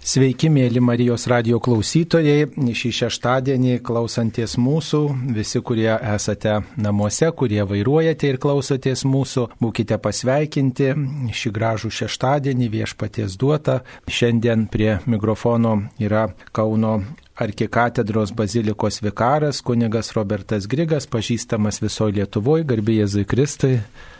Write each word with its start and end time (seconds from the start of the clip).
Sveiki, 0.00 0.48
mėly 0.48 0.80
Marijos 0.80 1.26
radio 1.28 1.58
klausytojai. 1.60 2.46
Šį 2.56 2.90
šeštadienį 2.96 3.74
klausantis 3.84 4.54
mūsų, 4.56 5.00
visi, 5.36 5.60
kurie 5.60 5.90
esate 5.92 6.54
namuose, 6.80 7.28
kurie 7.36 7.60
vairuojate 7.68 8.30
ir 8.32 8.38
klausotės 8.40 9.04
mūsų, 9.04 9.44
būkite 9.60 10.00
pasveikinti 10.00 10.88
šį 11.36 11.52
gražų 11.52 11.92
šeštadienį 11.98 12.70
viešpaties 12.78 13.36
duotą. 13.36 13.82
Šiandien 14.08 14.70
prie 14.72 14.94
mikrofono 15.04 15.76
yra 16.00 16.30
Kauno 16.56 17.02
arkikatedros 17.40 18.32
bazilikos 18.36 19.00
vikaras, 19.02 19.60
kunigas 19.64 20.12
Robertas 20.16 20.66
Grigas, 20.68 21.06
pažįstamas 21.08 21.80
visoje 21.80 22.18
Lietuvoje, 22.18 22.66
garbė 22.68 23.00
Jėzui 23.00 23.24
Kristui. 23.28 23.78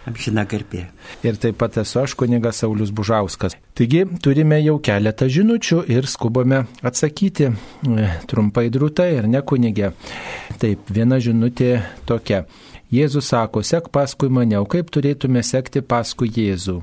Amžina 0.09 0.46
garbė. 0.48 0.87
Ir 1.27 1.37
taip 1.41 1.59
pat 1.61 1.77
esu 1.83 2.01
aš, 2.01 2.14
kunigas 2.16 2.62
Saulis 2.62 2.93
Bužauskas. 2.96 3.56
Taigi 3.77 4.06
turime 4.25 4.61
jau 4.62 4.79
keletą 4.80 5.29
žinučių 5.29 5.83
ir 5.93 6.09
skubame 6.09 6.62
atsakyti 6.80 7.51
e, 7.51 8.09
trumpai 8.30 8.70
drūtai 8.73 9.11
ir 9.19 9.28
ne 9.28 9.45
kunigė. 9.45 9.92
Taip, 10.62 10.89
viena 10.89 11.20
žinutė 11.20 11.75
tokia. 12.09 12.47
Jėzus 12.91 13.28
sako, 13.30 13.62
sek 13.62 13.92
paskui 13.95 14.33
mane, 14.33 14.56
o 14.59 14.64
kaip 14.66 14.89
turėtume 14.91 15.45
sekti 15.47 15.84
paskui 15.84 16.33
Jėzų? 16.34 16.80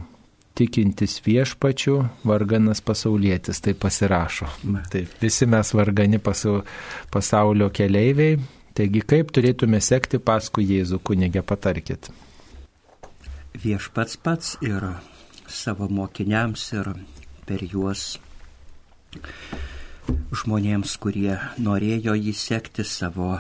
Tikintis 0.57 1.19
viešpačių, 1.25 1.97
varganas 2.27 2.81
pasaulietis, 2.85 3.61
tai 3.61 3.75
pasirašo. 3.77 4.49
Taip, 4.91 5.13
visi 5.21 5.47
mes 5.49 5.73
vargani 5.77 6.19
pasaulio 6.21 7.69
keleiviai, 7.73 8.39
taigi 8.77 9.03
kaip 9.05 9.33
turėtume 9.35 9.81
sekti 9.83 10.19
paskui 10.19 10.65
Jėzų 10.71 11.01
kunigę, 11.05 11.43
patarkit. 11.45 12.09
Viešpats 13.57 14.17
pats 14.21 14.55
ir 14.65 14.83
savo 15.49 15.87
mokiniams 15.89 16.65
ir 16.77 16.91
per 17.47 17.63
juos 17.65 18.17
žmonėms, 20.37 20.97
kurie 21.01 21.37
norėjo 21.61 22.15
jį 22.17 22.33
sekti 22.37 22.85
savo 22.85 23.37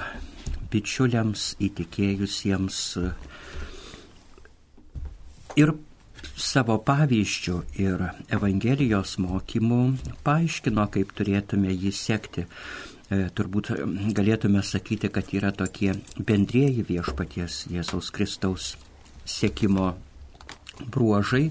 bičiuliams, 0.71 1.53
įtikėjusiems 1.63 2.79
ir 5.57 5.73
savo 6.37 6.77
pavyzdžių 6.85 7.57
ir 7.81 8.03
Evangelijos 8.33 9.17
mokymų 9.21 9.81
paaiškino, 10.27 10.85
kaip 10.93 11.13
turėtume 11.17 11.73
jį 11.73 11.93
sekti. 11.95 12.45
E, 13.07 13.27
turbūt 13.33 13.71
galėtume 14.15 14.61
sakyti, 14.65 15.09
kad 15.13 15.31
yra 15.33 15.53
tokie 15.55 15.93
bendrieji 16.19 16.83
viešpaties 16.87 17.65
Jėzaus 17.71 18.11
Kristaus 18.13 18.75
sekimo 19.27 19.93
bruožai, 20.93 21.47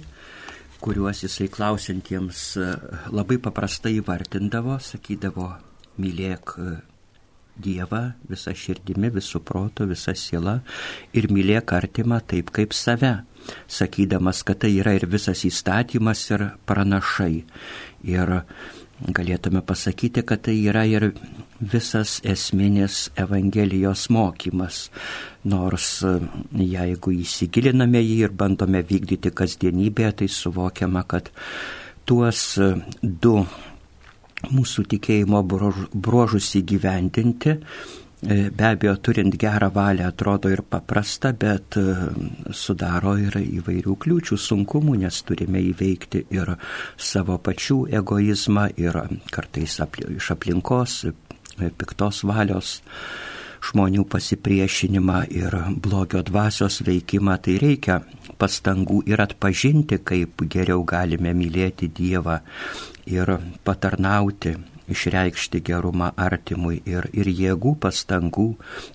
kuriuos 0.85 1.25
jisai 1.25 1.49
klausintiems 1.53 2.43
e, 2.61 2.69
labai 3.11 3.41
paprastai 3.43 3.97
įvardindavo, 3.99 4.79
sakydavo, 4.85 5.55
mylėk 6.03 6.59
e, 6.61 6.77
Dievą 7.57 8.03
visą 8.29 8.53
širdimi, 8.53 9.09
visų 9.15 9.41
protų, 9.49 9.87
visą 9.89 10.13
sielą 10.13 10.59
ir 11.17 11.31
mylėk 11.33 11.73
artimą 11.73 12.19
taip 12.29 12.51
kaip 12.53 12.77
save, 12.77 13.15
sakydamas, 13.69 14.43
kad 14.47 14.63
tai 14.65 14.73
yra 14.81 14.97
ir 14.97 15.07
visas 15.11 15.45
įstatymas 15.49 16.25
ir 16.33 16.49
pranašai. 16.67 17.45
Ir 18.07 18.33
galėtume 19.13 19.61
pasakyti, 19.67 20.25
kad 20.25 20.47
tai 20.47 20.57
yra 20.65 20.87
ir 20.89 21.11
visas 21.61 22.21
esminis 22.25 23.11
Evangelijos 23.19 24.09
mokymas. 24.15 24.87
Nors 25.45 26.01
jeigu 26.57 27.15
įsigiliname 27.21 28.03
jį 28.03 28.19
ir 28.27 28.35
bandome 28.35 28.83
vykdyti 28.87 29.33
kasdienybėje, 29.37 30.13
tai 30.23 30.29
suvokiama, 30.33 31.05
kad 31.09 31.31
tuos 32.07 32.59
du 33.03 33.37
mūsų 34.53 34.87
tikėjimo 34.95 35.43
bruožus 35.47 36.55
įgyvendinti. 36.61 37.57
E, 38.23 38.49
be 38.51 38.65
abejo, 38.65 38.95
turint 38.97 39.35
gerą 39.37 39.69
valią 39.75 40.07
atrodo 40.09 40.49
ir 40.49 40.63
paprasta, 40.65 41.35
bet 41.37 41.77
e, 41.77 41.83
sudaro 42.49 43.13
ir 43.21 43.35
įvairių 43.37 43.93
kliūčių, 44.01 44.39
sunkumų, 44.41 44.95
nes 45.03 45.19
turime 45.29 45.61
įveikti 45.61 46.23
ir 46.33 46.55
savo 46.97 47.37
pačių 47.37 47.83
egoizmą, 48.01 48.71
ir 48.81 48.97
kartais 49.35 49.77
iš 50.17 50.31
aplinkos, 50.33 50.95
e, 51.11 51.69
piktos 51.77 52.23
valios 52.25 52.79
žmonių 53.67 54.07
pasipriešinimą 54.09 55.19
ir 55.37 55.59
blogio 55.85 56.23
dvasios 56.25 56.81
veikimą, 56.87 57.37
tai 57.45 57.59
reikia 57.61 57.99
pastangų 58.41 59.03
ir 59.11 59.21
atpažinti, 59.21 60.01
kaip 60.01 60.47
geriau 60.49 60.87
galime 60.89 61.35
mylėti 61.37 61.91
Dievą 61.93 62.39
ir 63.13 63.37
patarnauti, 63.65 64.55
išreikšti 64.93 65.63
gerumą 65.67 66.13
artimui 66.17 66.81
ir, 66.87 67.09
ir 67.13 67.31
jėgų 67.31 67.77
pastangų, 67.83 68.49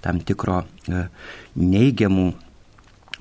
tam 0.03 0.21
tikro 0.25 0.63
e, 0.87 1.05
neigiamų 1.55 2.27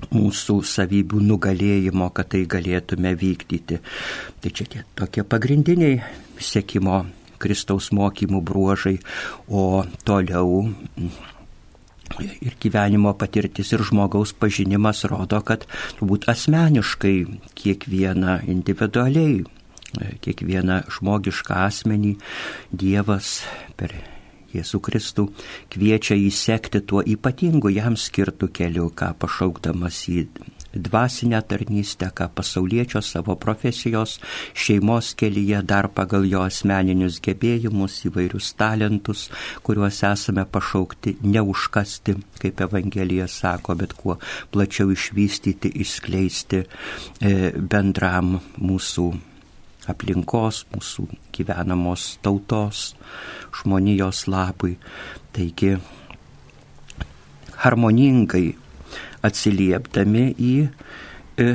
mūsų 0.09 0.57
savybių 0.65 1.21
nugalėjimo, 1.27 2.09
kad 2.15 2.31
tai 2.33 2.45
galėtume 2.49 3.13
vykdyti. 3.17 3.79
Tai 4.41 4.51
čia 4.57 4.65
tie 4.65 4.83
tokie 4.97 5.23
pagrindiniai 5.27 5.99
sėkimo 6.41 7.03
Kristaus 7.41 7.89
mokymų 7.93 8.41
bruožai, 8.45 8.97
o 9.49 9.83
toliau 10.05 10.65
ir 12.19 12.57
gyvenimo 12.61 13.13
patirtis 13.17 13.71
ir 13.73 13.83
žmogaus 13.87 14.33
pažinimas 14.37 15.05
rodo, 15.09 15.39
kad 15.45 15.65
turbūt 15.99 16.27
asmeniškai 16.31 17.15
kiekvieną 17.57 18.41
individualiai, 18.51 19.41
kiekvieną 20.23 20.81
žmogišką 20.97 21.59
asmenį 21.67 22.15
Dievas 22.71 23.41
per 23.79 23.95
Jėzų 24.51 24.81
Kristų 24.83 25.27
kviečia 25.71 26.17
įsekti 26.19 26.81
tuo 26.83 27.03
ypatingu 27.07 27.71
jam 27.71 27.95
skirtų 27.95 28.51
keliu, 28.55 28.89
ką 28.91 29.13
pašaukdamas 29.19 30.01
į 30.11 30.25
dvasinę 30.73 31.41
tarnystę, 31.41 32.11
ką 32.15 32.29
pasaulietčio 32.35 33.01
savo 33.03 33.35
profesijos, 33.35 34.19
šeimos 34.53 35.13
kelyje, 35.19 35.61
dar 35.67 35.89
pagal 35.91 36.25
jo 36.27 36.43
asmeninius 36.47 37.19
gebėjimus, 37.23 38.01
įvairius 38.07 38.53
talentus, 38.59 39.27
kuriuos 39.63 40.03
esame 40.07 40.45
pašaukti 40.47 41.17
neužkasti, 41.23 42.15
kaip 42.39 42.63
Evangelija 42.67 43.27
sako, 43.27 43.75
bet 43.75 43.95
kuo 43.99 44.17
plačiau 44.51 44.91
išvystyti, 44.95 45.73
išskleisti 45.83 46.63
e, 46.63 47.51
bendram 47.55 48.37
mūsų 48.59 49.11
aplinkos, 49.89 50.65
mūsų 50.73 51.07
gyvenamos 51.33 52.17
tautos, 52.21 52.91
žmonijos 53.61 54.27
labui. 54.29 54.77
Taigi 55.33 55.75
harmoningai 57.61 58.47
atsiliepdami 59.25 60.25
į 60.37 60.53
e, 60.65 61.47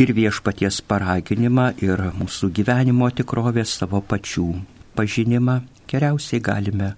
ir 0.00 0.12
viešpaties 0.16 0.80
paraginimą, 0.88 1.72
ir 1.82 2.10
mūsų 2.16 2.52
gyvenimo 2.56 3.10
tikrovės 3.14 3.74
savo 3.82 4.00
pačių 4.00 4.46
pažinimą, 4.98 5.60
geriausiai 5.90 6.42
galime 6.42 6.94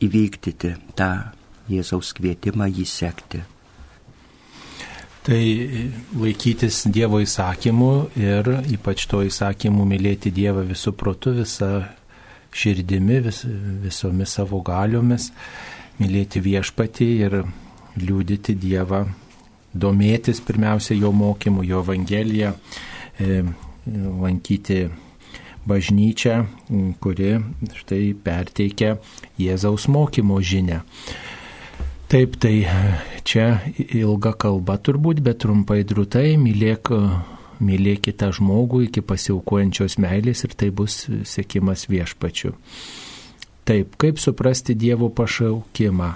įvykdyti 0.00 0.74
tą 0.96 1.12
Jėzaus 1.70 2.10
kvietimą 2.16 2.66
jį 2.66 2.86
sekti. 2.88 3.44
Tai 5.20 5.40
laikytis 6.16 6.86
Dievo 6.88 7.20
įsakymų 7.20 7.92
ir 8.16 8.52
ypač 8.72 9.04
to 9.10 9.20
įsakymų 9.26 9.84
mylėti 9.90 10.32
Dievą 10.32 10.64
visų 10.68 10.94
protų, 10.96 11.34
visą 11.42 11.70
širdimi, 12.56 13.20
vis, 13.26 13.42
visomis 13.84 14.36
savo 14.38 14.62
galiomis, 14.64 15.28
mylėti 16.00 16.40
viešpatį 16.44 17.10
ir 17.26 17.42
liūdyti 18.00 18.56
Dievą 18.56 19.04
domėtis 19.74 20.40
pirmiausia 20.42 20.96
jo 20.98 21.12
mokymu, 21.14 21.62
jo 21.64 21.82
evangeliją, 21.84 22.54
e, 23.20 23.42
lankyti 23.86 24.88
bažnyčią, 25.68 26.36
kuri 27.00 27.34
štai 27.76 28.14
perteikia 28.24 28.96
Jėzaus 29.38 29.86
mokymo 29.92 30.40
žinę. 30.40 30.80
Taip, 32.10 32.32
tai 32.42 32.64
čia 33.22 33.60
ilga 33.78 34.32
kalba 34.34 34.74
turbūt, 34.82 35.20
bet 35.22 35.44
trumpai 35.44 35.84
drūtai, 35.86 36.32
mylėk, 36.42 36.90
mylėk 37.62 38.00
kitą 38.08 38.32
žmogų 38.34 38.80
iki 38.88 39.04
pasiaukojančios 39.06 39.94
meilės 40.02 40.42
ir 40.42 40.56
tai 40.58 40.72
bus 40.74 41.04
sėkimas 41.06 41.86
viešpačiu. 41.86 42.50
Taip, 43.62 43.94
kaip 43.94 44.18
suprasti 44.18 44.74
Dievo 44.74 45.12
pašaukimą? 45.14 46.10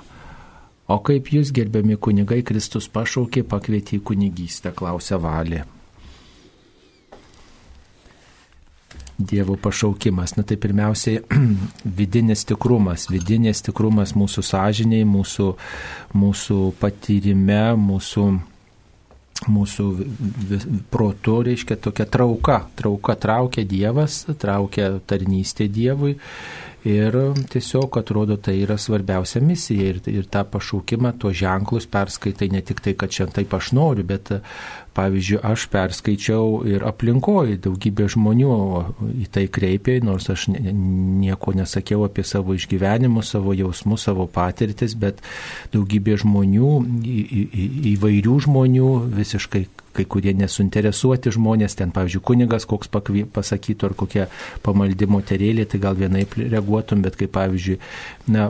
O 0.90 0.98
kaip 0.98 1.30
jūs, 1.30 1.54
gerbiami 1.54 1.94
kunigai, 1.94 2.42
Kristus 2.42 2.90
pašaukė, 2.90 3.46
pakvietė 3.46 4.00
į 4.00 4.04
kunigystę, 4.10 4.74
klausė 4.74 5.22
Valė. 5.22 5.62
Dievo 9.18 9.54
pašaukimas. 9.56 10.34
Na 10.36 10.42
tai 10.42 10.56
pirmiausiai 10.58 11.20
vidinis 11.98 12.42
tikrumas, 12.48 13.06
vidinis 13.12 13.62
tikrumas 13.62 14.16
mūsų 14.18 14.42
sąžiniai, 14.50 15.06
mūsų, 15.06 15.52
mūsų 16.18 16.58
patyrime, 16.80 17.62
mūsų 17.78 18.26
mūsų 19.50 19.84
protu, 20.92 21.40
reiškia 21.44 21.76
tokia 21.82 22.06
trauka. 22.08 22.60
Trauka 22.78 23.16
traukia 23.20 23.64
Dievas, 23.68 24.24
traukia 24.40 24.94
tarnystė 25.06 25.68
Dievui. 25.68 26.14
Ir 26.84 27.16
tiesiog 27.48 27.96
atrodo, 27.96 28.36
tai 28.36 28.58
yra 28.60 28.76
svarbiausia 28.76 29.40
misija 29.40 29.86
ir, 29.94 30.02
ir 30.10 30.26
tą 30.28 30.42
pašaukimą, 30.52 31.14
tuos 31.16 31.38
ženklus 31.40 31.86
perskaitai 31.88 32.50
ne 32.52 32.60
tik 32.60 32.82
tai, 32.84 32.92
kad 32.92 33.08
šiandien 33.08 33.38
taip 33.38 33.56
aš 33.56 33.70
noriu, 33.72 34.04
bet 34.04 34.34
Pavyzdžiui, 34.94 35.40
aš 35.42 35.66
perskaičiau 35.72 36.60
ir 36.70 36.84
aplinkoje 36.86 37.58
daugybė 37.64 38.06
žmonių 38.14 38.56
į 39.24 39.28
tai 39.34 39.46
kreipė, 39.50 39.98
nors 40.06 40.28
aš 40.30 40.46
nieko 40.54 41.54
nesakiau 41.58 42.04
apie 42.06 42.22
savo 42.22 42.54
išgyvenimus, 42.54 43.32
savo 43.34 43.56
jausmus, 43.58 44.06
savo 44.06 44.28
patirtis, 44.30 44.94
bet 44.94 45.18
daugybė 45.74 46.20
žmonių, 46.22 46.74
įvairių 47.94 48.36
žmonių 48.46 48.92
visiškai 49.18 49.64
kai 49.94 50.04
kurie 50.10 50.34
nesuinteresuoti 50.36 51.32
žmonės, 51.34 51.76
ten, 51.78 51.92
pavyzdžiui, 51.94 52.22
kunigas 52.26 52.66
koks 52.68 52.90
pakvy, 52.92 53.24
pasakytų 53.30 53.88
ar 53.88 53.94
kokie 53.98 54.24
pamaldimo 54.66 55.20
terėlė, 55.24 55.66
tai 55.70 55.80
gal 55.82 55.98
vienaip 55.98 56.34
reaguotum, 56.38 57.04
bet 57.04 57.18
kaip, 57.20 57.32
pavyzdžiui, 57.36 57.78
na, 58.34 58.48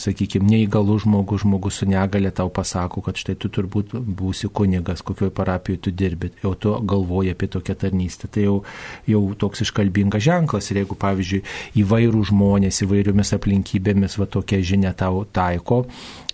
sakykime, 0.00 0.46
neįgalų 0.50 1.00
žmogus, 1.04 1.44
žmogus 1.44 1.80
su 1.82 1.90
negale 1.90 2.30
tau 2.34 2.52
pasako, 2.54 3.02
kad 3.06 3.18
štai 3.20 3.36
tu 3.40 3.50
turbūt 3.52 3.96
būsi 3.96 4.50
kunigas, 4.54 5.02
kokioje 5.06 5.34
parapijoje 5.60 5.80
tu 5.80 5.90
dirbi, 5.90 6.30
jau 6.42 6.54
tu 6.54 6.72
galvoji 6.80 7.30
apie 7.30 7.48
tokią 7.48 7.74
tarnystę. 7.74 8.28
Tai 8.28 8.42
jau, 8.42 8.62
jau 9.06 9.34
toks 9.34 9.62
iškalbingas 9.62 10.22
ženklas 10.22 10.70
ir 10.70 10.82
jeigu, 10.82 10.96
pavyzdžiui, 10.96 11.42
įvairių 11.76 12.24
žmonės 12.30 12.82
įvairiomis 12.84 13.34
aplinkybėmis 13.36 14.18
va 14.18 14.26
tokia 14.26 14.60
žinia 14.62 14.92
tau 14.92 15.24
taiko, 15.24 15.84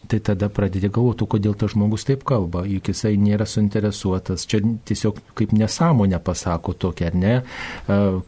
tai 0.08 0.20
tada 0.24 0.48
pradedi 0.52 0.88
galvoti, 0.92 1.26
kodėl 1.28 1.56
tas 1.58 1.72
žmogus 1.74 2.06
taip 2.08 2.24
kalba, 2.26 2.64
juk 2.68 2.90
jisai 2.92 3.14
nėra 3.20 3.46
suinteresuotas, 3.48 4.46
čia 4.48 4.60
tiesiog 4.86 5.18
kaip 5.38 5.52
nesąmonę 5.56 6.20
pasako 6.24 6.74
tokia, 6.86 7.10
ar 7.10 7.18
ne, 7.18 7.34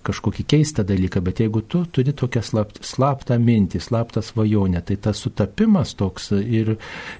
kažkokį 0.06 0.46
keistą 0.48 0.84
dalyką, 0.88 1.22
bet 1.25 1.42
jeigu 1.44 1.62
tu 1.62 1.84
turi 1.92 2.14
tokią 2.16 2.42
slapt, 2.44 2.80
slaptą 2.86 3.38
mintį, 3.42 3.80
slaptą 3.82 4.22
svajonę, 4.25 4.82
tai 4.86 4.98
tas 5.02 5.22
sutapimas 5.22 5.94
toks 5.98 6.32
ir, 6.38 6.75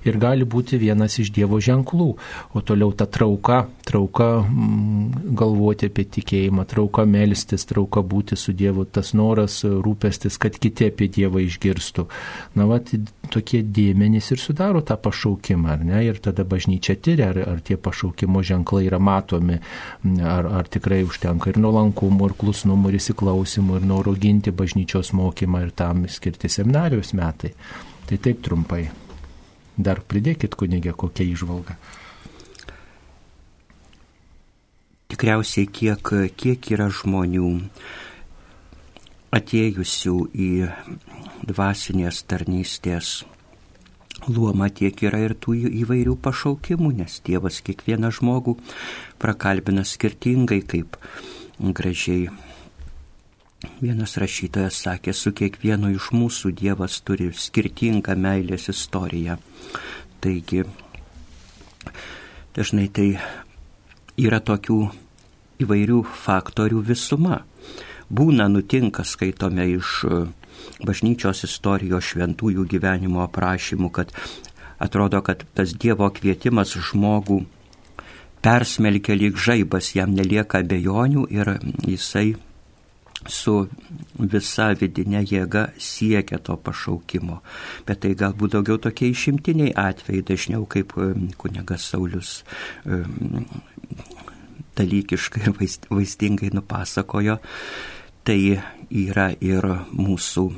ir 0.07 0.21
gali 0.21 0.49
būti 0.49 0.81
vienas 0.81 1.19
iš 1.23 1.33
Dievo 1.35 1.61
ženklų, 1.63 2.09
o 2.55 2.65
toliau 2.65 2.93
ta 2.97 3.07
trauka, 3.07 3.65
trauka 3.87 4.29
mm, 4.43 5.35
galvoti 5.39 5.91
apie 5.91 6.07
tikėjimą, 6.19 6.67
trauka 6.69 7.05
melstis, 7.09 7.67
trauka 7.69 8.03
būti 8.03 8.39
su 8.39 8.55
Dievu, 8.57 8.87
tas 8.91 9.15
noras 9.15 9.61
rūpestis, 9.65 10.39
kad 10.41 10.59
kiti 10.59 10.91
apie 10.91 11.09
Dievą 11.13 11.43
išgirstų. 11.45 12.09
Na, 12.59 12.67
va, 12.71 12.81
tokie 13.33 13.63
dėmenys 13.63 14.33
ir 14.35 14.43
sudaro 14.49 14.81
tą 14.81 14.97
pašaukimą, 14.97 15.69
ar 15.69 15.85
ne? 15.85 16.01
Ir 16.09 16.21
tada 16.25 16.45
bažnyčia 16.49 16.97
tyria, 16.97 17.29
ar, 17.35 17.41
ar 17.53 17.61
tie 17.65 17.77
pašaukimo 17.77 18.41
ženklai 18.43 18.87
yra 18.89 18.99
matomi, 18.99 19.59
ar, 20.25 20.49
ar 20.61 20.71
tikrai 20.73 21.03
užtenka 21.05 21.53
ir 21.53 21.61
nuolankumo, 21.61 22.31
ir 22.31 22.37
klusnumo, 22.41 22.89
ir 22.89 22.97
įsiklausimų, 22.97 23.79
ir 23.79 23.87
noro 23.93 24.17
ginti 24.17 24.55
bažnyčios 24.55 25.13
mokymą 25.13 25.67
ir 25.67 25.75
tam 25.77 26.07
skirti 26.09 26.49
seminarijos 26.49 27.13
metai. 27.19 27.53
Tai 28.09 28.21
taip 28.25 28.41
trumpai. 28.45 28.87
Dar 29.77 30.01
pridėkit 30.01 30.57
kunigė 30.59 30.97
kokią 30.97 31.29
išvalgą. 31.35 31.77
Tikriausiai 35.13 35.69
kiek, 35.73 36.11
kiek 36.41 36.73
yra 36.73 36.89
žmonių 36.93 37.53
atėjusių 39.39 40.17
į 40.33 40.53
dvasinės 41.49 42.25
tarnystės 42.29 43.19
luomą, 44.27 44.69
tiek 44.75 44.99
yra 45.07 45.21
ir 45.23 45.37
tų 45.39 45.55
įvairių 45.85 46.17
pašaukimų, 46.25 46.93
nes 47.03 47.21
Dievas 47.27 47.61
kiekvieną 47.65 48.11
žmogų 48.19 48.59
prakalbina 49.23 49.85
skirtingai, 49.87 50.61
kaip 50.67 50.99
gražiai 51.63 52.29
vienas 53.81 54.17
rašytojas 54.19 54.83
sakė, 54.85 55.15
su 55.15 55.33
kiekvienu 55.33 55.93
iš 55.95 56.11
mūsų 56.15 56.53
Dievas 56.59 57.01
turi 57.07 57.31
skirtingą 57.35 58.17
meilės 58.19 58.69
istoriją. 58.73 59.39
Taigi, 60.23 60.65
dažnai 62.57 62.89
tai 62.91 63.11
yra 64.19 64.41
tokių 64.43 64.81
įvairių 65.63 66.03
faktorių 66.25 66.83
visuma. 66.87 67.43
Būna 68.09 68.49
nutinka, 68.49 69.05
skaitome 69.05 69.67
iš 69.77 70.01
bažnyčios 70.85 71.45
istorijos 71.49 72.13
šventųjų 72.13 72.67
gyvenimo 72.71 73.23
aprašymų, 73.25 73.91
kad 73.91 74.13
atrodo, 74.79 75.23
kad 75.23 75.45
tas 75.55 75.75
Dievo 75.75 76.09
kvietimas 76.15 76.75
žmogų 76.75 77.45
persmelkia 78.43 79.17
lyg 79.19 79.39
žaibas, 79.39 79.95
jam 79.97 80.15
nelieka 80.15 80.63
abejonių 80.63 81.27
ir 81.35 81.57
jisai 81.87 82.37
su 83.27 83.55
visa 84.19 84.69
vidinė 84.79 85.25
jėga 85.27 85.65
siekia 85.83 86.39
to 86.39 86.57
pašaukimo. 86.57 87.41
Bet 87.87 88.05
tai 88.05 88.15
galbūt 88.19 88.55
daugiau 88.55 88.79
tokie 88.79 89.11
išimtiniai 89.11 89.75
atvejai, 89.75 90.23
dažniau 90.23 90.67
kaip 90.71 90.95
kunigas 91.41 91.89
Saulis 91.91 92.39
dalykiškai 94.79 95.51
vaizdingai 95.91 96.53
nupasakojo, 96.55 97.39
tai 98.23 98.39
yra 98.91 99.31
ir 99.41 99.65
mūsų 99.93 100.49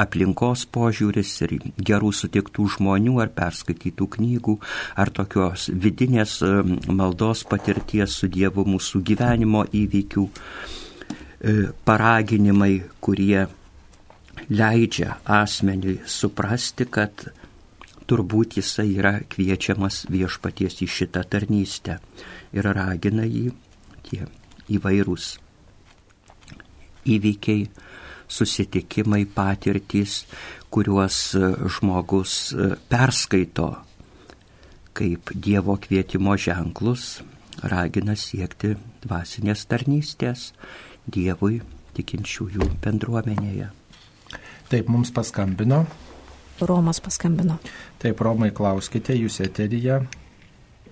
aplinkos 0.00 0.64
požiūris 0.74 1.32
ir 1.46 1.54
gerų 1.78 2.10
sutiktų 2.16 2.66
žmonių 2.76 3.18
ar 3.22 3.30
perskaitytų 3.36 4.08
knygų, 4.16 4.56
ar 4.98 5.12
tokios 5.14 5.68
vidinės 5.70 6.40
e, 6.42 6.50
maldos 6.88 7.44
patirties 7.48 8.16
su 8.18 8.28
Dievu 8.32 8.66
mūsų 8.68 9.02
gyvenimo 9.06 9.64
įvykių, 9.70 10.24
e, 10.26 11.54
paraginimai, 11.86 12.74
kurie 13.04 13.46
leidžia 14.50 15.18
asmeniui 15.30 16.00
suprasti, 16.06 16.88
kad 16.90 17.28
turbūt 18.10 18.58
jisai 18.58 18.90
yra 18.98 19.14
kviečiamas 19.30 20.04
viešpaties 20.12 20.82
į 20.84 20.90
šitą 20.98 21.22
tarnystę 21.30 22.00
ir 22.52 22.68
ragina 22.76 23.24
jį 23.24 23.54
tie 24.04 24.26
įvairūs 24.74 25.43
įvykiai, 27.06 27.66
susitikimai, 28.28 29.24
patirtys, 29.26 30.22
kuriuos 30.74 31.18
e, 31.38 31.50
žmogus 31.76 32.36
e, 32.52 32.70
perskaito 32.90 33.72
kaip 34.94 35.30
Dievo 35.34 35.76
kvietimo 35.76 36.36
ženklus, 36.38 37.18
ragina 37.66 38.14
siekti 38.18 38.74
dvasinės 39.02 39.66
tarnystės 39.70 40.52
Dievui 41.04 41.58
tikinčiųjų 41.98 42.68
bendruomenėje. 42.84 43.68
Taip 44.70 44.88
mums 44.90 45.10
paskambino. 45.14 45.84
Romas 46.62 47.00
paskambino. 47.02 47.58
Taip, 48.02 48.22
Romai, 48.22 48.52
klauskite, 48.54 49.16
jūs 49.18 49.40
eteryje. 49.42 49.98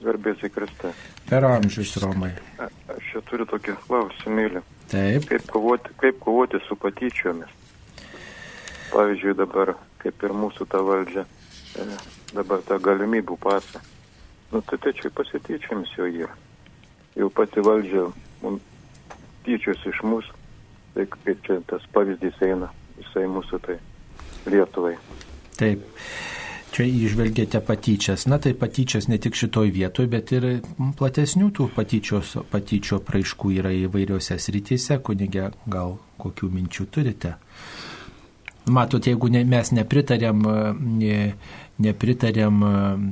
Garbėsiai 0.02 0.50
Kriste. 0.50 0.90
Per 1.30 1.46
amžius, 1.46 1.94
Romai. 2.02 2.32
A, 2.58 2.66
aš 2.92 3.10
čia 3.12 3.22
turiu 3.30 3.46
tokį 3.48 3.78
klausimėlį. 3.86 4.62
Taip. 4.92 5.24
Kaip 5.28 5.46
kovoti, 5.48 5.94
kaip 6.00 6.18
kovoti 6.20 6.60
su 6.68 6.76
patyčiomis? 6.76 7.52
Pavyzdžiui, 8.92 9.32
dabar, 9.38 9.72
kaip 10.02 10.24
ir 10.26 10.34
mūsų 10.36 10.66
ta 10.68 10.82
valdžia, 10.84 11.24
e, 11.80 11.86
dabar 12.36 12.60
ta 12.68 12.76
galimybių 12.76 13.38
pasą. 13.40 13.80
Nu, 14.52 14.60
tai 14.60 14.76
tai 14.84 14.92
čia 14.98 15.08
pasityčiomis 15.16 15.94
jau 15.96 16.10
yra. 16.10 16.34
Jau 17.16 17.30
pati 17.32 17.64
valdžia 17.64 18.10
tyčios 19.46 19.80
iš 19.88 20.02
mūsų, 20.04 20.36
tai 20.94 21.06
kaip 21.08 21.40
čia 21.46 21.58
tas 21.70 21.88
pavyzdys 21.94 22.36
eina 22.44 22.68
visai 22.98 23.24
mūsų 23.32 23.60
tai 23.64 23.78
Lietuvai. 24.52 24.96
Taip. 25.56 25.84
Čia 26.72 26.86
išvelgėte 26.88 27.60
patyčias. 27.60 28.24
Na 28.32 28.38
tai 28.40 28.54
patyčias 28.56 29.04
ne 29.12 29.18
tik 29.20 29.36
šitoj 29.36 29.68
vietoje, 29.74 30.08
bet 30.08 30.32
ir 30.32 30.46
platesnių 30.96 31.50
tų 31.52 31.68
patyčios, 31.76 32.38
patyčio 32.48 33.02
praiškų 33.04 33.52
yra 33.58 33.72
įvairiose 33.76 34.38
srityse. 34.40 34.96
Kunigė, 35.04 35.50
gal 35.68 35.98
kokių 36.22 36.48
minčių 36.54 36.86
turite? 36.94 37.34
Matot, 38.72 39.04
jeigu 39.04 39.28
ne, 39.34 39.42
mes 39.44 39.72
nepritarėm, 39.74 40.46
ne, 41.02 41.16
nepritarėm, 41.82 42.58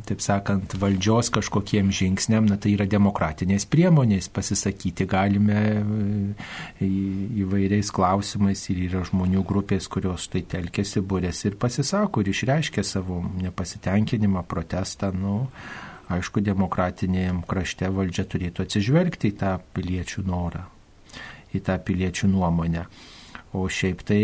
taip 0.08 0.20
sakant, 0.24 0.74
valdžios 0.80 1.30
kažkokiem 1.32 1.88
žingsniam, 1.94 2.44
na 2.48 2.58
tai 2.60 2.74
yra 2.74 2.86
demokratinės 2.90 3.64
priemonės, 3.70 4.28
pasisakyti 4.32 5.06
galime 5.10 5.60
e, 5.80 6.88
įvairiais 7.42 7.92
klausimais 7.94 8.66
ir 8.72 8.82
yra 8.88 9.04
žmonių 9.08 9.44
grupės, 9.48 9.88
kurios 9.90 10.28
tai 10.32 10.44
telkėsi, 10.44 11.00
būrės 11.00 11.44
ir 11.48 11.56
pasisako 11.60 12.20
ir 12.20 12.32
išreiškia 12.34 12.84
savo 12.86 13.22
nepasitenkinimą, 13.40 14.44
protestą. 14.50 15.10
Nu, 15.16 15.48
aišku, 16.12 16.44
demokratinėje 16.44 17.34
krašte 17.48 17.88
valdžia 17.94 18.28
turėtų 18.28 18.68
atsižvelgti 18.68 19.32
į 19.32 19.36
tą 19.40 19.56
piliečių 19.74 20.24
norą, 20.28 20.66
į 21.56 21.64
tą 21.64 21.80
piliečių 21.80 22.30
nuomonę. 22.34 22.86
O 23.56 23.64
šiaip 23.66 24.04
tai 24.06 24.22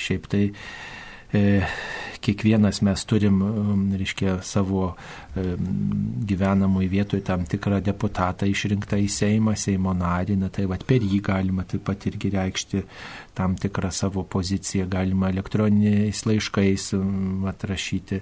Šiaip 0.00 0.26
tai 0.32 0.46
e, 1.36 1.60
kiekvienas 2.20 2.80
mes 2.84 3.04
turim, 3.08 3.40
reiškia, 3.96 4.38
savo 4.46 4.94
gyvenamui 6.30 6.88
vietoj 6.90 7.22
tam 7.26 7.46
tikrą 7.48 7.80
deputatą 7.84 8.48
išrinktą 8.50 8.98
į 9.00 9.08
Seimą, 9.12 9.54
Seimo 9.58 9.94
narį, 9.96 10.36
na 10.40 10.50
tai 10.52 10.66
vad 10.70 10.84
per 10.88 11.04
jį 11.06 11.20
galima 11.30 11.64
taip 11.68 11.84
pat 11.86 12.06
irgi 12.10 12.32
reikšti 12.34 12.82
tam 13.38 13.54
tikrą 13.56 13.90
savo 13.94 14.24
poziciją, 14.28 14.88
galima 14.90 15.30
elektroniniais 15.30 16.24
laiškais 16.26 16.90
atrašyti. 17.48 18.20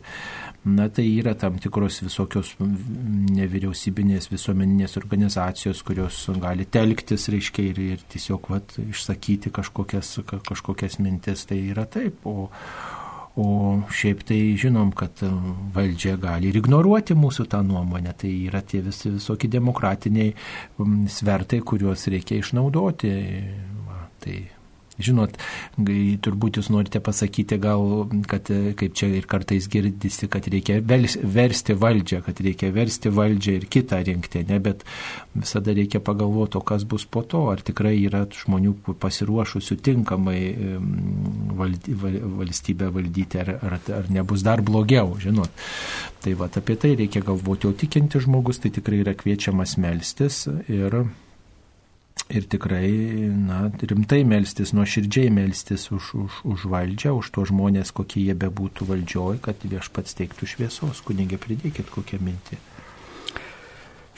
Na 0.68 0.88
tai 0.92 1.06
yra 1.16 1.32
tam 1.38 1.56
tikros 1.62 2.02
visokios 2.04 2.52
nevyriausybinės 2.60 4.28
visuomeninės 4.30 4.98
organizacijos, 5.00 5.82
kurios 5.86 6.20
gali 6.42 6.68
telktis, 6.68 7.28
reiškia, 7.32 7.66
ir, 7.72 7.82
ir 7.96 8.04
tiesiog 8.12 8.50
vat, 8.52 8.76
išsakyti 8.82 9.52
kažkokias, 9.54 10.18
kažkokias 10.28 10.98
mintis. 11.02 11.46
Tai 11.48 11.58
yra 11.72 11.86
taip. 11.88 12.26
O, 12.28 12.50
O 13.38 13.48
šiaip 13.94 14.24
tai 14.26 14.38
žinom, 14.58 14.90
kad 14.98 15.20
valdžia 15.74 16.16
gali 16.18 16.50
ir 16.50 16.58
ignoruoti 16.58 17.14
mūsų 17.14 17.46
tą 17.52 17.62
nuomonę. 17.62 18.16
Tai 18.18 18.30
yra 18.48 18.64
tie 18.66 18.82
visi 18.82 19.12
visokie 19.14 19.50
demokratiniai 19.52 20.32
svertai, 21.06 21.60
kuriuos 21.62 22.08
reikia 22.10 22.40
išnaudoti. 22.42 23.12
Va, 23.86 24.00
tai 24.24 24.40
Žinot, 24.98 25.36
turbūt 26.24 26.58
jūs 26.58 26.68
norite 26.74 26.98
pasakyti 27.04 27.58
gal, 27.62 28.08
kad 28.30 28.48
kaip 28.50 28.96
čia 28.98 29.06
ir 29.14 29.28
kartais 29.30 29.68
girdisi, 29.70 30.26
kad 30.30 30.48
reikia 30.50 30.80
versti 30.82 31.76
valdžią, 31.78 32.22
kad 32.26 32.42
reikia 32.42 32.72
versti 32.74 33.12
valdžią 33.14 33.54
ir 33.60 33.66
kitą 33.70 34.00
rinkti, 34.08 34.42
ne, 34.48 34.58
bet 34.62 34.82
visada 35.38 35.74
reikia 35.76 36.02
pagalvoti, 36.02 36.58
o 36.58 36.64
kas 36.66 36.82
bus 36.88 37.06
po 37.06 37.22
to, 37.22 37.44
ar 37.52 37.62
tikrai 37.62 37.94
yra 38.00 38.24
žmonių 38.40 38.74
pasiruošusių 38.98 39.78
tinkamai 39.86 40.40
valdy, 41.60 41.94
valstybę 42.42 42.90
valdyti, 42.98 43.38
ar, 43.44 43.54
ar, 43.62 43.78
ar 44.00 44.10
nebus 44.10 44.42
dar 44.46 44.64
blogiau, 44.66 45.14
žinot. 45.22 45.54
Tai 46.24 46.34
va, 46.42 46.50
apie 46.50 46.74
tai 46.74 46.96
reikia 46.98 47.22
galvoti, 47.22 47.70
o 47.70 47.76
tikinti 47.78 48.18
žmogus 48.26 48.58
tai 48.64 48.74
tikrai 48.74 49.04
yra 49.04 49.14
kviečiamas 49.14 49.78
melstis 49.78 50.42
ir 50.66 51.04
ir 52.28 52.46
tikrai 52.52 52.88
na, 53.32 53.60
rimtai 53.80 54.20
melstis, 54.28 54.74
nuoširdžiai 54.76 55.32
melstis 55.32 55.88
už, 55.94 56.12
už, 56.24 56.40
už 56.44 56.66
valdžią, 56.72 57.14
už 57.16 57.32
to 57.34 57.44
žmonės, 57.48 57.92
kokie 57.96 58.24
jie 58.26 58.36
bebūtų 58.36 58.88
valdžioj, 58.88 59.40
kad 59.44 59.64
viešpats 59.64 60.18
teiktų 60.18 60.48
šviesos. 60.54 61.04
Kunigė, 61.04 61.40
pridėkit 61.40 61.88
kokią 61.94 62.20
mintį. 62.22 62.60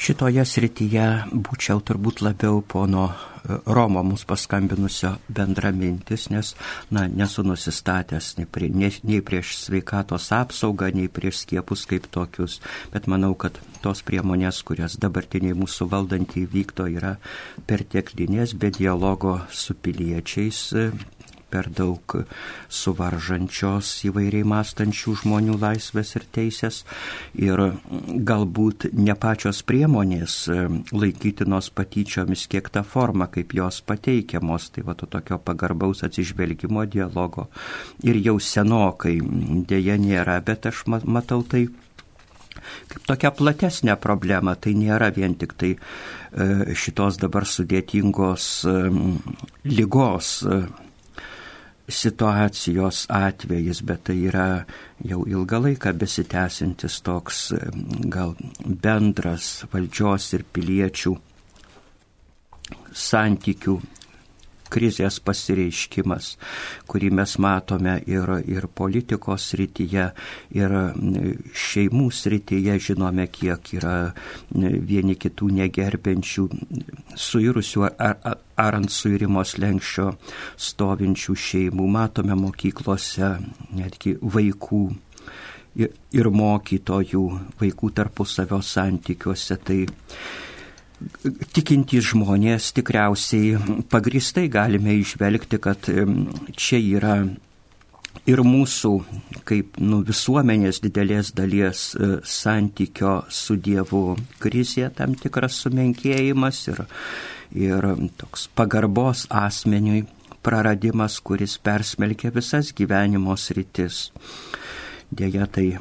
Šitoje 0.00 0.40
srityje 0.48 1.06
būčiau 1.44 1.82
turbūt 1.84 2.22
labiau 2.24 2.62
pono 2.64 3.02
e, 3.10 3.58
Romo 3.68 4.00
mums 4.00 4.22
paskambinusio 4.24 5.10
bendramintis, 5.28 6.30
nes 6.32 6.54
na, 6.88 7.04
nesu 7.04 7.44
nusistatęs 7.44 8.30
nei, 8.38 8.48
prie, 8.48 8.70
nei, 8.72 8.88
nei 9.04 9.20
prieš 9.20 9.58
sveikatos 9.66 10.30
apsaugą, 10.32 10.88
nei 10.96 11.12
prieš 11.12 11.42
skiepus 11.42 11.84
kaip 11.90 12.08
tokius, 12.16 12.62
bet 12.94 13.10
manau, 13.12 13.34
kad 13.36 13.60
tos 13.84 14.00
priemonės, 14.08 14.62
kurias 14.64 14.96
dabartiniai 15.04 15.58
mūsų 15.60 15.90
valdantys 15.92 16.48
vykdo, 16.48 16.88
yra 16.88 17.18
perteklinės, 17.68 18.56
be 18.56 18.72
dialogo 18.72 19.36
su 19.52 19.76
piliečiais 19.76 20.64
per 21.50 21.68
daug 21.74 22.14
suvaržančios 22.70 23.90
įvairiai 24.08 24.46
mąstančių 24.48 25.16
žmonių 25.22 25.58
laisvės 25.60 26.14
ir 26.18 26.26
teisės 26.36 26.82
ir 27.34 27.62
galbūt 28.30 28.90
ne 28.94 29.16
pačios 29.18 29.62
priemonės 29.66 30.36
e, 30.48 30.58
laikytinos 30.94 31.70
patyčiomis, 31.74 32.46
kiek 32.50 32.70
ta 32.72 32.84
forma, 32.86 33.28
kaip 33.32 33.54
jos 33.56 33.82
pateikiamos, 33.86 34.70
tai 34.74 34.86
va 34.86 34.96
to 34.98 35.10
tokio 35.10 35.40
pagarbaus 35.42 36.04
atsižvelgimo 36.06 36.86
dialogo 36.90 37.48
ir 38.06 38.20
jau 38.22 38.38
senokai 38.40 39.18
dėja 39.70 39.98
nėra, 40.00 40.40
bet 40.44 40.70
aš 40.70 40.86
matau 40.88 41.42
tai 41.42 41.66
kaip 42.90 43.06
tokia 43.08 43.30
platesnė 43.34 43.96
problema, 44.00 44.54
tai 44.56 44.74
nėra 44.78 45.10
vien 45.14 45.34
tik 45.38 45.54
tai 45.60 45.72
e, 45.76 46.76
šitos 46.76 47.20
dabar 47.22 47.46
sudėtingos 47.48 48.50
e, 48.68 48.76
lygos 49.70 50.32
situacijos 51.90 53.04
atvejis, 53.12 53.82
bet 53.86 54.04
tai 54.08 54.18
yra 54.30 54.48
jau 55.04 55.22
ilgą 55.28 55.60
laiką 55.66 55.92
besitęsintis 55.98 57.00
toks 57.06 57.40
gal 58.12 58.34
bendras 58.64 59.64
valdžios 59.72 60.32
ir 60.38 60.44
piliečių 60.54 61.14
santykių 63.06 63.78
krizės 64.72 65.18
pasireiškimas, 65.24 66.34
kurį 66.90 67.10
mes 67.20 67.36
matome 67.42 67.98
ir, 68.10 68.30
ir 68.46 68.68
politikos 68.74 69.50
srityje, 69.52 70.06
ir 70.56 70.76
šeimų 71.66 72.08
srityje, 72.14 72.78
žinome, 72.90 73.26
kiek 73.32 73.72
yra 73.78 73.96
vieni 74.50 75.16
kitų 75.20 75.50
negerbiančių, 75.60 76.46
suirusių 77.18 77.86
ar, 77.90 78.16
ar, 78.22 78.40
ar 78.60 78.80
ant 78.80 78.92
suirimo 78.92 79.44
slengščio 79.46 80.10
stovinčių 80.70 81.36
šeimų, 81.48 81.86
matome 81.90 82.36
mokyklose 82.38 83.36
netgi 83.76 84.16
vaikų 84.20 84.84
ir, 85.78 85.90
ir 86.16 86.30
mokytojų, 86.34 87.24
vaikų 87.60 87.90
tarpusavio 87.96 88.60
santykiuose. 88.64 89.58
Tai 89.64 89.80
tikintys 91.56 92.10
žmonės 92.12 92.72
tikriausiai 92.76 93.84
pagristai 93.92 94.48
galime 94.52 94.98
išvelgti, 95.00 95.60
kad 95.62 95.88
čia 96.56 96.80
yra 96.80 97.14
ir 98.28 98.42
mūsų 98.44 98.92
kaip 99.48 99.78
nu, 99.82 100.00
visuomenės 100.06 100.80
didelės 100.84 101.32
dalies 101.36 101.90
e, 101.94 102.10
santykio 102.26 103.20
su 103.32 103.56
Dievu 103.56 104.16
krizė, 104.42 104.90
tam 104.94 105.14
tikras 105.18 105.60
sumenkėjimas 105.64 106.62
ir, 106.72 106.82
ir 107.56 107.88
toks 108.20 108.48
pagarbos 108.56 109.26
asmeniui 109.30 110.04
praradimas, 110.44 111.18
kuris 111.20 111.58
persmelkia 111.60 112.32
visas 112.34 112.72
gyvenimo 112.76 113.36
sritis. 113.36 114.08
Deja, 115.10 115.46
tai 115.46 115.72
e, 115.74 115.80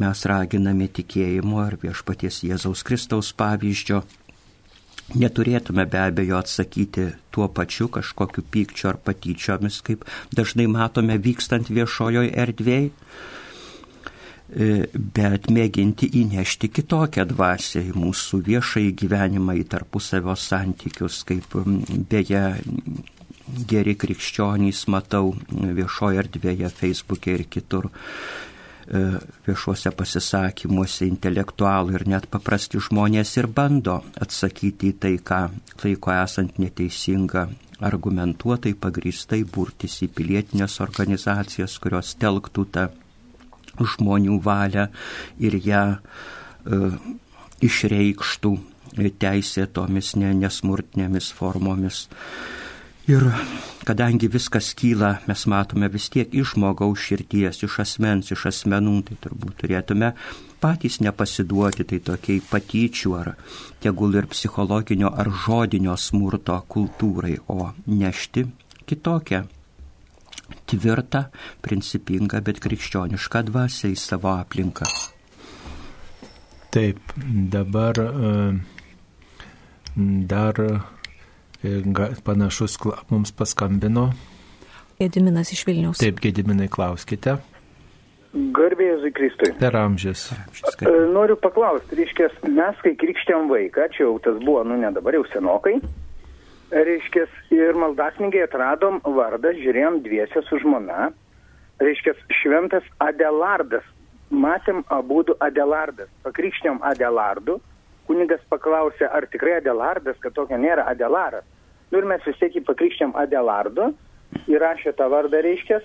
mes 0.00 0.26
raginame 0.30 0.88
tikėjimo 1.00 1.60
ar 1.64 1.78
viešpaties 1.82 2.44
Jėzaus 2.46 2.84
Kristaus 2.86 3.32
pavyzdžio 3.36 4.04
Neturėtume 5.14 5.84
be 5.86 6.00
abejo 6.02 6.40
atsakyti 6.40 7.06
tuo 7.30 7.46
pačiu 7.48 7.86
kažkokiu 7.94 8.42
pykčiu 8.50 8.90
ar 8.90 8.96
patyčiomis, 8.98 9.78
kaip 9.86 10.02
dažnai 10.34 10.66
matome 10.66 11.14
vykstant 11.22 11.70
viešojoje 11.70 12.32
erdvėje, 12.34 12.90
bet 14.50 15.46
mėginti 15.50 16.08
įnešti 16.22 16.70
kitokią 16.74 17.26
dvasę 17.30 17.84
į 17.86 17.94
mūsų 17.98 18.40
viešąjį 18.46 18.92
gyvenimą, 19.02 19.56
į 19.62 19.64
tarpusavio 19.70 20.34
santykius, 20.38 21.22
kaip 21.26 21.54
beje 22.10 22.44
geri 23.70 23.94
krikščionys 23.94 24.86
matau 24.90 25.34
viešoje 25.50 26.22
erdvėje, 26.22 26.70
Facebook'e 26.80 27.34
ir 27.38 27.46
kitur 27.50 27.90
viešuose 28.86 29.90
pasisakymuose 29.98 31.08
intelektualų 31.10 31.96
ir 31.98 32.04
net 32.06 32.28
paprasti 32.30 32.78
žmonės 32.82 33.32
ir 33.40 33.48
bando 33.50 34.00
atsakyti 34.22 34.92
į 34.92 34.98
tai, 35.02 35.14
ką 35.18 35.40
laiko 35.82 36.12
esant 36.14 36.60
neteisinga, 36.62 37.48
argumentuotai, 37.86 38.76
pagristai 38.78 39.42
burtis 39.44 39.98
į 40.06 40.10
pilietinės 40.16 40.78
organizacijas, 40.84 41.76
kurios 41.82 42.14
telktų 42.20 42.66
tą 42.72 42.86
žmonių 43.76 44.38
valią 44.44 44.86
ir 45.42 45.58
ją 45.60 45.82
e, 45.96 46.80
išreikštų 47.66 48.54
teisėtomis 49.20 50.14
nesmurtinėmis 50.16 51.32
formomis. 51.36 52.06
Ir 53.06 53.22
kadangi 53.86 54.26
viskas 54.26 54.72
kyla, 54.74 55.20
mes 55.30 55.44
matome 55.46 55.86
vis 55.94 56.08
tiek 56.10 56.32
iš 56.34 56.56
žmogaus 56.56 57.04
širties, 57.06 57.60
iš 57.62 57.76
asmens, 57.84 58.32
iš 58.34 58.48
asmenų, 58.50 58.96
tai 59.06 59.18
turbūt 59.22 59.60
turėtume 59.60 60.08
patys 60.58 60.98
nepasiduoti 61.04 61.86
tai 61.86 62.00
tokiai 62.02 62.40
patyčių 62.50 63.12
ar 63.14 63.30
tegul 63.84 64.16
ir 64.18 64.26
psichologinio 64.32 65.12
ar 65.14 65.30
žodinio 65.44 65.94
smurto 65.94 66.56
kultūrai, 66.66 67.36
o 67.46 67.70
nešti 67.86 68.42
kitokią 68.90 69.44
tvirtą, 70.66 71.22
principingą, 71.62 72.42
bet 72.42 72.58
krikščionišką 72.62 73.44
dvasę 73.52 73.92
į 73.94 74.00
savo 74.02 74.34
aplinką. 74.34 74.90
Taip, 76.74 77.14
dabar 77.54 78.02
e, 78.02 78.34
dar 80.34 80.62
panašus 82.24 82.78
mums 83.10 83.32
paskambino. 83.32 84.10
Gediminas 84.98 85.52
iš 85.52 85.66
Vilniaus. 85.66 86.00
Taip, 86.00 86.20
Gediminai, 86.24 86.70
klauskite. 86.72 87.36
Garbėjai 88.36 89.10
Kristui. 89.16 89.52
Per 89.56 89.76
amžius. 89.76 90.26
Noriu 91.12 91.38
paklausti, 91.40 91.96
reiškia, 91.96 92.28
mes 92.52 92.80
kai 92.84 92.92
krikštėm 93.00 93.48
vaiką, 93.48 93.86
čia 93.94 94.02
jau 94.04 94.16
tas 94.24 94.36
buvo, 94.42 94.60
nu 94.68 94.76
ne 94.80 94.90
dabar 94.92 95.16
jau 95.16 95.22
senokai, 95.32 95.78
reiškia, 96.74 97.24
ir 97.54 97.78
maldasninkai 97.80 98.44
atradom 98.44 99.00
vardą, 99.04 99.54
žiūrėjom 99.56 100.02
dviesę 100.04 100.44
su 100.48 100.60
žmona, 100.60 101.10
reiškia, 101.80 102.16
šventas 102.42 102.84
Adelardas. 103.00 103.86
Matėm 104.26 104.82
abudu 104.90 105.36
Adelardas. 105.40 106.10
Pakrikštėm 106.26 106.80
Adelardu. 106.82 107.60
Kunigas 108.08 108.42
paklausė, 108.50 109.06
ar 109.06 109.28
tikrai 109.30 109.60
Adelardas, 109.60 110.18
kad 110.20 110.34
tokio 110.34 110.58
nėra 110.58 110.88
Adelaras. 110.90 111.46
Nu 111.92 112.00
ir 112.00 112.08
mes 112.10 112.24
vis 112.26 112.38
tiek 112.40 112.58
jį 112.58 112.64
pakrikštėm 112.66 113.14
Adelardu. 113.18 113.92
Įrašė 114.50 114.92
tą 114.98 115.06
vardą, 115.12 115.40
reiškia. 115.44 115.80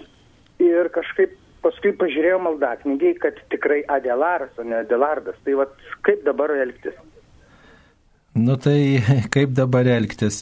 Ir 0.62 0.90
kažkaip 0.94 1.38
paskui 1.62 1.94
pažiūrėjau 1.98 2.42
maldaknygiai, 2.42 3.16
kad 3.22 3.38
tikrai 3.54 3.84
Adelaras, 3.90 4.54
o 4.58 4.66
ne 4.66 4.82
Adelardas. 4.82 5.38
Tai 5.46 5.58
vad, 5.62 5.74
kaip 6.06 6.26
dabar 6.26 6.54
elgtis? 6.58 6.98
Nu 8.34 8.56
tai 8.56 9.04
kaip 9.34 9.54
dabar 9.58 9.88
elgtis? 9.92 10.42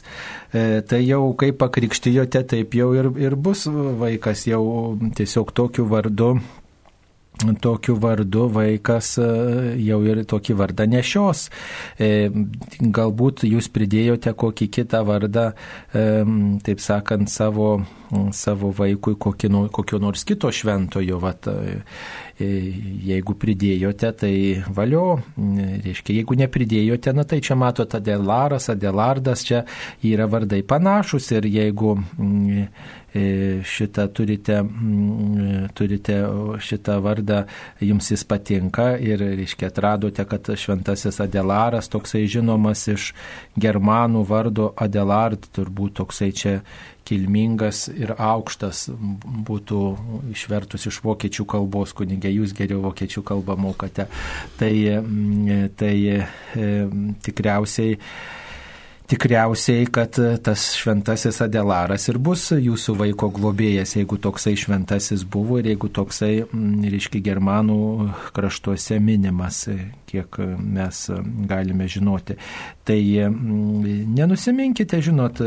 E, 0.54 0.80
tai 0.86 1.02
jau 1.04 1.32
kaip 1.38 1.58
pakrikštijote, 1.60 2.44
taip 2.54 2.76
jau 2.78 2.92
ir, 2.94 3.10
ir 3.18 3.34
bus 3.34 3.66
vaikas 4.00 4.46
jau 4.46 4.62
tiesiog 5.16 5.52
tokiu 5.56 5.88
vardu. 5.90 6.36
Tokiu 7.60 7.96
vardu 8.00 8.48
vaikas 8.52 9.14
e, 9.20 9.28
jau 9.86 10.00
ir 10.04 10.22
tokį 10.28 10.56
vardą 10.58 10.86
nešios. 10.90 11.46
E, 11.96 12.28
galbūt 12.80 13.44
jūs 13.48 13.70
pridėjote 13.72 14.34
kokį 14.36 14.68
kitą 14.76 15.02
vardą, 15.08 15.50
e, 15.94 16.04
taip 16.66 16.84
sakant, 16.84 17.32
savo, 17.32 17.72
savo 18.36 18.72
vaikui 18.76 19.16
kokį, 19.20 19.50
kokio 19.72 20.00
nors 20.02 20.24
kito 20.28 20.50
šventojo. 20.54 21.20
Vat, 21.22 21.48
E, 22.40 22.46
jeigu 23.04 23.34
pridėjote, 23.36 24.08
tai 24.16 24.32
valio, 24.72 25.18
reiškia, 25.36 26.14
jeigu 26.20 26.38
nepridėjote, 26.40 27.12
na 27.12 27.26
tai 27.28 27.42
čia 27.44 27.56
matote 27.58 27.98
Adelaras, 27.98 28.70
Adelardas, 28.72 29.42
čia 29.44 29.66
yra 30.08 30.24
vardai 30.30 30.62
panašus 30.64 31.28
ir 31.34 31.48
jeigu 31.50 31.98
e, 32.00 32.64
šitą 33.66 34.06
turite, 34.16 34.62
turite 35.76 36.16
šitą 36.64 36.96
vardą, 37.04 37.42
jums 37.84 38.08
jis 38.14 38.24
patinka 38.24 38.94
ir, 38.96 39.20
reiškia, 39.42 39.68
atradote, 39.68 40.24
kad 40.30 40.48
šventasis 40.62 41.20
Adelaras 41.20 41.92
toksai 41.92 42.24
žinomas 42.24 42.86
iš 42.88 43.10
germanų 43.60 44.24
vardo 44.30 44.72
Adelard, 44.80 45.44
turbūt 45.52 45.98
toksai 46.00 46.32
čia 46.32 46.56
kilmingas 47.08 47.86
ir 47.92 48.12
aukštas 48.16 48.88
būtų 49.48 49.80
išvertus 50.34 50.88
iš 50.90 51.00
vokiečių 51.04 51.46
kalbos, 51.50 51.94
kunigė, 51.96 52.32
jūs 52.34 52.54
geriau 52.56 52.82
vokiečių 52.88 53.24
kalbą 53.26 53.56
mokate. 53.60 54.06
Tai, 54.60 54.72
tai 55.80 55.94
e, 56.10 56.20
tikriausiai 57.26 57.98
tikriausiai, 59.10 59.86
kad 59.90 60.14
tas 60.44 60.70
šventasis 60.78 61.40
Adelaras 61.42 62.06
ir 62.10 62.18
bus 62.22 62.50
jūsų 62.54 62.94
vaiko 63.00 63.30
globėjas, 63.34 63.96
jeigu 63.98 64.18
toksai 64.22 64.54
šventasis 64.58 65.24
buvo 65.26 65.58
ir 65.60 65.72
jeigu 65.72 65.90
toksai, 65.90 66.44
reiškia, 66.50 67.22
germanų 67.30 67.80
kraštuose 68.36 69.00
minimas, 69.02 69.64
kiek 70.10 70.38
mes 70.58 71.02
galime 71.50 71.86
žinoti. 71.90 72.36
Tai 72.86 72.98
nenusiminkite, 74.16 74.98
žinot, 75.04 75.42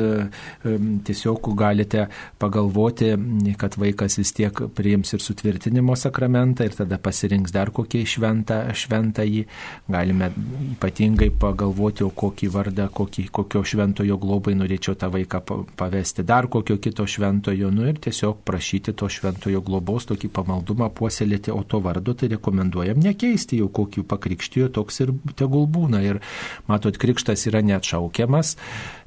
tiesiog 1.07 1.49
galite 1.59 2.07
pagalvoti, 2.39 3.13
kad 3.59 3.75
vaikas 3.79 4.19
vis 4.19 4.31
tiek 4.35 4.63
priims 4.75 5.15
ir 5.15 5.23
sutvirtinimo 5.23 5.95
sakramentą 5.99 6.67
ir 6.67 6.75
tada 6.77 6.99
pasirinks 7.03 7.51
dar 7.55 7.71
kokį 7.75 8.03
šventą, 8.15 8.59
šventą 8.75 9.27
jį. 9.27 9.43
Galime 9.91 10.31
ypatingai 10.77 11.31
pagalvoti, 11.39 12.07
o 12.07 12.11
kokį 12.15 12.51
vardą, 12.53 12.87
kokį, 12.93 13.27
kokį 13.33 13.52
kokio 13.53 13.69
šventojo 13.69 14.15
globai 14.17 14.55
norėčiau 14.57 14.95
tą 14.97 15.11
vaiką 15.13 15.41
pavesti, 15.77 16.23
dar 16.25 16.47
kokio 16.49 16.79
kito 16.81 17.05
šventojo, 17.05 17.69
nu 17.69 17.85
ir 17.85 17.99
tiesiog 18.01 18.39
prašyti 18.47 18.95
to 18.97 19.05
šventojo 19.05 19.61
globos, 19.61 20.07
tokį 20.09 20.31
pamaldumą 20.33 20.89
puoselėti, 20.89 21.53
o 21.53 21.61
to 21.61 21.77
vardu 21.83 22.15
tai 22.17 22.31
rekomenduojam 22.33 22.97
nekeisti, 23.03 23.59
jau 23.61 23.69
kokį 23.69 24.05
pakrikštijo, 24.09 24.71
toks 24.73 25.03
ir 25.05 25.13
tegul 25.37 25.67
būna. 25.69 26.01
Ir 26.01 26.21
matot, 26.65 26.97
krikštas 26.97 27.45
yra 27.51 27.61
neatšaukiamas 27.61 28.55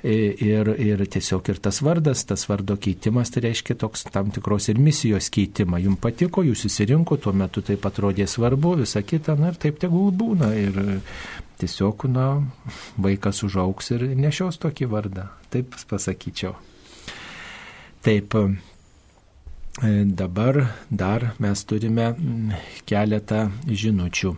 ir, 0.07 0.71
ir 0.79 1.03
tiesiog 1.11 1.51
ir 1.51 1.59
tas 1.67 1.83
vardas, 1.83 2.23
tas 2.31 2.47
vardo 2.47 2.79
keitimas, 2.79 3.35
tai 3.35 3.49
reiškia 3.49 3.75
toks 3.83 4.07
tam 4.15 4.31
tikros 4.31 4.71
ir 4.71 4.79
misijos 4.79 5.27
keitimą. 5.35 5.83
Jums 5.83 6.03
patiko, 6.07 6.47
jūs 6.47 6.69
įsirinko, 6.71 7.19
tuo 7.19 7.35
metu 7.35 7.67
taip 7.67 7.83
atrodė 7.91 8.31
svarbu, 8.31 8.77
visa 8.85 9.03
kita, 9.03 9.35
na 9.35 9.51
ir 9.51 9.59
taip 9.59 9.83
tegul 9.83 10.15
būna. 10.15 10.55
Ir 10.55 10.81
tiesiog, 11.61 12.07
na, 12.13 12.29
vaikas 13.01 13.43
užauks 13.47 13.93
ir 13.97 14.07
nešios 14.17 14.61
tokį 14.63 14.89
vardą. 14.93 15.29
Taip 15.53 15.77
pasakyčiau. 15.91 16.55
Taip, 18.05 18.35
e, 18.35 19.93
dabar 20.05 20.61
dar 20.91 21.33
mes 21.43 21.65
turime 21.65 22.13
keletą 22.87 23.47
žinučių. 23.67 24.37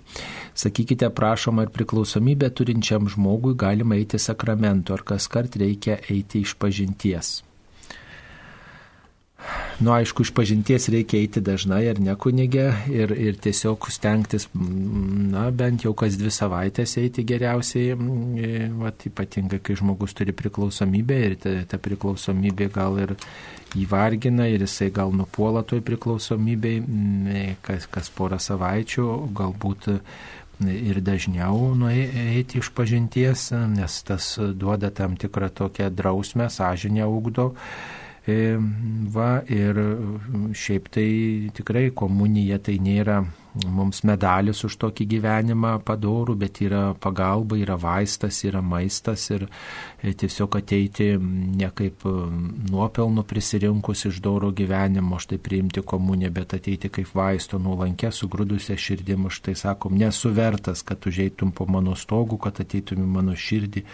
Sakykite, 0.59 1.11
prašom, 1.15 1.61
ar 1.63 1.75
priklausomybę 1.75 2.51
turinčiam 2.51 3.11
žmogui 3.11 3.55
galima 3.59 3.99
eiti 3.99 4.19
sakramentu, 4.19 4.97
ar 4.97 5.05
kas 5.05 5.29
kart 5.29 5.61
reikia 5.61 6.01
eiti 6.09 6.43
iš 6.47 6.57
pažinties. 6.59 7.48
Nu, 9.79 9.93
aišku, 9.95 10.25
iš 10.27 10.33
pažinties 10.35 10.89
reikia 10.91 11.21
eiti 11.23 11.41
dažnai 11.45 11.85
ar 11.87 12.01
ne 12.03 12.15
kunigė 12.19 12.65
ir, 12.91 13.13
ir 13.15 13.37
tiesiog 13.39 13.87
stengtis, 13.95 14.49
na, 14.55 15.45
bent 15.55 15.85
jau 15.87 15.93
kas 15.99 16.17
dvi 16.19 16.33
savaitės 16.35 16.97
eiti 16.99 17.23
geriausiai, 17.23 17.95
vat, 18.81 19.07
ypatingai, 19.07 19.61
kai 19.63 19.77
žmogus 19.79 20.17
turi 20.19 20.35
priklausomybę 20.35 21.21
ir 21.29 21.37
ta, 21.45 21.55
ta 21.71 21.79
priklausomybė 21.79 22.69
gal 22.75 22.99
ir 23.05 23.15
įvargina 23.79 24.49
ir 24.51 24.67
jisai 24.67 24.91
gal 24.95 25.15
nupuola 25.15 25.63
toj 25.63 25.85
priklausomybei, 25.87 26.83
kas, 27.63 27.87
kas 27.87 28.11
porą 28.11 28.41
savaičių, 28.43 29.07
galbūt 29.39 29.93
ir 30.67 30.99
dažniau 31.07 31.71
nueiti 31.79 32.59
iš 32.59 32.73
pažinties, 32.75 33.53
nes 33.79 34.03
tas 34.03 34.35
duoda 34.59 34.91
tam 34.91 35.15
tikrą 35.15 35.53
tokią 35.55 35.93
drausmę, 35.95 36.51
sąžinę 36.51 37.07
ugdo. 37.07 37.53
E, 38.29 38.59
va, 39.09 39.39
ir 39.49 39.79
šiaip 40.53 40.91
tai 40.93 41.09
tikrai 41.57 41.89
komunija 41.97 42.59
tai 42.61 42.75
nėra 42.85 43.23
mums 43.67 44.03
medalis 44.07 44.61
už 44.69 44.77
tokį 44.83 45.07
gyvenimą 45.15 45.71
padorų, 45.87 46.37
bet 46.43 46.61
yra 46.63 46.83
pagalba, 47.01 47.57
yra 47.59 47.79
vaistas, 47.81 48.43
yra 48.45 48.61
maistas 48.61 49.25
ir 49.33 49.47
e, 49.49 50.13
tiesiog 50.13 50.59
ateiti 50.61 51.09
ne 51.19 51.71
kaip 51.75 52.05
nuopelno 52.05 53.25
prisirinkus 53.25 54.05
iš 54.11 54.21
doro 54.25 54.53
gyvenimo, 54.53 55.19
štai 55.25 55.41
priimti 55.43 55.81
komuniją, 55.81 56.31
bet 56.37 56.55
ateiti 56.61 56.93
kaip 56.93 57.15
vaisto 57.17 57.59
nuolankę, 57.63 58.13
sugrūdusią 58.13 58.77
širdim, 58.77 59.31
štai 59.33 59.57
sakom, 59.57 59.97
nesuvertas, 59.99 60.85
kad 60.85 61.09
užeitum 61.09 61.57
po 61.57 61.67
mano 61.67 61.97
stogų, 61.97 62.43
kad 62.45 62.61
ateitum 62.61 63.03
į 63.07 63.13
mano 63.17 63.39
širdį 63.39 63.87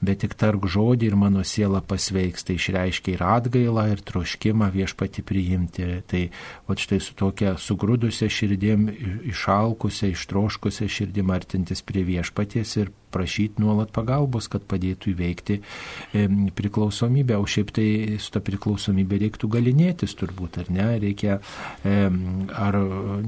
bet 0.00 0.22
tik 0.22 0.36
tark 0.38 0.66
žodį 0.70 1.10
ir 1.10 1.16
mano 1.18 1.44
siela 1.46 1.80
pasveiks. 1.84 2.46
Tai 2.46 2.58
išreiškia 2.58 3.16
ir 3.16 3.24
atgailą, 3.26 3.86
ir 3.92 4.02
troškimą 4.06 4.70
viešpati 4.74 5.24
priimti. 5.26 5.88
Tai 6.08 6.22
o 6.68 6.78
štai 6.78 7.00
su 7.02 7.16
tokia 7.18 7.56
sugrūdusia 7.58 8.30
širdim, 8.32 8.88
išalkusia, 9.32 10.12
ištroškusia 10.14 10.88
širdim 10.88 11.34
artintis 11.34 11.82
prie 11.82 12.06
viešpaties 12.08 12.76
ir 12.82 12.92
prašyti 13.12 13.62
nuolat 13.62 13.92
pagalbos, 13.94 14.48
kad 14.52 14.64
padėtų 14.68 15.12
įveikti 15.14 15.58
priklausomybę. 16.58 17.38
O 17.38 17.46
šiaip 17.48 17.72
tai 17.76 17.88
su 18.22 18.32
ta 18.34 18.42
priklausomybė 18.44 19.22
reiktų 19.24 19.50
galinėtis 19.52 20.16
turbūt, 20.18 20.60
ar 20.62 20.72
ne? 20.74 20.88
Reikia 21.02 21.38
ar 21.84 22.78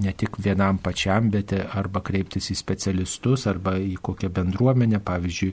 ne 0.01 0.15
tik 0.17 0.39
vienam 0.43 0.81
pačiam, 0.83 1.31
bet 1.33 1.55
arba 1.55 2.03
kreiptis 2.05 2.51
į 2.53 2.59
specialistus, 2.59 3.47
arba 3.51 3.77
į 3.81 3.97
kokią 4.03 4.31
bendruomenę, 4.35 5.01
pavyzdžiui, 5.05 5.53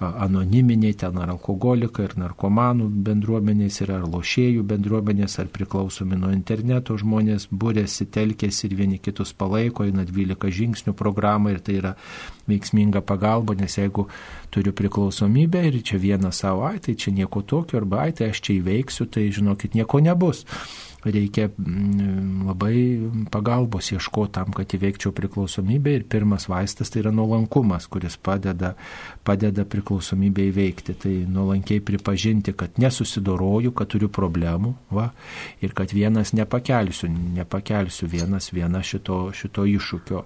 anoniminiai, 0.00 0.96
ten 0.98 1.18
ar 1.20 1.32
alkoholikai, 1.34 2.08
ar 2.08 2.16
narkomanų 2.24 2.88
bendruomenės, 3.08 3.82
ir 3.84 3.94
ar 3.98 4.06
lošėjų 4.08 4.64
bendruomenės, 4.68 5.38
ar 5.42 5.50
priklausomi 5.52 6.18
nuo 6.18 6.32
interneto 6.34 6.96
žmonės 6.98 7.48
būrėsi, 7.50 8.08
telkėsi 8.14 8.66
ir 8.68 8.76
vieni 8.78 8.98
kitus 9.02 9.34
palaiko, 9.36 9.86
eina 9.88 10.06
12 10.08 10.52
žingsnių 10.58 10.94
programą 10.98 11.54
ir 11.54 11.62
tai 11.64 11.78
yra 11.82 11.94
veiksminga 12.48 13.02
pagalba, 13.04 13.54
nes 13.58 13.67
jeigu 13.76 14.06
turiu 14.54 14.72
priklausomybę 14.72 15.66
ir 15.68 15.82
čia 15.84 16.00
vieną 16.00 16.32
savo, 16.32 16.64
ai 16.70 16.80
tai 16.80 16.96
čia 16.96 17.12
nieko 17.12 17.42
tokio, 17.42 17.82
arba 17.82 18.06
ai 18.06 18.16
tai 18.16 18.32
aš 18.32 18.40
čia 18.40 18.56
įveiksiu, 18.62 19.10
tai 19.12 19.28
žinokit, 19.34 19.76
nieko 19.76 20.00
nebus 20.00 20.46
reikia 21.04 21.48
mm, 21.48 22.46
labai 22.48 22.76
pagalbos 23.30 23.92
ieškoti 23.94 24.34
tam, 24.34 24.52
kad 24.54 24.72
įveikčiau 24.74 25.12
priklausomybę 25.14 25.94
ir 25.94 26.06
pirmas 26.10 26.48
vaistas 26.50 26.90
tai 26.90 27.02
yra 27.04 27.12
nuolankumas, 27.14 27.86
kuris 27.90 28.18
padeda, 28.18 28.74
padeda 29.26 29.64
priklausomybę 29.68 30.48
įveikti. 30.50 30.96
Tai 30.98 31.14
nuolankiai 31.30 31.82
pripažinti, 31.84 32.54
kad 32.58 32.80
nesusidoroju, 32.82 33.72
kad 33.78 33.92
turiu 33.94 34.10
problemų 34.10 34.74
va, 34.94 35.10
ir 35.62 35.74
kad 35.76 35.94
vienas 35.94 36.34
nepakelsiu, 36.36 37.10
nepakelsiu 37.38 38.10
vienas 38.10 38.50
vieną 38.54 38.82
šito, 38.82 39.28
šito 39.36 39.68
iššūkio 39.68 40.24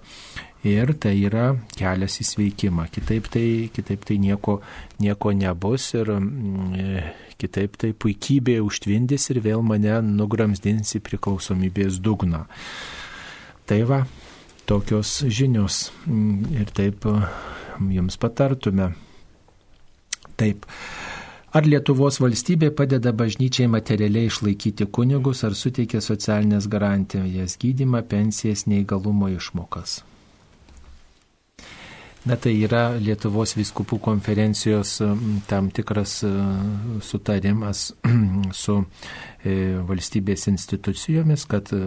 ir 0.69 0.95
tai 1.03 1.17
yra 1.27 1.53
kelias 1.75 2.21
į 2.23 2.29
sveikimą. 2.29 2.87
Kitaip 2.95 3.29
tai, 3.33 3.47
kitaip 3.75 4.07
tai 4.09 4.19
nieko, 4.23 4.61
nieko 5.03 5.35
nebus 5.35 5.91
ir 5.99 6.15
mm, 6.17 7.13
Kitaip 7.43 7.75
tai 7.81 7.91
puikybė 7.91 8.61
užtvindys 8.63 9.25
ir 9.33 9.41
vėl 9.43 9.65
mane 9.67 9.97
nugramsdins 10.07 10.95
į 10.95 11.01
priklausomybės 11.03 11.99
dugną. 11.99 12.45
Tai 13.67 13.79
va, 13.89 14.03
tokios 14.71 15.17
žinios 15.27 15.89
mm, 16.07 16.61
ir 16.61 16.71
taip 16.71 17.09
jums 17.91 18.19
patartume. 18.23 18.93
Taip. 20.39 20.69
Ar 21.53 21.67
Lietuvos 21.69 22.21
valstybė 22.23 22.71
padeda 22.79 23.11
bažnyčiai 23.13 23.67
materialiai 23.69 24.31
išlaikyti 24.31 24.87
kunigus, 24.89 25.43
ar 25.45 25.59
suteikia 25.59 26.01
socialinės 26.01 26.71
garantijas 26.71 27.59
gydimą, 27.61 28.07
pensijas, 28.09 28.65
neįgalumo 28.71 29.29
išmokas? 29.35 30.01
Na 32.23 32.37
tai 32.39 32.53
yra 32.63 32.93
Lietuvos 33.03 33.57
viskupų 33.59 33.97
konferencijos 33.99 34.93
tam 35.51 35.73
tikras 35.75 36.21
e, 36.23 36.29
sutarimas 37.03 37.89
su 38.63 38.77
e, 38.79 39.57
valstybės 39.89 40.47
institucijomis, 40.53 41.49
kad 41.51 41.73
e, 41.75 41.81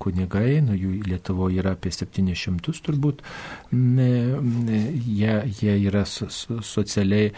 kunigai, 0.00 0.62
nu, 0.64 0.72
jų 0.72 0.94
Lietuvoje 1.10 1.60
yra 1.60 1.74
apie 1.76 1.92
700 1.92 2.80
turbūt, 2.86 3.20
jie, 3.68 5.36
jie 5.60 5.76
yra 5.90 6.06
socialiai 6.08 7.28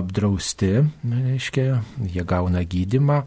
apdrausti, 0.00 0.72
reiškia, 1.04 1.68
jie 2.08 2.24
gauna 2.32 2.64
gydimą. 2.64 3.20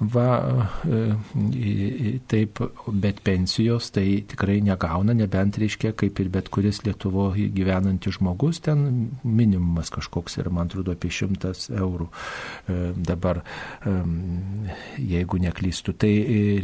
Va, 0.00 0.70
e, 0.88 2.18
taip, 2.26 2.60
bet 2.88 3.18
pensijos 3.20 3.90
tai 3.92 4.22
tikrai 4.24 4.62
negauna, 4.64 5.12
nebent 5.12 5.58
reiškia, 5.60 5.92
kaip 5.92 6.22
ir 6.22 6.30
bet 6.32 6.46
kuris 6.48 6.78
Lietuvoje 6.86 7.50
gyvenantis 7.52 8.16
žmogus, 8.16 8.62
ten 8.64 9.10
minimumas 9.28 9.92
kažkoks 9.92 10.38
yra, 10.40 10.48
man 10.56 10.70
atrodo, 10.70 10.94
apie 10.96 11.10
šimtas 11.12 11.66
eurų 11.68 12.06
e, 12.08 12.78
dabar, 12.96 13.42
e, 13.84 13.92
jeigu 15.10 15.42
neklystu. 15.44 15.92
Tai 16.00 16.10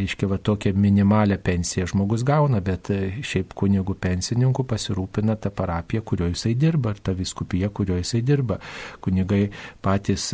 reiškia, 0.00 0.30
va 0.32 0.40
tokią 0.40 0.72
minimalę 0.72 1.36
pensiją 1.36 1.90
žmogus 1.92 2.24
gauna, 2.24 2.62
bet 2.64 2.88
šiaip 3.20 3.52
kunigų 3.52 3.98
pensininkų 4.00 4.64
pasirūpina 4.72 5.36
ta 5.36 5.52
parapija, 5.52 6.00
kurioje 6.00 6.38
jisai 6.38 6.54
dirba, 6.56 6.96
ar 6.96 7.04
ta 7.04 7.12
viskupija, 7.12 7.68
kurioje 7.68 8.06
jisai 8.06 8.24
dirba. 8.24 8.56
Kunigai 9.04 9.44
patys 9.84 10.32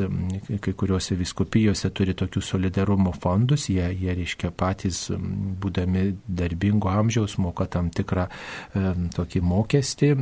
kai 0.63 0.79
kuriuose 0.79 1.19
viskupijose 1.19 1.91
turi 1.91 2.15
tokių 2.15 2.47
solidarų 2.47 2.92
solidarumo 2.93 3.13
fondus, 3.13 3.69
jie, 3.69 3.85
jie 3.95 4.15
reiškia 4.15 4.51
patys, 4.57 5.11
būdami 5.61 6.17
darbingo 6.27 6.91
amžiaus, 6.91 7.39
moka 7.39 7.67
tam 7.67 7.91
tikrą 7.91 8.27
e, 8.29 8.93
tokį 9.15 9.41
mokestį 9.41 10.13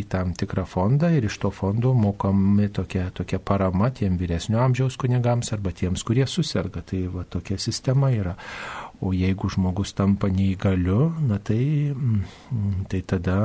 į 0.00 0.04
tam 0.08 0.34
tikrą 0.34 0.64
fondą 0.66 1.10
ir 1.12 1.24
iš 1.24 1.38
to 1.38 1.50
fondo 1.50 1.94
mokami 1.94 2.68
tokia, 2.68 3.10
tokia 3.14 3.38
parama 3.38 3.90
tiem 3.90 4.18
vyresnio 4.18 4.60
amžiaus 4.62 4.96
kunigams 4.96 5.52
arba 5.52 5.72
tiems, 5.72 6.02
kurie 6.02 6.26
susirga. 6.26 6.82
Tai 6.82 7.06
va, 7.12 7.24
tokia 7.24 7.58
sistema 7.58 8.10
yra. 8.12 8.36
O 9.02 9.10
jeigu 9.16 9.48
žmogus 9.50 9.92
tampa 9.98 10.28
neįgaliu, 10.30 11.08
na 11.26 11.40
tai, 11.42 11.90
mm, 11.90 12.84
tai 12.90 13.00
tada 13.02 13.36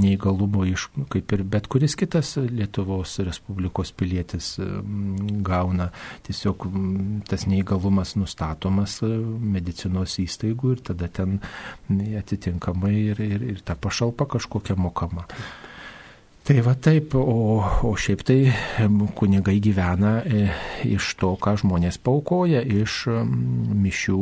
neįgalumo 0.00 0.64
iš, 0.70 0.88
kaip 1.12 1.34
ir 1.36 1.44
bet 1.44 1.68
kuris 1.68 1.96
kitas 2.00 2.36
Lietuvos 2.40 3.18
Respublikos 3.26 3.92
pilietis 3.92 4.54
mm, 4.58 5.42
gauna. 5.44 5.90
Tiesiog 6.24 6.66
mm, 6.70 7.20
tas 7.28 7.44
neįgalumas 7.50 8.16
nustatomas 8.16 8.98
medicinos 9.04 10.16
įstaigų 10.22 10.76
ir 10.78 10.84
tada 10.90 11.12
ten 11.12 11.38
atitinkamai 11.92 12.96
ir, 13.12 13.20
ir, 13.20 13.48
ir 13.52 13.64
ta 13.66 13.76
pašalpa 13.76 14.28
kažkokia 14.36 14.80
mokama. 14.80 15.28
Tai 16.46 16.60
va 16.62 16.76
taip, 16.78 17.16
o, 17.18 17.58
o 17.58 17.88
šiaip 17.98 18.20
tai 18.22 18.36
kunigai 19.18 19.56
gyvena 19.58 20.20
e, 20.22 20.44
iš 20.86 21.08
to, 21.18 21.32
ką 21.42 21.56
žmonės 21.58 21.98
paukoja, 21.98 22.60
iš 22.62 23.00
mišių 23.10 24.20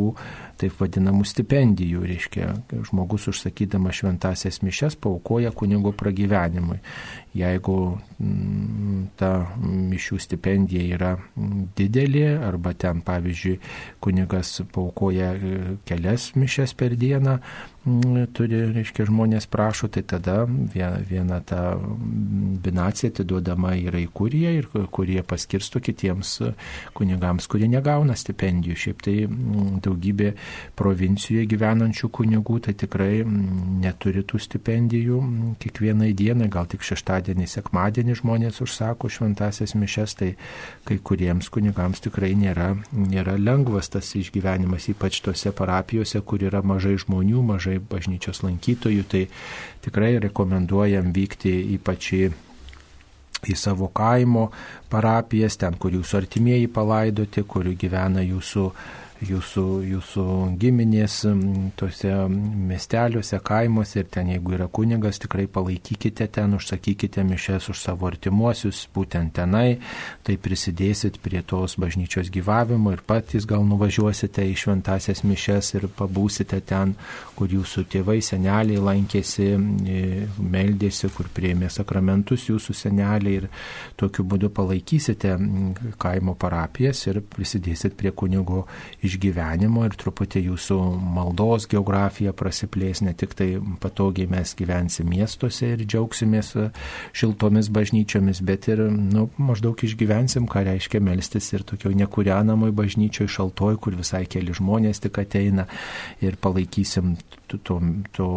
taip 0.61 0.79
vadinamų 0.81 1.27
stipendijų, 1.29 2.05
reiškia, 2.09 2.51
žmogus 2.91 3.29
užsakydamas 3.33 4.01
šventasias 4.01 4.61
mišes 4.65 4.99
paukoja 5.01 5.53
kunigo 5.55 5.93
pragyvenimui. 5.97 6.81
Jeigu 7.35 7.77
mm, 8.23 8.99
ta 9.19 9.31
mišių 9.59 10.21
stipendija 10.23 10.85
yra 10.95 11.15
didelė, 11.75 12.37
arba 12.47 12.77
ten, 12.79 13.01
pavyzdžiui, 13.03 13.57
kunigas 14.05 14.61
paukoja 14.71 15.33
e, 15.35 15.55
kelias 15.89 16.29
mišes 16.39 16.77
per 16.79 16.95
dieną, 16.95 17.41
mm, 17.83 18.29
turi, 18.39 18.61
reiškia, 18.77 19.09
žmonės 19.11 19.49
prašo, 19.51 19.91
tai 19.91 20.05
tada 20.07 20.45
viena, 20.47 21.03
viena 21.09 21.41
ta 21.43 21.75
binacija 22.65 23.11
atiduodama 23.11 23.75
yra 23.83 23.99
į 23.99 24.07
kuriją 24.15 24.55
ir 24.61 24.71
kurie 24.95 25.19
paskirsto 25.27 25.83
kitiems 25.83 26.37
kunigams, 26.95 27.51
kurie 27.51 27.67
negauna 27.73 28.15
stipendijų. 28.15 28.79
Šiaip 28.85 29.03
tai 29.09 29.17
mm, 29.27 29.83
daugybė 29.83 30.37
provincijoje 30.79 31.47
gyvenančių 31.51 32.11
kunigų, 32.15 32.59
tai 32.67 32.75
tikrai 32.79 33.23
mm, 33.25 33.81
neturi 33.85 34.25
tų 34.27 34.41
stipendijų 34.43 35.21
mm, 35.21 35.57
kiekvienai 35.63 36.13
dienai, 36.17 36.49
gal 36.53 36.69
tik 36.71 36.85
šeštadienį, 36.87 37.49
sekmadienį 37.51 38.19
žmonės 38.21 38.63
užsako 38.65 39.11
šventasias 39.13 39.77
mišes, 39.79 40.17
tai 40.21 40.31
kai 40.89 40.99
kuriems 40.99 41.51
kunigams 41.53 42.05
tikrai 42.05 42.33
nėra, 42.39 42.73
nėra 42.93 43.37
lengvas 43.41 43.93
tas 43.95 44.15
išgyvenimas, 44.19 44.89
ypač 44.95 45.21
tose 45.25 45.53
parapijose, 45.57 46.23
kur 46.27 46.43
yra 46.45 46.65
mažai 46.65 46.97
žmonių, 47.01 47.45
mažai 47.55 47.79
bažnyčios 47.79 48.45
lankytojų, 48.47 49.07
tai 49.11 49.27
tikrai 49.85 50.17
rekomenduojam 50.25 51.13
vykti 51.15 51.55
ypač 51.79 52.13
į 52.17 52.25
į 53.45 53.57
savo 53.59 53.91
kaimo 53.93 54.49
parapijas, 54.93 55.59
ten, 55.61 55.77
kur 55.81 55.95
jūsų 55.95 56.21
artimieji 56.23 56.71
palaidoti, 56.73 57.45
kur 57.49 57.69
gyvena 57.77 58.25
jūsų 58.25 58.69
jūsų, 59.29 59.65
jūsų 59.89 60.25
giminės 60.61 61.21
tose 61.79 62.13
miesteliuose, 62.31 63.39
kaimuose 63.45 64.03
ir 64.03 64.09
ten, 64.13 64.31
jeigu 64.33 64.55
yra 64.57 64.69
kunigas, 64.69 65.21
tikrai 65.23 65.47
palaikykite 65.51 66.27
ten, 66.35 66.57
užsakykite 66.59 67.25
mišes 67.27 67.69
už 67.73 67.81
savo 67.83 68.09
artimuosius, 68.11 68.85
būtent 68.95 69.35
tenai, 69.39 69.79
tai 70.27 70.37
prisidėsit 70.41 71.21
prie 71.25 71.43
tos 71.47 71.77
bažnyčios 71.81 72.31
gyvavimo 72.35 72.93
ir 72.95 73.05
patys 73.07 73.49
gal 73.49 73.65
nuvažiuosite 73.69 74.45
į 74.51 74.57
šventasias 74.65 75.25
mišes 75.27 75.75
ir 75.79 75.89
pabūsite 75.99 76.61
ten, 76.67 76.95
kur 77.35 77.51
jūsų 77.51 77.87
tėvai, 77.91 78.21
seneliai 78.25 78.81
lankėsi, 78.83 79.51
meldėsi, 80.39 81.11
kur 81.15 81.31
prieimė 81.35 81.71
sakramentus 81.73 82.49
jūsų 82.51 82.77
seneliai 82.85 83.41
ir 83.43 83.49
tokiu 84.01 84.27
būdu 84.29 84.53
palaikysite 84.55 85.35
kaimo 86.01 86.37
parapijas 86.39 87.05
ir 87.09 87.21
prisidėsit 87.35 87.97
prie 87.99 88.13
kunigo 88.15 88.65
išgyvenimo 89.03 89.14
ir 89.23 89.97
truputį 90.01 90.45
jūsų 90.49 90.79
maldos 91.15 91.67
geografija 91.71 92.33
prasiplės, 92.33 93.03
ne 93.03 93.15
tik 93.15 93.35
tai 93.35 93.49
patogiai 93.81 94.27
mes 94.31 94.55
gyvensim 94.59 95.09
miestuose 95.09 95.75
ir 95.75 95.85
džiaugsimės 95.85 96.55
e, 96.57 96.69
šiltomis 97.13 97.69
bažnyčiomis, 97.69 98.41
bet 98.43 98.69
ir 98.69 98.85
nu, 98.91 99.29
maždaug 99.39 99.79
išgyvensim, 99.79 100.47
ką 100.51 100.65
reiškia 100.69 101.01
melstis 101.01 101.53
ir 101.53 101.63
tokio 101.63 101.93
nekūrenamoj 101.95 102.73
bažnyčioje 102.75 103.29
šaltoj, 103.37 103.79
kur 103.79 103.97
visai 103.99 104.25
keli 104.27 104.55
žmonės 104.55 105.03
tik 105.05 105.19
ateina 105.23 105.67
ir 106.25 106.37
palaikysim 106.41 107.17
to, 107.63 107.81
to, 108.13 108.29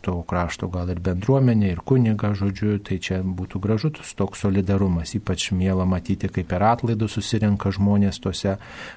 to 0.00 0.16
krašto 0.28 0.68
gal 0.72 0.90
ir 0.90 1.00
bendruomenė, 1.02 1.72
ir 1.74 1.82
kuniga, 1.86 2.32
žodžiu, 2.36 2.78
tai 2.84 2.98
čia 3.02 3.20
būtų 3.24 3.60
gražus 3.62 4.14
toks 4.18 4.44
solidarumas, 4.44 5.14
ypač 5.16 5.50
mėla 5.56 5.86
matyti, 5.88 6.28
kaip 6.32 6.50
per 6.50 6.64
atlaidų 6.66 7.08
susirenka 7.10 7.72
žmonės 7.74 8.20
tose 8.22 8.56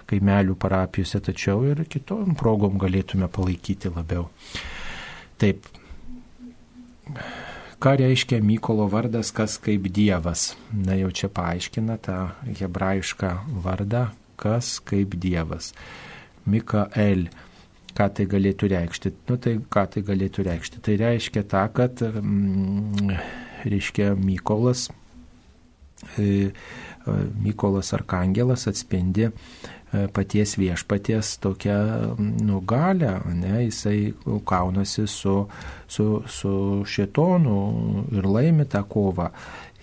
kaimelių 0.10 0.58
parapijose, 1.04 1.20
tačiau 1.20 1.64
ir 1.66 1.84
kitom 1.86 2.36
progom 2.36 2.80
galėtume 2.80 3.28
palaikyti 3.28 3.92
labiau. 3.94 4.30
Taip. 5.38 5.66
Ką 7.80 7.98
reiškia 8.00 8.40
Mykolo 8.42 8.88
vardas, 8.90 9.32
kas 9.32 9.58
kaip 9.60 9.92
Dievas? 9.92 10.56
Na 10.72 10.96
jau 10.96 11.12
čia 11.12 11.28
paaiškina 11.28 11.98
tą 12.00 12.32
hebrajišką 12.48 13.62
vardą, 13.64 14.12
kas 14.38 14.80
kaip 14.80 15.16
Dievas. 15.20 15.74
Mikael 16.46 17.28
ką 17.94 18.08
tai 18.10 18.26
galėtų 18.26 18.70
reikšti? 18.72 19.14
Nu 19.28 19.38
tai 19.38 19.60
ką 19.60 19.84
tai 19.92 20.02
galėtų 20.02 20.48
reikšti? 20.48 20.82
Tai 20.82 20.96
reiškia 20.98 21.44
tą, 21.44 21.68
kad, 21.74 22.00
mm, 22.00 23.12
reiškia, 23.66 24.16
Mykolas, 24.16 24.90
e, 26.18 26.24
e, 26.24 27.20
Mykolas 27.44 27.94
Arkangelas 27.94 28.68
atspindi 28.68 29.30
paties 30.14 30.58
viešpaties 30.58 31.38
tokią 31.44 31.78
nugalę, 32.44 33.20
ne, 33.34 33.64
jisai 33.66 34.14
kaunasi 34.46 35.08
su, 35.08 35.36
su, 35.88 36.08
su 36.28 36.54
šitonu 36.86 37.58
ir 38.12 38.28
laimi 38.28 38.66
tą 38.66 38.84
kovą. 38.90 39.30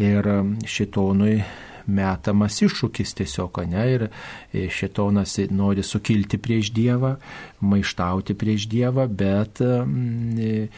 Ir 0.00 0.26
šitonui 0.64 1.42
metamas 1.90 2.60
iššūkis 2.64 3.14
tiesiog, 3.18 3.60
ne, 3.70 3.84
ir 3.94 4.06
e, 4.06 4.66
šitonas 4.72 5.36
nori 5.50 5.84
sukilti 5.86 6.38
prieš 6.38 6.72
Dievą, 6.76 7.16
maištauti 7.60 8.36
prieš 8.38 8.68
Dievą, 8.70 9.06
bet 9.08 9.60
mm, 9.60 10.68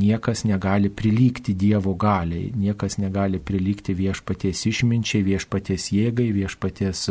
niekas 0.00 0.44
negali 0.48 0.90
prilygti 0.90 1.54
Dievo 1.54 1.94
galiai, 1.94 2.50
niekas 2.56 2.98
negali 2.98 3.38
prilygti 3.38 3.94
viešpaties 3.94 4.64
išminčiai, 4.70 5.22
viešpaties 5.26 5.90
jėgai, 5.94 6.30
viešpaties 6.34 7.06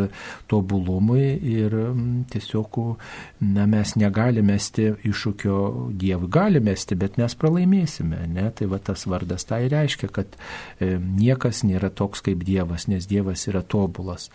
tobulumui 0.51 1.37
ir 1.53 1.77
mm, 1.93 2.25
tiesiog 2.33 2.81
na, 3.39 3.65
mes 3.69 3.95
negalime 3.99 4.53
mesti 4.53 4.89
iššūkio 5.07 5.57
Dievui. 5.99 6.29
Galime 6.31 6.73
mesti, 6.73 6.97
bet 6.99 7.17
mes 7.21 7.35
pralaimėsime. 7.39 8.23
Ne? 8.33 8.49
Tai 8.55 8.69
va 8.71 8.79
tas 8.83 9.05
vardas 9.09 9.47
tai 9.49 9.65
reiškia, 9.71 10.09
kad 10.13 10.37
e, 10.79 10.95
niekas 10.97 11.63
nėra 11.67 11.91
toks 11.93 12.23
kaip 12.25 12.43
Dievas, 12.47 12.87
nes 12.91 13.07
Dievas 13.09 13.47
yra 13.51 13.63
tobulas. 13.63 14.29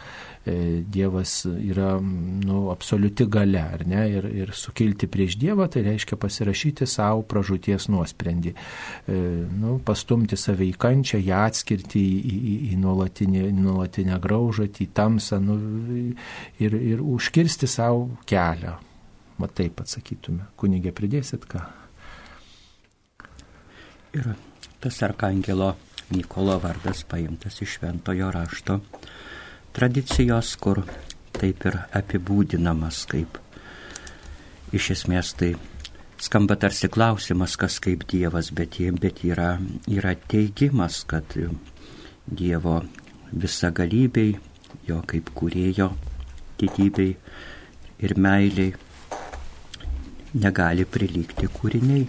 E, 0.49 0.83
Dievas 0.87 1.45
yra 1.45 1.99
nu, 2.01 2.71
absoliuti 2.71 3.27
gale, 3.29 3.61
ar 3.61 3.85
ne? 3.87 4.05
Ir, 4.09 4.25
ir 4.43 4.53
sukilti 4.57 5.09
prieš 5.11 5.37
Dievą 5.41 5.67
tai 5.73 5.83
reiškia 5.85 6.17
pasirašyti 6.21 6.87
savo 6.89 7.25
pražūties 7.29 7.89
nuosprendį. 7.93 8.55
E, 8.55 9.19
nu, 9.61 9.77
pastumti 9.85 10.39
save 10.41 10.65
į 10.71 10.77
kančią, 10.81 11.21
ją 11.27 11.43
atskirti 11.51 12.01
į, 12.01 12.33
į, 12.39 12.55
į 12.73 12.79
nuolatinę, 12.81 13.45
nuolatinę 13.59 14.17
graužatį, 14.25 14.87
į 14.89 14.95
tamsą 14.97 15.41
nu, 15.45 15.59
ir, 16.63 16.79
ir 16.95 17.05
užkirsti 17.05 17.69
savo 17.69 18.09
kelią. 18.29 18.79
Matai, 19.39 19.69
atsakytume. 19.85 20.49
Kunigė, 20.59 20.95
pridėsit 20.97 21.45
ką? 21.51 21.67
Ir 24.17 24.33
tas 24.81 25.05
arkangelo 25.05 25.75
Mykolo 26.09 26.55
vardas 26.63 27.03
paimtas 27.05 27.59
iš 27.61 27.75
šventojo 27.77 28.31
rašto 28.33 28.79
tradicijos, 29.79 30.57
kur 30.59 30.83
taip 31.39 31.63
ir 31.71 31.77
apibūdinamas 31.95 33.05
kaip. 33.11 33.37
Iš 34.75 34.91
esmės 34.97 35.31
tai 35.39 35.53
skamba 36.19 36.57
tarsi 36.59 36.91
klausimas, 36.91 37.55
kas 37.57 37.79
kaip 37.85 38.03
Dievas, 38.11 38.51
bet, 38.51 38.81
bet 38.99 39.23
yra, 39.25 39.53
yra 39.87 40.17
teigimas, 40.29 41.05
kad 41.07 41.37
Dievo 42.27 42.81
visagalybei, 43.31 44.35
jo 44.89 44.99
kaip 45.07 45.31
kūrėjo 45.39 45.93
didybei 46.59 47.15
ir 48.03 48.17
meiliai 48.19 48.75
negali 50.35 50.85
prilygti 50.91 51.47
kūriniai, 51.55 52.09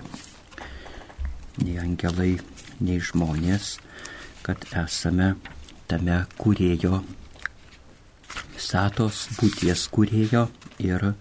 nei 1.61 1.77
angelai, 1.85 2.33
nei 2.81 2.97
žmonės, 2.97 3.77
kad 4.43 4.65
esame 4.73 5.35
tame 5.89 6.23
kūrėjo 6.41 7.03
visatos 8.59 9.27
būties 9.39 9.87
kūrėjo 9.93 10.45
ir 10.83 11.13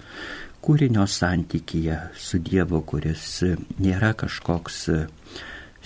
kūrinio 0.64 1.06
santykyje 1.06 1.98
su 2.18 2.40
Dievu, 2.42 2.82
kuris 2.82 3.42
nėra 3.78 4.12
kažkoks 4.18 4.88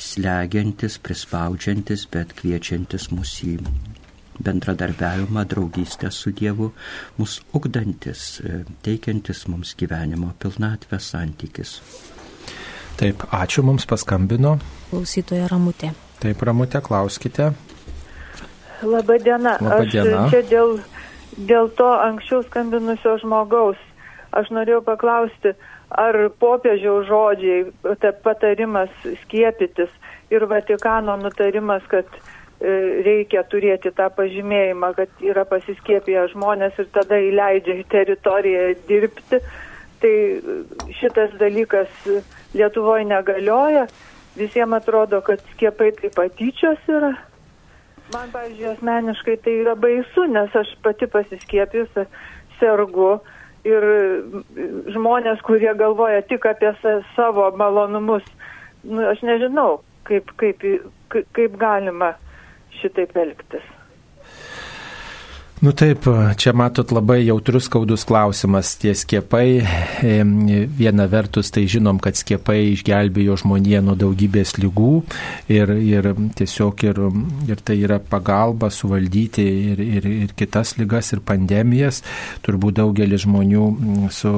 slegiantis, 0.03 0.97
prispaudžiantis, 1.05 2.07
bet 2.11 2.33
kviečiantis 2.39 3.11
mus 3.13 3.35
į 3.45 3.59
bendradarbiavimą, 4.43 5.45
draugystę 5.51 6.11
su 6.11 6.33
Dievu, 6.33 6.71
mus 7.21 7.37
ugdantis, 7.55 8.41
teikiantis 8.83 9.45
mums 9.53 9.77
gyvenimo 9.79 10.33
pilnatvę 10.41 10.99
santykis. 10.99 11.77
Taip, 12.97 13.27
ačiū 13.33 13.65
mums 13.67 13.87
paskambino. 13.89 14.57
Klausytoja 14.91 15.47
Ramutė. 15.53 15.93
Taip, 16.23 16.43
Ramutė, 16.49 16.81
klauskite. 16.85 17.53
Labadiena. 18.83 19.57
Labadiena. 19.63 20.25
Aš 20.27 20.35
čia 20.35 20.43
dėl 20.51 20.77
dėl 21.37 21.71
to 21.77 21.89
anksčiau 22.01 22.43
skambinusio 22.47 23.17
žmogaus. 23.23 23.81
Aš 24.33 24.49
norėjau 24.55 24.81
paklausti, 24.85 25.53
ar 25.93 26.17
popiežiaus 26.41 27.09
žodžiai, 27.09 27.67
patarimas 28.25 28.93
skiepytis 29.25 29.93
ir 30.33 30.47
Vatikano 30.49 31.19
nutarimas, 31.21 31.85
kad 31.91 32.09
e, 32.17 32.23
reikia 33.05 33.43
turėti 33.53 33.93
tą 33.93 34.09
pažymėjimą, 34.17 34.95
kad 34.97 35.21
yra 35.21 35.45
pasiskiepiję 35.49 36.31
žmonės 36.33 36.81
ir 36.81 36.89
tada 36.95 37.19
įleidžia 37.21 37.77
į 37.83 37.85
teritoriją 37.93 38.65
dirbti, 38.89 39.43
tai 40.01 40.15
šitas 41.01 41.37
dalykas 41.41 41.93
Lietuvoje 42.57 43.05
negalioja. 43.09 43.87
Visiems 44.37 44.79
atrodo, 44.81 45.21
kad 45.25 45.45
skiepai 45.53 45.91
tai 45.99 46.09
patyčios 46.17 46.81
yra. 46.89 47.13
Man, 48.13 48.29
pavyzdžiui, 48.33 48.67
asmeniškai 48.75 49.37
tai 49.45 49.53
yra 49.63 49.73
baisu, 49.79 50.27
nes 50.29 50.57
aš 50.59 50.73
pati 50.85 51.07
pasiskiepijus 51.09 51.95
sergu 52.59 53.13
ir 53.65 53.87
žmonės, 54.93 55.41
kurie 55.47 55.73
galvoja 55.79 56.21
tik 56.29 56.45
apie 56.51 56.75
savo 57.15 57.47
malonumus, 57.57 58.27
nu, 58.85 59.01
aš 59.09 59.23
nežinau, 59.25 59.81
kaip, 60.09 60.35
kaip, 60.43 60.67
kaip 61.39 61.57
galima 61.63 62.13
šitaip 62.83 63.17
elgtis. 63.17 63.65
Nu 65.63 65.71
taip, 65.71 66.09
čia 66.43 66.51
matot 66.59 66.91
labai 66.91 67.21
jautrus 67.23 67.69
skaudus 67.69 68.03
klausimas. 68.03 68.73
Tie 68.83 68.97
skiepai, 68.99 69.63
viena 70.75 71.05
vertus 71.07 71.53
tai 71.55 71.69
žinom, 71.71 72.01
kad 72.03 72.19
skiepai 72.19 72.73
išgelbėjo 72.73 73.37
žmoniją 73.45 73.79
nuo 73.87 73.95
daugybės 73.95 74.57
lygų 74.59 74.91
ir, 75.55 75.71
ir 75.79 76.09
tiesiog 76.35 76.83
ir, 76.89 76.99
ir 77.47 77.63
tai 77.63 77.77
yra 77.79 78.01
pagalba 78.03 78.73
suvaldyti 78.75 79.45
ir, 79.69 79.85
ir, 79.85 80.09
ir 80.25 80.33
kitas 80.35 80.75
lygas 80.81 81.13
ir 81.15 81.23
pandemijas. 81.23 82.03
Turbūt 82.43 82.81
daugelis 82.81 83.23
žmonių 83.29 83.69
su, 84.11 84.35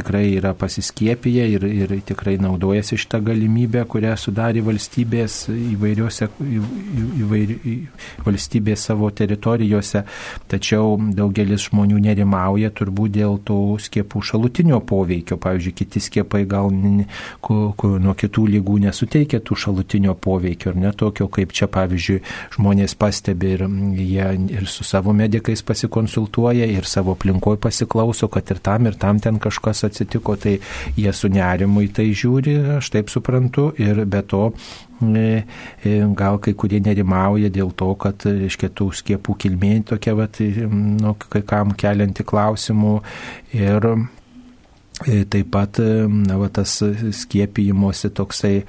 tikrai 0.00 0.24
yra 0.38 0.54
pasiskiepiję 0.56 1.50
ir, 1.52 1.68
ir 1.68 1.94
tikrai 2.14 2.38
naudojasi 2.40 2.96
šitą 3.04 3.20
galimybę, 3.28 3.84
kurią 3.92 4.16
sudarė 4.16 4.64
valstybės 4.70 5.42
įvairiose 5.52 6.32
įvairi, 6.40 7.76
valstybės 8.24 8.88
savo 8.88 9.12
teritorijose. 9.12 10.06
Tačiau 10.48 10.61
tačiau 10.62 10.94
daugelis 11.16 11.66
žmonių 11.66 11.98
nerimauja 12.04 12.70
turbūt 12.70 13.16
dėl 13.16 13.40
to 13.42 13.74
skiepų 13.82 14.22
šalutinio 14.22 14.78
poveikio. 14.86 15.34
Pavyzdžiui, 15.42 15.74
kiti 15.74 16.00
skiepai 16.00 16.44
gal 16.46 16.70
nuo 16.70 18.14
kitų 18.14 18.46
lygų 18.54 18.78
nesuteikia 18.86 19.42
tų 19.42 19.58
šalutinio 19.58 20.14
poveikio, 20.14 20.70
ar 20.70 20.78
ne 20.78 20.92
tokio, 20.94 21.26
kaip 21.32 21.50
čia, 21.56 21.66
pavyzdžiui, 21.72 22.20
žmonės 22.54 22.94
pastebi 22.94 23.56
ir 23.56 23.66
jie 23.98 24.28
ir 24.60 24.70
su 24.70 24.86
savo 24.86 25.14
medikais 25.16 25.64
pasikonsultuoja, 25.66 26.70
ir 26.70 26.86
savo 26.86 27.16
aplinkoje 27.16 27.58
pasiklauso, 27.66 28.30
kad 28.30 28.54
ir 28.54 28.62
tam, 28.62 28.86
ir 28.86 28.98
tam 29.00 29.18
ten 29.18 29.42
kažkas 29.42 29.82
atsitiko, 29.90 30.38
tai 30.38 30.60
jie 30.96 31.12
su 31.16 31.32
nerimu 31.32 31.82
į 31.88 31.92
tai 31.98 32.08
žiūri, 32.14 32.56
aš 32.78 32.94
taip 32.94 33.10
suprantu, 33.10 33.72
ir 33.82 34.04
be 34.06 34.22
to 34.22 34.52
gal 36.18 36.40
kai 36.42 36.54
kurie 36.58 36.80
nerimauja 36.84 37.50
dėl 37.52 37.74
to, 37.76 37.92
kad, 38.00 38.26
reiškia, 38.26 38.72
tų 38.78 38.90
skiepų 39.02 39.36
kilmė 39.44 39.74
tokia, 39.92 40.16
va, 40.18 40.28
nu, 40.72 41.14
kai 41.28 41.44
kam 41.46 41.76
kelianti 41.78 42.26
klausimų. 42.26 42.98
Ir 43.58 43.92
E, 43.92 44.21
taip 45.02 45.50
pat 45.52 45.78
e, 45.82 46.06
na, 46.08 46.36
va, 46.40 46.48
tas 46.52 46.78
skiepijimuose 47.22 48.12
toksai 48.14 48.54
e, 48.62 48.64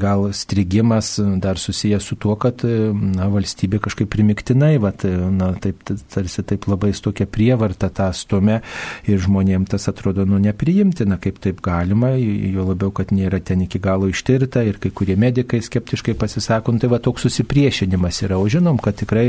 gal 0.00 0.28
strigimas 0.36 1.16
dar 1.42 1.60
susijęs 1.60 2.06
su 2.06 2.18
tuo, 2.20 2.36
kad 2.40 2.64
na, 2.66 3.28
valstybė 3.32 3.80
kažkaip 3.86 4.10
primiktinai, 4.12 4.76
va, 4.82 4.92
na, 5.32 5.52
taip, 5.62 5.82
tarsi 6.12 6.44
taip 6.46 6.68
labai 6.70 6.92
tokia 7.06 7.26
prievarta 7.30 7.90
tą 7.92 8.08
stumia 8.16 8.60
ir 9.06 9.20
žmonėms 9.22 9.70
tas 9.74 9.88
atrodo 9.90 10.26
nu, 10.28 10.38
nepriimtina, 10.42 11.18
kaip 11.22 11.38
taip 11.42 11.60
galima, 11.64 12.12
jo 12.16 12.66
labiau, 12.70 12.92
kad 12.94 13.12
nėra 13.14 13.40
ten 13.44 13.64
iki 13.66 13.80
galo 13.82 14.10
ištirta 14.10 14.64
ir 14.66 14.80
kai 14.82 14.92
kurie 14.94 15.16
medikai 15.18 15.60
skeptiškai 15.64 16.16
pasisako, 16.18 16.74
nu, 16.74 16.82
tai 16.82 16.90
va 16.92 17.00
toks 17.02 17.26
susipriešinimas 17.26 18.22
yra, 18.26 18.38
o 18.40 18.46
žinom, 18.50 18.80
kad 18.82 18.98
tikrai 18.98 19.28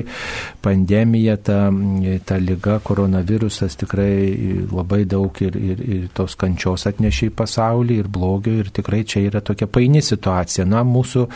pandemija, 0.65 1.37
ta, 1.37 1.59
ta 2.27 2.39
lyga, 2.41 2.79
koronavirusas 2.85 3.77
tikrai 3.81 4.67
labai 4.71 5.03
daug 5.09 5.41
ir, 5.43 5.57
ir, 5.57 5.83
ir 5.97 6.07
tos 6.17 6.35
kančios 6.39 6.87
atnešė 6.89 7.29
į 7.29 7.33
pasaulį 7.37 7.99
ir 8.01 8.09
blogio 8.11 8.55
ir 8.61 8.71
tikrai 8.73 9.03
čia 9.07 9.21
yra 9.27 9.41
tokia 9.45 9.67
paini 9.69 10.01
situacija. 10.03 10.65
Na, 10.67 10.83
mūsų, 10.87 11.27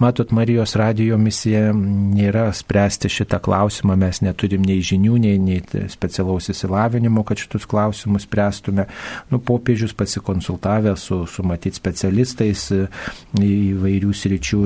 matot, 0.00 0.32
Marijos 0.36 0.76
radijo 0.80 1.18
misija 1.20 1.70
nėra 1.74 2.48
spręsti 2.56 3.10
šitą 3.12 3.40
klausimą, 3.44 3.96
mes 4.00 4.22
neturim 4.24 4.64
nei 4.66 4.80
žinių, 4.84 5.18
nei, 5.20 5.36
nei 5.42 5.86
specialaus 5.92 6.48
įsilavinimo, 6.52 7.24
kad 7.28 7.40
šitus 7.42 7.66
klausimus 7.70 8.26
spręstume. 8.28 8.86
Nu, 9.30 9.40
popiežius 9.44 9.94
pasikonsultavę 9.98 10.96
su, 11.00 11.22
su 11.28 11.44
matyt 11.46 11.76
specialistais 11.78 12.68
įvairių 13.40 14.14
sričių, 14.16 14.62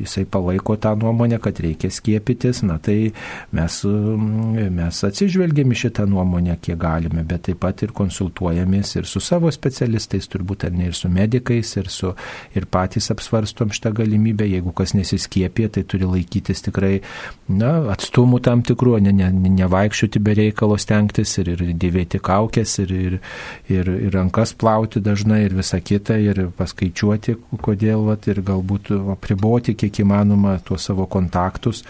jisai 0.00 0.26
palaiko 0.30 0.78
tą 0.80 0.94
nuomonę, 1.00 1.40
kad 1.42 1.60
reikia 1.60 1.92
skiepytis. 1.92 2.64
Na, 2.64 2.78
tai 2.82 3.12
mes, 3.54 3.80
mes 3.84 5.04
atsižvelgėme 5.10 5.76
šitą 5.76 6.08
nuomonę, 6.08 6.56
kiek 6.64 6.78
galime, 6.80 7.26
bet 7.28 7.46
taip 7.48 7.60
pat 7.64 7.84
ir 7.84 7.92
konsultuojame 7.96 8.53
konsultuojamės 8.54 8.96
ir 8.96 9.06
su 9.06 9.20
savo 9.20 9.50
specialistais, 9.52 10.28
turbūt 10.28 10.64
ar 10.66 10.72
ne 10.72 10.88
ir 10.88 10.94
su 10.94 11.08
medikais, 11.08 11.76
ir, 11.76 11.88
su, 11.88 12.14
ir 12.54 12.66
patys 12.66 13.10
apsvarstom 13.10 13.70
šitą 13.70 13.92
galimybę. 13.92 14.46
Jeigu 14.46 14.72
kas 14.72 14.94
nesiskiepė, 14.94 15.68
tai 15.70 15.84
turi 15.84 16.04
laikytis 16.04 16.62
tikrai 16.64 17.00
na, 17.48 17.90
atstumų 17.92 18.40
tam 18.44 18.62
tikrų, 18.62 19.00
ne, 19.02 19.12
ne, 19.12 19.30
nevaikščioti 19.32 20.20
be 20.20 20.34
reikalo 20.34 20.78
stengtis 20.78 21.36
ir, 21.38 21.54
ir 21.54 21.74
dėvėti 21.74 22.20
kaukės, 22.20 22.78
ir, 22.84 22.92
ir, 22.92 23.18
ir, 23.68 23.88
ir 23.88 24.14
rankas 24.14 24.54
plauti 24.54 25.00
dažnai, 25.00 25.44
ir 25.48 25.54
visa 25.54 25.80
kita, 25.80 26.18
ir 26.18 26.48
paskaičiuoti, 26.56 27.38
kodėl, 27.64 28.06
vat, 28.08 28.28
ir 28.28 28.42
galbūt 28.44 28.92
apriboti 29.16 29.74
kiek 29.78 30.04
įmanoma 30.04 30.58
tuos 30.64 30.86
savo 30.86 31.06
kontaktus, 31.10 31.84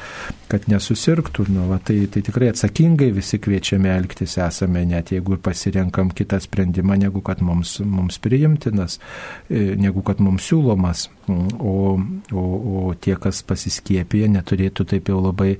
kad 0.48 0.68
nesusirgtų. 0.70 1.48
Nu, 1.54 1.68
va, 1.68 1.80
tai, 1.82 2.04
tai 2.10 2.22
tikrai 2.24 2.50
atsakingai 2.52 3.10
visi 3.14 3.40
kviečiami 3.42 3.90
elgtis 3.92 4.38
esame, 4.42 4.84
net 4.88 5.12
jeigu 5.14 5.36
ir 5.36 5.42
pasirenkam 5.44 6.12
kitą 6.14 6.38
sprendimą, 6.54 6.96
negu 7.02 7.20
kad 7.26 7.42
mums, 7.42 7.80
mums 7.82 8.22
priimtinas, 8.22 9.00
e, 9.50 9.74
negu 9.76 10.06
kad 10.06 10.22
mums 10.22 10.46
siūlomas. 10.46 11.08
O, 11.28 11.98
o, 12.32 12.42
o 12.78 12.88
tie, 12.94 13.18
kas 13.18 13.42
pasiskiepė, 13.42 14.28
neturėtų 14.30 14.86
taip 14.94 15.10
jau 15.10 15.22
labai 15.24 15.56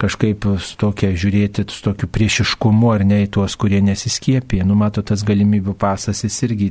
kažkaip 0.00 0.46
su 0.64 0.76
tokia 0.80 1.10
žiūrėti, 1.12 1.66
su 1.68 1.82
tokiu 1.84 2.08
priešiškumu 2.12 2.92
ar 2.94 3.04
ne 3.06 3.20
į 3.26 3.30
tuos, 3.36 3.56
kurie 3.60 3.82
nesiskiepė. 3.84 4.62
Numato 4.66 5.04
tas 5.06 5.24
galimybių 5.26 5.74
pasas, 5.80 6.22
jis 6.24 6.38
irgi 6.48 6.70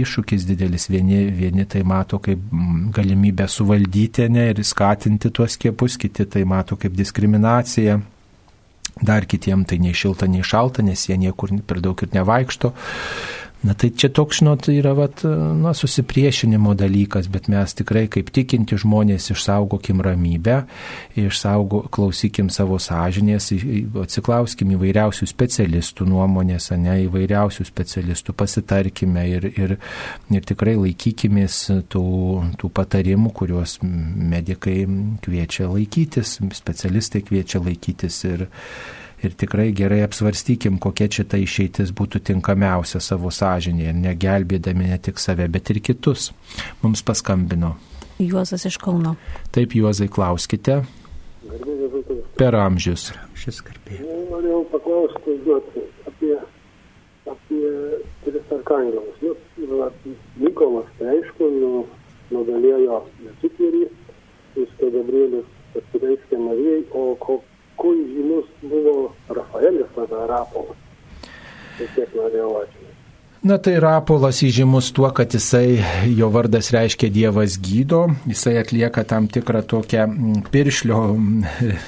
iššūkis 0.00 0.46
didelis. 0.48 0.88
Vieni, 0.92 1.26
vieni 1.36 1.66
tai 1.68 1.84
mato 1.88 2.20
kaip 2.22 2.40
mm, 2.40 2.88
galimybę 2.96 3.48
suvaldyti 3.50 4.28
ne, 4.32 4.48
ir 4.54 4.64
skatinti 4.64 5.32
tuos 5.34 5.58
skiepus, 5.58 5.98
kiti 6.00 6.26
tai 6.28 6.46
mato 6.48 6.80
kaip 6.80 6.96
diskriminaciją. 6.96 8.00
Dar 9.00 9.24
kitiem 9.24 9.64
tai 9.64 9.78
nei 9.80 9.94
šilta, 9.96 10.28
nei 10.28 10.44
šalta, 10.44 10.82
nes 10.84 11.06
jie 11.08 11.16
niekur 11.16 11.54
per 11.66 11.80
daug 11.80 12.02
ir 12.04 12.12
nevaikšto. 12.12 12.72
Na 13.62 13.76
tai 13.78 13.92
čia 13.94 14.08
toks, 14.10 14.40
žinot, 14.40 14.66
yra 14.74 14.90
vat, 14.98 15.20
na, 15.22 15.70
susipriešinimo 15.76 16.72
dalykas, 16.74 17.28
bet 17.30 17.46
mes 17.52 17.74
tikrai 17.78 18.08
kaip 18.10 18.32
tikinti 18.34 18.74
žmonės 18.82 19.28
išsaugokim 19.30 20.00
ramybę, 20.02 20.64
išsaugo, 21.22 21.84
klausykim 21.94 22.50
savo 22.50 22.80
sąžinės, 22.82 23.52
atsiklauskim 24.02 24.72
įvairiausių 24.74 25.28
specialistų 25.30 26.08
nuomonės, 26.10 26.72
ne 26.74 26.96
įvairiausių 27.04 27.66
specialistų, 27.68 28.34
pasitarkime 28.34 29.28
ir, 29.30 29.46
ir, 29.52 29.76
ir 30.34 30.48
tikrai 30.50 30.74
laikykimės 30.80 31.60
tų, 31.92 32.06
tų 32.58 32.72
patarimų, 32.80 33.30
kuriuos 33.42 33.76
medikai 33.84 34.80
kviečia 35.22 35.70
laikytis, 35.70 36.40
specialistai 36.58 37.22
kviečia 37.30 37.62
laikytis 37.62 38.18
ir 38.26 38.48
ir 39.24 39.36
tikrai 39.38 39.70
gerai 39.76 40.02
apsvarstykim, 40.06 40.78
kokia 40.82 41.08
čia 41.12 41.24
ta 41.28 41.38
išeitis 41.40 41.92
būtų 41.96 42.22
tinkamiausia 42.32 43.00
savo 43.02 43.30
sąžinėje, 43.32 43.94
negelbėdami 43.98 44.90
ne 44.90 44.98
tik 44.98 45.22
save, 45.22 45.48
bet 45.52 45.70
ir 45.70 45.80
kitus. 45.84 46.30
Mums 46.82 47.04
paskambino. 47.06 47.76
Juozas 48.22 48.66
iš 48.68 48.78
Kauno. 48.82 49.16
Taip, 49.54 49.74
Juozai, 49.74 50.08
klauskite. 50.12 50.82
Per 52.38 52.56
amžius. 52.56 53.10
Šis 53.38 53.60
karpė. 53.66 53.98
Norėjau 54.30 54.62
paklausti 54.72 55.38
duoti 55.46 55.82
apie, 56.08 56.36
apie 57.30 57.72
tris 58.24 58.54
arkangelus. 58.58 59.18
Nu, 59.22 59.34
Nikolas, 60.42 60.88
tai 60.98 61.16
aišku, 61.16 61.48
nu, 61.58 61.72
nugalėjo 62.32 63.02
Jupiterį, 63.24 63.86
Jis 64.56 64.72
Gabrielius 64.80 65.48
pasireiškė 65.72 66.38
Marijai, 66.40 66.82
o 66.92 67.14
koks 67.20 67.51
kuo 67.82 67.92
žymus 67.98 68.46
buvo 68.62 69.10
Rafaelis 69.28 69.90
tada 69.96 70.26
Rapolas. 70.30 70.78
Tai 71.78 71.86
tiek 71.96 72.14
norėjau 72.14 72.54
ačiū. 72.62 72.82
Na 73.42 73.56
tai 73.58 73.72
Rapolas 73.82 74.38
įžymus 74.46 74.92
tuo, 74.94 75.08
kad 75.10 75.32
jisai, 75.34 75.80
jo 76.14 76.28
vardas 76.30 76.68
reiškia 76.70 77.08
Dievas 77.10 77.56
gydo, 77.58 78.04
jisai 78.30 78.54
atlieka 78.60 79.02
tam 79.02 79.26
tikrą 79.26 79.64
tokią 79.66 80.04
piršlio, 80.54 81.00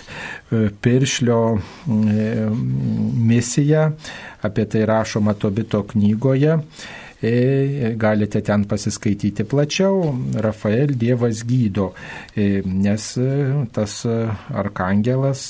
piršlio 0.85 1.39
misiją, 3.31 3.85
apie 4.43 4.67
tai 4.67 4.83
rašoma 4.91 5.37
Tobito 5.39 5.85
knygoje. 5.95 6.59
E, 7.25 7.95
galite 7.97 8.41
ten 8.45 8.65
pasiskaityti 8.69 9.45
plačiau. 9.49 10.13
Rafael 10.45 10.93
Dievas 10.93 11.41
gydo, 11.49 11.95
e, 12.37 12.61
nes 12.67 13.07
e, 13.17 13.29
tas 13.73 14.03
arkangelas 14.53 15.47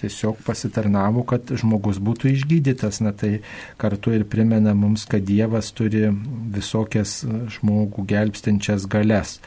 tiesiog 0.00 0.42
pasitarnavo, 0.44 1.24
kad 1.24 1.54
žmogus 1.62 2.02
būtų 2.04 2.28
išgydytas. 2.34 3.00
Na 3.06 3.14
tai 3.16 3.38
kartu 3.80 4.12
ir 4.12 4.26
primena 4.28 4.76
mums, 4.76 5.06
kad 5.08 5.24
Dievas 5.24 5.72
turi 5.72 6.10
visokias 6.52 7.22
žmogų 7.56 8.04
gelbstinčias 8.12 8.84
galias. 8.84 9.38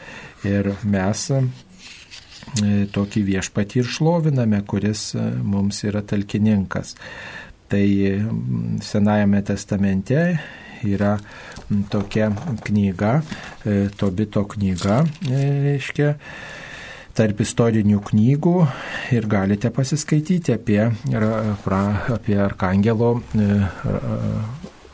Ir 0.42 0.74
mes 0.82 1.28
tokį 2.90 3.26
viešpatį 3.34 3.84
ir 3.84 3.90
šloviname, 3.92 4.64
kuris 4.66 5.12
mums 5.46 5.84
yra 5.86 6.02
talkininkas. 6.02 6.96
Tai 7.68 7.84
Senajame 8.82 9.42
testamente 9.44 10.22
yra 10.86 11.16
tokia 11.90 12.30
knyga, 12.64 13.22
e, 13.64 13.88
Tobito 13.96 14.44
knyga, 14.44 15.02
e, 15.28 15.42
reiškia, 15.66 16.14
tarp 17.18 17.42
istorinių 17.42 17.98
knygų 18.10 18.54
ir 19.16 19.26
galite 19.26 19.72
pasiskaityti 19.74 20.54
apie, 20.54 20.80
apie 22.14 22.38
Arkangelo 22.38 23.16
e, 23.34 23.48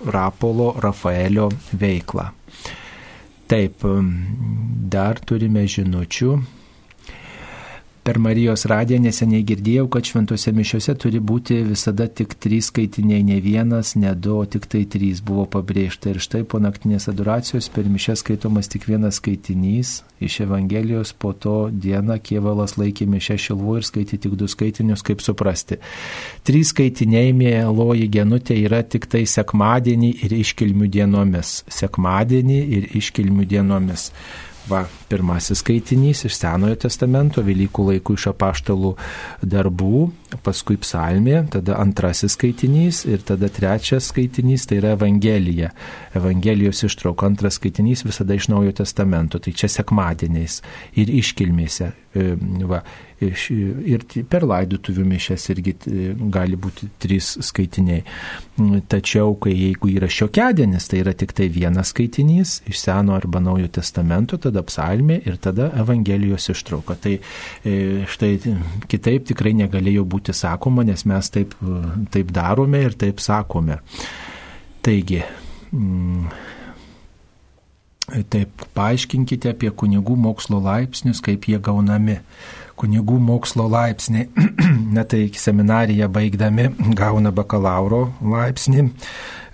Rapolo 0.05 0.73
Rafaelio 0.81 1.49
veiklą. 1.73 2.31
Taip, 3.49 3.85
dar 4.90 5.20
turime 5.20 5.66
žinučių 5.68 6.31
Per 8.05 8.19
Marijos 8.21 8.67
radiją 8.69 8.99
neseniai 9.01 9.47
girdėjau, 9.49 9.87
kad 9.88 10.05
šventose 10.05 10.53
mišiuose 10.53 10.93
turi 11.01 11.23
būti 11.25 11.62
visada 11.64 12.05
tik 12.05 12.35
trys 12.37 12.67
skaitiniai, 12.69 13.23
ne 13.25 13.38
vienas, 13.40 13.95
ne 13.97 14.12
du, 14.12 14.35
o 14.43 14.45
tik 14.45 14.67
tai 14.69 14.83
trys 14.93 15.23
buvo 15.25 15.47
pabrėžta. 15.55 16.12
Ir 16.12 16.21
štai 16.21 16.43
po 16.45 16.61
naktinės 16.61 17.09
adoracijos 17.09 17.71
per 17.73 17.88
mišęs 17.88 18.21
skaitomas 18.21 18.69
tik 18.69 18.85
vienas 18.90 19.23
skaitinys 19.23 19.95
iš 20.21 20.43
Evangelijos, 20.45 21.14
po 21.17 21.33
to 21.33 21.57
dieną 21.73 22.21
kievalas 22.21 22.77
laikė 22.77 23.09
mišę 23.09 23.40
šilvu 23.49 23.81
ir 23.81 23.88
skaitė 23.88 24.21
tik 24.27 24.37
du 24.37 24.53
skaitinius, 24.53 25.01
kaip 25.01 25.25
suprasti. 25.25 25.81
Trys 26.45 26.77
skaitiniai, 26.77 27.33
mėloji 27.33 28.12
genutė, 28.12 28.61
yra 28.69 28.85
tik 28.85 29.09
tai 29.09 29.25
sekmadienį 29.25 30.19
ir 30.29 30.40
iškilmių 30.45 30.93
dienomis. 30.93 31.62
Sekmadienį 31.73 32.64
ir 32.81 32.90
iškilmių 33.01 33.49
dienomis. 33.49 34.11
Va, 34.64 34.81
pirmasis 35.11 35.61
skaitinys 35.61 36.22
iš 36.24 36.38
Senojo 36.38 36.79
testamento, 36.87 37.42
Velykų 37.44 37.85
laikų 37.90 38.14
iš 38.16 38.31
apaštalų 38.31 38.94
darbų, 39.44 40.07
paskui 40.46 40.79
psalmė, 40.81 41.42
tada 41.53 41.77
antrasis 41.83 42.33
skaitinys 42.38 43.03
ir 43.05 43.20
tada 43.29 43.50
trečias 43.53 44.09
skaitinys, 44.09 44.64
tai 44.70 44.81
yra 44.81 44.94
Evangelija. 44.96 45.68
Evangelijos 46.16 46.81
ištrauka, 46.88 47.29
antras 47.29 47.61
skaitinys 47.61 48.07
visada 48.09 48.38
iš 48.38 48.48
Naujojo 48.55 48.79
testamento, 48.81 49.42
tai 49.42 49.53
čia 49.53 49.68
sekmadieniais 49.68 50.62
ir 50.96 51.12
iškilmėse. 51.12 51.90
E, 52.16 52.31
va, 52.64 52.81
ir 53.32 54.04
per 54.30 54.44
laidotuvių 54.48 55.04
mišęs 55.08 55.46
irgi 55.54 55.74
e, 55.74 56.06
gali 56.34 56.58
būti 56.60 56.88
trys 57.02 57.34
skaitiniai. 57.44 58.04
Mm, 58.58 58.84
tačiau, 58.90 59.34
kai 59.40 59.54
jeigu 59.54 59.90
yra 59.94 60.08
šiokiadienis, 60.10 60.88
tai 60.90 61.02
yra 61.02 61.14
tik 61.16 61.34
tai 61.37 61.48
vienas 61.52 61.92
skaitinys 61.94 62.56
iš 62.70 62.80
Seno 62.84 63.16
arba 63.16 63.42
Naujo 63.44 63.70
testamento, 63.78 64.38
tada 64.40 64.62
psalmė 64.66 65.20
ir 65.26 65.38
tada 65.42 65.70
Evangelijos 65.80 66.50
ištrauka. 66.54 66.98
Tai 67.00 67.14
e, 67.18 67.76
štai 68.10 68.32
kitaip 68.90 69.30
tikrai 69.32 69.54
negalėjo 69.64 70.06
būti 70.08 70.34
sakoma, 70.37 70.87
nes 70.87 71.06
mes 71.08 71.30
taip, 71.34 71.56
taip 72.14 72.34
darome 72.34 72.84
ir 72.87 72.98
taip 72.98 73.22
sakome. 73.24 73.80
Taigi, 74.84 75.22
mm, 75.72 76.28
taip 78.30 78.66
paaiškinkite 78.76 79.54
apie 79.54 79.70
kunigų 79.72 80.16
mokslo 80.20 80.60
laipsnius, 80.64 81.22
kaip 81.24 81.48
jie 81.48 81.58
gaunami 81.58 82.18
kunigų 82.80 83.18
mokslo 83.22 83.68
laipsniai. 83.70 84.28
Na 84.96 85.04
tai 85.08 85.28
seminariją 85.38 86.08
baigdami 86.12 86.70
gauna 86.98 87.32
bakalauro 87.34 88.08
laipsnį 88.22 88.88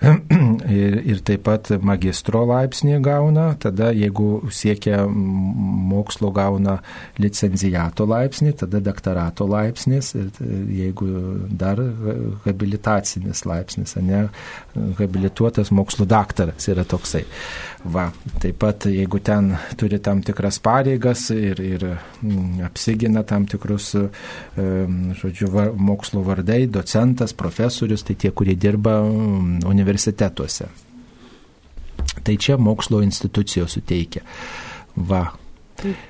ir, 0.81 0.95
ir 1.13 1.19
taip 1.27 1.43
pat 1.45 1.69
magistro 1.85 2.47
laipsnį 2.49 3.01
gauna, 3.05 3.51
tada 3.61 3.91
jeigu 3.93 4.49
siekia 4.55 5.03
mokslo 5.11 6.31
gauna 6.33 6.79
licenzijato 7.21 8.07
laipsnį, 8.09 8.55
tada 8.63 8.81
doktorato 8.85 9.45
laipsnis 9.51 10.15
ir 10.17 10.31
jeigu 10.41 11.11
dar 11.51 11.83
habilitacinis 12.47 13.45
laipsnis, 13.49 13.97
ne, 14.01 14.27
habilituotas 15.01 15.73
mokslo 15.75 16.09
daktaras 16.09 16.71
yra 16.73 16.87
toksai. 16.89 17.27
Va, 17.81 18.11
taip 18.43 18.59
pat 18.61 18.85
jeigu 18.93 19.23
ten 19.25 19.55
turi 19.81 20.01
tam 20.05 20.21
tikras 20.25 20.59
pareigas 20.61 21.31
ir, 21.33 21.61
ir 21.65 21.87
apsigina 22.67 23.23
tam 23.25 23.47
tikrus, 23.49 23.95
žodžiu, 24.57 25.48
va, 25.53 25.67
mokslo 25.73 26.21
vardai, 26.27 26.67
docentas, 26.69 27.33
profesorius, 27.37 28.05
tai 28.05 28.19
tie, 28.21 28.33
kurie 28.37 28.57
dirba 28.61 28.98
mm, 29.07 29.63
universitetuose. 29.91 30.69
Tai 32.25 32.37
čia 32.37 32.57
mokslo 32.57 33.01
institucijos 33.01 33.73
suteikia. 33.73 34.23
Va. 35.09 35.37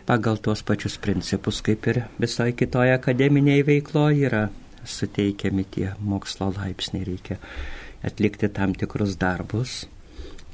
Pagal 0.07 0.37
tuos 0.43 0.63
pačius 0.63 0.99
principus, 0.99 1.63
kaip 1.63 1.87
ir 1.87 2.03
visoje 2.21 2.53
kitoje 2.53 2.95
akademinėje 2.95 3.67
veikloje 3.67 4.27
yra 4.27 4.49
suteikiami 4.85 5.65
tie 5.71 5.93
mokslo 6.01 6.51
laipsniai, 6.57 7.05
reikia 7.07 7.39
atlikti 8.03 8.49
tam 8.49 8.75
tikrus 8.75 9.17
darbus, 9.21 9.87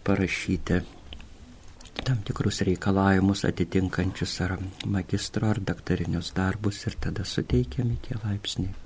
parašyti 0.04 0.82
tam 2.04 2.18
tikrus 2.26 2.60
reikalavimus 2.68 3.46
atitinkančius 3.48 4.40
ar 4.44 4.58
magistro 4.86 5.48
ar 5.48 5.60
daktarinius 5.60 6.34
darbus 6.36 6.84
ir 6.86 6.98
tada 7.00 7.24
suteikiami 7.24 7.96
tie 8.02 8.18
laipsniai. 8.24 8.85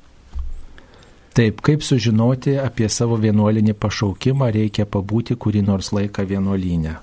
Taip, 1.35 1.61
kaip 1.63 1.85
sužinoti 1.87 2.57
apie 2.59 2.89
savo 2.91 3.19
vienuolinį 3.21 3.77
pašaukimą, 3.79 4.51
reikia 4.57 4.87
pabūti 4.87 5.37
kurį 5.39 5.63
nors 5.69 5.93
laiką 5.95 6.25
vienuolinę. 6.27 6.97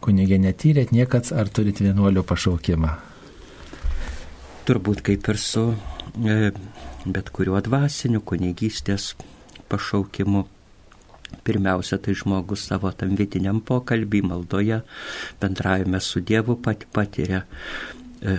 Kunigė 0.00 0.38
netyrėt 0.40 0.92
niekad, 0.96 1.28
ar 1.36 1.50
turit 1.52 1.82
vienuolio 1.84 2.24
pašaukimą? 2.24 2.94
Turbūt 4.66 5.04
kaip 5.06 5.28
ir 5.30 5.38
su 5.38 5.68
e, 5.70 6.50
bet 7.06 7.30
kuriuo 7.30 7.60
dvasiniu 7.62 8.24
kunigystės 8.24 9.12
pašaukimu 9.70 10.46
Pirmiausia, 11.46 11.98
tai 11.98 12.14
žmogus 12.14 12.64
savo 12.66 12.90
tam 12.94 13.14
vidiniam 13.18 13.60
pokalbį, 13.62 14.22
maldoje, 14.26 14.80
bendravime 15.42 16.00
su 16.02 16.22
Dievu 16.22 16.56
pat 16.62 16.86
patiria 16.94 17.44
e, 18.22 18.36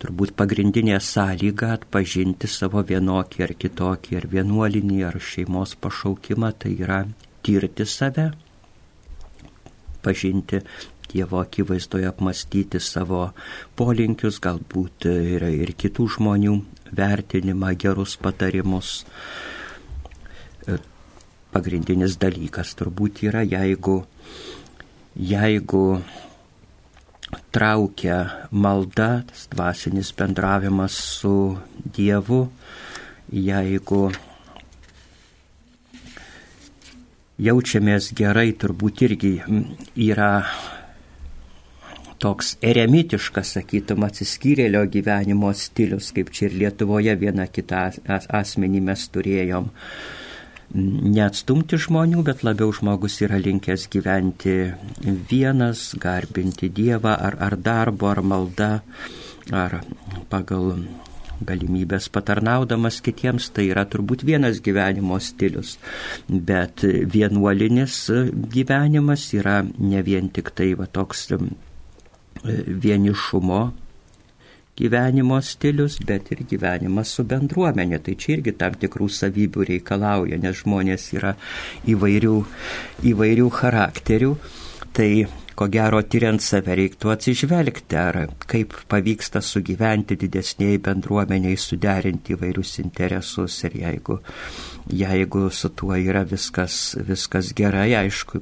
turbūt 0.00 0.32
pagrindinė 0.38 0.96
sąlyga 1.04 1.74
atpažinti 1.76 2.48
savo 2.48 2.82
vienokį 2.86 3.44
ar 3.46 3.52
kitokį, 3.64 4.16
ar 4.20 4.28
vienuolinį, 4.34 5.02
ar 5.08 5.18
šeimos 5.20 5.76
pašaukimą, 5.80 6.54
tai 6.62 6.72
yra 6.80 7.02
tirti 7.44 7.86
save, 7.88 8.30
pažinti 10.02 10.64
Dievo 11.10 11.40
akivaizdoje 11.42 12.06
apmastyti 12.06 12.78
savo 12.78 13.32
polinkius, 13.74 14.36
galbūt 14.38 15.08
ir, 15.10 15.42
ir 15.42 15.72
kitų 15.74 16.06
žmonių 16.14 16.52
vertinimą, 16.94 17.72
gerus 17.82 18.14
patarimus. 18.22 19.00
Pagrindinis 21.50 22.14
dalykas 22.22 22.76
turbūt 22.78 23.24
yra, 23.26 23.42
jeigu, 23.42 24.04
jeigu 25.18 25.84
traukia 27.50 28.48
malda, 28.50 29.22
tas 29.26 29.46
dvasinis 29.50 30.12
bendravimas 30.16 30.96
su 31.20 31.56
Dievu, 31.96 32.44
jeigu 33.30 34.04
jaučiamės 37.40 38.10
gerai, 38.16 38.50
turbūt 38.52 39.02
irgi 39.08 39.32
yra 40.10 40.32
toks 42.20 42.54
eremitiškas, 42.60 43.54
sakytum, 43.56 44.04
atsiskyrėlio 44.04 44.84
gyvenimo 44.92 45.52
stilius, 45.56 46.10
kaip 46.12 46.32
čia 46.36 46.50
ir 46.50 46.58
Lietuvoje 46.64 47.16
vieną 47.16 47.46
kitą 47.48 47.86
asmenį 48.42 48.82
mes 48.90 49.06
turėjom 49.14 49.70
neatstumti 50.74 51.78
žmonių, 51.80 52.22
bet 52.26 52.44
labiau 52.46 52.72
žmogus 52.74 53.18
yra 53.24 53.40
linkęs 53.42 53.88
gyventi 53.90 54.56
vienas, 55.30 55.90
garbinti 55.98 56.70
Dievą 56.70 57.16
ar, 57.16 57.36
ar 57.42 57.56
darbo, 57.58 58.10
ar 58.10 58.22
malda, 58.22 58.70
ar 59.50 59.80
pagal 60.30 60.76
galimybės 61.40 62.10
patarnaudamas 62.12 63.00
kitiems, 63.04 63.48
tai 63.56 63.70
yra 63.72 63.86
turbūt 63.88 64.24
vienas 64.28 64.60
gyvenimo 64.62 65.18
stilius. 65.22 65.78
Bet 66.28 66.84
vienuolinis 66.84 68.02
gyvenimas 68.52 69.30
yra 69.34 69.60
ne 69.64 70.02
vien 70.06 70.28
tik 70.28 70.52
tai 70.54 70.74
va, 70.78 70.86
toks 70.86 71.30
vienišumo 72.44 73.62
gyvenimo 74.80 75.40
stilius, 75.44 75.98
bet 76.06 76.32
ir 76.34 76.44
gyvenimas 76.50 77.12
su 77.16 77.26
bendruomenė. 77.28 78.00
Tai 78.04 78.16
čia 78.20 78.38
irgi 78.38 78.56
tam 78.60 78.78
tikrų 78.80 79.10
savybių 79.20 79.68
reikalauja, 79.74 80.40
nes 80.40 80.62
žmonės 80.62 81.10
yra 81.18 81.36
įvairių, 81.92 82.38
įvairių 83.12 83.52
charakterių. 83.60 84.32
Tai 84.96 85.10
ko 85.60 85.66
gero 85.68 85.98
tyriant 86.08 86.40
save 86.40 86.72
reiktų 86.78 87.10
atsižvelgti, 87.12 87.96
ar 88.00 88.16
kaip 88.48 88.72
pavyksta 88.88 89.42
sugyventi 89.44 90.16
didesniai 90.22 90.78
bendruomeniai, 90.80 91.58
suderinti 91.60 92.32
įvairius 92.32 92.78
interesus 92.80 93.58
ir 93.68 93.76
jeigu, 93.82 94.16
jeigu 95.02 95.44
su 95.52 95.68
tuo 95.76 95.98
yra 96.00 96.24
viskas, 96.24 96.96
viskas 97.04 97.52
gerai, 97.58 97.90
aišku, 97.98 98.40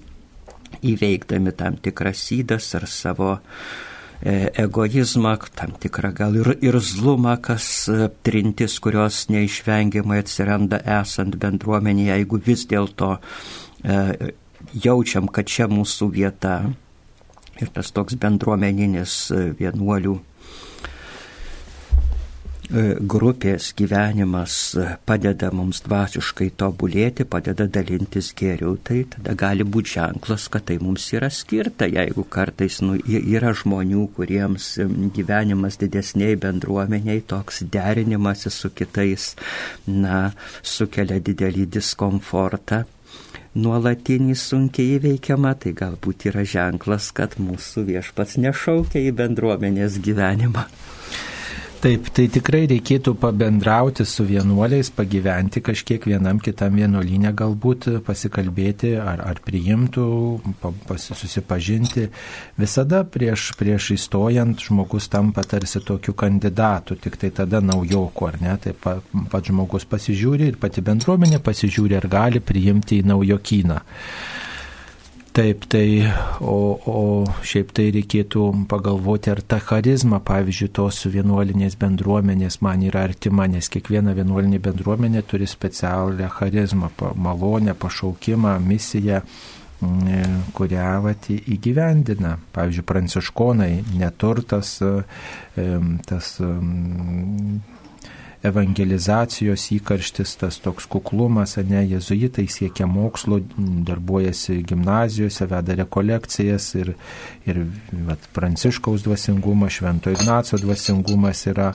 įveikdami 0.92 1.56
tam 1.58 1.80
tikras 1.82 2.22
įdas 2.38 2.70
ar 2.78 2.86
savo 2.86 3.34
egoizmą, 4.22 5.36
tam 5.54 5.74
tikrą 5.78 6.12
gal 6.14 6.36
ir, 6.36 6.50
ir 6.62 6.80
zlumą, 6.82 7.36
kas 7.42 7.88
e, 7.88 8.08
trintis, 8.26 8.78
kurios 8.82 9.26
neišvengiamai 9.30 10.18
atsiranda 10.24 10.80
esant 10.98 11.38
bendruomenė, 11.38 12.08
jeigu 12.10 12.40
vis 12.42 12.66
dėlto 12.70 13.14
e, 13.18 14.32
jaučiam, 14.74 15.30
kad 15.30 15.46
čia 15.46 15.68
mūsų 15.70 16.10
vieta 16.16 16.56
ir 17.58 17.70
tas 17.74 17.94
toks 17.94 18.18
bendruomeninis 18.18 19.20
e, 19.30 19.44
vienuolių 19.58 20.18
E, 20.18 20.37
grupės 22.68 23.70
gyvenimas 23.72 24.54
padeda 25.08 25.48
mums 25.56 25.80
dvasiškai 25.86 26.50
tobulėti, 26.60 27.24
padeda 27.24 27.64
dalintis 27.64 28.34
geriau, 28.36 28.74
tai 28.76 29.06
tada 29.08 29.32
gali 29.38 29.64
būti 29.64 29.94
ženklas, 29.94 30.48
kad 30.52 30.66
tai 30.68 30.76
mums 30.82 31.06
yra 31.16 31.30
skirta. 31.32 31.88
Jeigu 31.88 32.26
kartais 32.28 32.82
nu, 32.84 32.98
yra 33.08 33.54
žmonių, 33.56 34.04
kuriems 34.16 34.74
gyvenimas 35.16 35.80
didesniai 35.80 36.36
bendruomeniai, 36.36 37.22
toks 37.24 37.62
derinimasis 37.72 38.60
su 38.60 38.70
kitais, 38.76 39.32
na, 39.86 40.34
sukelia 40.60 41.22
didelį 41.24 41.64
diskomfortą, 41.78 42.84
nuolatinį 43.56 44.36
sunkiai 44.36 44.98
įveikiamą, 44.98 45.54
tai 45.56 45.72
galbūt 45.72 46.28
yra 46.28 46.44
ženklas, 46.44 47.10
kad 47.16 47.40
mūsų 47.40 47.88
viešpats 47.88 48.36
nešaukia 48.44 49.06
į 49.08 49.16
bendruomenės 49.22 49.98
gyvenimą. 50.04 50.68
Taip, 51.78 52.08
tai 52.10 52.24
tikrai 52.26 52.64
reikėtų 52.66 53.12
pabendrauti 53.22 54.02
su 54.02 54.24
vienuoliais, 54.26 54.88
pagyventi 54.90 55.60
kažkiek 55.62 56.08
vienam 56.10 56.40
kitam 56.42 56.74
vienuolinę, 56.74 57.30
galbūt 57.38 57.86
pasikalbėti 58.02 58.96
ar, 58.98 59.22
ar 59.22 59.38
priimtų, 59.46 60.06
susipažinti. 60.98 62.08
Visada 62.58 63.04
prieš, 63.06 63.52
prieš 63.60 63.92
įstojant 63.94 64.58
žmogus 64.66 65.06
tampa 65.12 65.46
tarsi 65.46 65.78
tokiu 65.78 66.16
kandidatu, 66.18 66.98
tik 66.98 67.14
tai 67.22 67.30
tada 67.38 67.62
naujoku, 67.62 68.26
ar 68.26 68.40
ne? 68.42 68.58
Pat 68.82 69.14
pa 69.30 69.42
žmogus 69.46 69.86
pasižiūri 69.86 70.50
ir 70.50 70.58
pati 70.58 70.82
bendruomenė 70.82 71.38
pasižiūri, 71.46 71.94
ar 72.00 72.10
gali 72.10 72.42
priimti 72.42 72.98
į 72.98 73.06
naujokyną. 73.12 73.78
Taip, 75.38 75.68
tai, 75.70 76.02
o, 76.42 76.54
o 76.90 77.00
šiaip 77.46 77.68
tai 77.70 77.84
reikėtų 77.94 78.40
pagalvoti, 78.66 79.30
ar 79.30 79.38
ta 79.46 79.60
charizma, 79.62 80.18
pavyzdžiui, 80.26 80.66
tos 80.74 80.98
vienuolinės 81.06 81.76
bendruomenės 81.78 82.56
man 82.66 82.82
yra 82.82 83.04
artima, 83.06 83.46
nes 83.46 83.70
kiekviena 83.70 84.16
vienuolinė 84.18 84.58
bendruomenė 84.64 85.22
turi 85.30 85.46
specialią 85.46 86.26
charizmą, 86.40 86.90
malonę, 87.14 87.76
pašaukimą, 87.78 88.56
misiją 88.66 89.22
mm, 89.22 90.50
kurią 90.58 90.90
vat, 91.06 91.30
įgyvendina. 91.38 92.34
Pavyzdžiui, 92.58 92.88
pranciškonai, 92.90 93.72
neturtas, 93.94 94.74
tas 96.10 96.34
evangelizacijos 98.46 99.64
įkarštis, 99.74 100.36
tas 100.38 100.58
toks 100.62 100.86
kuklumas, 100.86 101.56
ne, 101.66 101.82
jezuitai 101.90 102.46
siekia 102.50 102.86
mokslo, 102.86 103.40
darbuojasi 103.88 104.60
gimnazijose, 104.68 105.46
veda 105.50 105.74
rekolekcijas 105.82 106.68
ir, 106.78 106.92
ir 107.46 107.64
vat, 108.06 108.28
pranciškaus 108.36 109.02
dvasingumas, 109.06 109.72
švento 109.80 110.12
Ignaco 110.14 110.58
dvasingumas 110.62 111.46
yra, 111.50 111.72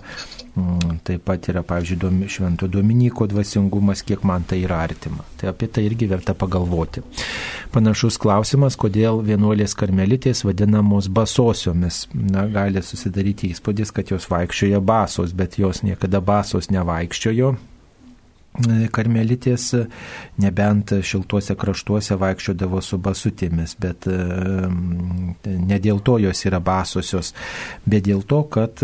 mm, 0.56 1.02
taip 1.04 1.26
pat 1.28 1.50
yra, 1.52 1.66
pavyzdžiui, 1.68 2.30
švento 2.32 2.68
Dominiko 2.72 3.28
dvasingumas, 3.28 4.06
kiek 4.08 4.24
man 4.24 4.48
tai 4.48 4.64
yra 4.64 4.80
artima. 4.88 5.28
Tai 5.40 5.52
apie 5.52 5.68
tai 5.68 5.84
irgi 5.90 6.08
verta 6.08 6.34
pagalvoti. 6.34 7.04
Panašus 7.74 8.20
klausimas, 8.22 8.78
kodėl 8.78 9.24
vienuolės 9.26 9.74
karmelitės 9.76 10.44
vadinamos 10.46 11.10
basosiomis. 11.10 12.04
Na, 12.14 12.46
gali 12.48 12.84
susidaryti 12.86 13.50
įspūdis, 13.50 13.92
kad 13.92 14.14
jos 14.14 14.30
vaikščioja 14.30 14.80
basos, 14.80 15.34
bet 15.34 15.58
jos 15.58 15.82
niekada 15.84 16.22
basos 16.22 16.53
nevaikščiojo 16.74 17.54
karmelitės 18.94 19.72
nebent 20.38 20.94
šiltuose 21.02 21.56
kraštuose 21.58 22.18
vaikščiodavo 22.22 22.82
su 22.86 23.00
basutėmis, 23.02 23.74
bet 23.82 24.06
ne 24.06 25.80
dėl 25.82 26.04
to 26.06 26.20
jos 26.22 26.46
yra 26.46 26.60
basosios, 26.62 27.34
bet 27.86 28.06
dėl 28.06 28.22
to, 28.30 28.44
kad, 28.54 28.84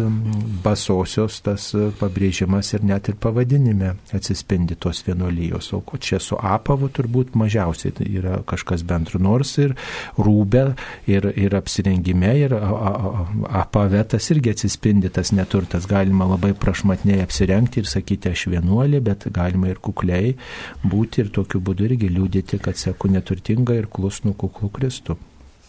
basosios, 0.65 1.41
tas 1.45 1.71
pabrėžimas 2.01 2.75
ir 2.77 2.87
net 2.89 3.11
ir 3.13 3.19
pavadinime 3.21 3.95
atsispindi 4.17 4.38
tos 4.79 5.03
vienuolijos. 5.07 5.73
O 5.73 5.83
čia 5.99 6.19
su 6.21 6.37
apavu 6.41 6.89
turbūt 6.89 7.35
mažiausiai 7.35 7.93
tai 7.93 8.07
yra 8.21 8.39
kažkas 8.47 8.85
bendro. 8.85 9.19
Nors 9.19 9.57
ir 9.59 9.75
rūbė, 10.19 10.75
ir, 11.07 11.31
ir 11.37 11.57
apsirengime, 11.57 12.35
ir 12.39 12.55
apave 12.55 14.05
tas 14.05 14.31
irgi 14.31 14.51
atsispindi 14.51 15.11
tas 15.11 15.33
neturtas. 15.33 15.87
Galima 15.87 16.29
labai 16.29 16.53
prašmatniai 16.55 17.23
apsirengti 17.23 17.83
ir 17.83 17.89
sakyti 17.89 18.33
aš 18.33 18.49
vienuolė, 18.53 19.01
bet 19.01 19.29
galima 19.33 19.69
ir 19.69 19.79
kukliai 19.81 20.37
būti 20.85 21.25
ir 21.25 21.33
tokiu 21.35 21.61
būdu 21.61 21.89
irgi 21.89 22.13
liūdėti, 22.13 22.61
kad 22.63 22.77
seku 22.77 23.11
neturtingą 23.13 23.79
ir 23.79 23.91
klusnų 23.91 24.37
kuklų 24.39 24.71
Kristų. 24.79 25.19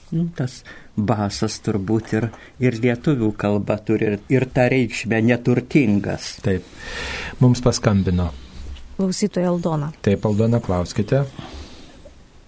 Nu, 0.10 0.26
tas 0.34 0.64
basas 0.98 1.60
turbūt 1.62 2.14
ir, 2.18 2.30
ir 2.62 2.78
lietuvių 2.82 3.30
kalba 3.38 3.78
turi 3.86 4.08
ir, 4.10 4.20
ir 4.34 4.46
tą 4.56 4.66
reikšmę 4.74 5.22
neturtingas. 5.28 6.32
Taip, 6.46 6.66
mums 7.44 7.62
paskambino. 7.62 8.32
Klausytoja 9.00 9.48
Aldona. 9.48 9.94
Taip, 10.04 10.26
Aldona, 10.28 10.60
klauskite. 10.60 11.24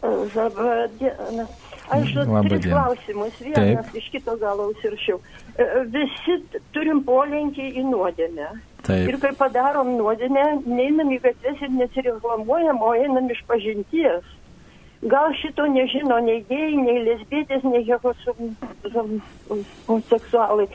Labadiena. 0.03 1.45
Aš 1.91 2.11
tris 2.11 2.65
klausimus, 2.65 3.37
vienas 3.39 3.85
Taip. 3.85 3.95
iš 3.95 4.09
kito 4.11 4.35
galo 4.39 4.65
užsiršiau. 4.73 5.19
Visi 5.93 6.35
turim 6.75 6.99
polinkį 7.07 7.69
į 7.79 7.85
nuodėmę. 7.87 8.49
Taip. 8.83 9.07
Ir 9.13 9.17
kai 9.23 9.31
padarom 9.39 9.93
nuodėmę, 9.95 10.45
neinam 10.67 11.15
į 11.15 11.21
gatves 11.23 11.63
ir 11.63 11.71
nesireklamuojam, 11.77 12.83
o 12.83 12.91
einam 12.99 13.31
iš 13.31 13.39
pažinties. 13.47 14.27
Gal 15.07 15.31
šito 15.39 15.71
nežino 15.71 16.19
nei 16.19 16.43
gėjai, 16.51 16.83
nei 16.83 16.99
lesbietės, 17.07 17.63
nei 17.63 17.87
homoseksualai. 19.87 20.67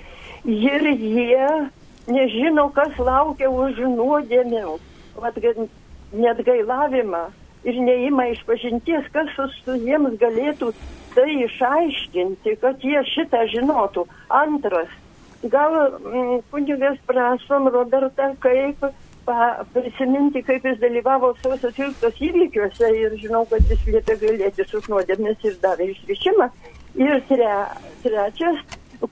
Ir 0.45 0.91
jie 0.97 1.49
nežino, 2.09 2.71
kas 2.73 2.97
laukia 2.97 3.53
už 3.53 3.85
nuodėmę, 3.93 4.65
net 6.13 6.45
gailavimą. 6.47 7.25
Ir 7.67 7.81
neima 7.83 8.29
iš 8.31 8.45
pažinties, 8.47 9.09
kas 9.11 9.33
su 9.35 9.75
jiems 9.83 10.15
galėtų 10.21 10.71
tai 11.17 11.33
išaiškinti, 11.47 12.55
kad 12.63 12.85
jie 12.85 13.01
šitą 13.11 13.43
žinotų. 13.51 14.05
Antras, 14.31 14.93
gal 15.51 15.75
mm, 15.99 16.45
kunigas 16.53 17.01
prašom 17.09 17.67
Robertą, 17.75 18.31
kaip 18.45 18.87
pa, 19.27 19.67
prisiminti, 19.75 20.45
kaip 20.47 20.65
jis 20.69 20.79
dalyvavo 20.83 21.33
sausio 21.43 21.73
13 21.75 22.23
įvykiuose 22.29 22.91
ir 23.01 23.17
žinau, 23.21 23.45
kad 23.51 23.67
jis 23.73 23.83
liepė 23.89 24.19
gailėtis 24.23 24.75
už 24.79 24.91
nuodėmės 24.93 25.43
ir 25.49 25.59
davė 25.65 25.91
išrišimą. 25.95 26.51
Ir 26.97 27.23
tre, 27.29 27.55
trečias, 28.05 28.61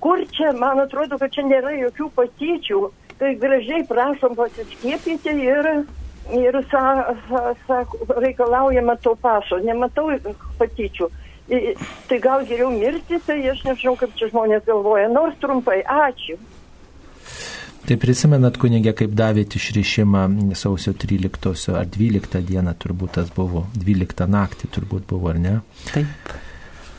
kur 0.01 0.23
čia, 0.37 0.53
man 0.57 0.81
atrodo, 0.85 1.19
kad 1.21 1.35
čia 1.35 1.45
nėra 1.49 1.75
jokių 1.77 2.11
patyčių, 2.17 2.85
tai 3.19 3.35
gražiai 3.41 3.85
prašom 3.89 4.37
pasiskiepyti 4.39 5.35
ir, 5.45 5.69
ir 6.35 6.59
sa, 6.71 6.83
sa, 7.29 7.43
sa, 7.67 7.83
reikalaujama 8.17 8.97
to 9.05 9.15
paso. 9.21 9.61
Nematau 9.63 10.11
patyčių. 10.61 11.11
I, 11.53 11.75
tai 12.09 12.19
gal 12.25 12.47
geriau 12.49 12.71
mirti, 12.73 13.19
tai 13.27 13.43
aš 13.53 13.67
nežinau, 13.67 13.99
kaip 14.01 14.15
čia 14.17 14.31
žmonės 14.33 14.65
galvoja. 14.65 15.11
Nors 15.13 15.37
trumpai, 15.43 15.83
ačiū. 15.85 16.39
Tai 17.85 17.99
prisimenat, 18.01 18.57
kunigė, 18.57 18.95
kaip 18.97 19.13
davėt 19.13 19.59
išrišimą 19.59 20.23
sausio 20.57 20.95
13 20.97 21.75
ar 21.77 21.85
12 21.85 22.41
dieną 22.49 22.73
turbūt 22.81 23.19
tas 23.19 23.29
buvo, 23.35 23.67
12 23.77 24.25
naktį 24.33 24.71
turbūt 24.73 25.05
buvo, 25.11 25.29
ar 25.35 25.41
ne? 25.43 25.59
Taip. 25.91 26.33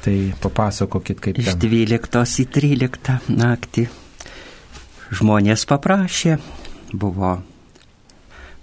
Tai 0.05 0.18
papasakokit, 0.43 1.24
kaip. 1.26 1.41
Iš 1.41 1.57
12 1.57 2.43
į 2.43 2.49
13 2.53 3.34
naktį 3.34 3.88
žmonės 5.16 5.63
paprašė, 5.70 6.38
buvo 6.91 7.38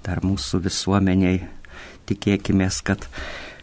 dar 0.04 0.20
mūsų 0.26 0.60
visuomeniai, 0.66 1.42
tikėkime, 2.10 2.68
kad 2.84 3.08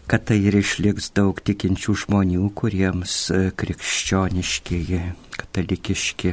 kad 0.10 0.24
tai 0.26 0.40
ir 0.42 0.56
išliks 0.58 1.12
daug 1.14 1.38
tikinčių 1.46 1.94
žmonių, 2.04 2.48
kuriems 2.58 3.16
krikščioniškieji, 3.62 5.02
katalikiški 5.38 6.32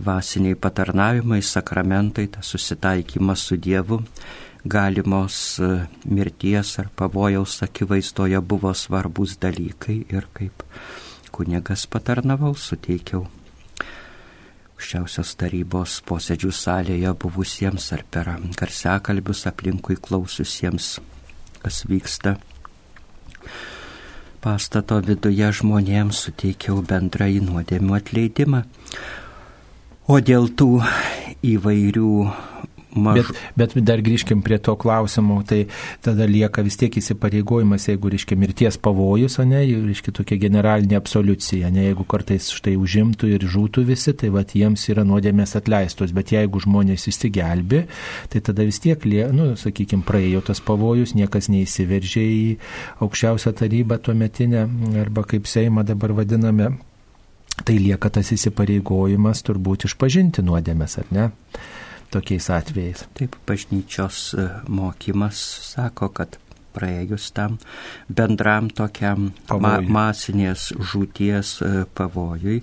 dvasiniai 0.00 0.58
patarnavimai, 0.58 1.38
sakramentai, 1.46 2.26
tas 2.34 2.50
susitaikymas 2.50 3.44
su 3.46 3.54
Dievu, 3.54 4.00
galimos 4.64 5.38
e, 5.62 5.70
mirties 6.10 6.74
ar 6.82 6.90
pavojaus 6.96 7.60
akivaizdoje 7.62 8.40
buvo 8.42 8.74
svarbus 8.74 9.38
dalykai 9.38 10.00
ir 10.10 10.26
kaip 10.34 10.66
kunigas 11.30 11.86
patarnavau, 11.86 12.54
suteikiau 12.58 13.28
aukščiausios 14.84 15.30
tarybos 15.40 15.92
posėdžių 16.04 16.50
salėje 16.52 17.12
buvusiems 17.16 17.86
ar 17.96 18.02
per 18.12 18.28
garsiakalbius 18.52 19.46
aplinkui 19.48 19.96
klaususiems, 19.96 20.98
kas 21.62 21.84
vyksta. 21.88 22.34
Pastato 24.44 25.00
viduje 25.00 25.48
žmonėms 25.56 26.20
suteikiau 26.26 26.82
bendrąjį 26.84 27.40
nuodėmių 27.46 27.96
atleidimą. 27.96 28.60
O 30.04 30.20
dėl 30.20 30.50
tų 30.52 30.82
įvairių 31.40 32.12
Maž... 32.94 33.30
Bet, 33.58 33.74
bet 33.74 33.86
dar 33.86 34.02
grįžkim 34.04 34.42
prie 34.46 34.58
to 34.62 34.76
klausimo, 34.78 35.40
tai 35.46 35.64
tada 36.04 36.28
lieka 36.30 36.62
vis 36.62 36.78
tiek 36.78 36.94
įsipareigojimas, 37.00 37.88
jeigu, 37.90 38.12
reiškia, 38.12 38.38
mirties 38.38 38.78
pavojus, 38.78 39.38
o 39.42 39.46
ne, 39.48 39.64
reiškia, 39.66 40.14
tokia 40.14 40.38
generalinė 40.44 40.98
absoliucija, 41.00 41.72
ne, 41.74 41.88
jeigu 41.88 42.06
kartais 42.08 42.52
štai 42.54 42.76
užimtų 42.78 43.32
ir 43.34 43.48
žūtų 43.50 43.86
visi, 43.90 44.14
tai 44.14 44.30
va, 44.34 44.44
jiems 44.46 44.86
yra 44.92 45.06
nuodėmės 45.08 45.56
atleistos, 45.58 46.14
bet 46.14 46.34
jeigu 46.36 46.62
žmonės 46.62 47.08
įsigelbi, 47.10 47.84
tai 48.30 48.44
tada 48.46 48.66
vis 48.66 48.78
tiek, 48.84 49.08
nu, 49.34 49.52
sakykime, 49.58 50.06
praėjo 50.06 50.44
tas 50.52 50.62
pavojus, 50.64 51.16
niekas 51.18 51.50
neįsiveržė 51.50 52.24
į 52.24 52.48
aukščiausią 53.04 53.54
tarybą 53.58 53.98
tuo 53.98 54.14
metinę, 54.14 54.68
arba 55.02 55.26
kaip 55.28 55.50
Seimą 55.50 55.82
dabar 55.86 56.14
vadiname 56.14 56.76
tai 57.62 57.78
lieka 57.78 58.10
tas 58.10 58.32
įsipareigojimas 58.34 59.44
turbūt 59.46 59.86
išpažinti 59.88 60.42
nuodėmės, 60.42 60.98
ar 61.02 61.10
ne? 61.14 61.26
Tokiais 62.12 62.50
atvejais. 62.50 63.06
Taip, 63.16 63.36
bažnyčios 63.46 64.34
e, 64.34 64.48
mokymas 64.68 65.40
sako, 65.72 66.10
kad 66.14 66.38
praėjus 66.74 67.30
tam 67.34 67.56
bendram 68.08 68.68
tokiam 68.74 69.30
ma 69.62 69.76
masinės 69.80 70.72
žūties 70.74 71.52
e, 71.62 71.70
pavojui, 71.96 72.60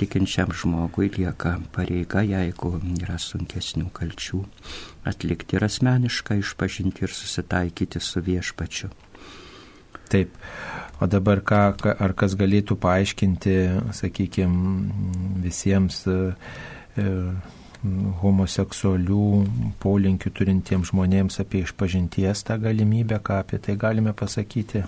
tikinčiam 0.00 0.52
žmogui 0.52 1.10
lieka 1.16 1.56
pareiga, 1.74 2.24
jeigu 2.26 2.76
yra 3.00 3.16
sunkesnių 3.20 3.88
kalčių, 3.96 4.42
atlikti 5.08 5.58
ir 5.58 5.66
asmenišką 5.68 6.38
išpažinti 6.42 7.06
ir 7.06 7.16
susitaikyti 7.16 8.02
su 8.04 8.22
viešpačiu. 8.24 8.92
Taip. 10.12 10.36
O 11.02 11.08
dabar 11.10 11.40
ką, 11.42 11.60
ar 11.90 12.12
kas 12.14 12.36
galėtų 12.38 12.76
paaiškinti, 12.80 13.54
sakykime, 13.96 15.40
visiems 15.42 16.04
e, 16.06 16.18
e, 17.00 17.06
homoseksualių 18.22 19.24
polinkių 19.82 20.32
turintiems 20.32 20.92
žmonėms 20.92 21.40
apie 21.42 21.64
išpažinties 21.64 22.44
tą 22.48 22.56
galimybę, 22.62 23.20
ką 23.20 23.42
apie 23.42 23.60
tai 23.60 23.76
galime 23.80 24.14
pasakyti? 24.16 24.84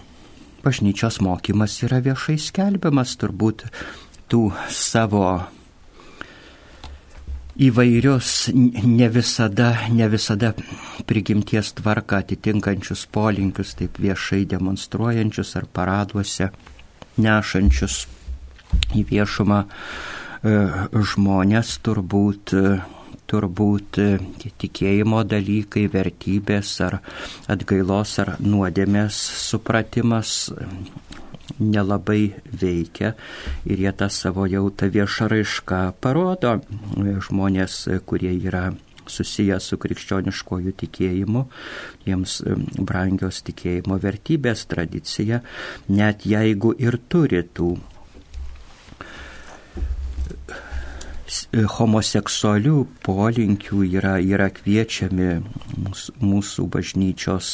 Bažnyčios 0.64 1.20
mokymas 1.22 1.76
yra 1.86 2.00
viešai 2.02 2.38
skelbiamas, 2.40 3.14
turbūt 3.20 3.66
tų 4.32 4.48
savo 4.72 5.28
įvairius, 7.56 8.32
ne 8.54 9.08
visada, 9.12 9.70
ne 9.92 10.08
visada 10.12 10.52
prigimties 11.08 11.72
tvarką 11.78 12.20
atitinkančius 12.24 13.06
polinkius, 13.12 13.76
taip 13.78 14.00
viešai 14.02 14.44
demonstruojančius 14.50 15.54
ar 15.60 15.68
paraduose 15.72 16.50
nešančius 17.22 18.04
į 18.96 19.06
viešumą 19.08 19.62
žmonės 20.46 21.78
turbūt 21.82 22.54
turbūt 23.26 23.98
tikėjimo 24.62 25.24
dalykai, 25.26 25.86
vertybės 25.90 26.76
ar 26.86 27.00
atgailos 27.50 28.12
ar 28.22 28.36
nuodėmės 28.38 29.18
supratimas 29.48 30.52
nelabai 31.58 32.34
veikia 32.62 33.14
ir 33.66 33.82
jie 33.86 33.92
tą 33.98 34.08
savo 34.12 34.46
jau 34.50 34.68
tą 34.70 34.90
viešą 34.94 35.30
raišką 35.32 35.80
parodo 36.02 36.58
žmonės, 37.26 37.86
kurie 38.06 38.34
yra 38.36 38.68
susiję 39.06 39.58
su 39.62 39.78
krikščioniškojų 39.78 40.72
tikėjimu, 40.82 41.44
jiems 42.06 42.40
brangios 42.78 43.42
tikėjimo 43.46 43.98
vertybės 44.02 44.66
tradicija, 44.70 45.42
net 45.88 46.26
jeigu 46.26 46.74
ir 46.82 46.98
turi 47.10 47.44
tų 47.54 47.76
homoseksualių 51.76 52.80
polinkių 53.04 53.82
yra, 53.98 54.16
yra 54.22 54.48
kviečiami 54.54 55.30
mūsų, 55.86 56.14
mūsų 56.22 56.66
bažnyčios 56.70 57.48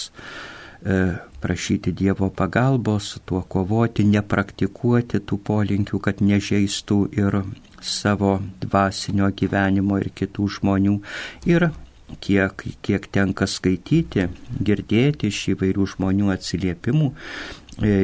e, 0.84 1.16
prašyti 1.42 1.92
Dievo 1.96 2.28
pagalbos, 2.30 3.16
tuo 3.24 3.42
kovoti, 3.42 4.04
nepraktikuoti 4.04 5.22
tų 5.24 5.38
polinkių, 5.48 6.02
kad 6.04 6.20
nežeistų 6.20 6.98
ir 7.16 7.40
savo 7.82 8.36
dvasinio 8.62 9.30
gyvenimo 9.34 9.98
ir 9.98 10.12
kitų 10.14 10.48
žmonių. 10.58 10.98
Ir 11.50 11.70
kiek, 12.20 12.66
kiek 12.84 13.08
tenka 13.10 13.48
skaityti, 13.48 14.28
girdėti 14.60 15.32
iš 15.32 15.46
įvairių 15.56 15.88
žmonių 15.96 16.32
atsiliepimų, 16.36 17.12
e, 17.80 17.94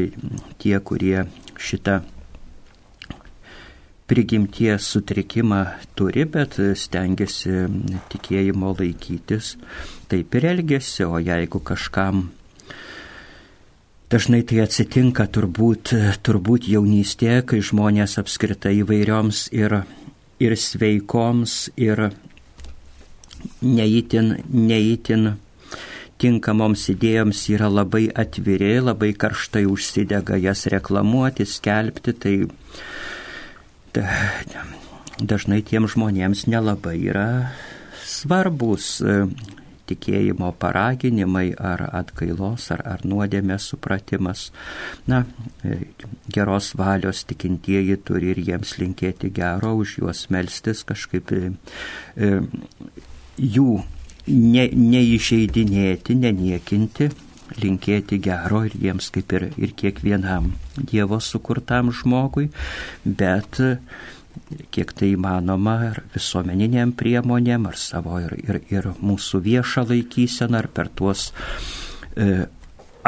tie, 0.59 0.79
kurie 0.81 1.27
šitą 1.59 2.01
prigimties 4.09 4.89
sutrikimą 4.95 5.61
turi, 5.99 6.25
bet 6.25 6.57
stengiasi 6.81 7.67
tikėjimo 8.13 8.73
laikytis, 8.79 9.57
taip 10.09 10.35
ir 10.39 10.49
elgesi, 10.55 11.05
o 11.05 11.21
jeigu 11.21 11.61
kažkam 11.61 12.29
Dažnai 14.09 14.39
tai 14.49 14.63
atsitinka 14.63 15.27
turbūt, 15.29 15.91
turbūt 16.25 16.65
jaunystėje, 16.73 17.43
kai 17.51 17.59
žmonės 17.61 18.15
apskritai 18.23 18.79
įvairioms 18.79 19.43
ir, 19.53 19.75
ir 20.41 20.55
sveikoms, 20.57 21.57
ir 21.77 22.07
neįtin, 23.61 24.31
neįtin 24.49 25.35
tinkamoms 26.25 26.87
idėjoms 26.95 27.43
yra 27.53 27.69
labai 27.69 28.07
atviri, 28.25 28.79
labai 28.81 29.13
karštai 29.13 29.67
užsidega 29.69 30.41
jas 30.41 30.65
reklamuoti, 30.73 31.45
skelbti, 31.45 32.17
tai 32.17 32.35
dažnai 35.19 35.63
tiem 35.67 35.89
žmonėms 35.91 36.47
nelabai 36.51 36.97
yra 37.11 37.29
svarbus 38.09 38.99
e, 39.03 39.25
tikėjimo 39.89 40.51
paraginimai 40.61 41.51
ar 41.55 41.83
atgailos 42.01 42.69
ar, 42.75 42.83
ar 42.85 43.05
nuodėmės 43.09 43.69
supratimas. 43.73 44.49
Na, 45.11 45.25
e, 45.65 45.81
geros 46.33 46.75
valios 46.79 47.25
tikintieji 47.29 47.99
turi 48.05 48.33
ir 48.35 48.43
jiems 48.51 48.77
linkėti 48.81 49.33
gero, 49.35 49.75
už 49.83 49.99
juos 50.03 50.27
melstis 50.35 50.85
kažkaip 50.89 51.33
e, 51.35 51.53
jų 53.39 53.71
ne, 54.29 54.69
neišeidinėti, 54.69 56.19
neniekinti, 56.19 57.11
linkėti 57.57 58.19
gero 58.23 58.65
ir 58.69 58.77
jiems 58.77 59.11
kaip 59.15 59.33
ir, 59.39 59.49
ir 59.57 59.75
kiekvienam 59.79 60.53
Dievo 60.79 61.19
sukurtam 61.25 61.91
žmogui, 61.95 62.49
bet 63.05 63.59
kiek 64.75 64.93
tai 64.95 65.13
įmanoma 65.15 65.75
ar 65.89 66.03
visuomeniniam 66.15 66.93
priemonėm, 66.97 67.67
ar 67.71 67.79
savo 67.81 68.21
ir, 68.23 68.37
ir, 68.39 68.61
ir 68.71 68.91
mūsų 69.01 69.43
viešą 69.45 69.89
laikyseną, 69.89 70.63
ar 70.63 70.71
per 70.73 70.91
tuos 70.95 71.31
e, 72.15 72.47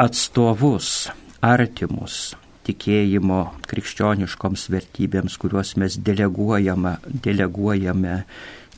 atstovus, 0.01 1.11
artimus 1.41 2.33
tikėjimo 2.67 3.41
krikščioniškoms 3.69 4.67
vertybėms, 4.73 5.37
kuriuos 5.41 5.75
mes 5.81 5.97
deleguojame, 5.97 6.97
deleguojame 7.25 8.17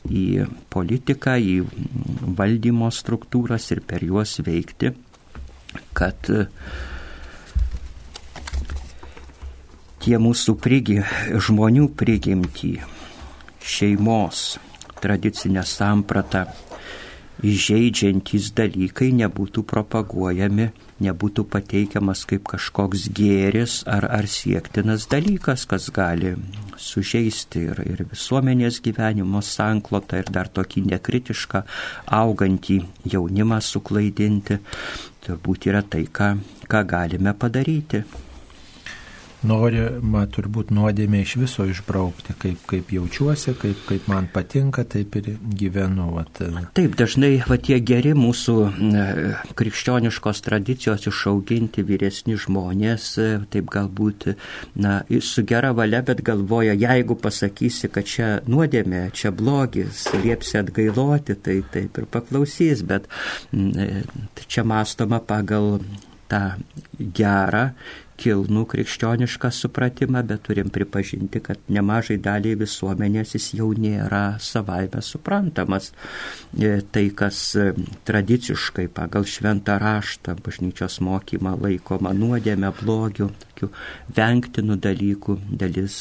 į 0.04 0.46
politiką, 0.72 1.36
į 1.40 1.56
valdymo 2.38 2.90
struktūras 2.92 3.70
ir 3.72 3.82
per 3.88 4.04
juos 4.04 4.38
veikti 4.44 4.92
kad 5.96 6.30
e, 6.30 6.46
tie 10.04 10.20
mūsų 10.20 10.56
prigi, 10.60 11.00
žmonių 11.32 11.88
prigimtį, 11.98 12.74
šeimos 13.64 14.44
tradicinę 15.00 15.64
sampratą 15.68 16.46
įžeidžiantys 17.44 18.52
dalykai 18.56 19.10
nebūtų 19.16 19.64
propaguojami, 19.68 20.70
nebūtų 21.04 21.44
pateikiamas 21.52 22.24
kaip 22.30 22.46
kažkoks 22.54 23.08
gėris 23.16 23.82
ar, 23.90 24.06
ar 24.08 24.28
siektinas 24.30 25.06
dalykas, 25.12 25.66
kas 25.70 25.88
gali 25.94 26.34
sužeisti 26.80 27.64
ir, 27.70 27.80
ir 27.86 28.04
visuomenės 28.10 28.80
gyvenimo 28.84 29.42
sanklotą 29.44 30.20
ir 30.22 30.30
dar 30.34 30.50
tokį 30.52 30.84
nekritišką 30.90 31.64
augantį 32.18 32.80
jaunimą 33.14 33.60
suklaidinti. 33.64 34.60
Turbūt 35.24 35.70
yra 35.70 35.80
tai, 35.86 36.04
ką, 36.10 36.34
ką 36.68 36.84
galime 36.88 37.32
padaryti 37.38 38.04
norima 39.46 40.24
turbūt 40.30 40.72
nuodėmė 40.74 41.22
iš 41.24 41.36
viso 41.42 41.66
išbraukti, 41.68 42.34
kaip, 42.40 42.62
kaip 42.70 42.92
jaučiuosi, 42.94 43.54
kaip, 43.60 43.82
kaip 43.88 44.08
man 44.10 44.28
patinka, 44.32 44.84
taip 44.88 45.16
ir 45.20 45.34
gyvenu. 45.40 46.10
Vat. 46.14 46.40
Taip, 46.76 46.96
dažnai 46.98 47.36
va, 47.48 47.58
tie 47.58 47.78
geri 47.84 48.14
mūsų 48.18 48.56
krikščioniškos 49.58 50.42
tradicijos 50.44 51.08
išauginti 51.10 51.84
vyresni 51.86 52.38
žmonės, 52.40 53.10
taip 53.52 53.70
galbūt 53.72 54.30
na, 54.80 55.00
su 55.24 55.44
gera 55.48 55.74
valia, 55.76 56.02
bet 56.06 56.22
galvoja, 56.26 56.76
jeigu 56.78 57.16
pasakysi, 57.20 57.90
kad 57.92 58.08
čia 58.08 58.30
nuodėmė, 58.50 59.06
čia 59.16 59.32
blogis, 59.34 60.06
liepsi 60.24 60.60
atgailoti, 60.60 61.38
tai 61.44 61.60
taip 61.74 62.00
ir 62.00 62.08
paklausys, 62.10 62.84
bet 62.86 63.08
e, 63.52 64.04
čia 64.48 64.64
mąstoma 64.68 65.20
pagal 65.24 65.78
tą 66.30 66.44
gerą 66.98 67.68
kilnų 68.20 68.64
krikščionišką 68.70 69.50
supratimą, 69.54 70.22
bet 70.26 70.44
turim 70.46 70.70
pripažinti, 70.74 71.40
kad 71.44 71.60
nemažai 71.72 72.18
daliai 72.22 72.58
visuomenės 72.60 73.34
jis 73.36 73.50
jau 73.58 73.70
nėra 73.76 74.36
savaime 74.42 75.02
suprantamas. 75.02 75.90
E, 76.58 76.76
tai, 76.94 77.08
kas 77.16 77.40
e, 77.58 77.72
tradiciškai 78.06 78.86
pagal 78.94 79.26
šventą 79.28 79.78
raštą 79.82 80.36
bažnyčios 80.44 81.00
mokymą 81.04 81.56
laikoma 81.64 82.14
nuodėmė, 82.16 82.70
blogių, 82.80 83.30
tokių 83.44 83.70
vengtinų 84.16 84.78
dalykų, 84.88 85.38
dalis 85.50 86.00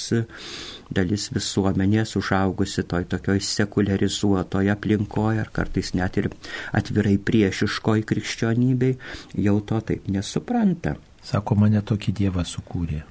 dalis 0.93 1.29
visuomenės 1.33 2.11
užaugusi 2.19 2.83
toj 2.85 3.07
tokioj 3.09 3.39
sekularizuotoje 3.47 4.69
aplinkoje 4.73 5.41
ar 5.41 5.49
kartais 5.55 5.93
net 5.97 6.19
ir 6.21 6.29
atvirai 6.75 7.15
priešiškoj 7.17 8.05
krikščionybei, 8.11 8.99
jau 9.47 9.57
to 9.65 9.81
taip 9.89 10.11
nesupranta. 10.11 10.97
Sako, 11.23 11.55
mane 11.55 11.81
tokį 11.81 12.13
dievą 12.19 12.43
sukūrė. 12.47 13.03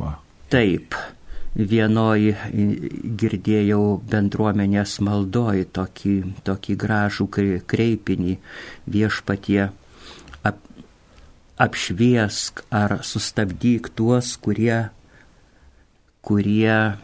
Va. 0.00 0.16
Taip, 0.52 0.96
vienoj 1.54 2.34
girdėjau 3.20 3.82
bendruomenės 4.10 4.98
maldoj 5.06 5.64
tokį, 5.76 6.14
tokį 6.44 6.76
gražų 6.84 7.28
kreipinį 7.70 8.36
viešpatie 8.90 9.70
ap, 10.42 10.58
apšviesk 11.56 12.64
ar 12.74 12.98
sustabdyk 13.06 13.88
tuos, 13.94 14.34
kurie, 14.36 14.90
kurie 16.26 16.98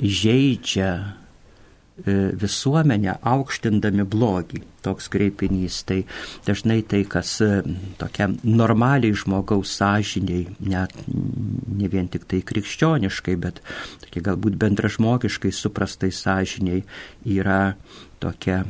žaidžia 0.00 0.90
visuomenę 2.02 3.18
aukštindami 3.22 4.04
blogį. 4.10 4.62
Toks 4.84 5.06
kreipinys. 5.08 5.78
Tai 5.88 6.02
dažnai 6.44 6.82
tai, 6.84 7.04
kas 7.08 7.38
e, 7.40 7.62
tokiam 8.00 8.34
normaliai 8.44 9.14
žmogaus 9.16 9.72
sąžiniai, 9.78 10.48
net 10.60 10.92
ne 11.06 11.88
vien 11.88 12.10
tik 12.10 12.26
tai 12.28 12.42
krikščioniškai, 12.44 13.36
bet 13.40 13.62
tokie 14.04 14.24
galbūt 14.26 14.58
bendražmogiškai 14.60 15.54
suprastai 15.54 16.12
sąžiniai 16.12 16.82
yra 17.38 17.76
tokia 18.20 18.64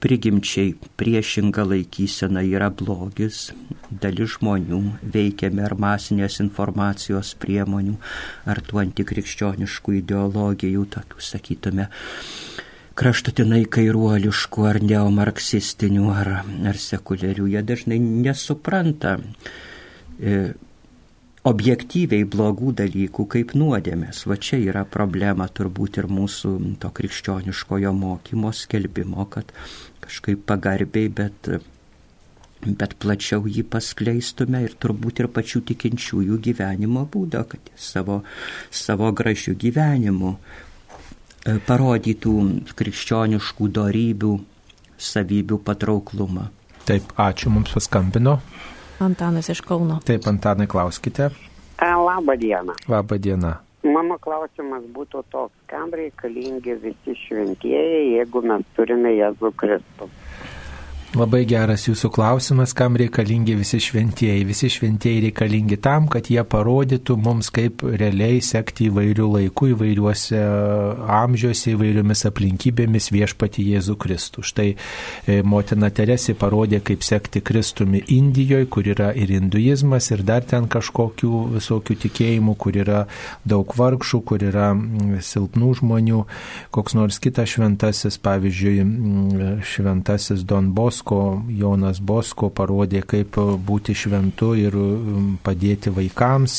prigimčiai 0.00 0.74
priešinga 1.00 1.64
laikysena 1.68 2.42
yra 2.46 2.70
blogis, 2.72 3.50
dalis 3.90 4.36
žmonių 4.38 4.80
veikiami 5.16 5.64
ar 5.66 5.76
masinės 5.80 6.40
informacijos 6.44 7.34
priemonių, 7.42 7.98
ar 8.48 8.62
tų 8.64 8.80
antikrikščioniškų 8.86 9.98
ideologijų, 10.00 10.86
tokių 10.96 11.26
sakytume, 11.30 11.90
kraštutinai 13.00 13.62
kairuoliškų 13.72 14.66
ar 14.70 14.80
neomarksistinių 14.84 16.08
ar, 16.14 16.32
ar 16.68 16.80
sekuliarių. 16.80 17.52
Jie 17.54 17.62
dažnai 17.64 18.00
nesupranta 18.00 19.16
e, 19.20 20.52
objektyviai 21.48 22.26
blogų 22.28 22.74
dalykų 22.82 23.24
kaip 23.34 23.54
nuodėmės. 23.56 24.26
Va 24.28 24.36
čia 24.36 24.58
yra 24.60 24.84
problema 24.84 25.46
turbūt 25.48 26.00
ir 26.02 26.10
mūsų 26.12 26.52
to 26.82 26.90
krikščioniškojo 26.96 27.94
mokymo 27.96 28.52
skelbimo, 28.52 29.24
kad 29.32 29.54
kažkaip 30.10 30.42
pagarbiai, 30.50 31.08
bet, 31.14 31.50
bet 32.66 32.96
plačiau 33.00 33.46
jį 33.46 33.62
paskleistume 33.70 34.64
ir 34.66 34.74
turbūt 34.82 35.22
ir 35.22 35.30
pačių 35.30 35.62
tikinčiųjų 35.70 36.40
gyvenimo 36.50 37.06
būdą, 37.12 37.44
kad 37.52 37.70
savo, 37.78 38.20
savo 38.74 39.12
gražių 39.14 39.54
gyvenimų 39.64 40.34
e, 40.34 41.56
parodytų 41.68 42.34
krikščioniškų 42.80 43.70
darybių, 43.78 44.34
savybių 45.10 45.62
patrauklumą. 45.64 46.50
Taip, 46.88 47.14
ačiū 47.20 47.52
mums 47.54 47.70
paskambino. 47.76 48.40
Antanas 49.00 49.48
iš 49.48 49.62
Kauno. 49.64 50.00
Taip, 50.04 50.26
Antanai, 50.28 50.66
klauskite. 50.68 51.30
Labą 51.80 52.36
dieną. 52.36 52.74
Labą 52.88 53.16
dieną. 53.16 53.54
Mano 53.80 54.18
klausimas 54.20 54.84
būtų 54.92 55.22
toks, 55.32 55.54
kam 55.70 55.94
reikalingi 55.96 56.74
visi 56.82 57.14
šventieji, 57.22 58.10
jeigu 58.18 58.42
mes 58.44 58.66
turime 58.76 59.14
Jėzų 59.14 59.54
Kristų? 59.56 60.08
Labai 61.10 61.40
geras 61.42 61.88
jūsų 61.88 62.06
klausimas, 62.14 62.70
kam 62.70 62.94
reikalingi 62.94 63.56
visi 63.58 63.80
šventieji. 63.82 64.44
Visi 64.46 64.68
šventieji 64.70 65.24
reikalingi 65.24 65.80
tam, 65.82 66.04
kad 66.06 66.28
jie 66.30 66.44
parodytų 66.46 67.16
mums, 67.18 67.48
kaip 67.50 67.82
realiai 67.82 68.36
sekti 68.46 68.86
įvairių 68.86 69.26
laikų, 69.32 69.72
įvairiuose 69.72 70.38
amžiuose, 71.10 71.72
įvairiomis 71.72 72.22
aplinkybėmis 72.30 73.10
viešpati 73.10 73.64
Jėzų 73.72 73.96
Kristų. 74.04 74.44
Štai 74.46 74.68
e, 74.70 75.40
motina 75.42 75.90
Teresė 75.90 76.36
parodė, 76.38 76.78
kaip 76.86 77.02
sekti 77.02 77.42
Kristumi 77.42 78.04
Indijoje, 78.14 78.70
kur 78.70 78.86
yra 78.94 79.10
ir 79.10 79.34
hinduizmas, 79.34 80.12
ir 80.14 80.22
dar 80.22 80.46
ten 80.46 80.70
kažkokių 80.70 81.42
visokių 81.56 81.98
tikėjimų, 82.06 82.54
kur 82.54 82.78
yra 82.84 83.02
daug 83.42 83.74
vargšų, 83.82 84.22
kur 84.30 84.46
yra 84.46 84.70
silpnų 85.18 85.74
žmonių. 85.82 86.22
Koks 86.70 86.94
nors 86.94 87.18
kitas 87.18 87.56
šventasis, 87.56 88.22
pavyzdžiui, 88.22 89.58
šventasis 89.74 90.46
Don 90.46 90.70
Bos 90.70 90.99
Bosko, 91.00 91.42
Jonas 91.48 91.98
Bosko 92.00 92.50
parodė, 92.52 93.00
kaip 93.08 93.38
būti 93.64 93.94
šventu 93.96 94.52
ir 94.58 94.74
um, 94.76 95.38
padėti 95.42 95.88
vaikams, 95.88 96.58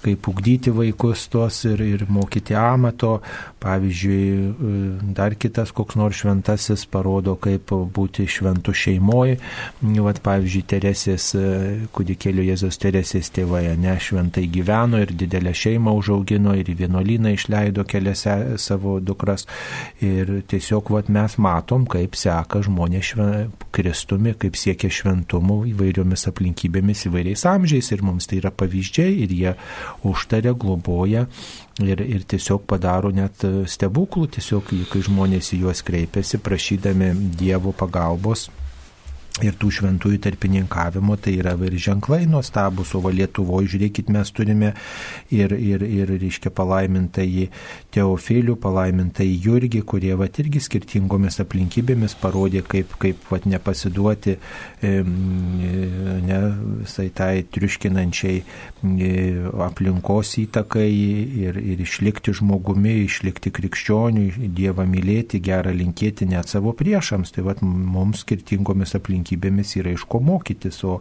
kaip 0.00 0.28
ugdyti 0.28 0.72
vaikus 0.72 1.26
tos 1.28 1.64
ir, 1.68 1.82
ir 1.84 2.06
mokyti 2.08 2.56
amato. 2.56 3.20
Pavyzdžiui, 3.60 4.22
um, 4.48 5.12
dar 5.12 5.34
kitas 5.36 5.74
koks 5.76 5.98
nors 6.00 6.22
šventasis 6.22 6.86
parodo, 6.88 7.34
kaip 7.36 7.68
būti 7.68 8.24
šventu 8.24 8.72
šeimoje. 8.72 9.36
Vat, 9.82 10.22
pavyzdžiui, 10.24 10.64
Teresės, 10.72 11.28
kūdikėlio 11.92 12.46
Jėzos 12.46 12.80
Teresės 12.80 13.28
tėvai, 13.34 13.66
ne 13.76 13.98
šventai 14.00 14.46
gyveno 14.52 15.02
ir 15.02 15.12
didelę 15.12 15.52
šeimą 15.52 15.92
užaugino 16.00 16.56
ir 16.56 16.72
į 16.72 16.78
vienuolyną 16.80 17.34
išleido 17.36 17.84
kelias 17.84 18.24
savo 18.62 18.96
dukras. 19.04 19.44
Ir 20.00 20.38
tiesiog 20.48 20.94
vat, 20.96 21.12
mes 21.12 21.36
matom, 21.42 21.84
kaip 21.90 22.16
seka 22.16 22.64
žmonės 22.64 23.12
šven, 23.12 23.52
Kristumi, 23.76 24.32
kaip 24.40 24.56
siekia 24.56 24.90
šventumų 24.92 25.58
įvairiomis 25.72 26.26
aplinkybėmis, 26.30 27.06
įvairiais 27.10 27.46
amžiais. 27.50 27.92
Ir 27.92 28.04
mums 28.06 28.28
tai 28.30 28.40
yra 28.40 28.52
pavyzdžiai 28.54 29.16
ir 29.26 29.34
jie 29.36 29.54
užtarė, 30.08 30.54
globoja 30.56 31.26
ir, 31.84 32.02
ir 32.02 32.24
tiesiog 32.28 32.64
padaro 32.68 33.12
net 33.14 33.44
stebuklų, 33.44 34.30
tiesiog 34.38 34.72
kai 34.92 35.02
žmonės 35.08 35.52
į 35.56 35.64
juos 35.66 35.84
kreipiasi 35.86 36.40
prašydami 36.44 37.12
Dievo 37.36 37.76
pagalbos 37.76 38.48
ir 39.44 39.56
tų 39.60 39.68
šventųjų 39.78 40.18
tarpininkavimo, 40.24 41.16
tai 41.20 41.34
yra 41.40 41.52
ir 41.66 41.74
ženklai 41.80 42.24
nuostabus, 42.30 42.94
o 42.96 43.02
Lietuvoje, 43.12 43.74
žiūrėkit, 43.74 44.08
mes 44.12 44.30
turime 44.32 44.72
ir, 45.34 45.52
ir, 45.52 45.84
ir 45.84 46.12
reiškia, 46.16 46.52
palaimintai 46.56 47.48
Teofilių, 47.92 48.56
palaimintai 48.60 49.26
Jurgį, 49.28 49.82
kurie 49.88 50.14
va 50.16 50.28
irgi 50.28 50.60
skirtingomis 50.64 51.40
aplinkybėmis 51.44 52.16
parodė, 52.20 52.62
kaip, 52.64 52.96
kaip 53.00 53.28
va 53.30 53.40
nepasiduoti 53.44 54.36
ne, 54.82 56.40
visai 56.86 57.08
tai 57.16 57.44
triuškinančiai 57.52 58.40
aplinkos 59.66 60.34
įtakai 60.42 60.88
ir, 61.44 61.60
ir 61.60 61.84
išlikti 61.84 62.34
žmogumi, 62.36 63.02
išlikti 63.04 63.52
krikščioniui, 63.52 64.50
Dievą 64.56 64.86
mylėti, 64.88 65.40
gerą 65.44 65.72
linkėti 65.76 66.28
net 66.28 66.48
savo 66.52 66.72
priešams. 66.76 67.32
Tai 67.34 67.46
va 67.48 67.56
mums 67.62 68.22
skirtingomis 68.24 68.94
aplinkybėmis 68.96 69.25
aplinkybėmis 69.26 69.76
yra 69.80 69.92
iš 69.94 70.06
ko 70.08 70.20
mokytis, 70.20 70.84
o, 70.84 71.00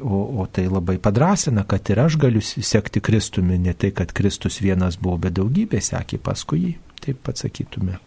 o, 0.00 0.40
o 0.40 0.46
tai 0.46 0.66
labai 0.68 0.98
padrasina, 0.98 1.64
kad 1.64 1.90
ir 1.90 2.00
aš 2.00 2.16
galiu 2.16 2.40
sekti 2.40 3.00
Kristumi, 3.00 3.58
ne 3.58 3.74
tai, 3.74 3.92
kad 3.92 4.12
Kristus 4.12 4.60
vienas 4.60 4.96
buvo, 4.96 5.18
bet 5.18 5.34
daugybė 5.36 5.80
sekė 5.80 6.18
paskui 6.18 6.60
jį, 6.64 6.74
taip 7.00 7.16
pasakytume. 7.24 7.98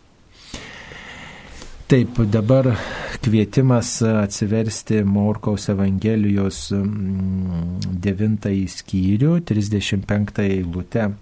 Taip, 1.88 2.17
dabar 2.27 2.73
kvietimas 3.23 4.01
atsiversti 4.03 5.05
Morkaus 5.07 5.69
Evangelijos 5.71 6.73
9 6.73 8.49
skyrių, 8.67 9.38
35 9.47 10.43
eilutę. 10.43 11.13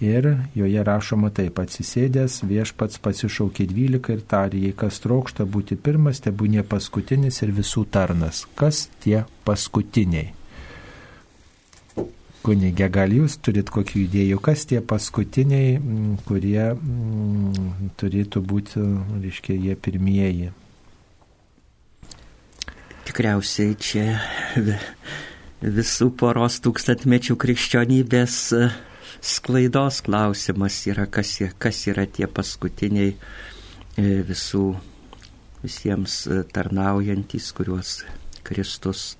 Ir 0.00 0.26
joje 0.52 0.82
rašoma 0.84 1.30
taip, 1.32 1.56
atsisėdęs 1.62 2.42
viešpats 2.44 3.00
pasišaukė 3.00 3.64
dvylika 3.70 4.12
ir 4.12 4.24
tarė, 4.28 4.58
jei 4.66 4.74
kas 4.76 4.98
trokšta 5.00 5.46
būti 5.48 5.78
pirmas, 5.80 6.20
te 6.20 6.28
būnė 6.28 6.66
paskutinis 6.68 7.40
ir 7.40 7.54
visų 7.56 7.86
tarnas. 7.88 8.42
Kas 8.60 8.90
tie 9.00 9.22
paskutiniai? 9.48 10.34
Kunigė, 12.44 12.90
gal 12.92 13.10
jūs 13.10 13.38
turit 13.40 13.72
kokių 13.72 14.02
idėjų, 14.04 14.36
kas 14.44 14.66
tie 14.68 14.82
paskutiniai, 14.84 15.80
kurie 16.28 16.60
mm, 16.74 17.88
turėtų 17.96 18.42
būti, 18.44 18.82
reiškia, 19.24 19.56
jie 19.56 19.74
pirmieji? 19.80 20.50
Tikriausiai 23.08 23.72
čia 23.80 24.04
visų 25.80 26.10
poros 26.20 26.60
tūkstantmečių 26.60 27.38
krikščionybės 27.40 28.36
sklaidos 29.26 30.02
klausimas 30.06 30.78
yra, 30.86 31.06
kas, 31.10 31.36
kas 31.58 31.82
yra 31.90 32.06
tie 32.06 32.28
paskutiniai 32.30 33.14
e, 33.14 34.04
visų, 34.26 34.66
visiems 35.64 36.20
e, 36.30 36.42
tarnaujantis, 36.54 37.50
kuriuos 37.56 37.98
Kristus 38.46 39.16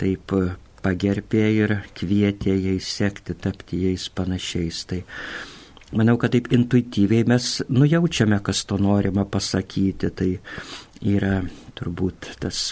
taip 0.00 0.32
e, 0.36 0.54
pagerbė 0.84 1.44
ir 1.52 1.74
kvietė 1.98 2.54
jais 2.54 2.88
sekti, 2.98 3.36
tapti 3.36 3.82
jais 3.84 4.08
panašiais. 4.08 4.84
Tai 4.88 5.02
manau, 5.96 6.16
kad 6.20 6.32
taip 6.36 6.48
intuityviai 6.54 7.26
mes 7.28 7.50
nujaučiame, 7.68 8.40
kas 8.46 8.64
to 8.68 8.80
norima 8.80 9.26
pasakyti. 9.28 10.12
Tai 10.16 10.30
yra 11.04 11.40
turbūt 11.76 12.32
tas 12.40 12.70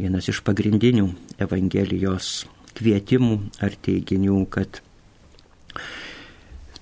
vienas 0.00 0.28
iš 0.32 0.42
pagrindinių 0.44 1.08
Evangelijos 1.40 2.44
kvietimų 2.76 3.36
ar 3.64 3.74
teiginių, 3.84 4.38
kad 4.52 4.80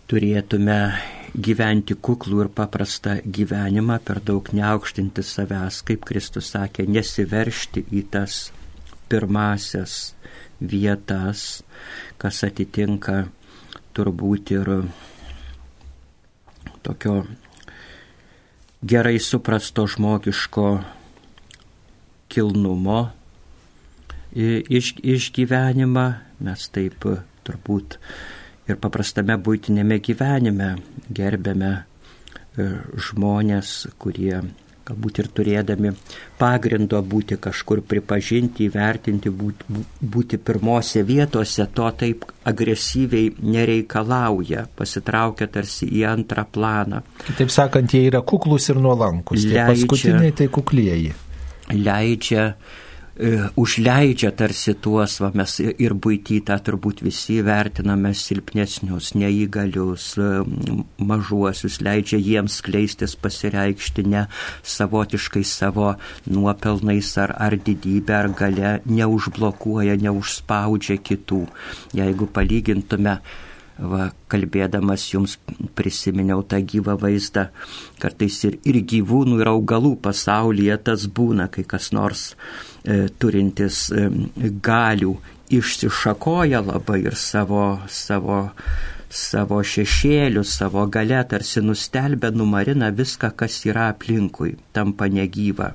turėtume 0.09 0.79
gyventi 1.37 1.95
kuklų 1.95 2.45
ir 2.47 2.51
paprastą 2.57 3.19
gyvenimą, 3.25 3.99
per 4.05 4.23
daug 4.25 4.49
neaukštinti 4.57 5.25
savęs, 5.25 5.83
kaip 5.89 6.07
Kristus 6.09 6.53
sakė, 6.55 6.87
nesiveršti 6.89 7.85
į 7.93 8.05
tas 8.13 8.39
pirmasias 9.13 9.99
vietas, 10.61 11.63
kas 12.19 12.41
atitinka 12.47 13.27
turbūt 13.97 14.55
ir 14.57 14.73
tokio 16.87 17.21
gerai 18.83 19.19
suprasto 19.21 19.87
žmogiško 19.91 20.67
kilnumo 22.33 23.01
iš, 24.33 24.95
išgyvenimą. 25.03 26.09
Mes 26.39 26.69
taip 26.71 27.03
turbūt 27.45 27.99
ir 28.69 28.79
paprastame 28.81 29.37
būtinėme 29.41 29.99
gyvenime 30.05 30.73
gerbėme 31.15 31.75
e, 31.75 32.71
žmonės, 33.09 33.75
kurie 34.01 34.41
galbūt 34.89 35.19
ir 35.21 35.29
turėdami 35.37 35.93
pagrindo 36.41 37.01
būti 37.05 37.37
kažkur 37.45 37.83
pripažinti, 37.85 38.69
įvertinti, 38.71 39.29
būti, 39.29 39.83
būti 40.01 40.41
pirmose 40.41 41.03
vietose, 41.05 41.67
to 41.77 41.91
taip 42.01 42.25
agresyviai 42.49 43.35
nereikalauja, 43.45 44.65
pasitraukia 44.79 45.51
tarsi 45.53 45.91
į 46.01 46.07
antrą 46.09 46.47
planą. 46.49 47.03
Kitaip 47.27 47.53
sakant, 47.53 47.93
jie 47.93 48.07
yra 48.09 48.25
kuklus 48.25 48.71
ir 48.73 48.81
nuolankus. 48.81 49.45
Leidžia, 49.45 49.69
paskutiniai 49.69 50.37
tai 50.41 50.49
kuklieji. 50.57 51.17
Leidžia 51.77 52.47
E, 52.49 52.88
užleidžia 53.59 54.31
tarsi 54.37 54.75
tuos, 54.79 55.17
va, 55.19 55.31
mes 55.35 55.57
ir 55.61 55.95
būtytą 55.99 56.55
turbūt 56.63 57.03
visi 57.03 57.41
vertiname 57.43 58.13
silpnesnius, 58.15 59.11
neįgalius, 59.19 60.13
e, 60.23 60.29
mažuosius, 61.03 61.81
leidžia 61.83 62.21
jiems 62.23 62.61
skleistis, 62.63 63.17
pasireikšti 63.19 64.07
ne 64.07 64.27
savotiškai 64.63 65.43
savo 65.43 65.97
nuopelnais 66.31 67.11
ar, 67.19 67.35
ar 67.35 67.59
didybę, 67.59 68.15
ar 68.15 68.31
gale, 68.39 68.73
neužblokuoja, 68.87 69.99
neužspaudžia 69.99 71.01
kitų. 71.03 71.45
Jeigu 71.99 72.31
palygintume 72.31 73.19
Va, 73.79 74.09
kalbėdamas 74.27 75.05
jums 75.13 75.37
prisiminiau 75.79 76.41
tą 76.43 76.59
gyvą 76.67 76.97
vaizdą, 76.99 77.45
kartais 78.03 78.41
ir, 78.49 78.57
ir 78.67 78.81
gyvūnų, 78.83 79.39
ir 79.39 79.51
augalų 79.53 79.93
pasaulyje 80.03 80.81
tas 80.89 81.05
būna, 81.07 81.47
kai 81.47 81.63
kas 81.63 81.93
nors 81.95 82.33
e, 82.33 82.68
turintis 83.19 83.89
e, 83.93 84.07
galių 84.65 85.17
išsišakoja 85.59 86.61
labai 86.67 87.01
ir 87.07 87.17
savo, 87.17 87.65
savo, 87.89 88.45
savo 89.09 89.63
šešėlių, 89.65 90.45
savo 90.45 90.85
gale 90.93 91.21
tarsi 91.29 91.65
nustelbė, 91.65 92.31
numarina 92.37 92.93
viską, 92.93 93.33
kas 93.37 93.63
yra 93.67 93.91
aplinkui, 93.95 94.57
tampa 94.77 95.09
negyva 95.09 95.73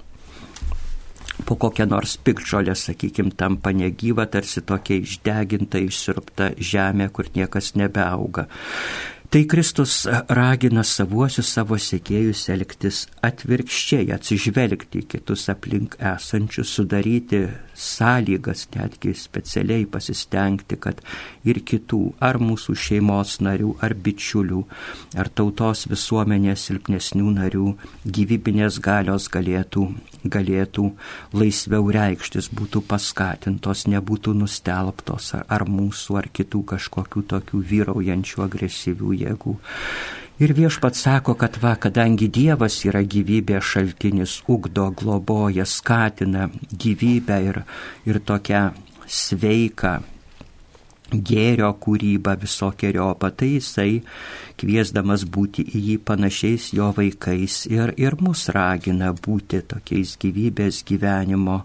po 1.45 1.55
kokią 1.55 1.85
nors 1.89 2.17
pikdžolę, 2.17 2.75
sakykime, 2.75 3.31
tampa 3.35 3.73
negyva, 3.75 4.25
tarsi 4.29 4.61
tokia 4.61 5.01
išdeginta, 5.01 5.81
išsirpta 5.81 6.53
žemė, 6.71 7.09
kur 7.11 7.27
niekas 7.35 7.73
nebeauga. 7.79 8.47
Tai 9.33 9.47
Kristus 9.49 10.03
ragina 10.29 10.83
savuosius 10.85 11.47
savo 11.55 11.73
sėkėjus 11.81 12.43
elgtis 12.53 12.99
atvirkščiai, 13.25 14.11
atsižvelgti 14.13 15.01
į 15.01 15.07
kitus 15.09 15.47
aplink 15.49 15.95
esančius, 15.97 16.69
sudaryti 16.77 17.39
sąlygas, 17.75 18.67
netgi 18.75 19.13
specialiai 19.17 19.85
pasistengti, 19.89 20.77
kad 20.77 21.01
ir 21.47 21.61
kitų, 21.65 22.01
ar 22.23 22.39
mūsų 22.41 22.75
šeimos 22.85 23.39
narių, 23.43 23.75
ar 23.83 23.95
bičiulių, 24.05 24.63
ar 25.17 25.29
tautos 25.29 25.87
visuomenės 25.91 26.69
silpnesnių 26.69 27.35
narių 27.39 27.67
gyvybinės 28.05 28.79
galios 28.83 29.29
galėtų 29.33 29.89
galėtų 30.23 30.89
laisviau 31.35 31.89
reikštis, 31.91 32.49
būtų 32.55 32.83
paskatintos, 32.87 33.85
nebūtų 33.91 34.35
nustelbtos 34.39 35.33
ar, 35.37 35.45
ar 35.51 35.67
mūsų, 35.67 36.17
ar 36.21 36.29
kitų 36.31 36.63
kažkokių 36.73 37.25
tokių 37.33 37.63
vyraujančių 37.71 38.45
agresyvių 38.47 39.17
jėgų. 39.23 39.57
Ir 40.43 40.51
viešpat 40.51 40.97
sako, 40.99 41.37
kad 41.39 41.55
va, 41.61 41.77
kadangi 41.79 42.27
Dievas 42.27 42.81
yra 42.83 42.99
gyvybės 43.07 43.63
šaltinis, 43.63 44.31
ugdo, 44.51 44.89
globoja, 44.91 45.63
skatina 45.63 46.49
gyvybę 46.67 47.37
ir, 47.45 47.59
ir 48.09 48.19
tokią 48.27 48.63
sveiką 49.07 49.93
gėrio 51.13 51.69
kūrybą 51.85 52.33
visokiojopą, 52.41 53.29
tai 53.39 53.53
jisai 53.53 53.89
kviesdamas 54.59 55.23
būti 55.23 55.63
į 55.63 55.83
jį 55.87 55.97
panašiais 56.11 56.71
jo 56.75 56.89
vaikais 56.97 57.61
ir, 57.71 57.93
ir 57.95 58.17
mus 58.19 58.49
ragina 58.51 59.13
būti 59.15 59.61
tokiais 59.63 60.17
gyvybės 60.19 60.81
gyvenimo 60.89 61.61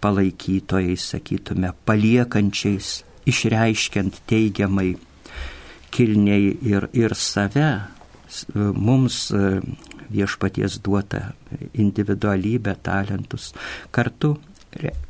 palaikytojais, 0.00 1.10
sakytume, 1.12 1.74
paliekančiais, 1.84 3.02
išreiškiant 3.28 4.22
teigiamai 4.32 4.94
kilniai 5.94 6.54
ir, 6.72 6.88
ir 6.96 7.12
save, 7.18 7.68
mums 8.54 9.28
e, 9.34 9.60
viešpaties 10.14 10.80
duota 10.84 11.32
individualybę, 11.72 12.76
talentus, 12.82 13.52
kartu 13.94 14.34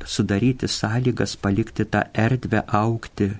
sudaryti 0.05 0.67
sąlygas, 0.69 1.35
palikti 1.41 1.85
tą 1.89 2.03
erdvę 2.13 2.61
aukti 2.67 3.31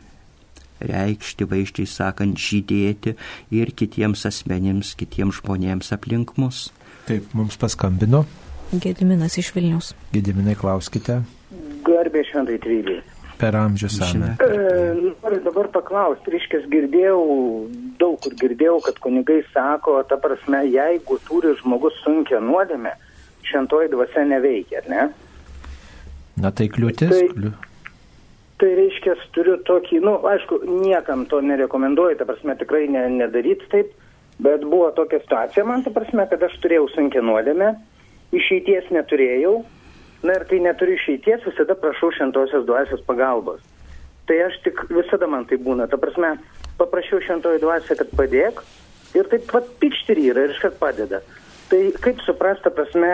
reikšti, 0.82 1.48
vaiščiai 1.50 1.88
sakant, 1.88 2.40
žydėti 2.40 3.16
ir 3.56 3.72
kitiems 3.78 4.26
asmenims, 4.28 4.96
kitiems 5.00 5.42
žmonėms 5.42 5.94
aplink 5.96 6.36
mus. 6.42 6.70
Taip, 7.06 7.30
mums 7.38 7.58
paskambino. 7.62 8.26
Gediminas 8.74 9.38
iš 9.38 9.54
Vilnius. 9.56 9.94
Gediminai, 10.14 10.56
klauskite. 10.58 11.22
Garbė 11.86 12.26
šventai 12.26 12.58
trylė. 12.64 13.00
Per 13.38 13.56
amžius. 13.56 13.98
E, 14.00 14.16
noriu 15.24 15.42
dabar 15.44 15.68
paklausti, 15.74 16.32
reiškia, 16.32 16.62
girdėjau, 16.72 17.20
daug 18.00 18.16
kur 18.24 18.36
girdėjau, 18.40 18.78
kad 18.86 19.02
kunigai 19.04 19.42
sako, 19.52 19.98
ta 20.08 20.16
prasme, 20.22 20.62
jeigu 20.72 21.20
turi 21.28 21.52
žmogus 21.60 21.98
sunkia 22.06 22.40
nuodėmė, 22.44 22.96
šventoji 23.46 23.92
dvasia 23.92 24.24
neveikia, 24.30 24.86
ne? 24.92 25.10
Na 26.40 26.52
tai 26.56 26.70
kliūtis. 26.72 27.12
Tai. 27.12 27.54
Tai 28.56 28.70
reiškia, 28.72 29.18
turiu 29.36 29.58
tokį, 29.68 30.00
na, 30.00 30.14
nu, 30.14 30.30
aišku, 30.32 30.62
niekam 30.86 31.26
to 31.28 31.42
nerekomenduoju, 31.44 32.16
ta 32.22 32.28
prasme, 32.28 32.56
tikrai 32.56 32.86
ne, 32.88 33.02
nedaryti 33.12 33.68
taip, 33.72 33.90
bet 34.40 34.64
buvo 34.64 34.88
tokia 34.96 35.20
situacija 35.26 35.66
man, 35.68 35.84
ta 35.84 35.92
prasme, 35.92 36.24
kad 36.32 36.44
aš 36.48 36.56
turėjau 36.64 36.88
sunkę 36.94 37.20
nuodėmę, 37.20 37.74
išeities 38.36 38.88
neturėjau, 38.96 39.58
na 40.26 40.36
ir 40.40 40.46
kai 40.50 40.60
neturiu 40.64 40.98
išeities, 40.98 41.46
visada 41.46 41.78
prašau 41.80 42.12
šventosios 42.16 42.66
dvasios 42.68 43.04
pagalbos. 43.08 43.62
Tai 44.26 44.38
aš 44.48 44.58
tik 44.66 44.82
visada 44.90 45.30
man 45.30 45.46
tai 45.46 45.60
būna, 45.62 45.88
ta 45.90 46.00
prasme, 46.02 46.36
paprašiau 46.80 47.22
šventojo 47.22 47.62
dvasią, 47.62 47.98
kad 48.00 48.14
padėk 48.18 48.62
ir 49.16 49.30
taip 49.32 49.46
pat 49.52 49.70
pikštir 49.82 50.22
yra 50.32 50.48
ir 50.48 50.56
iškart 50.56 50.80
padeda. 50.82 51.22
Tai 51.70 51.82
kaip 52.02 52.22
suprasti, 52.26 52.66
ta 52.66 52.74
prasme, 52.74 53.12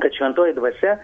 kad 0.00 0.16
šventoji 0.18 0.56
dvasia 0.56 0.98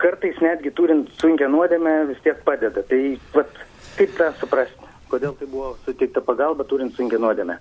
kartais 0.00 0.36
netgi 0.44 0.72
turint 0.76 1.08
sunkę 1.20 1.48
nuodėmę 1.48 1.94
vis 2.10 2.20
tiek 2.24 2.42
padeda. 2.44 2.84
Tai 2.84 3.00
vat, 3.34 3.62
kaip 3.96 4.12
tą 4.18 4.32
suprasti? 4.40 4.92
Kodėl 5.10 5.36
tai 5.38 5.48
buvo 5.48 5.76
suteikta 5.86 6.20
pagalba 6.24 6.66
turint 6.68 6.96
sunkę 6.96 7.20
nuodėmę? 7.22 7.56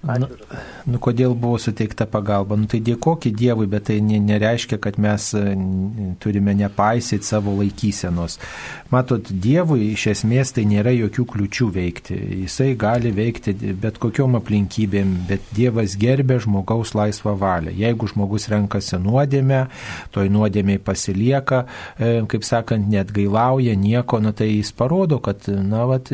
Nu, 0.00 0.28
nu, 0.88 0.96
kodėl 0.96 1.34
buvo 1.36 1.58
suteikta 1.60 2.06
pagalba? 2.08 2.56
Nu, 2.56 2.64
tai 2.70 2.78
dėkokit 2.80 3.34
Dievui, 3.36 3.66
bet 3.68 3.90
tai 3.90 3.98
nereiškia, 4.00 4.78
kad 4.80 4.96
mes 4.96 5.26
e, 5.36 5.42
turime 6.24 6.54
nepaisyti 6.56 7.26
savo 7.28 7.52
laikysenos. 7.58 8.38
Matot, 8.88 9.28
Dievui 9.28 9.90
iš 9.90 10.06
esmės 10.14 10.54
tai 10.56 10.64
nėra 10.70 10.94
jokių 10.96 11.26
kliučių 11.34 11.68
veikti. 11.74 12.16
Jisai 12.46 12.70
gali 12.80 13.12
veikti 13.12 13.52
bet 13.82 13.98
kokiom 14.00 14.38
aplinkybėm, 14.40 15.12
bet 15.28 15.52
Dievas 15.52 15.98
gerbė 16.00 16.40
žmogaus 16.46 16.94
laisvą 16.96 17.36
valią. 17.36 17.76
Jeigu 17.82 18.08
žmogus 18.08 18.48
renkasi 18.48 18.96
nuodėmę, 19.04 19.66
toj 20.16 20.32
nuodėmiai 20.32 20.80
pasilieka, 20.80 21.66
e, 22.00 22.14
kaip 22.24 22.48
sakant, 22.48 22.88
net 22.88 23.12
gailauja 23.12 23.76
nieko, 23.76 24.22
nu, 24.24 24.32
tai 24.32 24.48
jis 24.54 24.72
parodo, 24.72 25.20
kad, 25.20 25.44
na, 25.44 25.84
vat, 25.92 26.08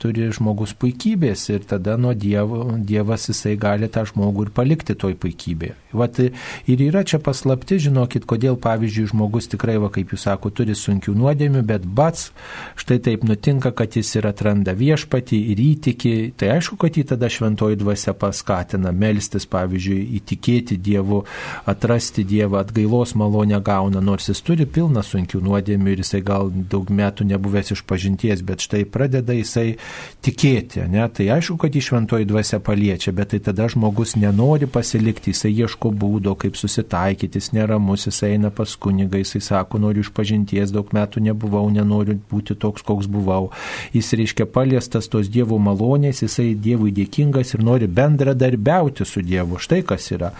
turi 0.00 0.32
žmogus 0.32 0.72
puikybės 0.72 1.50
ir 1.52 1.68
tada 1.68 2.00
nuo 2.00 2.16
Dievo, 2.16 2.64
Dievo 2.80 3.09
Dievas 3.10 3.26
jisai 3.26 3.56
gali 3.58 3.88
tą 3.90 4.04
žmogų 4.06 4.44
ir 4.46 4.50
palikti 4.54 4.94
toj 4.94 5.16
puikybėje. 5.18 5.74
Vat 5.92 6.18
ir 6.20 6.82
yra 6.84 7.02
čia 7.06 7.18
paslapti, 7.22 7.78
žinokit, 7.82 8.26
kodėl, 8.28 8.58
pavyzdžiui, 8.60 9.08
žmogus 9.12 9.48
tikrai, 9.50 9.76
va, 9.82 9.90
kaip 9.92 10.12
jūs 10.14 10.26
sako, 10.28 10.52
turi 10.54 10.76
sunkių 10.78 11.14
nuodėmių, 11.18 11.62
bet 11.66 11.86
bats, 11.86 12.30
štai 12.78 13.00
taip 13.06 13.24
nutinka, 13.26 13.72
kad 13.76 13.96
jis 13.98 14.12
ir 14.18 14.28
atranda 14.30 14.74
viešpatį 14.76 15.40
ir 15.54 15.62
įtiki. 15.64 16.14
Tai 16.38 16.52
aišku, 16.56 16.78
kad 16.80 16.98
jį 16.98 17.06
tada 17.14 17.30
šventoji 17.32 17.80
dvasia 17.80 18.14
paskatina 18.18 18.92
melstis, 18.92 19.48
pavyzdžiui, 19.50 19.98
įtikėti 20.20 20.78
Dievu, 20.80 21.22
atrasti 21.70 22.24
Dievą, 22.28 22.60
atgailos 22.62 23.16
malonę 23.18 23.62
gauna, 23.64 24.02
nors 24.04 24.30
jis 24.30 24.44
turi 24.46 24.68
pilną 24.68 25.04
sunkių 25.06 25.42
nuodėmių 25.46 25.94
ir 25.94 26.04
jisai 26.04 26.22
gal 26.26 26.52
daug 26.52 26.90
metų 26.90 27.26
nebuvęs 27.32 27.74
iš 27.76 27.84
pažinties, 27.88 28.44
bet 28.46 28.62
štai 28.66 28.84
pradeda 28.86 29.34
jisai 29.36 29.74
tikėti, 30.22 30.84
ne? 30.90 31.06
Tai 31.10 31.30
aišku, 31.38 31.58
kad 31.60 31.74
jį 31.74 31.86
šventoji 31.90 32.28
dvasia 32.30 32.60
paliečia 32.62 32.90
liečia, 32.90 33.12
bet 33.12 33.30
tai 33.30 33.40
tada 33.40 33.68
žmogus 33.68 34.16
nenori 34.16 34.66
pasilikti, 34.66 35.30
jisai 35.32 35.52
ieško 35.52 35.79
būdo, 35.88 36.34
kaip 36.36 36.58
susitaikyti, 36.60 37.40
jis 37.40 37.54
neramus, 37.56 38.04
jisai 38.04 38.34
eina 38.34 38.50
pas 38.52 38.74
kunigą, 38.76 39.16
jisai 39.22 39.40
sako, 39.40 39.80
noriu 39.80 40.04
iš 40.04 40.10
pažinties, 40.12 40.74
daug 40.74 40.92
metų 40.92 41.22
nebuvau, 41.24 41.64
nenoriu 41.72 42.18
būti 42.28 42.58
toks, 42.60 42.84
koks 42.84 43.08
buvau. 43.08 43.48
Jis 43.96 44.12
reiškia 44.20 44.44
paliestas 44.52 45.08
tos 45.08 45.30
Dievo 45.32 45.56
malonės, 45.56 46.20
jisai 46.26 46.50
Dievui 46.52 46.92
dėkingas 46.92 47.54
ir 47.56 47.64
nori 47.64 47.88
bendradarbiauti 47.88 49.08
su 49.08 49.24
Dievu. 49.24 49.56
Štai 49.56 49.80
kas 49.88 50.10
yra. 50.12 50.34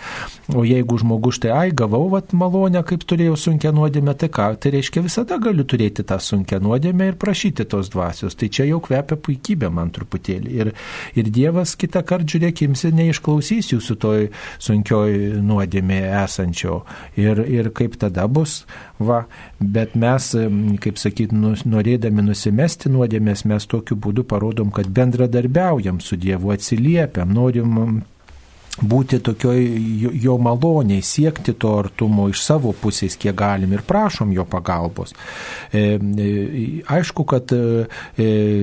O 0.52 0.66
jeigu 0.68 0.98
žmogus 1.00 1.38
štai, 1.40 1.54
ai, 1.56 1.72
gavau 1.72 2.10
vat, 2.12 2.34
malonę, 2.36 2.82
kaip 2.84 3.06
turėjau 3.08 3.38
sunkę 3.38 3.72
nuodėmę, 3.72 4.12
tai 4.20 4.28
ką? 4.28 4.50
Tai 4.60 4.74
reiškia 4.76 5.04
visada 5.06 5.38
galiu 5.40 5.64
turėti 5.64 6.04
tą 6.04 6.18
sunkę 6.20 6.60
nuodėmę 6.60 7.12
ir 7.12 7.18
prašyti 7.20 7.64
tos 7.70 7.88
dvasios. 7.94 8.36
Tai 8.36 8.50
čia 8.52 8.68
jau 8.68 8.82
kvepia 8.84 9.16
puikybė 9.16 9.70
man 9.72 9.94
truputėlį. 9.94 10.52
Ir, 10.60 10.72
ir 11.16 11.30
Dievas 11.30 11.76
kitą 11.78 12.02
kartą 12.06 12.34
žiūrėk, 12.34 12.64
imsi 12.66 12.90
neišklausys 12.94 13.70
jūsų 13.72 13.96
toj 14.02 14.26
sunkioj 14.60 15.29
nuodėmė 15.38 16.00
esančio. 16.24 16.80
Ir, 17.20 17.42
ir 17.46 17.70
kaip 17.76 17.96
tada 18.00 18.26
bus, 18.28 18.64
va, 18.98 19.24
bet 19.60 19.96
mes, 19.98 20.30
kaip 20.82 21.00
sakyt, 21.00 21.34
norėdami 21.34 22.26
nusimesti 22.26 22.92
nuodėmės, 22.92 23.46
mes 23.48 23.68
tokiu 23.70 23.96
būdu 23.96 24.26
parodom, 24.28 24.72
kad 24.74 24.90
bendradarbiaujam 24.90 26.00
su 26.04 26.18
Dievu, 26.20 26.52
atsiliepiam, 26.54 27.32
norim 27.34 28.02
būti 28.80 29.20
tokioj 29.24 29.60
jo 30.22 30.36
maloniai, 30.40 31.02
siekti 31.04 31.52
to 31.52 31.74
artumo 31.80 32.28
iš 32.30 32.42
savo 32.44 32.72
pusės, 32.72 33.16
kiek 33.20 33.36
galim 33.36 33.72
ir 33.76 33.84
prašom 33.86 34.32
jo 34.32 34.44
pagalbos. 34.48 35.12
E, 35.72 35.98
e, 35.98 36.28
aišku, 36.88 37.24
kad 37.28 37.52
e, 37.52 37.86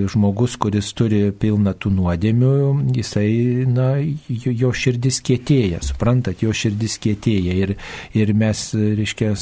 žmogus, 0.10 0.58
kuris 0.62 0.90
turi 0.98 1.30
pilną 1.32 1.76
tų 1.78 1.94
nuodėmių, 1.98 2.54
jisai, 2.98 3.30
na, 3.70 3.90
jo 4.28 4.74
širdis 4.74 5.22
kietėja, 5.26 5.82
suprantat, 5.86 6.42
jo 6.46 6.54
širdis 6.56 6.98
kietėja 7.04 7.58
ir, 7.66 7.76
ir 8.18 8.34
mes, 8.38 8.64
reiškia, 8.74 9.34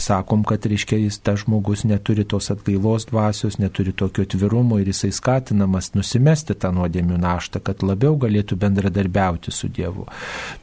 sakom, 0.00 0.44
kad, 0.48 0.66
reiškia, 0.66 1.00
jis 1.06 1.20
tas 1.20 1.44
žmogus 1.44 1.84
neturi 1.88 2.24
tos 2.28 2.50
atgailos 2.54 3.08
dvasios, 3.10 3.60
neturi 3.60 3.92
tokio 3.96 4.24
tvirumo 4.24 4.80
ir 4.80 4.90
jisai 4.90 5.12
skatinamas 5.14 5.92
nusimesti 5.96 6.56
tą 6.56 6.72
nuodėmių 6.76 7.20
naštą, 7.20 7.60
kad 7.64 7.84
labiau 7.86 8.16
galėtų 8.20 8.58
bendradarbiauti 8.60 9.52
su 9.54 9.65
Dievu. 9.72 10.06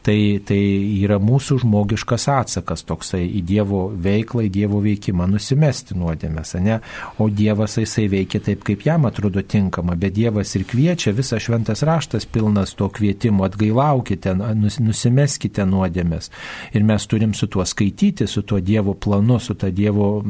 Tai, 0.03 0.17
tai 0.47 0.59
yra 1.03 1.19
mūsų 1.23 1.61
žmogiškas 1.63 2.27
atsakas 2.33 2.85
toksai 2.87 3.23
į 3.39 3.43
Dievo 3.47 3.85
veiklą, 3.91 4.45
į 4.47 4.51
Dievo 4.53 4.81
veikimą, 4.83 5.27
nusimesti 5.31 5.97
nuodėmės, 5.97 6.55
ne? 6.63 6.79
O 7.21 7.29
Dievas 7.29 7.77
jisai 7.79 8.07
veikia 8.11 8.41
taip, 8.43 8.63
kaip 8.67 8.85
jam 8.87 9.07
atrodo 9.09 9.41
tinkama, 9.41 9.95
bet 9.99 10.15
Dievas 10.17 10.53
ir 10.57 10.65
kviečia, 10.69 11.13
visas 11.15 11.43
šventas 11.43 11.83
raštas 11.87 12.27
pilnas 12.29 12.75
to 12.77 12.89
kvietimo, 12.93 13.45
atgailaukite, 13.47 14.33
nusimeskite 14.79 15.65
nuodėmės. 15.69 16.29
Ir 16.73 16.85
mes 16.87 17.07
turim 17.09 17.33
su 17.37 17.47
tuo 17.47 17.65
skaityti, 17.65 18.27
su 18.27 18.43
tuo 18.47 18.59
Dievo 18.59 18.93
planu, 18.93 19.39
su 19.39 19.55
ta 19.59 19.69
Dievo 19.69 20.23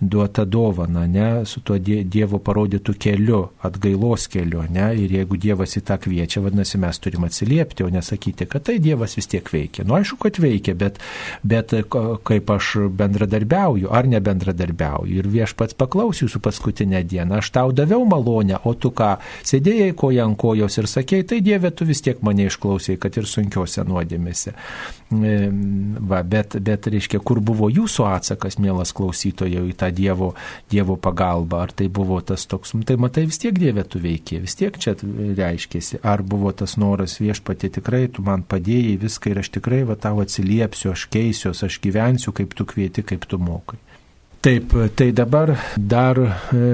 duota 0.00 0.44
dovana, 0.44 1.06
ne? 1.06 1.44
su 1.46 1.60
tuo 1.60 1.78
Dievo 1.78 2.40
parodytų 2.42 2.96
keliu, 3.00 3.42
atgailos 3.66 4.28
keliu. 4.32 4.64
Ne? 4.70 4.88
Ir 4.96 5.18
jeigu 5.20 5.38
Dievas 5.40 5.76
į 5.78 5.84
tą 5.86 5.98
kviečia, 6.02 6.42
vadinasi, 6.44 6.80
mes 6.82 7.00
turim 7.02 7.26
atsiliepti, 7.26 7.84
o 7.84 7.90
nesakyti, 7.96 8.46
kad 8.50 8.66
tai 8.68 8.78
Dievas 8.82 9.16
vis 9.18 9.28
tiek 9.32 9.48
veikia. 9.52 9.86
Nu, 9.88 9.96
aišku, 9.98 10.20
kad 10.22 10.40
veikia, 10.42 10.76
bet, 10.78 11.00
bet 11.42 11.74
kaip 12.26 12.52
aš 12.54 12.72
bendradarbiauju 12.96 13.90
ar 13.92 14.08
nebendradarbiauju. 14.10 15.16
Ir 15.16 15.30
viešpats 15.32 15.76
paklaus 15.78 16.22
jūsų 16.22 16.42
paskutinę 16.44 17.02
dieną, 17.08 17.40
aš 17.40 17.52
tau 17.56 17.72
daviau 17.76 18.04
malonę, 18.08 18.60
o 18.64 18.74
tu 18.74 18.92
ką, 18.96 19.16
sėdėjai 19.46 19.92
koja 19.98 20.26
ant 20.26 20.38
kojos 20.40 20.78
ir 20.80 20.90
sakėjai, 20.90 21.28
tai 21.32 21.40
Dieve, 21.46 21.70
tu 21.70 21.86
vis 21.88 22.02
tiek 22.04 22.22
mane 22.26 22.48
išklausai, 22.50 22.98
kad 23.00 23.16
ir 23.16 23.28
sunkiose 23.30 23.84
nuodėmėse. 23.86 24.54
E, 25.06 25.34
va, 26.10 26.22
bet, 26.26 26.56
bet, 26.62 26.88
reiškia, 26.90 27.20
kur 27.22 27.40
buvo 27.44 27.68
jūsų 27.70 28.08
atsakas, 28.10 28.58
mielas 28.62 28.92
klausytojai, 28.96 29.62
į 29.70 29.76
tą 29.78 29.90
Dievo, 29.94 30.32
dievo 30.72 30.96
pagalbą? 30.98 31.62
Ar 31.66 31.74
tai 31.76 31.88
buvo 31.92 32.18
tas 32.26 32.46
toks, 32.50 32.74
tai 32.88 32.98
matai, 33.00 33.26
vis 33.30 33.38
tiek 33.42 33.56
Dieve 33.58 33.84
tu 33.86 34.02
veikė, 34.02 34.40
vis 34.42 34.58
tiek 34.58 34.74
čia 34.82 34.96
reiškėsi. 34.98 36.00
Ar 36.06 36.24
buvo 36.26 36.52
tas 36.56 36.76
noras 36.80 37.18
viešpatė 37.22 37.70
tikrai 37.76 38.06
tu 38.12 38.24
man 38.26 38.44
padėjai 38.48 38.96
viską 39.02 39.32
ir 39.32 39.42
aš 39.42 39.52
tikrai 39.58 39.82
va 39.88 39.96
tau 40.00 40.20
atsiliepsiu, 40.24 40.92
aš 40.96 41.06
keisiuos, 41.12 41.62
aš 41.66 41.80
gyvensiu, 41.84 42.34
kaip 42.36 42.56
tu 42.56 42.66
kvieti, 42.68 43.04
kaip 43.06 43.28
tu 43.28 43.38
mokai. 43.38 43.78
Taip, 44.46 44.74
tai 44.94 45.10
dabar 45.10 45.56
dar 45.76 46.20
e, 46.22 46.66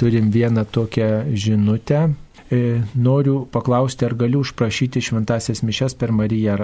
turim 0.00 0.30
vieną 0.32 0.64
tokią 0.72 1.08
žinutę. 1.36 2.06
E, 2.50 2.80
noriu 2.94 3.42
paklausti, 3.52 4.06
ar 4.06 4.14
galiu 4.16 4.40
užprašyti 4.40 5.02
šventasias 5.04 5.60
mišes 5.60 5.92
per 6.00 6.14
Mariją 6.16 6.54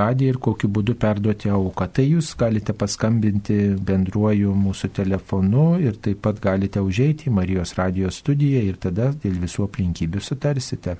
radiją 0.00 0.32
ir 0.32 0.38
kokiu 0.40 0.70
būdu 0.72 0.94
perduoti 0.96 1.52
auką. 1.52 1.88
Tai 1.92 2.06
jūs 2.06 2.30
galite 2.40 2.72
paskambinti 2.72 3.58
bendruoju 3.90 4.54
mūsų 4.56 4.88
telefonu 4.96 5.66
ir 5.84 6.00
taip 6.00 6.22
pat 6.24 6.40
galite 6.40 6.80
užeiti 6.80 7.28
į 7.28 7.34
Marijos 7.42 7.76
radijos 7.76 8.22
studiją 8.22 8.64
ir 8.70 8.80
tada 8.80 9.10
dėl 9.12 9.36
visų 9.44 9.68
aplinkybių 9.68 10.24
sutarsite. 10.24 10.96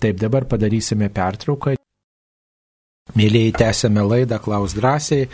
Taip, 0.00 0.16
dabar 0.16 0.48
padarysime 0.48 1.12
pertrauką. 1.12 1.76
Mėlyjei, 3.18 3.52
tęsėme 3.52 4.00
laidą 4.06 4.38
Klaus 4.40 4.72
drąsiai. 4.78 5.28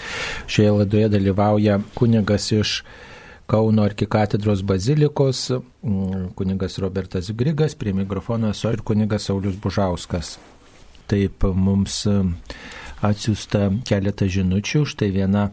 Šioje 0.51 0.75
laidoje 0.81 1.13
dalyvauja 1.15 1.79
kunigas 1.95 2.51
iš 2.51 2.81
Kauno 3.49 3.87
arkikatedros 3.89 4.61
bazilikos, 4.63 5.47
mm, 5.51 6.35
kunigas 6.37 6.79
Robertas 6.79 7.31
Grigas, 7.33 7.75
prie 7.75 7.95
mikrofono 7.97 8.51
esu 8.53 8.75
ir 8.75 8.83
kunigas 8.85 9.25
Saulis 9.25 9.57
Bužauskas. 9.57 10.37
Taip 11.09 11.47
mums 11.57 12.03
atsiųsta 13.01 13.71
keletą 13.89 14.29
žinučių, 14.29 14.85
štai 14.93 15.09
viena, 15.15 15.49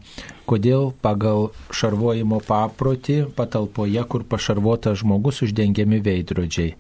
kodėl 0.50 0.92
pagal 1.06 1.54
šarvojimo 1.72 2.42
paprotį 2.44 3.20
patalpoje, 3.38 4.04
kur 4.10 4.28
pašarvotas 4.28 5.00
žmogus, 5.00 5.44
uždengiami 5.48 6.02
veidrodžiai 6.04 6.76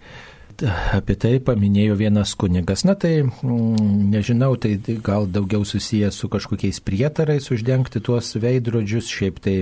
apie 0.95 1.15
tai 1.19 1.33
paminėjo 1.43 1.97
vienas 1.99 2.35
kunigas. 2.39 2.85
Na 2.87 2.95
tai 2.95 3.23
mm, 3.23 4.11
nežinau, 4.13 4.55
tai 4.55 4.77
gal 5.03 5.27
daugiau 5.27 5.65
susijęs 5.67 6.15
su 6.21 6.29
kažkokiais 6.31 6.79
prietarais 6.79 7.49
uždengti 7.51 7.99
tuos 8.03 8.35
veidrodžius, 8.39 9.11
šiaip 9.11 9.41
tai 9.43 9.57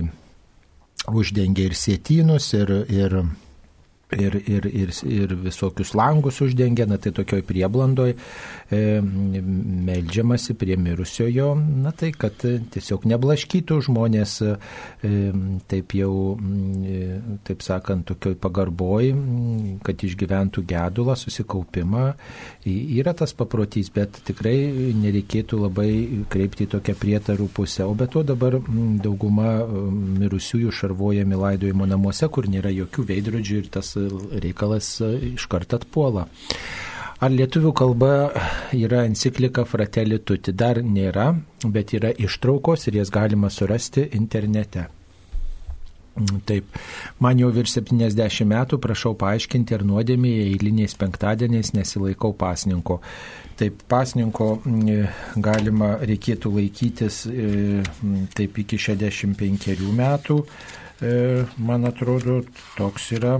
uždengia 1.12 1.68
ir 1.70 1.78
sėtynus, 1.78 2.52
ir, 2.58 2.72
ir 2.90 3.18
ir, 4.14 4.36
ir, 4.48 4.66
ir, 4.66 4.92
ir 5.10 5.34
visokius 5.44 5.94
langus 5.98 6.42
uždengia, 6.44 6.86
na 6.90 7.00
tai 7.02 7.14
tokioj 7.16 7.44
prieblandoj 7.48 8.14
e, 8.74 9.02
meldžiamasi 9.88 10.56
prie 10.60 10.78
mirusiojo, 10.78 11.54
na 11.56 11.92
tai 11.96 12.12
kad 12.18 12.44
tiesiog 12.74 13.06
neblaškytų 13.10 13.80
žmonės 13.88 14.36
e, 14.46 14.54
taip 15.72 15.96
jau, 15.98 16.14
e, 16.38 17.20
taip 17.48 17.64
sakant, 17.66 18.06
tokioj 18.10 18.36
pagarboj, 18.44 19.12
kad 19.86 20.06
išgyventų 20.08 20.66
gedulą, 20.70 21.16
susikaupimą. 21.20 22.06
Yra 22.68 23.14
tas 23.18 23.36
paprotys, 23.38 23.92
bet 23.94 24.22
tikrai 24.28 24.56
nereikėtų 25.00 25.62
labai 25.66 25.90
kreipti 26.34 26.68
tokią 26.72 26.98
prietarų 27.00 27.50
pusę. 27.54 27.86
O 27.88 27.94
be 27.98 28.08
to 28.12 28.24
dabar 28.28 28.58
dauguma 29.04 29.60
mirusiųjų 29.64 30.74
šarvojami 30.74 31.40
laidojimo 31.46 31.88
namuose, 31.90 32.30
kur 32.34 32.50
nėra 32.50 32.74
jokių 32.74 33.08
veidrodžių 33.14 33.62
ir 33.62 33.70
tas 33.78 33.94
reikalas 34.44 34.96
iš 35.34 35.48
karto 35.52 35.80
atpuola. 35.82 36.28
Ar 37.24 37.32
lietuvių 37.32 37.72
kalba 37.78 38.10
yra 38.76 39.06
enciklika 39.08 39.64
Fratelli 39.70 40.18
Tutti? 40.28 40.52
Dar 40.52 40.82
nėra, 40.84 41.30
bet 41.72 41.94
yra 41.96 42.10
ištraukos 42.12 42.90
ir 42.90 42.98
jas 43.00 43.14
galima 43.14 43.52
surasti 43.54 44.04
internete. 44.18 44.90
Mm, 46.14 46.42
taip, 46.46 46.76
man 47.24 47.40
jau 47.40 47.48
virš 47.54 47.78
70 47.80 48.44
metų, 48.50 48.78
prašau 48.84 49.14
paaiškinti, 49.22 49.78
ar 49.78 49.86
nuodėmėje 49.88 50.44
eiliniais 50.52 50.98
penktadieniais 51.00 51.72
nesilaikau 51.78 52.36
pasninko. 52.38 53.00
Taip, 53.58 53.80
pasninko 53.90 54.50
mm, 54.60 55.40
galima 55.48 55.96
reikėtų 56.04 56.52
laikytis 56.58 57.24
e, 57.32 57.82
taip 58.36 58.60
iki 58.66 58.82
65 58.90 59.80
metų 59.96 60.42
man 61.58 61.88
atrodo, 61.90 62.42
toks 62.78 63.10
yra 63.18 63.38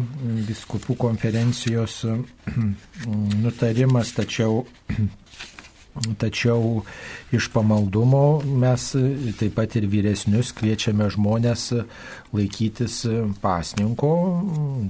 biskupų 0.48 0.98
konferencijos 1.00 2.02
nutarimas, 3.44 4.16
tačiau 4.18 4.64
Tačiau 6.18 6.82
iš 7.34 7.50
pamaldumo 7.54 8.42
mes 8.46 8.90
taip 9.40 9.56
pat 9.58 9.76
ir 9.80 9.88
vyresnius 9.90 10.52
kviečiame 10.56 11.10
žmonės 11.14 11.70
laikytis 12.34 13.04
pasninko, 13.42 14.12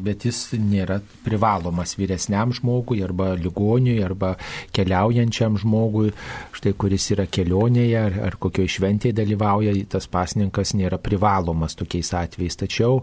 bet 0.04 0.28
jis 0.28 0.40
nėra 0.60 1.00
privalomas 1.26 1.96
vyresniam 2.00 2.54
žmogui 2.56 3.02
arba 3.04 3.34
ligoniui 3.40 3.98
arba 4.04 4.34
keliaujančiam 4.76 5.58
žmogui, 5.60 6.14
štai 6.56 6.76
kuris 6.80 7.10
yra 7.16 7.28
kelionėje 7.28 8.00
ar, 8.00 8.20
ar 8.30 8.40
kokioje 8.40 8.76
šventėje 8.78 9.18
dalyvauja, 9.20 9.76
tas 9.92 10.08
pasninkas 10.12 10.76
nėra 10.80 11.00
privalomas 11.04 11.76
tokiais 11.80 12.14
atvejais. 12.20 12.60
Tačiau 12.64 13.02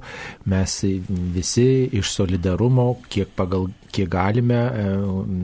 mes 0.49 0.79
visi 1.37 1.69
iš 2.01 2.15
solidarumo, 2.17 2.95
kiek 3.13 3.33
pagal 3.37 3.69
kiek 3.91 4.09
galime, 4.09 4.55
e, 4.55 4.85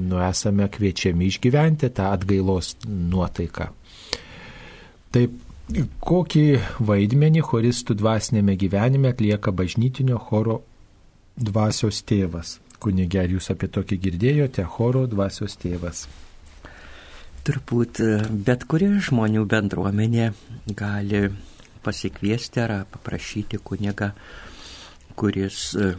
nu, 0.08 0.20
esame 0.22 0.68
kviečiami 0.70 1.26
išgyventi 1.32 1.90
tą 1.94 2.12
atgailos 2.14 2.76
nuotaiką. 2.86 3.72
Taip, 5.14 5.34
kokį 6.06 6.44
vaidmenį 6.88 7.42
choristų 7.46 7.96
dvasinėme 7.98 8.56
gyvenime 8.58 9.10
atlieka 9.14 9.52
bažnytinio 9.54 10.18
choro 10.18 10.60
dvasios 11.36 12.02
tėvas? 12.06 12.58
Kunigė, 12.82 13.22
ar 13.24 13.32
jūs 13.32 13.50
apie 13.54 13.68
tokį 13.72 13.98
girdėjote, 14.04 14.64
choro 14.76 15.06
dvasios 15.10 15.56
tėvas? 15.58 16.06
Turbūt 17.46 18.00
e, 18.02 18.10
bet 18.46 18.66
kuri 18.66 18.90
žmonių 19.06 19.44
bendruomenė 19.48 20.32
gali 20.76 21.28
pasikviesti 21.86 22.62
ar 22.64 22.72
paprašyti 22.90 23.60
kunigą, 23.62 24.10
kuris 25.14 25.60
e, 25.78 25.92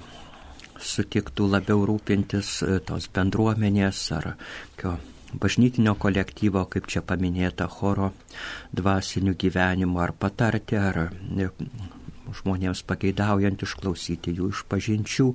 sutiktų 0.77 1.47
labiau 1.53 1.85
rūpintis 1.87 2.57
e, 2.65 2.79
tos 2.83 3.07
bendruomenės 3.15 4.01
ar 4.19 4.33
kio 4.79 4.97
bažnytinio 5.41 5.95
kolektyvo, 5.99 6.65
kaip 6.71 6.87
čia 6.91 7.03
paminėta, 7.05 7.67
choro 7.71 8.11
dvasinių 8.75 9.35
gyvenimų, 9.39 10.01
ar 10.03 10.13
patarti, 10.17 10.77
ar 10.79 11.09
žmonėms 12.37 12.83
pageidaujant 12.87 13.63
išklausyti 13.63 14.35
jų 14.37 14.51
išpažinčių, 14.55 15.27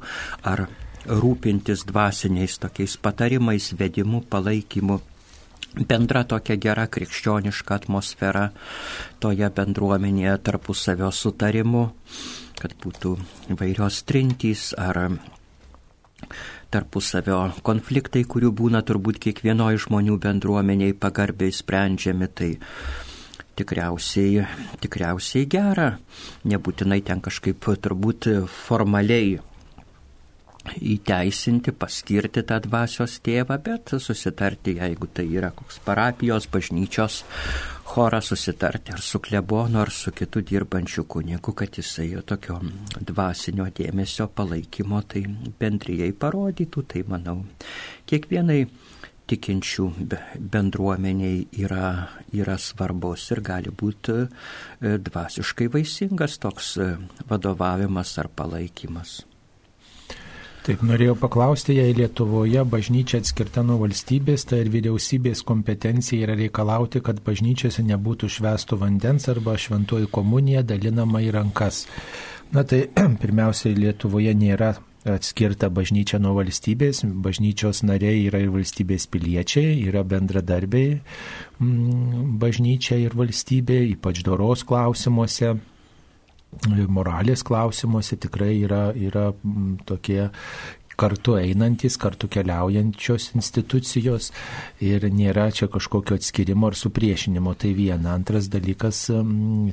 ar 0.49 0.67
rūpintis 1.07 1.87
dvasiniais 1.89 2.59
tokiais 2.63 2.99
patarimais, 3.01 3.73
vedimu, 3.79 4.23
palaikymu. 4.31 5.01
Bendra 5.89 6.21
tokia 6.29 6.59
gera 6.61 6.85
krikščioniška 6.85 7.79
atmosfera 7.81 8.51
toje 9.25 9.49
bendruomenėje 9.57 10.35
tarpusavio 10.45 11.09
sutarimu, 11.17 11.87
kad 12.61 12.77
būtų 12.83 13.15
įvairios 13.55 14.03
trintys 14.05 14.73
ar 14.77 15.07
tarpusavio 16.73 17.39
konfliktai, 17.67 18.25
kurių 18.25 18.53
būna 18.57 18.83
turbūt 18.87 19.21
kiekvienoje 19.23 19.85
žmonių 19.87 20.19
bendruomeniai 20.23 20.97
pagarbiai 20.97 21.53
sprendžiami, 21.55 22.29
tai 22.33 22.51
tikriausiai, 23.59 24.47
tikriausiai 24.83 25.49
gera. 25.53 25.93
Nebūtinai 26.49 27.03
ten 27.07 27.23
kažkaip 27.25 27.69
turbūt 27.85 28.31
formaliai 28.67 29.39
įteisinti, 30.79 31.75
paskirti 31.75 32.45
tą 32.47 32.61
dvasios 32.63 33.19
tėvą, 33.25 33.59
bet 33.65 33.95
susitarti, 33.99 34.77
jeigu 34.79 35.09
tai 35.11 35.27
yra 35.35 35.51
koks 35.55 35.81
parapijos, 35.83 36.47
bažnyčios 36.53 37.23
chorą, 37.93 38.21
susitarti 38.25 38.93
ar 38.93 39.01
su 39.05 39.21
klebonu, 39.21 39.81
ar 39.81 39.91
su 39.91 40.13
kitu 40.17 40.41
dirbančiu 40.41 41.05
kunigu, 41.05 41.53
kad 41.53 41.77
jisai 41.77 42.09
jo 42.15 42.23
tokio 42.25 42.57
dvasinio 43.01 43.67
dėmesio 43.77 44.29
palaikymo 44.33 45.03
tai 45.13 45.27
bendrijai 45.61 46.13
parodytų. 46.25 46.85
Tai 46.89 47.03
manau, 47.13 47.37
kiekvienai 48.09 48.63
tikinčių 49.29 49.89
bendruomeniai 50.55 51.45
yra, 51.65 51.91
yra 52.33 52.57
svarbus 52.61 53.29
ir 53.35 53.43
gali 53.45 53.73
būti 53.83 54.17
e, 54.23 54.97
dvasiškai 55.11 55.69
vaisingas 55.77 56.39
toks 56.43 56.73
e, 56.81 56.89
vadovavimas 57.29 58.17
ar 58.23 58.33
palaikymas. 58.41 59.21
Taip, 60.63 60.83
norėjau 60.87 61.17
paklausti, 61.19 61.75
jei 61.75 61.95
Lietuvoje 61.99 62.63
bažnyčia 62.71 63.19
atskirta 63.19 63.65
nuo 63.67 63.81
valstybės, 63.81 64.45
tai 64.47 64.61
ir 64.63 64.69
vyriausybės 64.71 65.41
kompetencija 65.43 66.23
yra 66.23 66.37
reikalauti, 66.39 67.01
kad 67.03 67.19
bažnyčiose 67.27 67.83
nebūtų 67.89 68.31
švestų 68.31 68.79
vandens 68.79 69.27
arba 69.33 69.57
šventoji 69.59 70.07
komunija 70.15 70.63
dalinama 70.63 71.19
į 71.27 71.33
rankas. 71.35 71.83
Na 72.55 72.63
tai 72.63 72.85
pirmiausiai 73.25 73.75
Lietuvoje 73.75 74.37
nėra 74.39 74.77
atskirta 75.11 75.67
bažnyčia 75.67 76.23
nuo 76.23 76.37
valstybės, 76.37 77.03
bažnyčios 77.27 77.83
nariai 77.83 78.23
yra 78.29 78.45
ir 78.45 78.55
valstybės 78.55 79.09
piliečiai, 79.11 79.81
yra 79.89 80.05
bendradarbiai 80.07 81.01
mm, 81.59 82.39
bažnyčia 82.39 83.01
ir 83.03 83.19
valstybė, 83.19 83.83
ypač 83.97 84.23
doros 84.23 84.63
klausimuose 84.69 85.57
moralės 86.93 87.43
klausimuose 87.47 88.19
tikrai 88.21 88.55
yra, 88.67 88.85
yra 88.95 89.31
tokie 89.89 90.29
kartu 90.97 91.35
einantis, 91.41 91.97
kartu 91.97 92.29
keliaujančios 92.31 93.31
institucijos 93.35 94.31
ir 94.85 95.07
nėra 95.11 95.49
čia 95.55 95.69
kažkokio 95.73 96.19
atskirimo 96.19 96.69
ar 96.69 96.77
supriešinimo. 96.79 97.55
Tai 97.59 97.73
viena. 97.77 98.13
Antras 98.13 98.49
dalykas, 98.53 99.05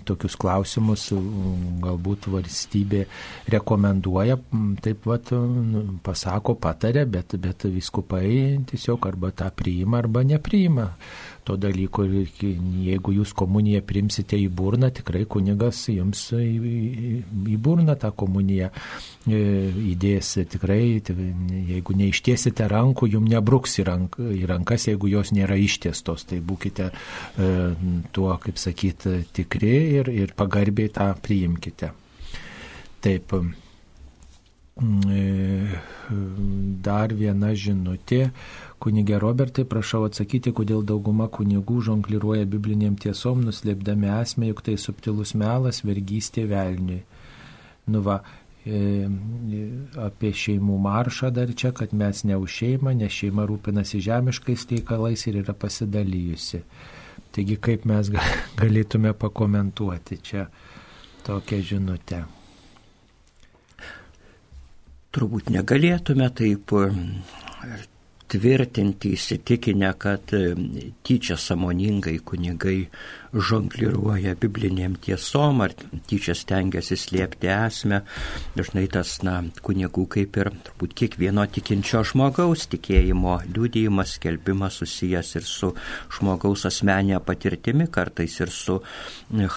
tokius 0.07 0.37
klausimus 0.39 1.09
galbūt 1.83 2.29
valstybė 2.33 3.05
rekomenduoja, 3.51 4.39
taip 4.83 5.03
pat 5.05 5.33
pasako, 6.05 6.55
patarė, 6.61 7.05
bet, 7.17 7.35
bet 7.41 7.67
viskupai 7.69 8.29
tiesiog 8.69 9.09
arba 9.11 9.33
tą 9.35 9.51
priima 9.55 9.99
arba 10.03 10.23
nepriima 10.25 10.93
to 11.49 11.57
dalyko. 11.59 12.05
Jeigu 12.05 13.13
jūs 13.17 13.33
komuniją 13.37 13.81
primsite 13.87 14.37
į 14.39 14.47
burną, 14.53 14.91
tikrai 14.95 15.25
kunigas 15.29 15.81
jums 15.91 16.27
į, 16.37 17.21
į 17.53 17.59
burną 17.61 17.97
tą 17.99 18.11
komuniją 18.17 18.69
e, 18.69 19.41
įdės. 19.93 20.35
Tikrai, 20.53 20.81
jeigu 21.73 21.97
neištiesite 21.99 22.69
rankų, 22.71 23.09
jums 23.15 23.33
nebruks 23.33 23.79
į, 23.81 23.87
rank, 23.89 24.19
į 24.19 24.43
rankas, 24.49 24.89
jeigu 24.91 25.11
jos 25.11 25.33
nėra 25.35 25.57
ištiestos. 25.59 26.27
Tai 26.29 26.41
būkite 26.45 26.89
e, 26.89 27.53
tuo, 28.15 28.29
kaip 28.43 28.61
sakyti, 28.61 29.23
tikri 29.35 29.73
ir, 29.99 30.13
ir 30.13 30.35
pagarbiai 30.37 30.93
tą 30.93 31.11
priimkite. 31.23 31.93
Taip. 32.99 33.33
E, 34.79 35.79
dar 36.83 37.11
viena 37.13 37.51
žinutė 37.51 38.29
Kunigė 38.79 39.17
Robertai, 39.19 39.65
prašau 39.67 40.05
atsakyti, 40.07 40.53
kodėl 40.55 40.85
dauguma 40.87 41.27
kunigų 41.27 41.81
žongliruoja 41.89 42.45
bibliniam 42.47 42.95
tiesom, 42.95 43.41
nuslėpdami 43.43 44.07
esmę, 44.21 44.53
juk 44.53 44.63
tai 44.63 44.77
subtilus 44.79 45.35
melas, 45.35 45.81
vergystė 45.83 46.45
velniui. 46.47 47.01
Nu 47.91 47.99
va, 48.05 48.21
e, 48.63 49.09
apie 49.99 50.31
šeimų 50.31 50.79
maršą 50.87 51.33
dar 51.35 51.51
čia, 51.51 51.73
kad 51.75 51.91
mes 51.91 52.23
ne 52.23 52.39
už 52.39 52.55
šeimą, 52.61 52.95
nes 53.03 53.19
šeima 53.19 53.43
rūpinasi 53.51 53.99
žemiškais 54.07 54.67
reikalais 54.71 55.27
ir 55.27 55.43
yra 55.43 55.57
pasidalijusi. 55.65 56.63
Taigi 57.35 57.59
kaip 57.59 57.83
mes 57.89 58.15
galėtume 58.63 59.11
pakomentuoti 59.11 60.23
čia 60.23 60.47
tokią 61.27 61.65
žinutę? 61.73 62.23
Turbūt 65.15 65.49
negalėtume 65.53 66.27
taip 66.37 66.73
tvirtinti 68.29 69.15
įsitikinę, 69.17 69.93
kad 69.97 70.33
tyčia 71.03 71.37
samoningai 71.37 72.19
kunigai 72.21 72.83
žongliruoja 73.33 74.33
bibliniam 74.39 74.95
tiesom 74.97 75.61
ar 75.61 75.73
tyčia 76.09 76.33
stengiasi 76.37 76.97
slėpti 76.97 77.49
esmę. 77.53 78.01
Dažnai 78.57 78.87
tas, 78.91 79.17
na, 79.25 79.39
kunigų 79.65 80.05
kaip 80.15 80.39
ir 80.41 80.51
turbūt 80.65 80.95
kiekvieno 81.01 81.45
tikinčio 81.53 82.01
žmogaus 82.07 82.65
tikėjimo 82.71 83.35
liūdėjimas, 83.49 84.15
skelbimas 84.17 84.79
susijęs 84.81 85.35
ir 85.39 85.47
su 85.47 85.71
žmogaus 86.17 86.65
asmenė 86.69 87.21
patirtimi, 87.25 87.89
kartais 87.91 88.39
ir 88.41 88.53
su 88.53 88.79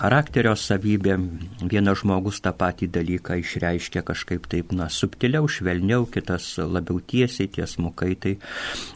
charakterio 0.01 0.55
savybėm. 0.59 1.29
Vienas 1.65 2.03
žmogus 2.03 2.43
tą 2.45 2.53
patį 2.57 2.91
dalyką 2.93 3.39
išreiškia 3.41 4.05
kažkaip 4.07 4.49
taip, 4.53 4.77
na, 4.77 4.91
subtiliau, 4.93 5.49
švelniau, 5.49 6.07
kitas 6.13 6.55
labiau 6.61 7.01
tiesiai, 7.01 7.49
tiesmukai. 7.49 8.15
Tai 8.23 8.37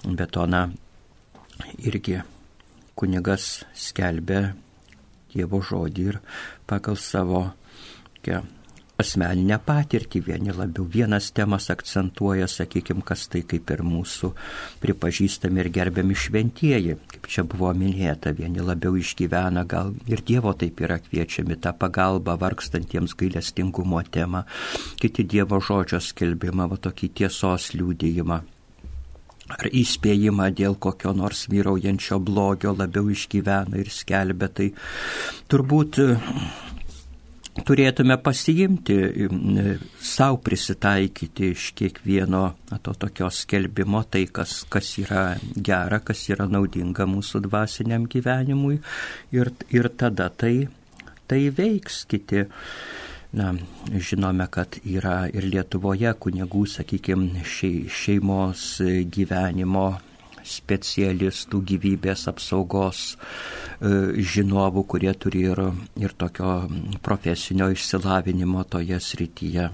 be 0.07 0.29
to, 0.29 0.45
na, 0.51 0.66
irgi 1.81 2.20
kunigas 2.97 3.64
skelbia 3.77 4.55
Dievo 5.37 5.62
žodį 5.62 6.11
ir 6.11 6.20
pagal 6.66 6.99
savo 7.01 7.47
kia, 8.24 8.43
asmeninę 9.01 9.59
patirtį 9.66 10.22
vieni 10.30 10.55
labiau 10.57 10.87
vienas 10.89 11.28
temas 11.37 11.68
akcentuoja, 11.72 12.49
sakykime, 12.49 13.05
kas 13.05 13.26
tai 13.32 13.43
kaip 13.49 13.70
ir 13.74 13.82
mūsų 13.84 14.32
pripažįstami 14.82 15.62
ir 15.62 15.70
gerbiami 15.74 16.16
šventieji, 16.16 16.97
kaip 17.12 17.28
čia 17.32 17.45
buvo 17.45 17.72
minėta, 17.76 18.32
vieni 18.37 18.64
labiau 18.64 18.97
išgyvena, 18.97 19.66
gal 19.68 19.93
ir 20.09 20.24
Dievo 20.26 20.55
taip 20.57 20.80
yra 20.80 20.99
kviečiami 21.03 21.61
tą 21.61 21.74
pagalbą 21.76 22.39
vargstantiems 22.41 23.16
gailestingumo 23.20 24.03
temą, 24.11 24.47
kiti 25.01 25.28
Dievo 25.28 25.61
žodžio 25.61 26.01
skelbimą, 26.01 26.70
va 26.72 26.80
tokį 26.89 27.12
tiesos 27.20 27.74
liūdėjimą 27.76 28.43
ar 29.53 29.68
įspėjimą 29.70 30.51
dėl 30.59 30.76
kokio 30.82 31.12
nors 31.16 31.47
vyraujančio 31.51 32.18
blogio 32.22 32.74
labiau 32.76 33.11
išgyvena 33.12 33.78
ir 33.80 33.90
skelbia, 33.94 34.49
tai 34.51 34.70
turbūt 35.51 36.01
e, 36.03 36.09
turėtume 37.66 38.18
pasiimti, 38.22 38.97
e, 38.97 39.76
savo 40.03 40.40
prisitaikyti 40.44 41.53
iš 41.55 41.70
kiekvieno 41.78 42.42
to 42.82 42.97
tokio 43.07 43.30
skelbimo 43.30 44.03
tai, 44.11 44.26
kas, 44.26 44.64
kas 44.72 44.92
yra 45.03 45.26
gera, 45.55 46.03
kas 46.03 46.26
yra 46.32 46.49
naudinga 46.51 47.07
mūsų 47.09 47.44
dvasiniam 47.47 48.09
gyvenimui. 48.11 48.80
Ir, 49.36 49.55
ir 49.70 49.90
tada 49.94 50.28
tai, 50.30 50.57
tai 51.30 51.47
veiks 51.55 52.05
kiti 52.11 52.49
Na, 53.37 53.51
žinome, 53.93 54.47
kad 54.49 54.78
yra 54.80 55.26
ir 55.28 55.45
Lietuvoje 55.45 56.14
kunigų, 56.16 56.62
sakykime, 56.72 57.43
šeimos 57.45 58.62
gyvenimo 59.12 59.91
specialistų 60.47 61.61
gyvybės 61.72 62.26
apsaugos 62.30 63.03
e, 63.12 63.18
žinovų, 64.34 64.87
kurie 64.88 65.13
turi 65.18 65.45
ir, 65.50 65.63
ir 66.00 66.14
tokio 66.18 66.54
profesinio 67.04 67.68
išsilavinimo 67.75 68.64
toje 68.71 69.00
srityje. 69.03 69.68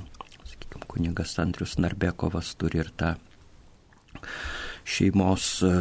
Sakykime, 0.55 0.89
kunigas 0.89 1.36
Andrius 1.43 1.76
Narbekovas 1.78 2.55
turi 2.59 2.82
ir 2.82 2.93
tą 2.97 3.14
šeimos 4.89 5.48
e, 5.68 5.74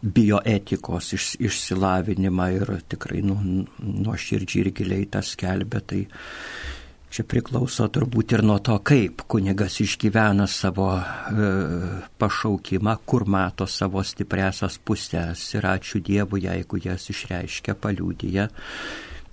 bioetikos 0.00 1.12
iš, 1.16 1.30
išsilavinimą 1.50 2.50
ir 2.56 2.76
tikrai 2.88 3.20
nu, 3.24 3.36
nuoširdžiai 3.78 4.64
ir 4.64 4.74
giliai 4.80 5.08
tą 5.12 5.20
skelbia. 5.24 5.84
Tai 5.84 6.04
Čia 7.10 7.24
priklauso 7.26 7.88
turbūt 7.90 8.36
ir 8.36 8.44
nuo 8.46 8.60
to, 8.62 8.76
kaip 8.86 9.24
kunigas 9.26 9.80
išgyvena 9.82 10.44
savo 10.46 10.92
e, 10.94 11.48
pašaukimą, 12.22 12.92
kur 13.02 13.24
mato 13.26 13.66
savo 13.66 14.04
stipresias 14.06 14.76
pusės 14.78 15.42
ir 15.56 15.66
ačiū 15.66 15.98
Dievui, 16.06 16.44
jeigu 16.44 16.78
jas 16.84 17.08
išreiškia 17.10 17.74
paliūdėje. 17.82 18.46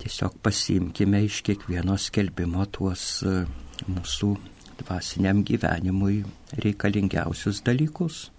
Tiesiog 0.02 0.40
pasimkime 0.42 1.22
iš 1.28 1.44
kiekvieno 1.46 2.00
skelbimo 2.02 2.66
tuos 2.74 3.22
e, 3.22 3.44
mūsų 3.86 4.32
dvasiniam 4.82 5.44
gyvenimui 5.46 6.24
reikalingiausius 6.58 7.62
dalykus. 7.66 8.32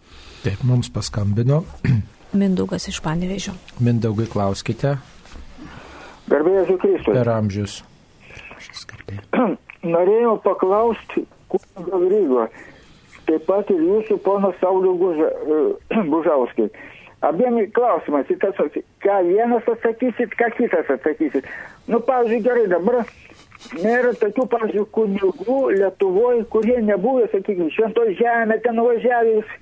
Taip, 0.43 0.67
mums 0.67 0.91
paskambino. 0.91 1.63
Mindaugas 2.43 2.91
iš 2.91 2.99
Panevežio. 3.07 3.55
Mindaugai, 3.79 4.27
klauskite. 4.31 4.97
Garbėjai 6.27 6.75
Kristus. 6.83 7.15
Per 7.15 7.31
amžius. 7.33 7.79
Norėjau 9.95 10.37
paklausti, 10.45 11.25
kunigo 11.53 12.01
Rygo, 12.11 12.47
taip 13.29 13.47
pat 13.49 13.71
ir 13.73 13.83
jūsų 13.85 14.19
pono 14.25 14.53
Saulių 14.61 14.95
Guža, 15.03 15.33
Bužauskai. 16.13 16.69
Abiem 17.27 17.59
klausimas, 17.75 18.29
tas, 18.39 18.59
ką 19.03 19.15
vienas 19.27 19.67
atsakysit, 19.67 20.37
ką 20.39 20.53
kitas 20.55 20.91
atsakysit. 20.95 21.49
Nu, 21.91 21.99
pavyzdžiui, 22.07 22.45
gerai, 22.45 22.67
dabar 22.71 23.01
nėra 23.75 24.13
tokių, 24.21 24.45
pavyzdžiui, 24.53 24.85
kunigų 24.95 25.59
Lietuvoje, 25.75 26.45
kurie 26.53 26.79
nebuvę, 26.87 27.27
sakykime, 27.33 27.73
šventoje 27.75 28.15
žemė, 28.21 28.61
ten 28.63 28.79
nuvažiavęs. 28.79 29.57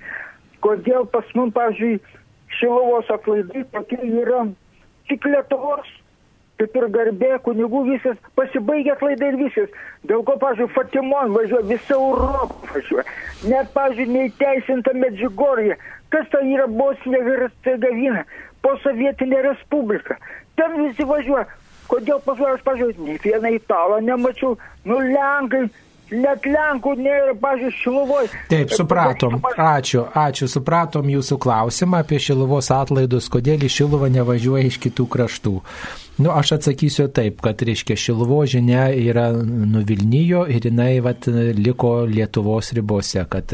Kodėl 0.61 1.09
pas 1.09 1.25
mums, 1.37 1.55
pavyzdžiui, 1.57 1.97
Šilovos 2.57 3.09
atlaidai 3.11 3.65
tokie 3.73 3.99
yra 4.05 4.45
tik 5.09 5.25
Lietuvos 5.25 5.89
kaip 6.57 6.77
ir 6.79 6.87
garbė, 6.93 7.31
kunigų 7.45 7.83
visas, 7.91 8.17
pasibaigė 8.37 8.97
klaidai 8.99 9.31
ir 9.33 9.37
visas. 9.43 9.75
Dėl 10.09 10.23
ko, 10.25 10.37
pažiūrėjau, 10.41 10.73
Fatimon 10.73 11.35
važiuoja, 11.35 11.67
visa 11.69 11.95
Europa 11.97 12.73
važiuoja. 12.73 13.05
Net, 13.51 13.71
pažiūrėjau, 13.75 14.15
neįteisinta 14.15 14.95
Medžiugorija. 14.97 15.77
Kas 16.13 16.29
tai 16.31 16.45
yra 16.49 16.67
Bosnija 16.71 17.21
ir 17.21 17.45
Hercegovina, 17.45 18.23
posovietinė 18.65 19.43
respublika. 19.51 20.17
Ten 20.57 20.79
visi 20.85 21.05
važiuoja. 21.07 21.45
Kodėl 21.87 22.19
pas 22.23 22.39
aš, 22.43 22.63
pažiūrėjau, 22.65 23.05
nei 23.05 23.19
vieną 23.23 23.53
italą 23.55 23.99
nemačiau. 24.03 24.57
Nu, 24.87 24.97
Lenkai, 24.99 25.67
net 26.11 26.47
Lenkų 26.47 26.95
nėra, 26.99 27.35
pažiūrėjau, 27.39 27.77
Šiluvoje. 27.83 28.31
Taip, 28.51 28.73
supratom. 28.75 29.37
Ačiū, 29.53 30.07
ačiū, 30.11 30.49
supratom 30.51 31.07
jūsų 31.13 31.37
klausimą 31.45 32.01
apie 32.03 32.19
Šiluvos 32.23 32.73
atlaidus, 32.75 33.29
kodėl 33.31 33.63
į 33.63 33.71
Šiluvą 33.77 34.11
nevažiuoja 34.17 34.67
iš 34.67 34.81
kitų 34.87 35.07
kraštų. 35.15 35.55
Nu, 36.17 36.31
aš 36.33 36.51
atsakysiu 36.55 37.07
taip, 37.13 37.41
kad, 37.45 37.61
reiškia, 37.61 37.95
Šilvo 37.99 38.39
žinia 38.49 38.87
yra 38.89 39.27
nuvilnijo 39.37 40.47
ir 40.49 40.65
jinai 40.65 40.97
vat, 41.05 41.27
liko 41.57 41.91
Lietuvos 42.09 42.71
ribose, 42.73 43.21
kad 43.29 43.53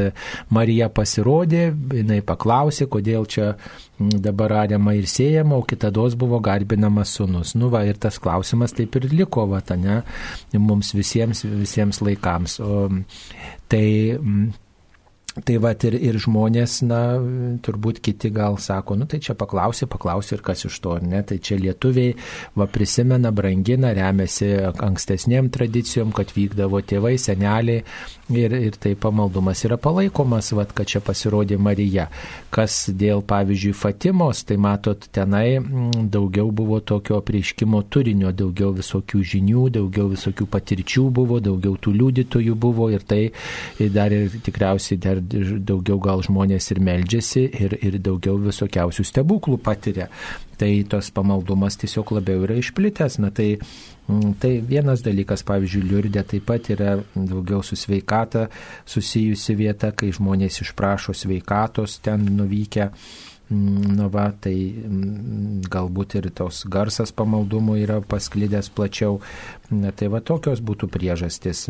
Marija 0.54 0.88
pasirodė, 0.88 1.66
jinai 2.00 2.22
paklausė, 2.24 2.88
kodėl 2.88 3.28
čia 3.28 3.54
dabar 4.00 4.56
ariama 4.64 4.96
ir 4.96 5.10
siejama, 5.12 5.60
o 5.60 5.68
kitados 5.68 6.16
buvo 6.20 6.40
garbinamas 6.44 7.12
sunus. 7.20 7.52
Nu, 7.60 7.68
va, 7.74 7.84
ir 7.84 8.00
tas 8.00 8.20
klausimas 8.24 8.76
taip 8.78 8.96
ir 8.96 9.12
liko, 9.12 9.44
va, 9.52 9.60
ne, 9.76 10.00
mums 10.56 10.94
visiems, 10.96 11.44
visiems 11.44 12.00
laikams. 12.06 12.60
O, 12.64 12.88
tai 13.68 13.86
Tai 15.34 15.56
va 15.58 15.72
ir, 15.74 15.96
ir 15.98 16.18
žmonės, 16.22 16.76
na, 16.86 17.00
turbūt 17.66 17.98
kiti 18.06 18.30
gal 18.30 18.60
sako, 18.62 18.94
nu 19.00 19.08
tai 19.10 19.18
čia 19.24 19.34
paklausė, 19.34 19.88
paklausė 19.90 20.36
ir 20.38 20.44
kas 20.46 20.62
iš 20.70 20.76
to, 20.84 21.00
ne? 21.02 21.24
Tai 21.26 21.40
čia 21.42 21.58
lietuviai, 21.58 22.14
va 22.54 22.68
prisimena, 22.70 23.32
brangina, 23.34 23.96
remiasi 23.98 24.52
ankstesniem 24.70 25.50
tradicijom, 25.54 26.12
kad 26.14 26.36
vykdavo 26.38 26.84
tėvai, 26.86 27.16
seneliai 27.18 27.82
ir, 28.30 28.54
ir 28.54 28.78
tai 28.78 28.94
pamaldumas 28.94 29.64
yra 29.66 29.80
palaikomas, 29.82 30.52
va, 30.54 30.68
kad 30.70 30.92
čia 30.94 31.02
pasirodė 31.02 31.58
Marija. 31.58 32.06
Kas 32.54 32.84
dėl, 32.94 33.26
pavyzdžiui, 33.26 33.74
Fatimos, 33.74 34.44
tai 34.46 34.60
matot, 34.62 35.10
tenai 35.18 35.58
daugiau 36.14 36.54
buvo 36.54 36.78
tokio 36.78 37.18
prieškimo 37.26 37.82
turinio, 37.90 38.30
daugiau 38.38 38.70
visokių 38.78 39.24
žinių, 39.34 39.66
daugiau 39.80 40.14
visokių 40.14 40.46
patirčių 40.54 41.10
buvo, 41.10 41.42
daugiau 41.42 41.74
tų 41.82 41.98
liudytojų 41.98 42.54
buvo 42.54 42.92
ir 42.94 43.02
tai 43.02 43.24
dar 43.98 44.14
ir 44.14 44.30
tikriausiai 44.46 45.02
dar 45.02 45.23
daugiau 45.24 46.00
gal 46.02 46.24
žmonės 46.26 46.70
ir 46.74 46.82
meldžiasi 46.84 47.44
ir, 47.66 47.76
ir 47.82 47.98
daugiau 48.04 48.38
visokiausių 48.42 49.06
stebuklų 49.08 49.60
patiria. 49.64 50.10
Tai 50.60 50.70
tos 50.90 51.10
pamaldumas 51.14 51.78
tiesiog 51.82 52.14
labiau 52.18 52.46
yra 52.46 52.58
išplitęs. 52.62 53.20
Na, 53.24 53.32
tai, 53.36 53.58
mm, 54.08 54.36
tai 54.42 54.54
vienas 54.64 55.04
dalykas, 55.06 55.46
pavyzdžiui, 55.48 55.84
liurdė 55.90 56.24
taip 56.28 56.48
pat 56.50 56.70
yra 56.74 56.96
daugiau 57.16 57.64
su 57.66 57.80
sveikata 57.80 58.48
susijusi 58.86 59.58
vieta, 59.60 59.92
kai 59.92 60.14
žmonės 60.16 60.62
išprašo 60.66 61.16
sveikatos 61.18 62.00
ten 62.06 62.28
nuvykę. 62.38 62.92
Mm, 63.50 63.98
nu 63.98 64.08
va, 64.14 64.30
tai 64.32 64.56
mm, 64.56 65.66
galbūt 65.74 66.20
ir 66.22 66.30
tos 66.36 66.64
garsas 66.70 67.12
pamaldumų 67.12 67.82
yra 67.84 68.00
pasklidęs 68.02 68.72
plačiau. 68.74 69.20
Na, 69.74 69.92
tai 69.92 70.10
va 70.14 70.24
tokios 70.24 70.64
būtų 70.64 70.90
priežastis. 70.94 71.68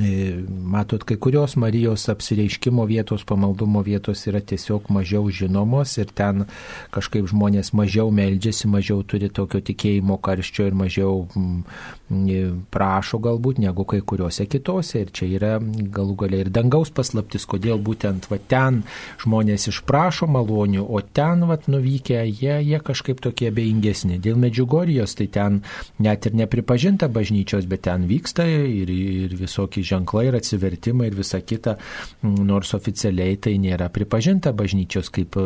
E, 0.00 0.44
matot, 0.48 1.04
kai 1.04 1.18
kurios 1.20 1.52
Marijos 1.60 2.08
apsireiškimo 2.08 2.84
vietos, 2.88 3.26
pamaldumo 3.28 3.82
vietos 3.84 4.22
yra 4.24 4.40
tiesiog 4.40 4.86
mažiau 4.88 5.26
žinomos 5.28 5.98
ir 6.00 6.08
ten 6.16 6.46
kažkaip 6.94 7.28
žmonės 7.28 7.74
mažiau 7.76 8.08
meldžiasi, 8.08 8.70
mažiau 8.72 9.02
turi 9.04 9.28
tokio 9.28 9.60
tikėjimo 9.60 10.16
karščio 10.24 10.70
ir 10.70 10.78
mažiau 10.80 11.26
mm, 11.36 12.62
prašo 12.72 13.20
galbūt 13.20 13.60
negu 13.60 13.84
kai 13.84 14.00
kuriuose 14.00 14.46
kitose. 14.48 15.02
Ir 15.02 15.12
čia 15.12 15.28
yra 15.28 15.52
galų 15.60 16.16
galia 16.24 16.40
ir 16.46 16.52
dangaus 16.52 16.88
paslaptis, 16.88 17.44
kodėl 17.44 17.76
būtent 17.76 18.30
va 18.32 18.40
ten 18.48 18.80
žmonės 19.20 19.68
išprašo 19.74 20.30
malonių, 20.32 20.86
o 20.88 21.02
ten 21.04 21.44
va 21.50 21.58
nuvykę 21.68 22.22
jie, 22.30 22.56
jie 22.64 22.80
kažkaip 22.80 23.20
tokie 23.20 23.52
beingesni. 23.52 24.16
Dėl 24.16 24.40
Medžiugorijos 24.40 25.18
tai 25.20 25.28
ten 25.28 25.60
net 26.00 26.24
ir 26.24 26.40
nepripažinta 26.40 27.12
bažnyčios, 27.12 27.68
bet 27.68 27.84
ten 27.90 28.08
vyksta 28.08 28.48
ir, 28.48 28.88
ir 28.88 29.36
visokie 29.36 29.81
visokie 29.82 29.92
ženklai 29.92 30.28
ir 30.28 30.36
atsivertimai 30.36 31.08
ir 31.08 31.14
visa 31.14 31.40
kita, 31.40 31.76
nors 32.22 32.74
oficialiai 32.74 33.36
tai 33.36 33.58
nėra 33.58 33.90
pripažinta 33.90 34.52
bažnyčios 34.52 35.10
kaip 35.10 35.36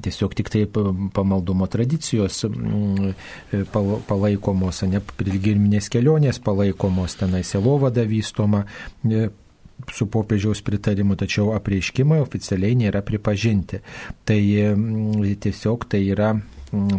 tiesiog 0.00 0.34
tik 0.34 0.50
taip 0.50 0.78
pamaldumo 1.12 1.66
tradicijos 1.66 2.44
mm, 2.44 3.14
palaikomos, 4.08 4.82
ne 4.86 5.00
pilgriminės 5.00 5.90
kelionės 5.90 6.40
palaikomos, 6.40 7.16
tenai 7.20 7.42
selovada 7.44 8.04
vystoma 8.04 8.64
e, 9.04 9.28
su 9.90 10.06
popiežiaus 10.06 10.62
pritarimu, 10.62 11.16
tačiau 11.16 11.54
apreiškimai 11.56 12.20
oficialiai 12.20 12.76
nėra 12.76 13.02
pripažinti. 13.02 13.80
Tai 14.24 14.40
tiesiog 15.40 15.88
tai 15.88 16.02
yra 16.12 16.34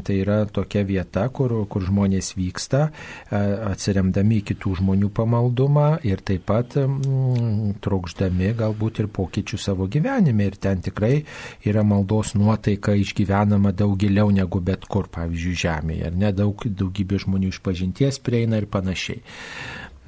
tai 0.03 0.18
yra 0.19 0.43
tokia 0.45 0.84
vieta, 0.88 1.23
kur, 1.34 1.53
kur 1.72 1.85
žmonės 1.88 2.34
vyksta, 2.35 2.88
e, 2.89 3.39
atsiremdami 3.72 4.41
į 4.41 4.45
kitų 4.52 4.76
žmonių 4.81 5.11
pamaldumą 5.15 5.88
ir 6.07 6.23
taip 6.27 6.43
pat 6.52 6.76
mm, 6.81 7.77
trokšdami 7.84 8.52
galbūt 8.60 9.03
ir 9.03 9.11
pokyčių 9.15 9.61
savo 9.61 9.88
gyvenime. 9.91 10.49
Ir 10.52 10.57
ten 10.61 10.84
tikrai 10.84 11.22
yra 11.68 11.85
maldos 11.88 12.34
nuotaika 12.35 12.98
išgyvenama 12.99 13.72
daug 13.72 13.95
giliau 14.02 14.34
negu 14.34 14.60
bet 14.64 14.88
kur, 14.91 15.07
pavyzdžiui, 15.14 15.61
žemėje. 15.64 16.10
Ar 16.11 16.19
ne 16.26 16.34
daug, 16.35 16.68
daugybė 16.68 17.22
žmonių 17.23 17.53
iš 17.53 17.61
pažinties 17.64 18.19
prieina 18.23 18.60
ir 18.60 18.68
panašiai. 18.72 19.23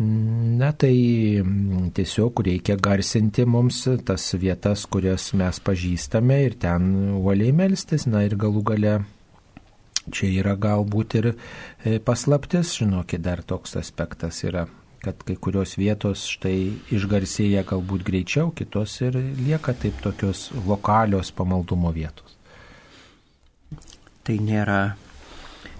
Mm, 0.01 0.57
na 0.57 0.71
tai 0.73 0.95
tiesiog 1.93 2.43
reikia 2.47 2.75
garsinti 2.81 3.45
mums 3.45 3.85
tas 4.05 4.31
vietas, 4.41 4.87
kurias 4.89 5.31
mes 5.37 5.59
pažįstame 5.63 6.39
ir 6.47 6.55
ten 6.59 6.87
uoliai 7.21 7.53
melstis, 7.53 8.07
na 8.09 8.25
ir 8.25 8.33
galų 8.41 8.63
gale 8.73 8.95
Čia 10.11 10.29
yra 10.41 10.55
galbūt 10.59 11.15
ir 11.19 11.27
e, 11.31 11.99
paslaptis, 12.03 12.73
žinokit, 12.81 13.21
dar 13.23 13.43
toks 13.47 13.77
aspektas 13.79 14.41
yra, 14.43 14.65
kad 15.03 15.23
kai 15.23 15.37
kurios 15.39 15.77
vietos 15.79 16.25
štai 16.31 16.57
išgarsėja 16.95 17.63
galbūt 17.69 18.03
greičiau, 18.07 18.51
kitos 18.55 18.97
ir 19.03 19.15
lieka 19.39 19.75
taip 19.79 20.03
tokios 20.03 20.49
lokalios 20.67 21.31
pamaldumo 21.35 21.93
vietos. 21.95 22.35
Tai 24.23 24.37
nėra 24.39 24.81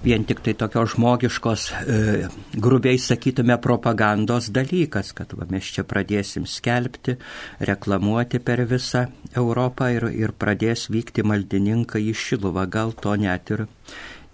vien 0.04 0.26
tik 0.28 0.42
tai 0.44 0.54
tokios 0.60 0.94
žmogiškos, 0.98 1.62
e, 1.72 2.28
grubiai 2.60 3.00
sakytume, 3.00 3.56
propagandos 3.64 4.50
dalykas, 4.52 5.14
kad 5.16 5.32
va, 5.38 5.48
mes 5.50 5.64
čia 5.64 5.86
pradėsim 5.88 6.48
skelbti, 6.50 7.16
reklamuoti 7.64 8.42
per 8.44 8.66
visą 8.68 9.06
Europą 9.36 9.88
ir, 9.96 10.10
ir 10.12 10.36
pradės 10.36 10.90
vykti 10.92 11.24
maldininkai 11.24 12.04
į 12.12 12.18
Šiluvą. 12.20 12.68
Gal 12.68 12.92
to 13.00 13.16
net 13.16 13.54
ir 13.56 13.66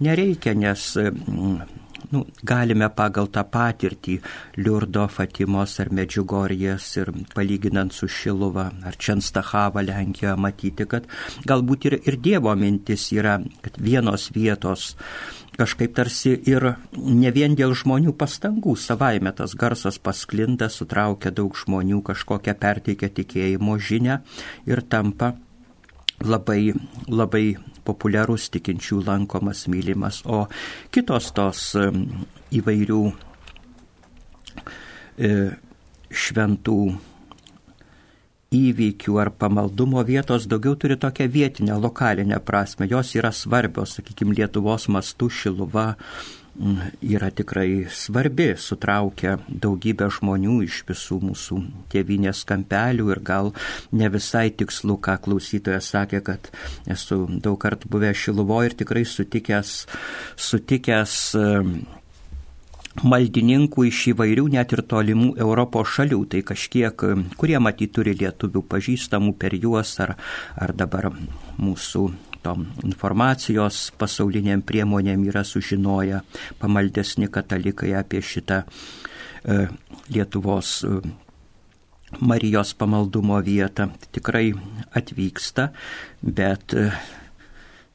nereikia, 0.03 0.55
nes 0.57 0.85
mm, 0.97 1.79
nu, 2.11 2.23
galime 2.43 2.89
pagal 2.95 3.29
tą 3.33 3.43
patirtį 3.51 4.19
Liurdo, 4.59 5.05
Fatimos 5.11 5.75
ar 5.81 5.91
Medžiugorijas 5.93 6.87
ir 7.01 7.11
palyginant 7.35 7.93
su 7.93 8.09
Šiluva 8.09 8.69
ar 8.85 8.97
Čenstachava 8.97 9.83
Lenkijoje 9.85 10.37
matyti, 10.39 10.87
kad 10.89 11.09
galbūt 11.49 11.89
ir, 11.89 11.99
ir 12.07 12.19
Dievo 12.21 12.55
mintis 12.55 13.09
yra, 13.15 13.39
kad 13.65 13.77
vienos 13.81 14.29
vietos 14.35 14.93
kažkaip 15.59 15.91
tarsi 15.97 16.37
ir 16.47 16.63
ne 16.95 17.31
vien 17.35 17.55
dėl 17.59 17.75
žmonių 17.75 18.13
pastangų, 18.15 18.77
savaime 18.79 19.33
tas 19.35 19.57
garsas 19.59 19.99
pasklinda, 19.99 20.69
sutraukia 20.71 21.33
daug 21.35 21.57
žmonių, 21.57 21.99
kažkokią 22.07 22.55
perteikia 22.59 23.11
tikėjimo 23.11 23.75
žinę 23.75 24.21
ir 24.69 24.81
tampa 24.87 25.33
labai, 26.23 26.73
labai 27.07 27.57
populiarus 27.89 28.49
tikinčių 28.53 29.03
lankomas, 29.09 29.65
mylimas, 29.71 30.21
o 30.25 30.45
kitos 30.93 31.31
tos 31.35 31.67
įvairių 32.55 33.03
e, 35.17 35.33
šventų 36.09 36.81
įvykių 38.55 39.17
ar 39.21 39.29
pamaldumo 39.37 40.01
vietos 40.05 40.47
daugiau 40.49 40.73
turi 40.79 40.97
tokią 40.97 41.27
vietinę, 41.29 41.77
lokalinę 41.77 42.39
prasme. 42.41 42.87
Jos 42.89 43.13
yra 43.17 43.31
svarbios, 43.31 43.99
sakykime, 43.99 44.33
Lietuvos 44.39 44.87
mastų 44.89 45.29
šiluva 45.29 45.91
yra 47.01 47.29
tikrai 47.31 47.87
svarbi, 47.91 48.51
sutraukia 48.59 49.37
daugybę 49.47 50.09
žmonių 50.11 50.59
iš 50.65 50.81
visų 50.89 51.19
mūsų 51.29 51.59
tėvinės 51.93 52.43
kampelių 52.49 53.11
ir 53.13 53.21
gal 53.23 53.53
ne 53.95 54.09
visai 54.11 54.49
tikslu, 54.51 54.97
ką 54.99 55.17
klausytojas 55.23 55.91
sakė, 55.93 56.21
kad 56.25 56.51
esu 56.89 57.23
daug 57.29 57.59
kartų 57.61 57.91
buvęs 57.95 58.25
šiluvoje 58.25 58.71
ir 58.71 58.77
tikrai 58.83 59.05
sutikęs, 59.07 59.73
sutikęs 60.35 61.15
maldininkų 63.05 63.85
iš 63.87 63.99
įvairių 64.13 64.47
net 64.55 64.73
ir 64.75 64.83
tolimų 64.91 65.35
Europos 65.39 65.93
šalių, 65.95 66.23
tai 66.31 66.41
kažkiek, 66.43 67.05
kurie 67.39 67.59
matyt 67.63 67.93
turi 67.95 68.15
lietuvių 68.19 68.65
pažįstamų 68.67 69.35
per 69.39 69.55
juos 69.55 69.95
ar, 70.03 70.17
ar 70.59 70.75
dabar 70.75 71.11
mūsų 71.59 72.09
tom 72.43 72.65
informacijos 72.85 73.89
pasauliniam 73.99 74.61
priemonėm 74.65 75.25
yra 75.29 75.43
sužinoję 75.47 76.21
pamaldesni 76.59 77.29
katalikai 77.31 77.93
apie 77.99 78.21
šitą 78.21 78.63
e, 78.63 79.67
Lietuvos 80.13 80.83
e, 80.83 80.99
Marijos 82.19 82.73
pamaldumo 82.73 83.37
vietą. 83.45 83.91
Tikrai 84.11 84.49
atvyksta, 84.97 85.69
bet 86.25 86.73
e, 86.73 86.89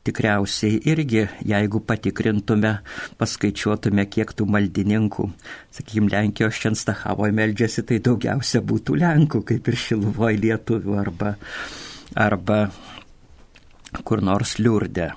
tikriausiai 0.05 0.79
irgi, 0.87 1.25
jeigu 1.49 1.81
patikrintume, 1.89 2.77
paskaičiuotume, 3.19 4.05
kiek 4.12 4.35
tų 4.37 4.47
maldininkų, 4.55 5.27
sakykime, 5.75 6.12
Lenkijos 6.12 6.61
Šenstachavoje 6.61 7.35
meldžiasi, 7.35 7.87
tai 7.89 8.01
daugiausia 8.05 8.62
būtų 8.62 9.01
Lenkų, 9.01 9.43
kaip 9.51 9.71
ir 9.73 9.81
Šiluvoje 9.87 10.43
lietuvių 10.45 10.99
arba, 11.01 11.35
arba 12.15 12.59
kur 14.03 14.25
nors 14.25 14.59
liurdė 14.59 15.12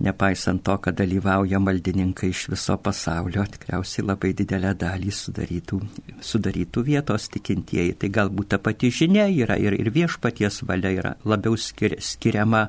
nepaisant 0.00 0.62
to, 0.64 0.76
kad 0.78 0.96
dalyvauja 0.98 1.58
maldininkai 1.62 2.30
iš 2.30 2.44
viso 2.52 2.76
pasaulio, 2.82 3.42
tikriausiai 3.50 4.06
labai 4.06 4.30
didelę 4.38 4.72
dalį 4.78 5.12
sudarytų, 5.14 5.78
sudarytų 6.24 6.84
vietos 6.86 7.28
tikintieji. 7.34 7.96
Tai 7.98 8.10
galbūt 8.18 8.52
ta 8.54 8.60
pati 8.62 8.92
žinia 8.94 9.26
yra 9.32 9.58
ir, 9.60 9.74
ir 9.74 9.90
viešpaties 9.94 10.62
valia 10.68 10.92
yra 10.94 11.14
labiau 11.28 11.58
skir, 11.58 11.98
skiriama 12.02 12.68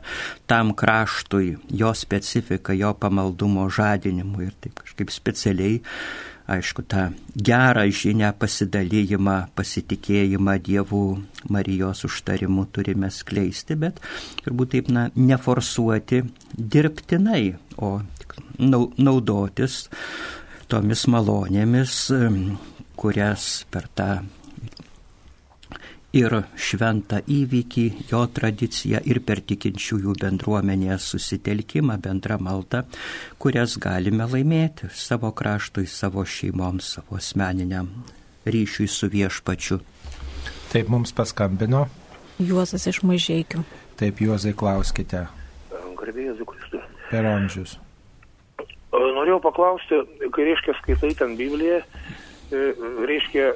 tam 0.50 0.74
kraštui, 0.78 1.54
jo 1.82 1.94
specifika, 1.94 2.74
jo 2.74 2.96
pamaldumo 2.98 3.68
žadinimui 3.70 4.50
ir 4.50 4.58
taip 4.64 4.82
kažkaip 4.82 5.14
specialiai 5.14 5.80
aišku, 6.50 6.84
tą 6.90 7.10
gerą 7.36 7.86
žinę, 7.94 8.32
pasidalymą, 8.40 9.38
pasitikėjimą 9.58 10.56
Dievų 10.66 11.04
Marijos 11.54 12.04
užtarimu 12.08 12.66
turime 12.74 13.12
skleisti, 13.14 13.78
bet 13.80 14.02
turbūt 14.44 14.74
taip, 14.76 14.90
na, 14.94 15.08
neforsuoti 15.16 16.24
dirbtinai, 16.58 17.54
o 17.78 18.00
naudotis 18.60 19.86
tomis 20.70 21.06
malonėmis, 21.10 21.96
kurias 23.00 23.52
per 23.72 23.88
tą 23.96 24.12
ir 26.15 26.34
šventą 26.57 27.19
įvykį, 27.30 27.86
jo 28.10 28.23
tradiciją 28.34 29.02
ir 29.06 29.22
per 29.26 29.41
tikinčiųjų 29.45 30.15
bendruomenės 30.22 31.10
susitelkimą, 31.14 31.99
bendrą 32.02 32.40
maldą, 32.41 32.84
kurias 33.38 33.77
galime 33.81 34.26
laimėti 34.30 34.90
savo 34.94 35.31
kraštui, 35.31 35.86
savo 35.88 36.26
šeimoms, 36.26 36.95
savo 36.98 37.19
asmeniniam 37.19 37.91
ryšiui 38.45 38.88
su 38.88 39.10
viešpačiu. 39.11 39.80
Taip 40.72 40.90
mums 40.90 41.14
paskambino. 41.14 41.86
Juozas 42.40 42.88
iš 42.88 43.02
mažiekių. 43.03 43.61
Taip, 43.99 44.22
Juozai, 44.23 44.53
klauskite. 44.56 45.26
Garbėjai 45.99 46.38
Zukristų. 46.40 46.81
Per 47.10 47.26
amžius. 47.27 47.76
Norėjau 48.94 49.41
paklausti, 49.44 49.99
kai 50.34 50.45
reiškia 50.48 50.73
skaitai 50.80 51.11
ten 51.19 51.36
Bibliją, 51.38 51.81
e, 51.84 52.61
reiškia 53.10 53.52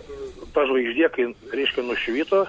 ta 0.56 0.66
žvaigždė, 0.70 1.10
kai, 1.14 1.28
reiškia, 1.54 1.86
nušvito 1.88 2.44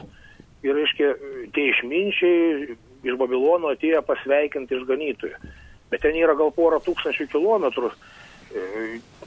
ir, 0.65 0.75
reiškia, 0.77 1.13
tie 1.57 1.69
išminčiai 1.73 2.77
iš 3.05 3.19
Babilono 3.21 3.73
atėjo 3.75 4.01
pasveikinti 4.07 4.79
išganytojų. 4.79 5.53
Bet 5.93 6.03
ten 6.05 6.17
yra 6.19 6.37
gal 6.39 6.53
porą 6.57 6.81
tūkstančių 6.85 7.27
kilometrų, 7.33 7.91
e, 7.91 8.63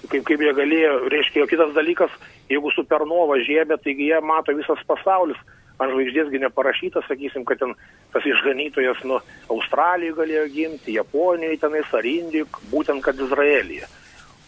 kaip, 0.09 0.23
kaip 0.27 0.41
jie 0.41 0.53
galėjo, 0.57 0.95
reiškia, 1.13 1.45
kitas 1.51 1.75
dalykas, 1.77 2.13
jeigu 2.49 2.73
supernova 2.73 3.37
žiebė, 3.45 3.77
taigi 3.83 4.09
jie 4.09 4.21
mato 4.25 4.55
visas 4.57 4.81
pasaulis, 4.89 5.37
ant 5.77 5.93
žvaigždėsgi 5.93 6.41
neparašyta, 6.41 7.03
sakysim, 7.05 7.45
kad 7.45 7.61
ten 7.61 7.75
tas 8.13 8.25
išganytojas 8.25 9.03
nuo 9.05 9.19
Australijoje 9.53 10.17
galėjo 10.17 10.45
gimti, 10.55 10.95
Japonijoje 10.97 11.61
tenais 11.61 11.93
ar 11.93 12.07
Indijoje, 12.09 12.49
būtent 12.71 13.03
kad 13.05 13.19
Izraelyje. 13.21 13.85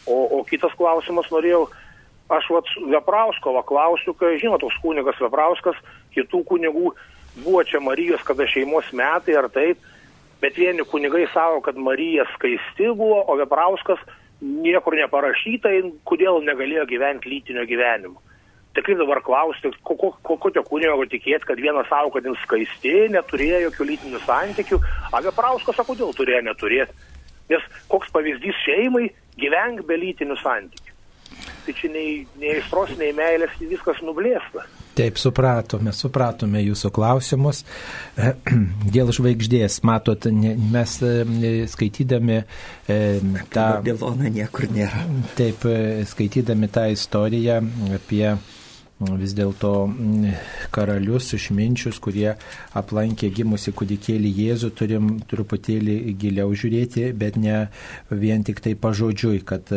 O, 0.09 0.17
o 0.39 0.41
kitas 0.49 0.73
klausimas 0.79 1.29
norėjau, 1.29 1.67
aš 2.29 2.49
vat 2.53 2.69
Veprauskovo 2.93 3.61
klausiu, 3.65 4.13
kai 4.13 4.37
žinot, 4.41 4.61
toks 4.61 4.77
kunigas 4.83 5.17
Veprauskas, 5.21 5.77
kitų 6.13 6.43
kunigų 6.51 6.93
buvo 7.41 7.63
čia 7.65 7.81
Marijos 7.81 8.23
kada 8.25 8.47
šeimos 8.49 8.91
metai 8.93 9.37
ar 9.39 9.49
taip, 9.53 9.81
bet 10.41 10.57
vieni 10.57 10.85
kunigai 10.85 11.25
savo, 11.33 11.61
kad 11.65 11.77
Marija 11.77 12.27
skaisti 12.35 12.91
buvo, 12.93 13.23
o 13.25 13.37
Veprauskas 13.39 14.01
niekur 14.41 14.95
neparašyta, 14.99 15.71
kodėl 16.07 16.43
negalėjo 16.45 16.85
gyventi 16.89 17.31
lytinio 17.33 17.65
gyvenimo. 17.67 18.21
Tai 18.75 18.83
kaip 18.85 18.99
dabar 18.99 19.19
klausti, 19.25 19.71
kokio 19.83 20.11
ko, 20.21 20.37
ko 20.37 20.63
kunigo 20.69 21.07
tikėti, 21.09 21.47
kad 21.49 21.57
vienas 21.59 21.89
savo, 21.89 22.13
kad 22.13 22.27
jis 22.29 22.37
skaisti, 22.45 22.93
neturėjo 23.15 23.63
jokių 23.65 23.87
lytinių 23.89 24.21
santykių, 24.27 24.77
o 25.09 25.23
Veprauskas, 25.25 25.81
o 25.81 25.87
kodėl 25.87 26.13
turėjo 26.15 26.43
neturėti? 26.45 27.09
Nes 27.49 27.65
koks 27.89 28.13
pavyzdys 28.13 28.61
šeimai 28.61 29.09
gyvenk 29.41 29.81
be 29.89 29.97
lytinių 29.97 30.37
santykių 30.43 30.98
tai 31.69 31.77
čia 31.77 31.91
nei, 31.93 32.25
nei 32.41 32.57
aistros, 32.57 32.95
nei 32.97 33.13
meilės, 33.13 33.53
viskas 33.61 34.01
nublėsta. 34.01 34.65
Taip, 34.97 35.19
supratome, 35.21 35.93
supratome 35.93 36.63
jūsų 36.63 36.89
klausimus. 36.95 37.61
Dėl 38.95 39.13
žvaigždės, 39.15 39.79
matot, 39.87 40.25
mes 40.33 40.95
e, 41.05 41.51
skaitydami 41.69 42.39
e, 42.41 42.99
tą... 43.53 43.67
Babiloną 43.79 44.31
niekur 44.33 44.65
nėra. 44.73 45.05
Taip, 45.37 45.67
e, 45.69 46.07
skaitydami 46.09 46.71
tą 46.73 46.89
istoriją 46.95 47.61
apie 47.99 48.25
vis 48.99 49.31
dėlto 49.31 49.71
karalius, 50.75 51.29
išminčius, 51.37 52.01
kurie 52.03 52.33
aplankė 52.75 53.29
gimusi 53.31 53.71
kūdikėlį 53.71 54.31
Jėzų, 54.41 54.73
turim 54.75 55.13
truputėlį 55.29 56.17
giliau 56.19 56.51
žiūrėti, 56.51 57.13
bet 57.15 57.39
ne 57.39 57.69
vien 58.11 58.43
tik 58.43 58.59
tai 58.65 58.75
pažodžiui, 58.75 59.39
kad 59.47 59.71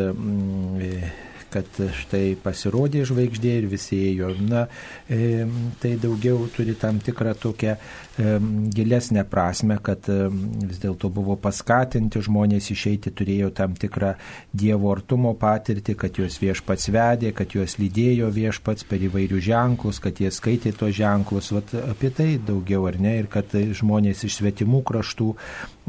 kad 1.52 1.80
štai 1.98 2.34
pasirodė 2.42 3.04
žvaigždė 3.08 3.52
ir 3.60 3.68
visi 3.70 3.98
ėjo. 4.10 4.32
Na, 4.48 4.64
e, 5.10 5.44
tai 5.82 5.94
daugiau 6.00 6.46
turi 6.54 6.74
tam 6.78 7.00
tikrą 7.04 7.34
tokią 7.38 7.74
e, 7.76 8.34
gilesnę 8.72 9.24
prasme, 9.28 9.78
kad 9.84 10.08
e, 10.12 10.28
vis 10.30 10.80
dėlto 10.82 11.10
buvo 11.12 11.36
paskatinti 11.40 12.22
žmonės 12.24 12.70
išeiti, 12.74 13.12
turėjo 13.12 13.52
tam 13.56 13.76
tikrą 13.78 14.14
Dievo 14.52 14.90
artumo 14.92 15.34
patirtį, 15.38 15.96
kad 15.98 16.18
juos 16.20 16.38
viešpats 16.42 16.88
vedė, 16.92 17.32
kad 17.36 17.54
juos 17.56 17.78
lydėjo 17.80 18.30
viešpats 18.32 18.88
per 18.88 19.04
įvairių 19.08 19.42
ženklus, 19.42 20.00
kad 20.02 20.20
jie 20.20 20.32
skaitė 20.32 20.74
tos 20.76 20.94
ženklus. 20.96 21.52
Vat 21.56 21.74
apie 21.82 22.12
tai 22.14 22.30
daugiau 22.40 22.86
ar 22.90 22.98
ne, 23.00 23.16
ir 23.22 23.30
kad 23.32 23.52
žmonės 23.52 24.24
iš 24.28 24.40
svetimų 24.40 24.82
kraštų 24.88 25.32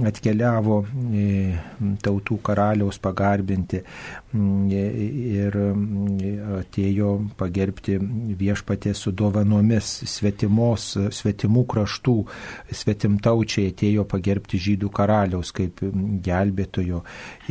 atkeliavo 0.09 0.79
tautų 2.03 2.39
karaliaus 2.45 2.97
pagarbinti 3.03 3.83
ir 4.33 5.52
atėjo 5.55 7.11
pagerbti 7.39 7.97
viešpatė 8.39 8.93
su 8.97 9.13
dovanomis 9.15 9.89
svetimos, 10.09 10.87
svetimų 11.13 11.63
kraštų, 11.73 12.15
svetimtaučiai 12.81 13.71
atėjo 13.71 14.05
pagerbti 14.09 14.59
žydų 14.67 14.91
karaliaus 14.93 15.53
kaip 15.55 15.81
gelbėtojo 16.25 17.03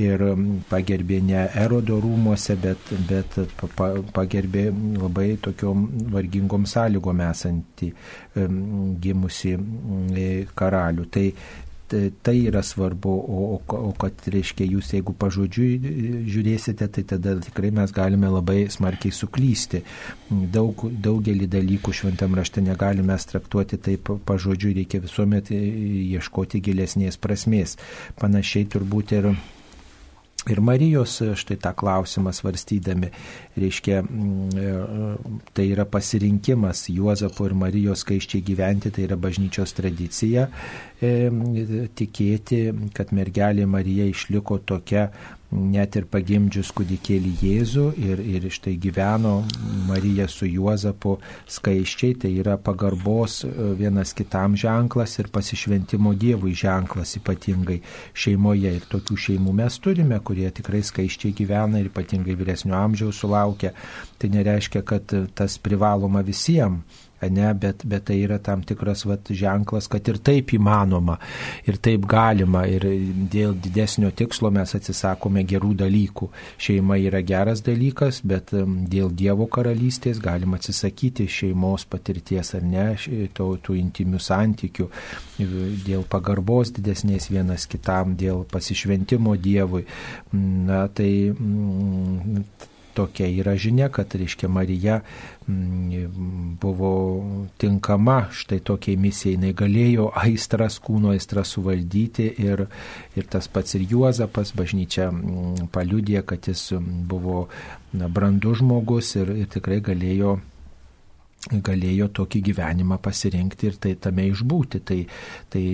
ir 0.03 0.27
pagerbė 0.71 1.21
ne 1.27 1.47
erodo 1.65 1.99
rūmose, 2.03 2.57
bet, 2.61 2.93
bet 3.09 3.39
pagerbė 4.15 4.69
labai 5.01 5.35
tokiom 5.43 5.89
vargingom 6.13 6.67
sąlygom 6.69 7.25
esantį 7.31 7.93
gimusi 9.03 9.57
karalių. 10.59 11.07
Tai 11.13 11.27
tai 12.23 12.35
yra 12.47 12.63
svarbu, 12.65 13.13
o, 13.13 13.61
o, 13.61 13.93
kad, 13.99 14.25
reiškia, 14.33 14.67
jūs 14.75 14.93
jeigu 14.97 15.15
pažodžiui 15.19 15.93
žiūrėsite, 16.33 16.89
tai 16.97 17.05
tada 17.15 17.37
tikrai 17.45 17.73
mes 17.75 17.95
galime 17.95 18.31
labai 18.33 18.67
smarkiai 18.73 19.15
suklysti. 19.15 19.83
Daug, 20.31 20.87
daugelį 21.07 21.49
dalykų 21.53 21.95
šventam 21.95 22.37
rašte 22.39 22.65
negalime 22.65 23.17
traktuoti 23.33 23.79
taip 23.83 24.09
pažodžiui, 24.27 24.77
reikia 24.81 25.03
visuomet 25.05 25.53
ieškoti 25.53 26.63
gilesnės 26.65 27.21
prasmės. 27.21 27.77
Panašiai 28.21 28.69
turbūt 28.73 29.17
ir 29.19 29.33
Ir 30.51 30.59
Marijos 30.59 31.21
štai 31.39 31.55
tą 31.63 31.71
klausimą 31.79 32.33
svarstydami, 32.35 33.13
reiškia, 33.63 34.01
tai 35.55 35.67
yra 35.71 35.85
pasirinkimas 35.87 36.89
Juozapo 36.91 37.47
ir 37.47 37.55
Marijos 37.61 38.03
skaiščiai 38.03 38.43
gyventi, 38.49 38.91
tai 38.91 39.05
yra 39.07 39.19
bažnyčios 39.23 39.77
tradicija, 39.79 40.49
e, 40.99 41.13
tikėti, 41.95 42.59
kad 42.97 43.15
mergelė 43.15 43.69
Marija 43.71 44.09
išliko 44.11 44.59
tokia 44.67 45.07
net 45.53 45.97
ir 45.99 46.07
pagimdžius 46.11 46.71
kūdikėlį 46.77 47.33
Jėzų 47.43 47.85
ir, 48.01 48.23
ir 48.25 48.47
štai 48.53 48.75
gyveno 48.81 49.35
Marija 49.89 50.27
su 50.31 50.49
Juozapu 50.49 51.19
skaiščiai, 51.51 52.17
tai 52.25 52.33
yra 52.41 52.57
pagarbos 52.57 53.43
e, 53.45 53.53
vienas 53.79 54.15
kitam 54.17 54.57
ženklas 54.59 55.19
ir 55.21 55.29
pasišventimo 55.35 56.15
Dievui 56.19 56.57
ženklas 56.57 57.17
ypatingai 57.21 57.81
šeimoje. 58.15 58.75
Ir 58.81 58.89
tokių 58.93 59.19
šeimų 59.27 59.57
mes 59.61 59.79
turime, 59.83 60.19
kurie 60.25 60.49
tikrai 60.55 60.83
skaiščiai 60.87 61.37
gyvena 61.37 61.83
ir 61.83 61.93
ypatingai 61.93 62.37
vyresnio 62.39 62.79
amžiaus 62.81 63.21
sulaukia. 63.23 63.75
Tai 64.19 64.33
nereiškia, 64.33 64.85
kad 64.89 65.13
tas 65.37 65.59
privaloma 65.63 66.25
visiems 66.25 67.02
ne, 67.31 67.49
bet, 67.55 67.85
bet 67.89 68.07
tai 68.09 68.19
yra 68.25 68.39
tam 68.43 68.63
tikras 68.67 69.05
vat, 69.07 69.31
ženklas, 69.31 69.89
kad 69.91 70.09
ir 70.11 70.19
taip 70.25 70.55
įmanoma, 70.57 71.19
ir 71.69 71.79
taip 71.83 72.07
galima, 72.11 72.65
ir 72.71 72.87
dėl 73.33 73.55
didesnio 73.63 74.11
tikslo 74.17 74.51
mes 74.55 74.75
atsisakome 74.79 75.45
gerų 75.49 75.75
dalykų. 75.85 76.31
Šeima 76.63 76.99
yra 77.03 77.23
geras 77.27 77.63
dalykas, 77.67 78.23
bet 78.27 78.53
dėl 78.53 79.13
Dievo 79.13 79.47
karalystės 79.53 80.21
galima 80.23 80.59
atsisakyti 80.61 81.29
šeimos 81.31 81.87
patirties 81.91 82.55
ar 82.59 82.67
ne, 82.67 82.89
tų, 83.37 83.49
tų 83.63 83.79
intimių 83.79 84.21
santykių, 84.23 84.89
dėl 85.87 86.07
pagarbos 86.11 86.75
didesnės 86.77 87.31
vienas 87.33 87.69
kitam, 87.71 88.17
dėl 88.19 88.45
pasišventimo 88.51 89.37
Dievui. 89.43 89.85
Na, 90.33 90.87
tai 90.89 91.13
tokia 92.95 93.29
yra 93.31 93.55
žinia, 93.57 93.89
kad, 93.93 94.15
reiškia, 94.15 94.49
Marija 94.53 95.01
mm, 95.47 96.57
buvo 96.61 96.93
tinkama 97.61 98.29
štai 98.33 98.61
tokiai 98.65 99.01
misijai, 99.01 99.37
jinai 99.37 99.53
galėjo 99.57 100.11
aistras, 100.23 100.79
kūno 100.83 101.15
aistras 101.17 101.55
suvaldyti 101.57 102.29
ir, 102.45 102.67
ir 103.17 103.29
tas 103.33 103.49
pats 103.53 103.79
ir 103.79 103.87
Juozapas, 103.91 104.55
bažnyčia 104.57 105.11
mm, 105.11 105.69
paliudė, 105.75 106.23
kad 106.27 106.49
jis 106.49 106.71
buvo 106.79 107.47
na, 107.93 108.09
brandus 108.09 108.63
žmogus 108.63 109.17
ir, 109.21 109.35
ir 109.45 109.53
tikrai 109.53 109.83
galėjo 109.85 110.39
galėjo 111.51 112.07
tokį 112.15 112.41
gyvenimą 112.47 113.01
pasirinkti 113.03 113.67
ir 113.67 113.79
tai 113.83 113.95
tame 113.99 114.29
išbūti. 114.31 114.81
Tai, 114.87 114.99
tai 115.51 115.65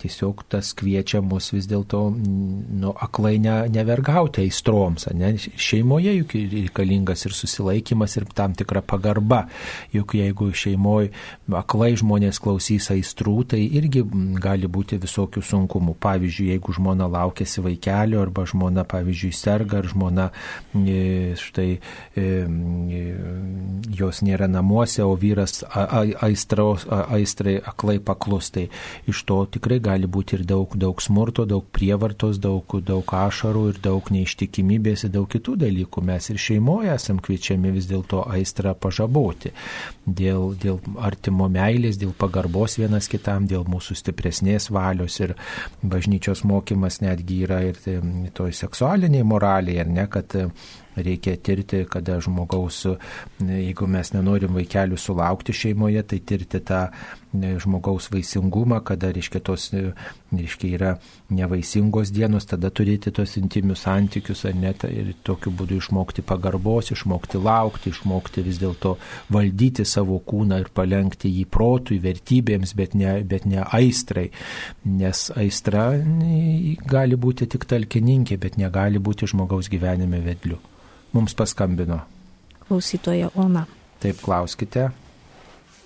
tiesiog 0.00 0.44
tas 0.52 0.74
kviečia 0.76 1.22
mus 1.24 1.48
vis 1.54 1.64
dėlto 1.70 2.02
nu, 2.12 2.92
aklai 2.92 3.38
ne, 3.40 3.54
nevergauti 3.72 4.44
aistroms. 4.44 5.08
Ne? 5.16 5.32
Šeimoje 5.38 6.12
juk 6.18 6.36
reikalingas 6.36 7.24
ir 7.24 7.36
susilaikimas 7.36 8.18
ir 8.20 8.28
tam 8.36 8.56
tikra 8.58 8.82
pagarba. 8.84 9.46
Juk 9.94 10.16
jeigu 10.18 10.50
šeimoje 10.52 11.14
aklai 11.56 11.94
žmonės 11.96 12.42
klausys 12.44 12.90
aistrų, 12.92 13.38
tai 13.54 13.62
irgi 13.64 14.04
gali 14.44 14.68
būti 14.68 15.00
visokių 15.00 15.40
sunkumų. 15.44 15.96
Pavyzdžiui, 16.04 16.50
jeigu 16.52 16.76
žmona 16.76 17.08
laukiasi 17.08 17.64
vaikelio 17.64 18.20
arba 18.20 18.44
žmona, 18.48 18.84
pavyzdžiui, 18.88 19.32
serga 19.32 19.80
ar 19.80 19.88
žmona 19.88 20.28
e, 20.76 21.32
štai 21.40 21.70
e, 21.72 21.80
e, 22.20 23.02
jos 23.96 24.20
nėra 24.26 24.50
namuose, 24.52 25.00
o 25.04 25.13
vyras 25.20 25.62
aistros, 25.72 26.86
aistrai 26.90 27.56
aklai 27.64 27.98
paklustai. 27.98 28.68
Iš 29.10 29.24
to 29.28 29.38
tikrai 29.56 29.80
gali 29.84 30.08
būti 30.10 30.38
ir 30.38 30.44
daug, 30.48 30.76
daug 30.78 31.02
smurto, 31.02 31.46
daug 31.48 31.66
prievartos, 31.74 32.40
daug, 32.42 32.76
daug 32.84 33.14
ašarų 33.18 33.64
ir 33.72 33.80
daug 33.84 34.10
neištikimybės 34.14 35.06
ir 35.06 35.14
daug 35.16 35.28
kitų 35.30 35.56
dalykų. 35.64 36.04
Mes 36.04 36.30
ir 36.30 36.40
šeimoje 36.40 36.92
esam 36.94 37.20
kviečiami 37.24 37.72
vis 37.74 37.88
dėlto 37.90 38.24
aistrą 38.34 38.74
pažaboti. 38.78 39.54
Dėl, 40.04 40.52
dėl 40.60 40.80
artimo 41.00 41.48
meilės, 41.52 41.98
dėl 42.00 42.12
pagarbos 42.18 42.78
vienas 42.80 43.08
kitam, 43.10 43.48
dėl 43.50 43.64
mūsų 43.68 43.96
stipresnės 44.00 44.70
valios 44.74 45.18
ir 45.20 45.36
bažnyčios 45.82 46.44
mokymas 46.48 47.00
netgi 47.04 47.42
yra 47.46 47.62
ir 47.70 47.80
toj 48.36 48.54
seksualiniai 48.56 49.24
moraliai, 49.26 49.80
ar 49.84 49.92
ne, 49.92 50.06
kad 50.10 50.36
reikia 50.96 51.36
tirti, 51.36 51.84
kada 51.90 52.20
žmogaus, 52.22 52.84
jeigu 53.40 53.88
mes 53.90 54.12
nenorim 54.14 54.54
vaikelių 54.56 54.98
sulaukti 55.00 55.54
šeimoje, 55.56 56.02
tai 56.10 56.20
tirti 56.20 56.60
tą 56.64 56.86
žmogaus 57.34 58.08
vaisingumą, 58.12 58.80
kada, 58.86 59.10
reiškia, 59.14 59.40
tos, 59.42 59.70
reiškia, 60.32 60.68
yra 60.76 60.90
nevaisingos 61.34 62.12
dienos, 62.14 62.46
tada 62.46 62.70
turėti 62.70 63.12
tos 63.14 63.36
intimius 63.40 63.84
santykius, 63.86 64.44
ar 64.48 64.54
net 64.58 64.84
ir 64.88 65.12
tokiu 65.26 65.52
būdu 65.54 65.80
išmokti 65.80 66.22
pagarbos, 66.26 66.92
išmokti 66.94 67.40
laukti, 67.42 67.90
išmokti 67.90 68.44
vis 68.46 68.60
dėlto 68.62 68.96
valdyti 69.34 69.86
savo 69.88 70.20
kūną 70.22 70.60
ir 70.62 70.70
palengti 70.74 71.32
jį 71.32 71.46
protui, 71.50 71.98
vertybėms, 72.02 72.74
bet 72.78 72.94
ne, 72.98 73.16
bet 73.26 73.48
ne 73.50 73.64
aistrai, 73.64 74.28
nes 74.84 75.26
aistra 75.34 75.90
gali 76.86 77.18
būti 77.18 77.50
tik 77.50 77.66
talkininkė, 77.70 78.38
bet 78.38 78.60
negali 78.60 79.02
būti 79.02 79.30
žmogaus 79.30 79.72
gyvenime 79.72 80.22
vedliu 80.24 80.60
mums 81.14 81.34
paskambino. 81.34 82.00
Klausytoja 82.68 83.30
Ona. 83.36 83.64
Taip, 84.02 84.20
klauskite. 84.24 84.90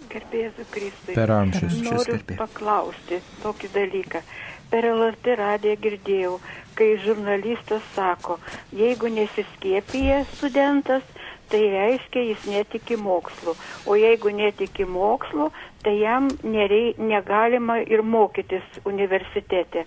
Gerbėsiu 0.09 0.65
Kristui. 0.73 1.15
Per 1.15 1.31
amžius. 1.31 1.81
Noriu 1.85 2.19
paklausti 2.39 3.21
tokį 3.43 3.71
dalyką. 3.75 4.23
Per 4.69 4.85
LRT 4.85 5.35
radiją 5.41 5.77
girdėjau, 5.85 6.33
kai 6.77 6.89
žurnalistas 7.05 7.85
sako, 7.95 8.37
jeigu 8.77 9.09
nesiskiepyja 9.13 10.23
studentas, 10.35 11.05
tai 11.49 11.63
reiškia, 11.73 12.25
jis 12.31 12.49
netiki 12.49 12.99
mokslu. 13.01 13.57
O 13.87 13.97
jeigu 13.97 14.33
netiki 14.37 14.85
mokslu, 14.85 15.49
tai 15.85 15.97
jam 16.03 16.29
nerei, 16.45 16.93
negalima 16.99 17.79
ir 17.81 18.05
mokytis 18.05 18.83
universitete. 18.85 19.87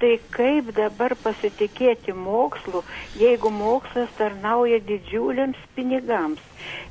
Tai 0.00 0.14
kaip 0.32 0.70
dabar 0.76 1.12
pasitikėti 1.22 2.14
mokslu, 2.16 2.80
jeigu 3.20 3.50
mokslas 3.52 4.08
tarnauja 4.16 4.78
didžiuliams 4.88 5.60
pinigams? 5.76 6.40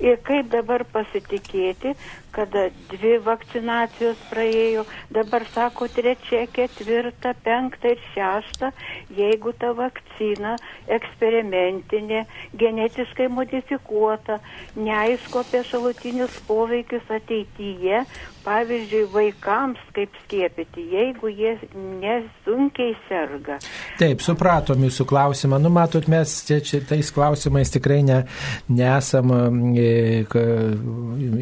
Ir 0.01 0.19
kaip 0.27 0.51
dabar 0.53 0.85
pasitikėti, 0.93 1.95
kada 2.35 2.67
dvi 2.91 3.17
vakcinacijos 3.25 4.19
praėjo, 4.31 4.85
dabar 5.13 5.45
sako 5.53 5.87
trečia, 5.93 6.45
ketvirta, 6.53 7.33
penkta 7.45 7.93
ir 7.93 8.01
šešta, 8.13 8.71
jeigu 9.17 9.53
ta 9.59 9.73
vakcina 9.77 10.55
eksperimentinė, 10.99 12.25
genetiškai 12.59 13.29
modifikuota, 13.33 14.39
neaišku 14.77 15.43
apie 15.43 15.63
šalutinius 15.67 16.39
poveikius 16.47 17.09
ateityje, 17.19 18.03
pavyzdžiui, 18.43 19.05
vaikams 19.13 19.81
kaip 19.95 20.13
skiepyti, 20.23 20.85
jeigu 20.93 21.29
jie 21.31 21.55
nesunkiai 21.75 22.95
serga. 23.07 23.59
Taip, 23.99 24.23
supratom 24.23 24.85
jūsų 24.87 25.05
klausimą. 25.09 25.59
Nu, 25.61 25.71
matot, 25.73 26.07
mes 26.11 26.39
čia, 26.47 26.59
čia 26.65 26.81
tais 26.87 27.11
klausimais 27.13 27.71
tikrai 27.73 27.99
ne, 28.07 28.21
nesam 28.71 29.33
e, 29.75 30.23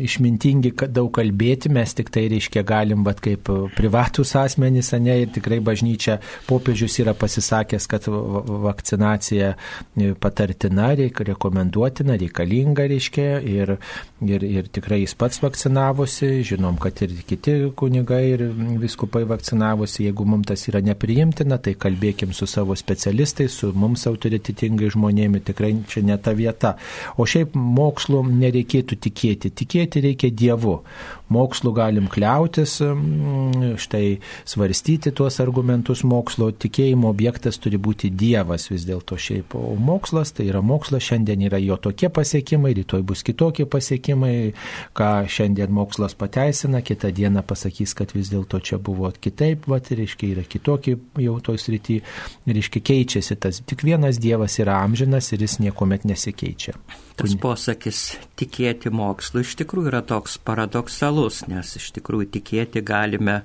išmintingi 0.08 0.74
daug 0.86 1.10
kalbėti, 1.16 1.72
mes 1.74 1.94
tik 1.98 2.12
tai, 2.14 2.28
reiškia, 2.32 2.64
galim, 2.68 3.04
bet 3.08 3.22
kaip 3.24 3.50
privatus 3.78 4.36
asmenys, 4.40 4.94
ne, 5.02 5.16
ir 5.24 5.32
tikrai 5.34 5.60
bažnyčia, 5.64 6.20
popiežius 6.48 7.00
yra 7.04 7.16
pasisakęs, 7.18 7.88
kad 7.90 8.08
vakcinacija 8.08 9.54
patartina, 10.22 10.92
reik, 11.00 11.22
rekomenduotina, 11.32 12.18
reikalinga, 12.22 12.88
reiškia, 12.92 13.28
ir, 13.42 13.76
ir, 14.22 14.46
ir 14.46 14.70
tikrai 14.74 15.02
jis 15.04 15.16
pats 15.18 15.42
vakcinavosi, 15.44 16.32
žinom, 16.48 16.78
kad 16.82 17.02
ir 17.06 17.16
kiti 17.28 17.58
kunigai 17.78 18.24
ir 18.34 18.46
viskupai 18.82 19.24
vakcinavosi, 19.30 20.06
jeigu 20.08 20.28
mums 20.28 20.48
tas 20.52 20.68
yra 20.70 20.82
nepriimtina, 20.86 21.58
tai 21.64 21.76
kalbėkim 21.80 22.34
su 22.36 22.48
savo 22.50 22.76
specialistais, 22.78 23.56
su 23.58 23.72
mums 23.76 24.06
autoritetingai 24.10 24.92
žmonėmi, 24.94 25.42
tikrai 25.48 25.74
čia 25.90 26.04
ne 26.06 26.18
ta 26.22 26.34
vieta. 26.38 26.76
O 27.18 27.26
šiaip 27.28 27.56
mokslu 27.58 28.24
nereikėtų 28.28 29.00
tikėti, 29.08 29.52
tikėti 29.62 30.04
reikia 30.08 30.32
Dievu. 30.38 30.67
vou. 30.68 30.84
Mokslu 31.34 31.72
galim 31.76 32.08
kliautis, 32.12 32.78
štai 33.84 34.18
svarstyti 34.48 35.12
tuos 35.16 35.40
argumentus 35.44 36.04
mokslo, 36.08 36.50
tikėjimo 36.52 37.10
objektas 37.12 37.60
turi 37.62 37.80
būti 37.82 38.12
Dievas 38.14 38.70
vis 38.72 38.86
dėlto 38.88 39.18
šiaip, 39.20 39.56
o 39.58 39.76
mokslas 39.80 40.34
tai 40.38 40.48
yra 40.52 40.62
mokslas, 40.66 41.06
šiandien 41.08 41.44
yra 41.50 41.60
jo 41.62 41.78
tokie 41.82 42.10
pasiekimai, 42.14 42.74
rytoj 42.78 43.04
bus 43.08 43.24
kitokie 43.28 43.68
pasiekimai, 43.70 44.36
ką 44.98 45.12
šiandien 45.32 45.74
mokslas 45.74 46.16
pateisina, 46.18 46.84
kitą 46.86 47.12
dieną 47.16 47.44
pasakys, 47.48 47.96
kad 47.98 48.14
vis 48.16 48.32
dėlto 48.34 48.62
čia 48.64 48.80
buvo 48.80 49.12
kitaip, 49.12 49.68
va, 49.72 49.82
reiškia, 49.82 50.34
yra 50.36 50.46
kitokie 50.48 50.98
jau 51.24 51.38
toj 51.44 51.60
srity, 51.62 52.00
reiškia, 52.48 52.84
keičiasi 52.92 53.40
tas, 53.42 53.62
tik 53.68 53.84
vienas 53.88 54.22
Dievas 54.22 54.58
yra 54.62 54.82
amžinas 54.84 55.32
ir 55.34 55.44
jis 55.46 55.60
niekuomet 55.64 56.08
nesikeičia. 56.08 56.78
Tas 57.18 57.34
posakis 57.42 58.00
tikėti 58.38 58.92
mokslu 58.94 59.42
iš 59.42 59.56
tikrųjų 59.58 59.90
yra 59.90 60.04
toks 60.06 60.36
paradoksalus, 60.46 61.17
nes 61.52 61.76
iš 61.80 61.92
tikrųjų 61.98 62.32
tikėti 62.38 62.86
galime 62.86 63.42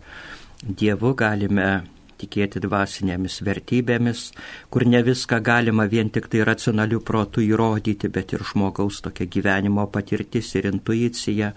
Dievu, 0.63 1.11
galime 1.19 1.83
tikėti 2.23 2.63
dvasinėmis 2.63 3.41
vertybėmis, 3.43 4.29
kur 4.71 4.87
ne 4.87 5.01
viską 5.03 5.41
galima 5.45 5.89
vien 5.91 6.11
tik 6.15 6.29
tai 6.33 6.45
racionalių 6.47 7.01
protų 7.09 7.43
įrodyti, 7.49 8.11
bet 8.13 8.35
ir 8.37 8.45
žmogaus 8.47 9.03
tokia 9.05 9.27
gyvenimo 9.27 9.89
patirtis 9.91 10.53
ir 10.59 10.71
intuicija. 10.71 11.53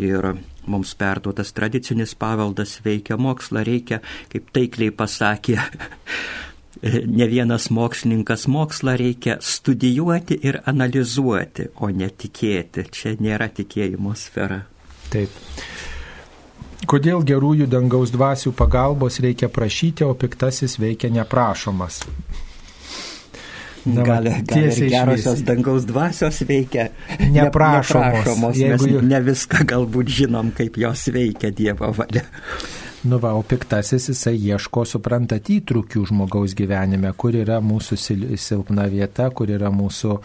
Ir 0.00 0.32
mums 0.68 0.94
perduotas 1.00 1.52
tradicinis 1.56 2.14
paveldas 2.18 2.78
veikia 2.84 3.18
mokslą, 3.20 3.64
reikia, 3.68 4.00
kaip 4.32 4.52
taikliai 4.56 4.94
pasakė 4.96 5.58
ne 7.18 7.28
vienas 7.28 7.70
mokslininkas 7.74 8.46
mokslą 8.52 8.96
reikia 9.00 9.38
studijuoti 9.40 10.40
ir 10.42 10.60
analizuoti, 10.66 11.70
o 11.80 11.90
ne 11.90 12.08
tikėti. 12.08 12.88
Čia 12.92 13.16
nėra 13.20 13.50
tikėjimo 13.60 14.14
sfera. 14.16 14.62
Taip. 15.12 15.32
Kodėl 16.88 17.24
gerųjų 17.26 17.66
dangaus 17.68 18.12
dvasių 18.14 18.54
pagalbos 18.56 19.18
reikia 19.20 19.50
prašyti, 19.52 20.06
o 20.06 20.14
piktasis 20.16 20.78
veikia 20.80 21.10
neprašomas? 21.12 22.04
Na, 23.88 24.02
gal, 24.04 24.26
gal 24.48 24.64
ir 24.68 24.90
gerosios 24.92 25.42
dangaus 25.46 25.86
dvasios 25.88 26.42
veikia 26.48 26.88
neprašomos. 27.18 28.18
neprašomos 28.18 28.58
Jeigu... 28.58 28.88
Mes 28.88 29.06
ne 29.12 29.20
viską 29.28 29.64
galbūt 29.68 30.12
žinom, 30.20 30.52
kaip 30.56 30.76
jos 30.80 31.08
veikia 31.14 31.52
Dievo 31.54 31.92
valia. 31.96 32.26
Nu 33.08 33.20
va, 33.22 33.30
o 33.38 33.44
piktasis 33.46 34.08
jisai 34.10 34.34
ieško, 34.50 34.82
suprantat, 34.88 35.46
įtrūkių 35.54 36.02
žmogaus 36.10 36.56
gyvenime, 36.58 37.12
kur 37.14 37.36
yra 37.38 37.60
mūsų 37.62 37.98
silpna 38.34 38.88
vieta, 38.90 39.28
kur 39.30 39.52
yra 39.54 39.70
mūsų, 39.70 40.16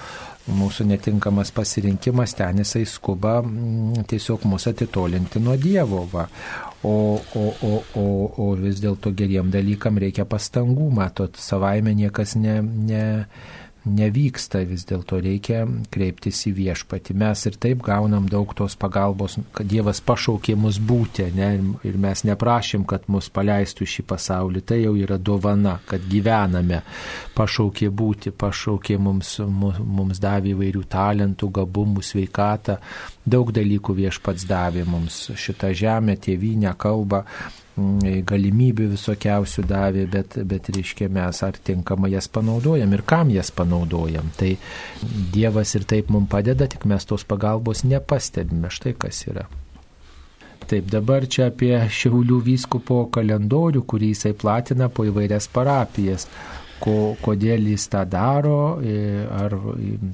mūsų 0.52 0.88
netinkamas 0.90 1.54
pasirinkimas, 1.56 2.36
ten 2.36 2.60
jisai 2.60 2.84
skuba 2.90 3.38
mm, 3.42 4.04
tiesiog 4.10 4.44
mūsų 4.50 4.74
atitolinti 4.74 5.42
nuo 5.44 5.56
Dievo. 5.60 6.04
Va. 6.12 6.28
O, 6.84 7.16
o, 7.16 7.44
o, 7.64 7.74
o, 7.96 8.06
o 8.44 8.48
vis 8.60 8.82
dėlto 8.84 9.14
geriem 9.16 9.54
dalykam 9.54 10.02
reikia 10.04 10.26
pastangų, 10.28 10.90
matot, 10.92 11.40
savaime 11.40 11.96
niekas 11.96 12.36
ne. 12.36 12.60
ne 12.62 13.04
nevyksta, 13.86 14.62
vis 14.68 14.86
dėlto 14.88 15.20
reikia 15.24 15.64
kreiptis 15.92 16.40
į 16.48 16.54
viešpatį. 16.60 17.16
Mes 17.20 17.46
ir 17.50 17.58
taip 17.62 17.84
gaunam 17.84 18.28
daug 18.32 18.54
tos 18.56 18.76
pagalbos, 18.80 19.38
kad 19.56 19.68
Dievas 19.70 20.00
pašaukė 20.06 20.56
mus 20.60 20.80
būti, 20.80 21.28
ne, 21.36 21.50
ir 21.84 21.98
mes 22.00 22.24
neprašym, 22.28 22.86
kad 22.90 23.10
mus 23.12 23.30
paleistų 23.34 23.88
šį 23.96 24.06
pasaulį. 24.10 24.64
Tai 24.68 24.80
jau 24.80 24.94
yra 25.00 25.18
dovana, 25.20 25.78
kad 25.90 26.06
gyvename, 26.10 26.84
pašaukė 27.36 27.90
būti, 27.92 28.32
pašaukė 28.32 29.00
mums, 29.02 29.36
mums, 29.44 30.22
davė 30.24 30.54
įvairių 30.54 30.86
talentų, 30.92 31.52
gabumų, 31.60 32.06
sveikatą, 32.06 32.80
daug 33.26 33.52
dalykų 33.56 33.98
viešpats 34.00 34.48
davė 34.48 34.88
mums 34.88 35.26
šitą 35.40 35.74
žemę, 35.76 36.18
tėvynę, 36.24 36.76
kalbą 36.80 37.24
galimybių 37.76 38.92
visokiausių 38.92 39.64
davė, 39.66 40.06
bet, 40.12 40.38
bet 40.46 40.70
reiškia 40.76 41.08
mes 41.10 41.42
ar 41.46 41.58
tinkamai 41.58 42.12
jas 42.14 42.28
panaudojam 42.30 42.94
ir 42.94 43.02
kam 43.02 43.34
jas 43.34 43.50
panaudojam. 43.52 44.30
Tai 44.38 44.54
Dievas 45.34 45.74
ir 45.76 45.88
taip 45.90 46.12
mums 46.14 46.30
padeda, 46.30 46.68
tik 46.70 46.86
mes 46.86 47.06
tos 47.06 47.26
pagalbos 47.26 47.84
nepastebime. 47.84 48.70
Štai 48.70 48.94
kas 48.94 49.26
yra. 49.26 49.48
Taip, 50.64 50.86
dabar 50.88 51.26
čia 51.28 51.50
apie 51.50 51.74
Šiaulių 51.92 52.40
vyskupo 52.46 53.04
kalendorių, 53.12 53.82
kurį 53.84 54.14
jisai 54.14 54.32
platina 54.38 54.88
po 54.88 55.04
įvairias 55.10 55.50
parapijas 55.52 56.30
ko, 56.84 57.16
kodėl 57.24 57.70
jis 57.72 57.86
tą 57.92 58.04
daro, 58.10 58.80
e, 58.84 59.24
ar 59.32 59.56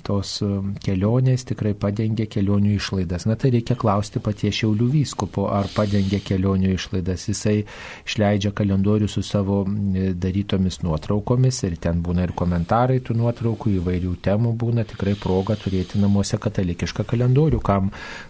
tos 0.05 0.35
e, 0.45 0.49
kelionės 0.85 1.47
tikrai 1.49 1.73
padengia 1.77 2.27
kelionių 2.29 2.75
išlaidas. 2.75 3.25
Na 3.29 3.37
tai 3.39 3.51
reikia 3.55 3.77
klausti 3.79 4.21
patie 4.23 4.51
Šiaulių 4.53 4.89
vyskupo, 4.93 5.47
ar 5.53 5.69
padengia 5.73 6.21
kelionių 6.25 6.73
išlaidas. 6.75 7.25
Jisai 7.31 7.57
išleidžia 8.05 8.53
kalendorių 8.57 9.09
su 9.09 9.23
savo 9.25 9.63
e, 9.65 10.11
darytomis 10.13 10.81
nuotraukomis 10.85 11.63
ir 11.67 11.79
ten 11.81 12.03
būna 12.05 12.27
ir 12.27 12.35
komentarai 12.37 12.99
tų 13.05 13.17
nuotraukų, 13.23 13.77
įvairių 13.79 14.15
temų 14.25 14.53
būna 14.59 14.85
tikrai 14.89 15.15
proga 15.19 15.57
turėti 15.59 16.01
namuose 16.01 16.37
katalikišką 16.41 17.07
kalendorių, 17.09 17.63
kam 17.65 17.89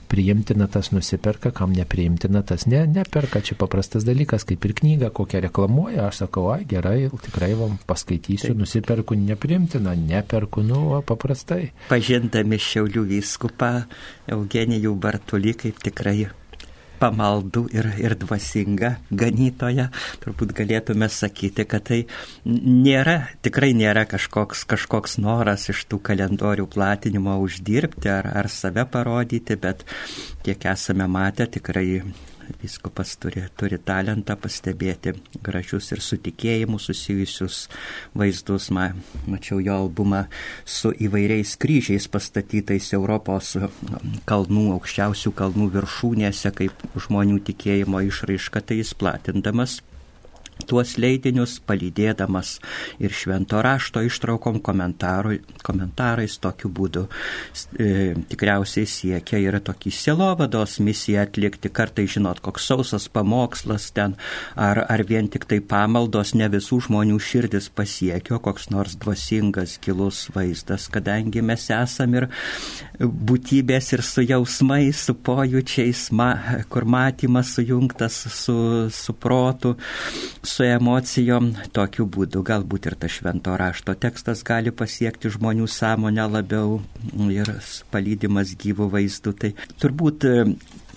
priimtina 0.09 0.67
tas 0.67 0.89
nusiperka, 0.91 1.51
kam 1.55 1.73
nepriimtina 1.77 2.41
tas 2.41 2.65
ne, 2.65 2.81
neperka. 2.89 3.43
Čia 3.45 3.55
paprastas 3.59 4.07
dalykas, 4.07 4.45
kaip 4.49 4.65
ir 4.65 4.73
knyga, 4.81 5.11
kokią 5.15 5.43
reklamuoja, 5.47 6.07
aš 6.09 6.23
sakau, 6.25 6.49
ai 6.53 6.65
gerai, 6.69 7.11
tikrai 7.25 7.53
vam 7.59 7.77
paskaitysiu, 7.89 8.53
Taip. 8.53 8.63
nusiperku 8.63 9.17
nepriimtina, 9.19 9.93
neperku, 9.93 10.65
nu, 10.65 10.81
o 10.97 11.03
paprastai. 11.05 11.69
Pažindami 11.91 12.59
Šiaulių 12.59 13.05
vyskupą 13.13 13.71
Eugenijų 14.33 14.97
Bartulį 14.99 15.55
kaip 15.63 15.81
tikrai 15.85 16.29
pamaldų 16.99 17.65
ir, 17.75 17.89
ir 18.01 18.15
dvasinga 18.19 18.93
ganytoja, 19.11 19.89
turbūt 20.23 20.53
galėtume 20.57 21.09
sakyti, 21.11 21.65
kad 21.69 21.87
tai 21.89 22.01
nėra, 22.45 23.17
tikrai 23.45 23.71
nėra 23.77 24.05
kažkoks, 24.09 24.65
kažkoks 24.69 25.19
noras 25.23 25.69
iš 25.73 25.85
tų 25.89 26.01
kalendorių 26.09 26.67
platinimo 26.71 27.37
uždirbti 27.43 28.11
ar, 28.13 28.29
ar 28.43 28.51
save 28.51 28.85
parodyti, 28.91 29.59
bet 29.59 29.85
kiek 30.45 30.69
esame 30.73 31.07
matę, 31.09 31.47
tikrai 31.49 32.01
Viskupas 32.61 33.15
turi, 33.21 33.43
turi 33.59 33.77
talentą 33.85 34.35
pastebėti 34.39 35.13
gražius 35.45 35.91
ir 35.93 36.01
su 36.03 36.17
tikėjimu 36.21 36.79
susijusius 36.81 37.67
vaizdus. 38.17 38.69
Ma, 38.75 38.89
mačiau 39.29 39.61
jo 39.63 39.75
albumą 39.85 40.25
su 40.65 40.91
įvairiais 40.93 41.55
kryžiais 41.61 42.09
pastatytais 42.11 42.91
Europos 42.97 43.55
kalnų, 44.29 44.65
aukščiausių 44.77 45.35
kalnų 45.37 45.69
viršūnėse, 45.77 46.53
kaip 46.57 46.89
žmonių 47.05 47.39
tikėjimo 47.51 48.03
išraiška, 48.09 48.65
tai 48.65 48.81
jis 48.81 48.95
platindamas 48.97 49.79
tuos 50.69 50.95
leidinius 51.01 51.57
palydėdamas 51.67 52.57
ir 53.01 53.13
švento 53.15 53.61
rašto 53.65 54.03
ištraukom 54.05 54.61
komentarais 54.63 56.37
tokiu 56.43 56.69
būdu 56.69 57.05
e, 57.79 58.15
tikriausiai 58.29 58.87
siekia 58.89 59.41
ir 59.41 59.59
tokį 59.65 59.93
sielovados 59.93 60.77
misiją 60.83 61.25
atlikti. 61.25 61.71
Kartai 61.73 62.05
žinot, 62.09 62.41
koks 62.45 62.67
sausas 62.69 63.07
pamokslas 63.11 63.89
ten, 63.95 64.15
ar, 64.55 64.83
ar 64.85 65.03
vien 65.07 65.29
tik 65.31 65.47
tai 65.49 65.59
pamaldos 65.61 66.35
ne 66.37 66.49
visų 66.51 66.81
žmonių 66.87 67.19
širdis 67.23 67.69
pasiekio, 67.75 68.39
koks 68.43 68.69
nors 68.73 68.97
dvasingas 68.99 69.77
gilus 69.83 70.27
vaizdas, 70.35 70.87
kadangi 70.91 71.43
mes 71.45 71.69
esam 71.73 72.15
ir 72.19 72.29
būtybės 72.99 73.93
ir 73.95 74.03
su 74.05 74.25
jausmais, 74.25 75.05
su 75.07 75.15
pojūčiais, 75.15 76.09
ma, 76.15 76.29
kur 76.71 76.85
matymas 76.89 77.53
sujungtas 77.57 78.19
su, 78.33 78.57
su 78.93 79.15
protu, 79.15 79.75
su 80.43 80.58
emocijom, 80.65 81.51
tokiu 81.75 82.05
būdu 82.09 82.41
galbūt 82.45 82.89
ir 82.89 82.95
tas 82.99 83.13
švento 83.17 83.55
rašto 83.59 83.95
tekstas 83.95 84.43
gali 84.47 84.73
pasiekti 84.75 85.31
žmonių 85.35 85.67
sąmonę 85.69 86.27
labiau 86.31 86.79
ir 87.29 87.53
palydimas 87.93 88.55
gyvų 88.59 88.89
vaizdų. 88.95 89.33
Tai 89.39 89.53
turbūt 89.81 90.27
e, 90.27 90.35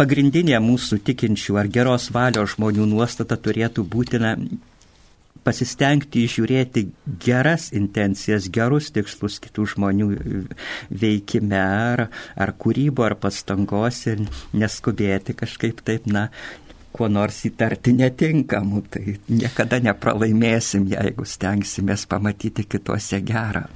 pagrindinė 0.01 0.59
mūsų 0.65 1.03
tikinčių 1.07 1.61
ar 1.63 1.71
geros 1.73 2.11
valios 2.15 2.57
žmonių 2.57 2.89
nuostata 2.95 3.39
turėtų 3.39 3.87
būti 3.95 4.23
na, 4.23 4.37
pasistengti 5.45 6.25
žiūrėti 6.31 6.87
geras 7.23 7.71
intencijas, 7.75 8.49
gerus 8.53 8.91
tikslus 8.95 9.39
kitų 9.43 9.67
žmonių 9.75 10.09
veikime 11.03 11.59
ar, 11.59 12.07
ar 12.37 12.55
kūrybo, 12.63 13.05
ar 13.07 13.17
pastangos 13.21 14.05
ir 14.11 14.25
neskubėti 14.55 15.35
kažkaip 15.39 15.83
taip, 15.87 16.07
na, 16.07 16.29
kuo 16.93 17.09
nors 17.09 17.43
įtarti 17.49 17.95
netinkamų, 17.97 18.83
tai 18.93 19.17
niekada 19.33 19.81
nepralaimėsim, 19.83 20.87
jeigu 20.93 21.27
stengsimės 21.29 22.07
pamatyti 22.11 22.67
kituose 22.69 23.23
gerą. 23.25 23.67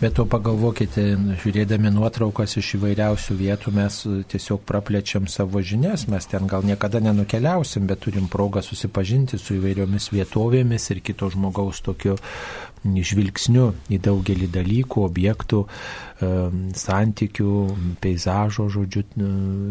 Bet 0.00 0.14
to 0.16 0.24
pagalvokite, 0.24 1.02
žiūrėdami 1.42 1.90
nuotraukas 1.92 2.54
iš 2.56 2.70
įvairiausių 2.78 3.34
vietų, 3.36 3.72
mes 3.76 3.98
tiesiog 4.32 4.62
praplečiam 4.64 5.26
savo 5.28 5.60
žinias, 5.60 6.06
mes 6.08 6.24
ten 6.24 6.46
gal 6.48 6.64
niekada 6.64 7.02
nenukeliausim, 7.04 7.84
bet 7.84 8.00
turim 8.06 8.30
progą 8.32 8.62
susipažinti 8.64 9.36
su 9.36 9.58
įvairiomis 9.58 10.08
vietovėmis 10.14 10.88
ir 10.94 11.02
kito 11.04 11.28
žmogaus 11.34 11.82
tokiu 11.84 12.16
žvilgsniu 12.84 13.66
į 13.92 13.98
daugelį 14.00 14.48
dalykų, 14.54 15.02
objektų, 15.04 15.64
santykių, 16.76 17.52
peizažo, 18.00 18.68
žodžiu, 18.72 19.04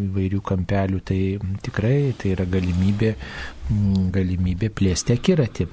įvairių 0.06 0.40
kampelių. 0.46 1.00
Tai 1.06 1.18
tikrai 1.66 2.12
tai 2.18 2.34
yra 2.36 2.46
galimybė, 2.50 3.12
galimybė 4.14 4.70
plėsti 4.74 5.16
akiratį. 5.18 5.66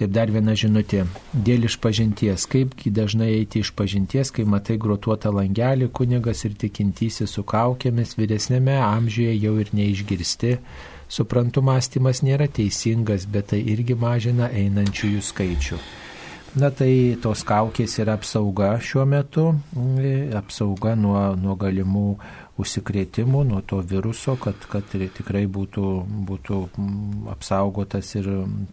Taip 0.00 0.16
dar 0.16 0.32
viena 0.32 0.56
žinutė. 0.56 1.04
Dėl 1.32 1.68
išpažinties. 1.68 2.48
Kaipgi 2.48 2.92
dažnai 2.94 3.30
eiti 3.36 3.64
išpažinties, 3.64 4.32
kai 4.32 4.48
matai 4.48 4.78
grotuotą 4.80 5.32
langelį, 5.36 5.90
kunigas 5.92 6.44
ir 6.48 6.56
tikintysi 6.60 7.28
su 7.28 7.44
kaukėmis, 7.44 8.16
vyresnėme 8.20 8.76
amžiuje 8.80 9.36
jau 9.36 9.56
ir 9.60 9.72
neišgirsti. 9.76 10.58
Suprantu, 11.08 11.62
mąstymas 11.64 12.20
nėra 12.20 12.50
teisingas, 12.52 13.24
bet 13.24 13.54
tai 13.54 13.62
irgi 13.64 13.96
mažina 13.96 14.50
einančiųjų 14.52 15.24
skaičių. 15.24 15.80
Na 16.56 16.70
tai 16.72 17.18
tos 17.20 17.42
kaukės 17.44 17.98
yra 18.00 18.14
apsauga 18.16 18.70
šiuo 18.80 19.02
metu, 19.04 19.50
apsauga 20.38 20.94
nuo, 20.96 21.18
nuo 21.36 21.56
galimų 21.60 22.04
užsikrėtimų, 22.58 23.42
nuo 23.50 23.60
to 23.68 23.82
viruso, 23.84 24.34
kad, 24.40 24.64
kad 24.72 24.88
tikrai 24.88 25.44
būtų, 25.44 25.84
būtų 26.28 26.60
apsaugotas 27.34 28.14
ir 28.16 28.30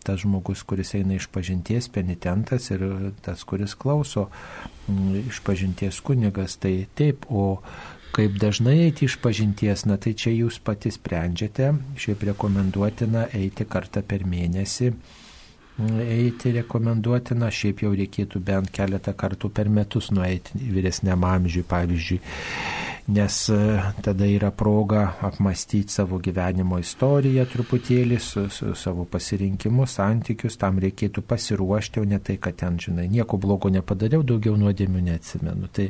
tas 0.08 0.24
žmogus, 0.24 0.64
kuris 0.64 0.96
eina 0.96 1.18
iš 1.20 1.28
pažinties, 1.36 1.90
penitentas 1.92 2.72
ir 2.72 2.88
tas, 3.26 3.44
kuris 3.44 3.76
klauso 3.76 4.30
iš 5.20 5.44
pažinties 5.46 6.00
kunigas. 6.00 6.56
Tai 6.64 6.74
taip, 6.96 7.28
o 7.28 7.60
kaip 8.16 8.40
dažnai 8.40 8.78
eiti 8.88 9.10
iš 9.10 9.20
pažinties, 9.20 9.84
na 9.86 10.00
tai 10.00 10.16
čia 10.16 10.32
jūs 10.32 10.62
pati 10.64 10.96
sprendžiate, 10.96 11.74
šiaip 12.00 12.24
rekomenduotina 12.32 13.28
eiti 13.36 13.68
kartą 13.68 14.02
per 14.08 14.24
mėnesį 14.24 14.94
eiti 15.78 16.54
rekomenduotina, 16.56 17.52
šiaip 17.52 17.84
jau 17.84 17.92
reikėtų 17.96 18.40
bent 18.48 18.72
keletą 18.76 19.16
kartų 19.18 19.52
per 19.52 19.70
metus 19.70 20.12
nueiti 20.16 20.60
vyresniam 20.72 21.26
amžiui, 21.28 21.66
pavyzdžiui 21.68 22.22
nes 23.08 23.50
e, 23.50 23.82
tada 24.02 24.26
yra 24.26 24.52
proga 24.52 25.14
apmastyti 25.22 25.94
savo 25.94 26.18
gyvenimo 26.18 26.80
istoriją 26.82 27.46
truputėlį, 27.52 28.18
su, 28.22 28.48
su 28.50 28.72
savo 28.76 29.06
pasirinkimu, 29.06 29.86
santykius, 29.86 30.58
tam 30.58 30.80
reikėtų 30.82 31.22
pasiruošti, 31.30 32.02
o 32.02 32.06
ne 32.10 32.18
tai, 32.20 32.40
kad 32.42 32.58
ten, 32.58 32.80
žinai, 32.82 33.06
nieko 33.12 33.38
blogo 33.42 33.70
nepadariau, 33.70 34.26
daugiau 34.26 34.58
nuodėmių 34.58 35.04
neatsimenu. 35.06 35.70
Tai, 35.76 35.86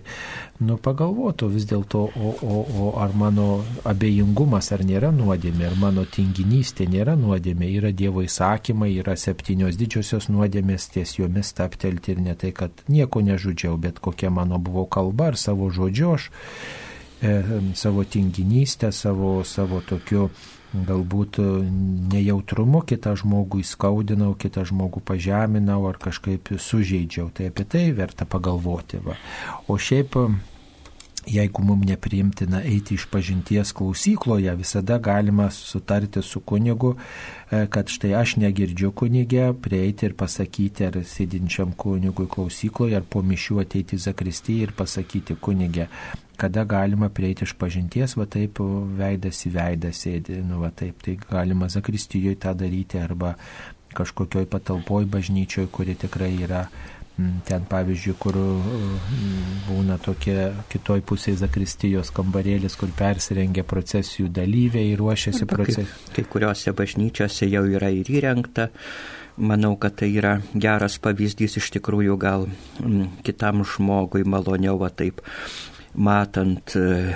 nu, 0.68 0.76
pagalvotų 0.76 1.50
vis 1.56 1.68
dėlto, 1.70 2.04
o, 2.04 2.34
o, 2.44 2.60
o 2.84 2.92
ar 3.00 3.16
mano 3.16 3.48
abejingumas 3.88 4.74
ar 4.76 4.84
nėra 4.84 5.14
nuodėmė, 5.16 5.70
ar 5.72 5.80
mano 5.80 6.04
tinginystė 6.04 6.90
nėra 6.92 7.16
nuodėmė, 7.20 7.72
yra 7.80 7.94
Dievo 7.96 8.26
įsakymai, 8.28 8.92
yra 9.00 9.16
septynios 9.16 9.75
didžiosios 9.80 10.30
nuodėmės, 10.32 10.90
ties 10.94 11.18
jomis 11.20 11.54
taptelti 11.58 12.16
ir 12.16 12.24
ne 12.24 12.36
tai, 12.40 12.52
kad 12.56 12.86
nieko 12.88 13.22
nežudžiau, 13.26 13.78
bet 13.82 14.02
kokia 14.04 14.32
mano 14.34 14.60
buvo 14.60 14.86
kalba 14.86 15.34
ar 15.34 15.40
savo 15.40 15.70
žodžiu 15.74 16.16
aš 16.16 16.32
E, 17.22 17.44
savo 17.74 18.04
tinginystę, 18.04 18.92
savo, 18.92 19.44
savo 19.44 19.80
tokiu 19.82 20.28
galbūt 20.76 21.38
nejautrumu 22.12 22.82
kitą 22.84 23.14
žmogų 23.16 23.62
įskaudinau, 23.64 24.34
kitą 24.36 24.66
žmogų 24.68 25.00
pažeminau 25.08 25.86
ar 25.88 25.96
kažkaip 26.02 26.52
sužeidžiau. 26.60 27.30
Tai 27.32 27.48
apie 27.54 27.64
tai 27.64 27.86
verta 27.96 28.28
pagalvoti. 28.28 29.00
Va. 29.06 29.16
O 29.72 29.80
šiaip 29.80 30.20
jeigu 31.28 31.64
mums 31.64 31.86
nepriimtina 31.90 32.62
eiti 32.64 32.96
iš 32.96 33.06
pažinties 33.12 33.72
klausykloje, 33.74 34.56
visada 34.56 34.98
galima 34.98 35.50
sutarti 35.52 36.22
su 36.22 36.40
kunigu, 36.40 36.96
e, 37.52 37.66
kad 37.70 37.90
štai 37.90 38.14
aš 38.16 38.36
negirdžiu 38.36 38.92
kunigę, 38.92 39.54
prieiti 39.62 40.06
ir 40.06 40.16
pasakyti 40.18 40.86
ar 40.86 41.00
sėdinčiam 41.04 41.74
kunigui 41.78 42.28
klausykloje, 42.30 42.96
ar 43.00 43.08
po 43.10 43.22
mišių 43.26 43.62
ateiti 43.66 43.98
zakristyje 43.98 44.70
ir 44.70 44.76
pasakyti 44.78 45.36
kunigę, 45.36 45.88
kada 46.38 46.64
galima 46.64 47.10
prieiti 47.10 47.46
iš 47.46 47.56
pažinties, 47.60 48.18
va 48.18 48.26
taip 48.26 48.60
veidas 49.00 49.46
į 49.48 49.54
veidą 49.56 49.94
sėdi, 49.96 50.42
nu 50.44 50.60
va 50.64 50.72
taip, 50.72 51.02
tai 51.06 51.18
galima 51.30 51.70
zakristijoje 51.72 52.42
tą 52.44 52.54
daryti 52.58 53.00
arba 53.00 53.36
kažkokioj 53.96 54.46
patalpoj 54.52 55.08
bažnyčioj, 55.08 55.70
kuri 55.72 55.96
tikrai 55.96 56.34
yra 56.44 56.66
ten 57.16 57.64
pavyzdžiui, 57.70 58.16
kur 58.20 58.36
mm, 58.36 59.44
būna 59.70 59.96
tokie 60.04 60.50
kitoj 60.72 61.04
pusėje 61.08 61.40
zakristijos 61.46 62.12
kambarėlis, 62.16 62.76
kur 62.80 62.92
persirengia 62.96 63.64
procesijų 63.68 64.28
dalyviai 64.36 64.92
ir 64.92 65.00
ruošiasi 65.00 65.48
procesijų. 65.48 65.88
Kai, 65.88 66.16
kai 66.18 66.26
kuriuose 66.34 66.76
bažnyčiose 66.76 67.48
jau 67.48 67.64
yra 67.72 67.92
ir 67.96 68.12
įrengta. 68.12 68.68
Manau, 69.36 69.74
kad 69.80 69.98
tai 70.00 70.14
yra 70.16 70.38
geras 70.54 70.96
pavyzdys 71.04 71.58
iš 71.60 71.72
tikrųjų 71.76 72.20
gal 72.20 72.46
m, 72.48 72.84
mm, 72.84 73.08
kitam 73.28 73.64
žmogui 73.68 74.24
maloniau 74.28 74.78
va 74.80 74.92
taip 74.92 75.24
matant 75.98 76.76
e, 76.76 77.16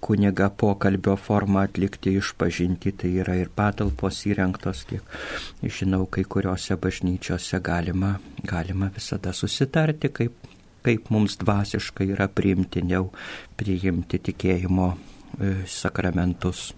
kuniga 0.00 0.48
pokalbio 0.50 1.16
formą 1.16 1.62
atlikti 1.66 2.14
išpažinti, 2.18 2.92
tai 2.98 3.12
yra 3.22 3.36
ir 3.40 3.50
patalpos 3.54 4.22
įrengtos, 4.30 4.84
kiek 4.88 5.16
žinau, 5.62 6.06
kai 6.10 6.24
kuriuose 6.24 6.76
bažnyčiose 6.80 7.60
galima, 7.64 8.16
galima 8.48 8.90
visada 8.94 9.32
susitarti, 9.36 10.12
kaip, 10.14 10.36
kaip 10.86 11.10
mums 11.14 11.38
dvasiškai 11.42 12.10
yra 12.14 12.28
priimtiniau 12.28 13.10
priimti 13.58 14.22
tikėjimo 14.30 14.92
e, 14.92 15.54
sakramentus. 15.66 16.70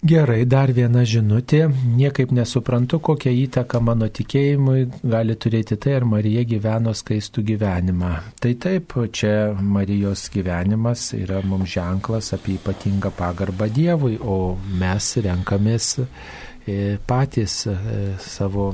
Gerai, 0.00 0.46
dar 0.48 0.70
viena 0.72 1.02
žinutė. 1.04 1.66
Niekaip 1.68 2.30
nesuprantu, 2.32 3.02
kokią 3.04 3.34
įtaką 3.42 3.82
mano 3.84 4.06
tikėjimui 4.08 4.86
gali 5.04 5.34
turėti 5.36 5.76
tai, 5.76 5.98
ar 5.98 6.06
Marija 6.08 6.40
gyveno 6.48 6.94
skaistų 6.96 7.44
gyvenimą. 7.50 8.12
Tai 8.40 8.52
taip, 8.64 8.94
čia 9.12 9.52
Marijos 9.60 10.22
gyvenimas 10.32 11.10
yra 11.18 11.42
mums 11.44 11.74
ženklas 11.74 12.32
apie 12.32 12.56
ypatingą 12.56 13.12
pagarbą 13.18 13.68
Dievui, 13.68 14.16
o 14.24 14.56
mes 14.80 15.10
renkamės 15.20 15.90
e, 16.00 16.96
patys 17.04 17.66
e, 17.68 17.76
savo 18.24 18.70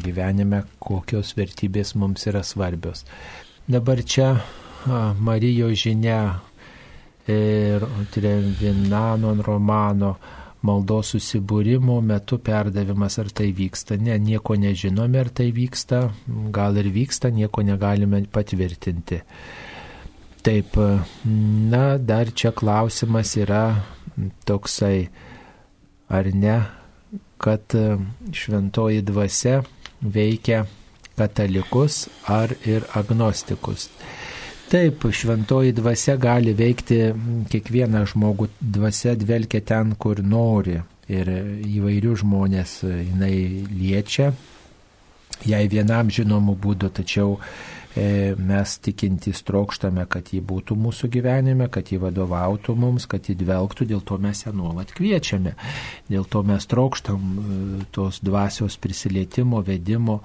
gyvenime, 0.00 0.64
kokios 0.80 1.36
vertybės 1.36 1.92
mums 1.92 2.24
yra 2.32 2.40
svarbios. 2.40 3.04
Dabar 3.68 4.00
čia 4.00 4.32
Marijos 5.20 5.84
žinia 5.84 6.22
ir 7.28 7.84
Trevinano 8.16 9.36
romano 9.44 10.16
maldos 10.66 11.14
susibūrimo 11.14 12.00
metu 12.04 12.38
perdavimas, 12.44 13.18
ar 13.22 13.30
tai 13.32 13.50
vyksta. 13.56 13.96
Ne, 14.00 14.16
nieko 14.20 14.56
nežinome, 14.60 15.20
ar 15.20 15.30
tai 15.32 15.50
vyksta, 15.56 16.02
gal 16.54 16.76
ir 16.80 16.90
vyksta, 16.94 17.30
nieko 17.32 17.64
negalime 17.66 18.22
patvirtinti. 18.32 19.22
Taip, 20.44 20.76
na, 21.70 21.84
dar 21.98 22.32
čia 22.32 22.52
klausimas 22.56 23.34
yra 23.36 23.64
toksai, 24.48 25.08
ar 26.08 26.28
ne, 26.32 26.56
kad 27.40 27.76
šventoji 28.36 29.04
dvasia 29.04 29.60
veikia 30.00 30.64
katalikus 31.16 32.06
ar 32.28 32.52
ir 32.64 32.86
agnostikus. 32.96 33.88
Taip, 34.70 35.02
šventoji 35.10 35.72
dvasia 35.74 36.14
gali 36.14 36.52
veikti 36.54 37.00
kiekvieną 37.50 38.04
žmogų, 38.12 38.46
dvasia 38.62 39.16
dvelkia 39.18 39.58
ten, 39.66 39.96
kur 39.98 40.20
nori 40.22 40.76
ir 41.10 41.30
įvairių 41.66 42.12
žmonės 42.22 42.76
jinai 42.86 43.34
liečia, 43.66 44.30
jai 45.42 45.64
vienam 45.72 46.12
žinomų 46.14 46.54
būdų, 46.62 46.92
tačiau 47.00 47.34
e, 47.40 48.36
mes 48.38 48.76
tikintys 48.84 49.42
trokštame, 49.48 50.06
kad 50.06 50.30
ji 50.30 50.38
būtų 50.38 50.78
mūsų 50.78 51.10
gyvenime, 51.18 51.66
kad 51.66 51.90
ji 51.90 51.98
vadovautų 51.98 52.78
mums, 52.78 53.10
kad 53.10 53.26
ji 53.26 53.34
dvelgtų, 53.42 53.90
dėl 53.90 54.06
to 54.06 54.22
mes 54.22 54.44
ją 54.46 54.54
nuolat 54.54 54.94
kviečiame. 54.94 55.56
Dėl 56.10 56.30
to 56.30 56.44
mes 56.46 56.70
trokštam 56.70 57.18
e, 57.26 57.62
tos 57.90 58.22
dvasios 58.22 58.78
prisilietimo, 58.78 59.64
vedimo, 59.66 60.20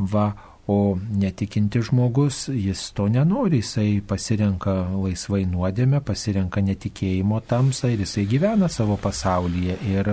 va, 0.00 0.30
O 0.70 0.98
netikinti 1.18 1.80
žmogus, 1.82 2.44
jis 2.48 2.92
to 2.94 3.08
nenori, 3.10 3.58
jisai 3.58 3.98
pasirenka 4.06 4.74
laisvai 4.92 5.42
nuodėmę, 5.50 5.98
pasirenka 6.06 6.62
netikėjimo 6.62 7.40
tamsą 7.50 7.90
ir 7.90 8.04
jisai 8.04 8.22
gyvena 8.30 8.68
savo 8.70 8.94
pasaulyje. 9.02 9.78
Ir, 9.90 10.12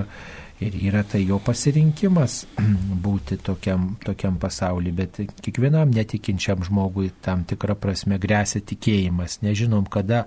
ir 0.64 0.78
yra 0.90 1.04
tai 1.06 1.22
jo 1.28 1.38
pasirinkimas 1.46 2.40
būti 3.06 3.38
tokiam, 3.46 3.92
tokiam 4.02 4.40
pasauliu, 4.42 4.96
bet 4.98 5.22
kiekvienam 5.46 5.94
netikinčiam 5.94 6.66
žmogui 6.66 7.12
tam 7.22 7.46
tikrą 7.46 7.78
prasme 7.78 8.18
grėsia 8.24 8.64
tikėjimas. 8.66 9.44
Nežinom, 9.46 9.86
kada 9.86 10.26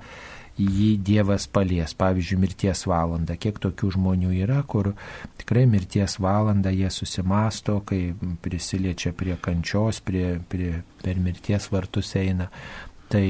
jį 0.61 0.91
Dievas 1.05 1.47
palies, 1.51 1.95
pavyzdžiui, 1.99 2.39
mirties 2.43 2.85
valandą. 2.91 3.37
Kiek 3.41 3.59
tokių 3.63 3.95
žmonių 3.97 4.35
yra, 4.43 4.61
kur 4.69 4.93
tikrai 5.41 5.65
mirties 5.71 6.19
valandą 6.21 6.73
jie 6.75 6.91
susimasto, 6.93 7.81
kai 7.87 8.13
prisiliečia 8.45 9.15
prie 9.17 9.39
kančios, 9.41 10.03
prie, 10.05 10.39
prie, 10.49 10.81
per 11.03 11.21
mirties 11.23 11.71
vartus 11.73 12.15
eina. 12.21 12.51
Tai, 13.11 13.27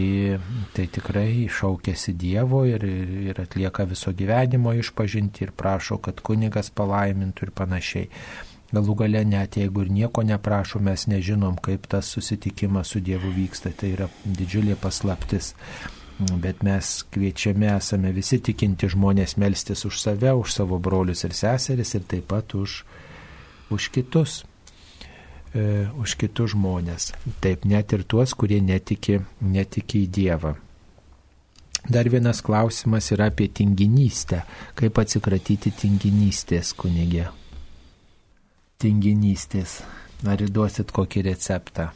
tai 0.76 0.84
tikrai 0.92 1.46
šaukėsi 1.48 2.12
Dievo 2.20 2.66
ir, 2.68 2.82
ir 3.30 3.38
atlieka 3.40 3.86
viso 3.88 4.12
gyvenimo 4.12 4.74
išpažinti 4.76 5.46
ir 5.46 5.54
prašo, 5.56 5.96
kad 6.04 6.20
kunigas 6.20 6.68
palaimintų 6.76 7.46
ir 7.46 7.52
panašiai. 7.56 8.10
Galų 8.70 8.94
gale 9.00 9.22
net 9.26 9.56
jeigu 9.58 9.82
ir 9.82 9.88
nieko 9.90 10.22
neprašo, 10.22 10.78
mes 10.84 11.06
nežinom, 11.10 11.56
kaip 11.58 11.88
tas 11.90 12.12
susitikimas 12.12 12.92
su 12.92 13.00
Dievu 13.02 13.32
vyksta. 13.34 13.72
Tai 13.74 13.88
yra 13.96 14.10
didžiulė 14.24 14.76
paslaptis. 14.78 15.54
Bet 16.20 16.60
mes 16.66 16.92
kviečiame, 17.14 17.70
esame 17.78 18.12
visi 18.12 18.40
tikinti 18.44 18.90
žmonės 18.92 19.38
melstis 19.40 19.86
už 19.88 20.02
save, 20.02 20.34
už 20.36 20.52
savo 20.52 20.76
brolius 20.78 21.24
ir 21.24 21.32
seseris 21.36 21.94
ir 21.96 22.04
taip 22.04 22.28
pat 22.28 22.54
už, 22.54 22.82
už 23.72 23.88
kitus 23.94 24.42
e, 25.54 25.88
už 25.98 26.16
kitus 26.20 26.54
žmonės. 26.54 27.12
Taip, 27.42 27.64
net 27.64 27.92
ir 27.96 28.04
tuos, 28.04 28.34
kurie 28.34 28.60
netiki, 28.62 29.20
netiki 29.40 30.04
į 30.04 30.10
Dievą. 30.18 30.54
Dar 31.90 32.08
vienas 32.12 32.42
klausimas 32.44 33.08
yra 33.14 33.30
apie 33.30 33.48
tinginystę. 33.48 34.42
Kaip 34.76 34.98
atsikratyti 35.00 35.72
tinginystės, 35.72 36.74
kunigė? 36.76 37.30
Tinginystės. 38.80 39.80
Ar 40.28 40.42
įduosit 40.44 40.92
kokį 40.92 41.24
receptą? 41.30 41.88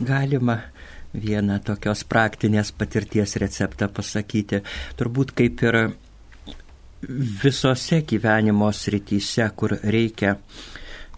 Galima 0.00 0.58
vieną 1.14 1.58
tokios 1.64 2.04
praktinės 2.04 2.72
patirties 2.72 3.36
receptą 3.42 3.88
pasakyti. 3.92 4.62
Turbūt 4.98 5.34
kaip 5.36 5.62
ir 5.66 5.80
visose 7.42 8.02
gyvenimo 8.06 8.68
srityse, 8.72 9.48
kur 9.56 9.78
reikia 9.82 10.36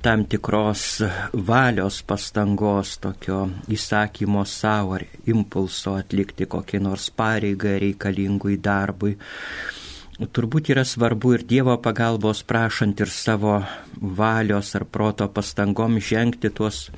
tam 0.03 0.25
tikros 0.27 1.03
valios 1.33 2.01
pastangos, 2.03 2.97
tokio 2.99 3.45
įsakymo 3.71 4.43
savo 4.49 4.97
ar 4.99 5.05
impulso 5.31 5.95
atlikti 5.99 6.49
kokį 6.51 6.81
nors 6.83 7.11
pareigą 7.15 7.77
reikalingui 7.83 8.59
darbui. 8.59 9.15
Turbūt 10.23 10.71
yra 10.75 10.85
svarbu 10.87 11.37
ir 11.37 11.45
Dievo 11.49 11.77
pagalbos 11.83 12.43
prašant 12.47 13.01
ir 13.01 13.11
savo 13.11 13.61
valios 13.97 14.75
ar 14.79 14.85
proto 14.85 15.29
pastangom 15.29 15.99
žengti 15.99 16.51
tuos 16.51 16.89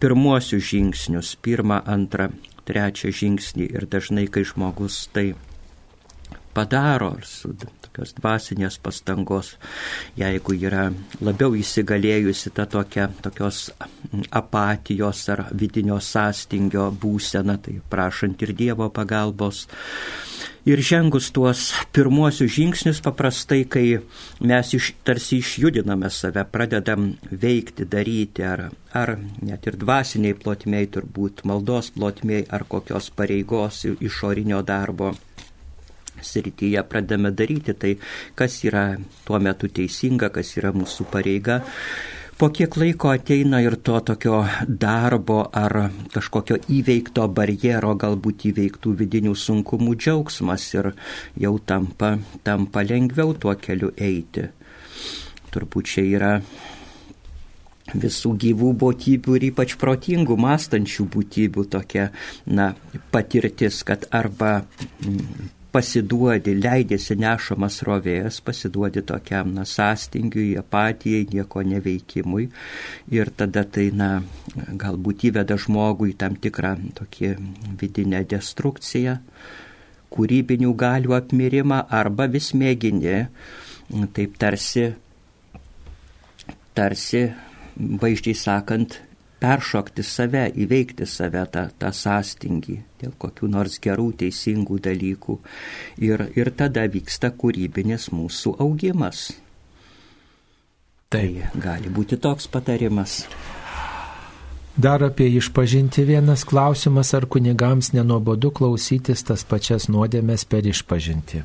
pirmuosius 0.00 0.64
žingsnius, 0.72 1.34
pirmą, 1.44 1.82
antrą, 1.86 2.30
trečią 2.68 3.12
žingsnį 3.12 3.70
ir 3.74 3.86
dažnai, 3.90 4.26
kai 4.32 4.44
žmogus 4.48 5.04
tai 5.14 5.32
padaro 6.54 7.14
su 7.26 7.52
tokios 7.90 8.14
dvasinės 8.18 8.78
pastangos, 8.82 9.54
jeigu 10.18 10.54
yra 10.58 10.88
labiau 11.20 11.54
įsigalėjusi 11.58 12.52
ta 12.54 12.66
tokia, 12.70 13.08
tokios 13.22 13.70
apatijos 14.30 15.22
ar 15.34 15.44
vidinio 15.52 16.00
sąstingio 16.00 16.90
būsena, 17.02 17.58
tai 17.62 17.80
prašant 17.90 18.42
ir 18.42 18.54
Dievo 18.56 18.90
pagalbos. 18.94 19.66
Ir 20.68 20.82
žengus 20.84 21.30
tuos 21.32 21.70
pirmuosius 21.96 22.52
žingsnius 22.52 22.98
paprastai, 23.00 23.62
kai 23.64 23.84
mes 24.44 24.74
iš, 24.76 24.90
tarsi 25.08 25.38
išjudiname 25.40 26.10
save, 26.12 26.44
pradedam 26.52 27.14
veikti, 27.32 27.86
daryti, 27.88 28.44
ar, 28.44 28.66
ar 28.92 29.14
net 29.40 29.64
ir 29.70 29.78
dvasiniai 29.80 30.36
plotmiai, 30.36 30.90
turbūt 30.92 31.46
maldos 31.48 31.88
plotmiai, 31.96 32.44
ar 32.52 32.66
kokios 32.68 33.08
pareigos 33.16 33.86
išorinio 33.88 34.60
darbo 34.60 35.14
srityje 36.20 36.84
pradame 36.88 37.32
daryti, 37.32 37.72
tai 37.72 37.96
kas 38.36 38.60
yra 38.68 38.84
tuo 39.24 39.40
metu 39.40 39.72
teisinga, 39.72 40.28
kas 40.28 40.56
yra 40.60 40.74
mūsų 40.76 41.08
pareiga. 41.08 41.62
Po 42.40 42.48
kiek 42.48 42.72
laiko 42.80 43.10
ateina 43.12 43.58
ir 43.60 43.74
to 43.84 43.98
tokio 44.00 44.38
darbo 44.82 45.42
ar 45.62 45.74
kažkokio 46.14 46.56
įveikto 46.72 47.26
barjero, 47.36 47.90
galbūt 48.00 48.46
įveiktų 48.48 48.94
vidinių 48.96 49.34
sunkumų 49.36 49.92
džiaugsmas 50.00 50.64
ir 50.78 50.88
jau 51.44 51.52
tampa, 51.60 52.14
tampa 52.40 52.86
lengviau 52.88 53.34
tuo 53.42 53.52
keliu 53.60 53.92
eiti. 54.08 54.46
Turbūt 55.52 55.92
čia 55.92 56.06
yra 56.08 56.32
visų 57.92 58.32
gyvų 58.46 58.72
būtybių 58.86 59.36
ir 59.36 59.48
ypač 59.50 59.76
protingų, 59.84 60.40
mąstančių 60.40 61.10
būtybių 61.12 61.68
tokia, 61.76 62.08
na, 62.48 62.72
patirtis, 63.12 63.84
kad 63.84 64.08
arba 64.16 64.62
pasiduodi, 65.72 66.54
leidėsi 66.58 67.16
nešamas 67.20 67.80
rovėjas, 67.86 68.40
pasiduodi 68.44 69.02
tokiam 69.06 69.52
na, 69.54 69.64
sąstingiui, 69.68 70.52
apatijai, 70.60 71.26
nieko 71.32 71.62
neveikimui. 71.66 72.48
Ir 73.14 73.32
tada 73.36 73.64
tai, 73.64 73.88
na, 73.94 74.10
galbūt 74.56 75.26
įveda 75.30 75.58
žmogų 75.60 76.10
į 76.12 76.16
tam 76.20 76.38
tikrą 76.42 76.74
tokį 76.98 77.34
vidinę 77.80 78.22
destrukciją, 78.30 79.18
kūrybinių 80.10 80.72
galių 80.74 81.14
apmirimą 81.20 81.84
arba 82.00 82.26
vis 82.30 82.50
mėgini, 82.58 83.20
taip 84.16 84.34
tarsi, 84.42 84.88
tarsi, 86.74 87.28
vaizdžiai 87.76 88.36
sakant, 88.38 88.98
peršokti 89.40 90.04
save, 90.06 90.46
įveikti 90.62 91.06
save 91.08 91.44
tą, 91.52 91.66
tą 91.80 91.90
sąstingį 91.96 92.76
dėl 93.00 93.14
kokių 93.20 93.48
nors 93.50 93.78
gerų, 93.82 94.10
teisingų 94.22 94.80
dalykų. 94.84 95.38
Ir, 96.04 96.26
ir 96.36 96.52
tada 96.56 96.84
vyksta 96.90 97.32
kūrybinis 97.32 98.10
mūsų 98.12 98.58
augimas. 98.60 99.30
Tai 101.10 101.26
gali 101.58 101.90
būti 101.90 102.20
toks 102.22 102.46
patarimas. 102.46 103.24
Dar 104.80 105.02
apie 105.02 105.26
išpažinti 105.36 106.04
vienas 106.06 106.44
klausimas, 106.46 107.10
ar 107.18 107.26
kunigams 107.26 107.90
nenuobodu 107.92 108.52
klausytis 108.54 109.26
tas 109.26 109.42
pačias 109.44 109.88
nuodėmės 109.90 110.46
per 110.46 110.68
išpažinti. 110.70 111.42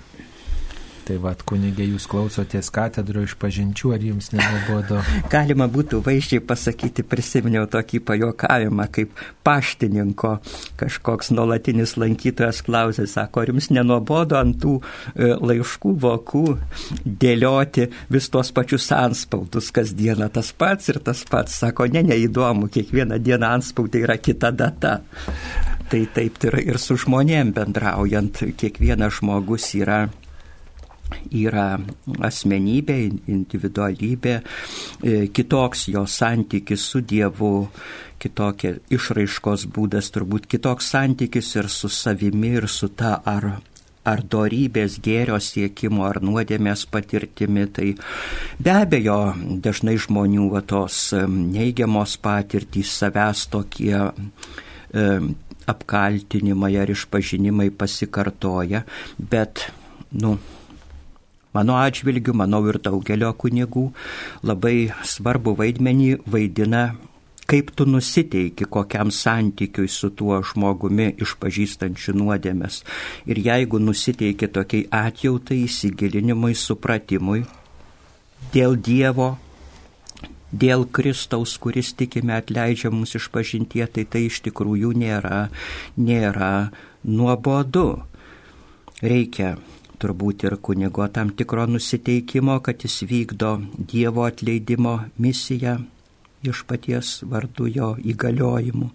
Tai 1.06 1.20
vad, 1.22 1.44
kunigė, 1.46 1.86
jūs 1.86 2.08
klausotės 2.10 2.72
katedro 2.74 3.22
iš 3.22 3.36
pažinčių, 3.38 3.92
ar 3.94 4.06
jums 4.08 4.32
nenuobodo? 4.34 5.04
Galima 5.34 5.68
būtų 5.70 6.00
vaizdžiai 6.02 6.42
pasakyti, 6.42 7.06
prisiminiau 7.06 7.68
tokį 7.70 8.00
pajokavimą, 8.08 8.88
kaip 8.96 9.22
paštininko 9.46 10.32
kažkoks 10.82 11.30
nuolatinis 11.38 11.94
lankytojas 12.02 12.64
klausė, 12.66 13.06
sako, 13.12 13.44
ar 13.44 13.54
jums 13.54 13.70
nenuobodo 13.70 14.40
ant 14.40 14.58
tų 14.64 14.80
e, 14.82 15.30
laiškų 15.38 15.94
vokų 16.08 16.44
dėlioti 17.06 17.86
vis 18.10 18.32
tos 18.34 18.50
pačius 18.58 18.90
anspaudus 18.98 19.70
kasdieną 19.76 20.32
tas 20.34 20.50
pats 20.58 20.90
ir 20.90 21.04
tas 21.06 21.22
pats. 21.30 21.62
Sako, 21.62 21.86
ne, 21.86 22.02
neįdomu, 22.10 22.74
kiekvieną 22.74 23.22
dieną 23.22 23.54
anspaudai 23.60 24.08
yra 24.10 24.18
kita 24.18 24.50
data. 24.50 24.98
Tai 25.86 26.06
taip 26.18 26.42
yra 26.50 26.66
ir 26.66 26.82
su 26.82 26.98
žmonėm 26.98 27.54
bendraujant, 27.54 28.42
kiekvienas 28.58 29.20
žmogus 29.22 29.76
yra 29.78 30.08
yra 31.32 31.68
asmenybė, 32.30 32.98
individualybė, 33.32 34.36
e, 34.40 35.28
kitoks 35.36 35.88
jo 35.94 36.06
santykis 36.08 36.90
su 36.92 37.02
Dievu, 37.02 37.70
kitokia 38.22 38.76
išraiškos 38.94 39.68
būdas, 39.76 40.12
turbūt 40.16 40.50
kitoks 40.50 40.92
santykis 40.96 41.56
ir 41.60 41.70
su 41.70 41.92
savimi, 41.92 42.56
ir 42.60 42.70
su 42.72 42.90
ta 42.90 43.20
ar 43.26 43.56
ar 44.06 44.22
dorybės 44.22 45.00
gėrio 45.02 45.40
siekimo, 45.42 46.04
ar 46.06 46.22
nuodėmės 46.22 46.86
patirtimi, 46.94 47.66
tai 47.74 47.88
be 48.62 48.74
abejo 48.74 49.18
dažnai 49.66 49.96
žmonių 49.98 50.50
va, 50.54 50.62
tos 50.62 51.10
neigiamos 51.16 52.14
patirtys, 52.22 52.94
savęs 53.02 53.48
tokie 53.54 53.96
e, 53.98 55.08
apkaltinimai 55.66 56.76
ar 56.82 56.94
išpažinimai 56.94 57.72
pasikartoja, 57.74 58.84
bet, 59.18 59.66
nu, 60.22 60.36
Mano 61.56 61.80
atžvilgiu, 61.80 62.36
manau 62.36 62.66
ir 62.68 62.82
daugelio 62.84 63.32
kunigų 63.40 63.90
labai 64.44 64.92
svarbu 65.08 65.56
vaidmenį 65.62 66.10
vaidina 66.28 66.90
kaip 67.46 67.70
tu 67.78 67.86
nusiteiki 67.86 68.66
kokiam 68.66 69.12
santykiui 69.14 69.88
su 69.88 70.10
tuo 70.10 70.40
žmogumi 70.42 71.12
išpažįstančiu 71.22 72.16
nuodėmės. 72.18 72.82
Ir 73.30 73.42
jeigu 73.46 73.80
nusiteiki 73.80 74.50
tokiai 74.50 74.88
atjautai, 74.90 75.62
įsigilinimui, 75.68 76.56
supratimui 76.58 77.46
dėl 78.54 78.76
Dievo, 78.82 79.36
dėl 80.52 80.88
Kristaus, 80.90 81.58
kuris 81.62 81.94
tikime 81.98 82.36
atleidžia 82.40 82.92
mums 82.94 83.16
išpažintie, 83.20 83.86
tai 83.86 84.06
tai 84.10 84.26
iš 84.30 84.42
tikrųjų 84.48 84.96
nėra, 84.98 85.48
nėra 85.98 86.52
nuobodu. 87.04 87.88
Reikia 89.04 89.58
turbūt 90.02 90.46
ir 90.48 90.58
kunigo 90.62 91.08
tam 91.14 91.34
tikro 91.38 91.66
nusiteikimo, 91.70 92.60
kad 92.66 92.86
jis 92.86 93.02
vykdo 93.10 93.58
Dievo 93.78 94.26
atleidimo 94.28 95.00
misiją 95.18 95.80
iš 96.46 96.64
paties 96.70 97.20
vardu 97.26 97.68
jo 97.72 97.96
įgaliojimų. 98.04 98.90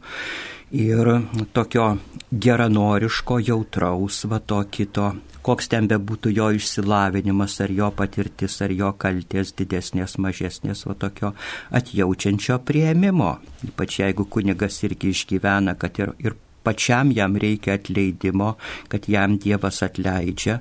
Ir 0.81 1.09
tokio 1.53 1.87
geranoriško, 2.31 3.41
jautraus, 3.43 4.23
va 4.31 4.39
to 4.39 4.61
kito, 4.71 5.09
koks 5.43 5.71
ten 5.73 5.89
bebūtų 5.91 6.31
jo 6.37 6.51
išsilavinimas, 6.55 7.57
ar 7.65 7.73
jo 7.75 7.89
patirtis, 7.97 8.61
ar 8.63 8.71
jo 8.71 8.93
kalties 8.95 9.51
didesnės, 9.59 10.15
mažesnės, 10.23 10.85
va 10.87 10.95
tokio 10.95 11.33
atjaučiančio 11.75 12.61
prieimimo. 12.63 13.33
Ypač 13.67 13.99
jeigu 14.05 14.29
kunigas 14.31 14.79
irgi 14.87 15.11
išgyvena, 15.11 15.75
kad 15.81 15.99
ir, 15.99 16.15
ir 16.23 16.39
pačiam 16.65 17.13
jam 17.15 17.37
reikia 17.37 17.79
atleidimo, 17.79 18.55
kad 18.89 19.09
jam 19.09 19.39
Dievas 19.39 19.83
atleidžia. 19.87 20.61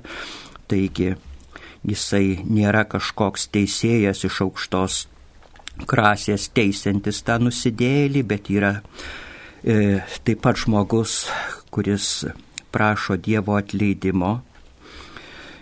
Taigi 0.70 1.14
jisai 1.86 2.40
nėra 2.44 2.84
kažkoks 2.88 3.48
teisėjas 3.54 4.24
iš 4.28 4.42
aukštos 4.46 5.00
krasės 5.88 6.50
teisiantis 6.54 7.22
tą 7.24 7.38
nusidėlį, 7.40 8.22
bet 8.26 8.50
yra 8.52 8.74
e, 9.64 10.00
taip 10.24 10.42
pat 10.44 10.60
žmogus, 10.60 11.24
kuris 11.72 12.26
prašo 12.74 13.16
Dievo 13.16 13.56
atleidimo, 13.58 14.40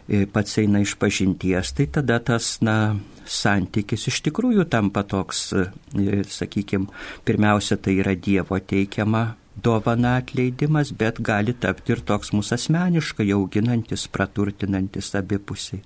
e, 0.09 0.25
pats 0.27 0.59
eina 0.63 0.83
iš 0.83 0.97
pažinties, 0.99 1.73
tai 1.77 1.89
tada 1.93 2.19
tas, 2.19 2.57
na, 2.65 2.97
santykis 3.29 4.09
iš 4.09 4.23
tikrųjų 4.27 4.67
tampa 4.73 5.05
toks, 5.07 5.53
e, 5.55 6.23
sakykime, 6.33 6.89
pirmiausia, 7.29 7.79
tai 7.79 7.99
yra 8.03 8.17
Dievo 8.17 8.59
teikiama 8.59 9.29
dovana 9.65 10.17
atleidimas, 10.23 10.93
bet 10.93 11.21
gali 11.31 11.55
tapti 11.55 11.97
ir 11.97 12.03
toks 12.11 12.35
mūsų 12.37 12.59
asmeniškai 12.59 13.31
auginantis, 13.37 14.09
praturtinantis 14.13 15.15
abipusiai. 15.19 15.85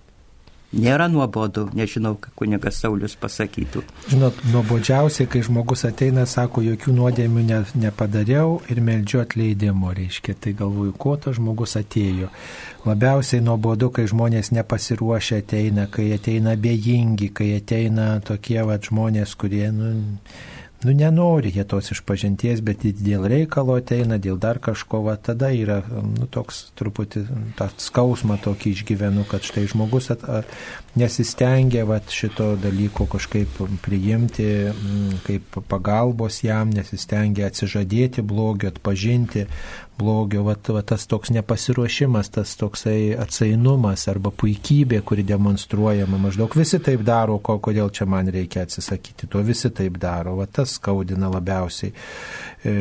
Nėra 0.72 1.04
nuobodu, 1.12 1.66
nežinau, 1.76 2.14
ką 2.16 2.30
kunigas 2.40 2.78
Saulis 2.80 3.12
pasakytų. 3.20 3.82
Žinot, 4.08 4.38
nuobodžiausiai, 4.54 5.26
kai 5.28 5.42
žmogus 5.44 5.84
ateina, 5.84 6.24
sako, 6.24 6.62
jokių 6.64 6.94
nuodėmių 6.96 7.42
ne, 7.44 7.58
nepadariau 7.82 8.54
ir 8.72 8.80
meldžiu 8.80 9.20
atleidimo, 9.20 9.92
reiškia, 9.92 10.32
tai 10.32 10.54
galvoju, 10.56 10.94
ko 10.96 11.18
tas 11.20 11.36
žmogus 11.36 11.76
atėjo. 11.76 12.30
Labiausiai 12.88 13.44
nuobodu, 13.44 13.90
kai 13.92 14.06
žmonės 14.08 14.48
nepasiruošę 14.56 15.42
ateina, 15.44 15.84
kai 15.92 16.08
ateina 16.16 16.56
bejingi, 16.56 17.28
kai 17.36 17.50
ateina 17.58 18.14
tokie 18.24 18.62
va 18.64 18.80
žmonės, 18.80 19.36
kurie, 19.36 19.66
nu, 19.76 19.92
nu 20.84 20.94
nenori 20.96 21.52
jie 21.54 21.64
tos 21.68 21.92
išpažinties, 21.94 22.62
bet 22.64 22.84
dėl 22.98 23.26
reikalo 23.30 23.76
ateina, 23.80 24.18
dėl 24.22 24.38
dar 24.42 24.59
kažko, 24.62 25.02
va 25.06 25.16
tada 25.16 25.52
yra, 25.54 25.80
nu 25.90 26.28
toks 26.30 26.72
truputį 26.78 27.24
tą 27.59 27.68
skausmą 27.82 28.38
tokį 28.42 28.74
išgyvenu, 28.76 29.26
kad 29.30 29.46
štai 29.46 29.66
žmogus 29.70 30.10
at, 30.14 30.24
a, 30.26 30.42
nesistengia 30.98 31.84
va 31.88 32.00
šito 32.09 32.52
dalyko 32.60 33.06
kažkaip 33.10 33.62
priimti, 33.84 34.48
kaip 35.26 35.60
pagalbos 35.70 36.42
jam, 36.44 36.72
nesistengia 36.74 37.48
atsižadėti 37.50 38.24
blogio, 38.26 38.72
atpažinti 38.72 39.46
blogio, 39.98 40.43
va, 40.47 40.55
va 40.74 40.82
tas 40.82 41.06
toks 41.06 41.31
nepasiruošimas, 41.35 42.31
tas 42.35 42.55
toksai 42.60 43.12
atsainumas 43.20 44.06
arba 44.10 44.32
puikybė, 44.35 45.02
kuri 45.06 45.24
demonstruojama, 45.27 46.19
maždaug 46.23 46.56
visi 46.59 46.81
taip 46.82 47.05
daro, 47.06 47.39
ko, 47.44 47.59
kodėl 47.62 47.93
čia 47.94 48.06
man 48.10 48.31
reikia 48.32 48.64
atsisakyti, 48.66 49.28
to 49.31 49.43
visi 49.47 49.70
taip 49.70 49.98
daro, 50.02 50.36
va 50.40 50.47
tas 50.47 50.77
skaudina 50.78 51.31
labiausiai. 51.32 51.93
E, 52.62 52.74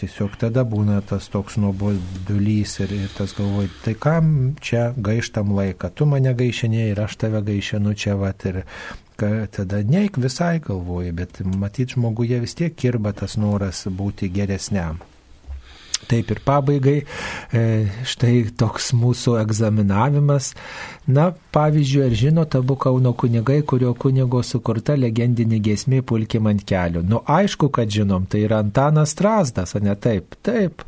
tiesiog 0.00 0.36
tada 0.40 0.64
būna 0.68 1.00
tas 1.06 1.30
toks 1.32 1.58
nuobodulys 1.62 2.78
ir, 2.84 2.94
ir 3.06 3.16
tas 3.16 3.34
galvoj, 3.36 3.70
tai 3.84 3.96
kam 4.00 4.30
čia 4.60 4.90
gaištam 4.96 5.52
laiką, 5.56 5.92
tu 5.96 6.08
mane 6.08 6.34
gaišinėjai 6.36 6.94
ir 6.94 7.02
aš 7.06 7.18
tave 7.24 7.42
gaišinu 7.46 7.96
čia 7.96 8.16
va 8.20 8.34
ir 8.46 8.62
kad 9.16 9.50
tada 9.56 9.80
neik 9.80 10.18
visai 10.20 10.58
galvoji, 10.60 11.12
bet 11.16 11.40
matyt 11.40 11.96
žmoguje 11.96 12.40
vis 12.42 12.56
tiek 12.58 12.74
kirba 12.76 13.14
tas 13.16 13.38
noras 13.40 13.86
būti 13.88 14.28
geresniam. 14.32 15.00
Taip 16.06 16.30
ir 16.30 16.40
pabaigai, 16.44 16.98
e, 17.56 17.62
štai 18.06 18.34
toks 18.58 18.92
mūsų 18.94 19.38
egzaminavimas. 19.40 20.52
Na, 21.08 21.30
pavyzdžiui, 21.56 22.02
ar 22.04 22.16
žinote 22.20 22.60
abu 22.60 22.76
Kauno 22.78 23.14
kunigai, 23.16 23.62
kurio 23.66 23.94
kunigo 23.96 24.42
sukurta 24.44 24.94
legendinė 24.98 25.58
gesmė 25.64 26.02
pulkim 26.06 26.50
ant 26.52 26.62
kelių? 26.68 27.02
Nu, 27.08 27.22
aišku, 27.24 27.72
kad 27.74 27.90
žinom, 27.90 28.28
tai 28.30 28.44
yra 28.44 28.60
Antanas 28.62 29.16
Trasdas, 29.18 29.74
o 29.74 29.82
ne 29.82 29.96
taip? 29.96 30.36
Taip. 30.46 30.84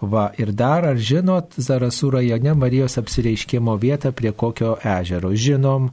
Va, 0.00 0.30
ir 0.40 0.54
dar 0.56 0.86
ar 0.88 0.96
žinot 0.96 1.58
Zarasų 1.60 2.14
rajone 2.14 2.54
Marijos 2.56 2.96
apsireiškimo 3.00 3.74
vietą 3.80 4.14
prie 4.16 4.32
kokio 4.32 4.78
ežero? 4.80 5.28
Žinom, 5.36 5.90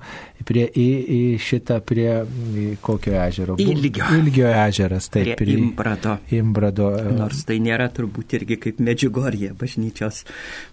prie 0.48 0.64
į, 0.72 0.88
į 1.12 1.20
šitą, 1.44 1.82
prie 1.84 2.24
į 2.24 2.68
kokio 2.84 3.18
ežero? 3.20 3.58
Ilgio. 3.60 4.08
Ilgio 4.16 4.48
ežeras, 4.48 5.10
taip. 5.12 5.34
Prie, 5.34 5.36
prie 5.42 5.58
Imbrado. 5.60 6.16
Imbrado. 6.32 6.88
Nors 7.18 7.44
tai 7.50 7.60
nėra 7.64 7.90
turbūt 7.92 8.38
irgi 8.40 8.60
kaip 8.64 8.80
Medžiugorje 8.88 9.52
bažnyčios 9.60 10.24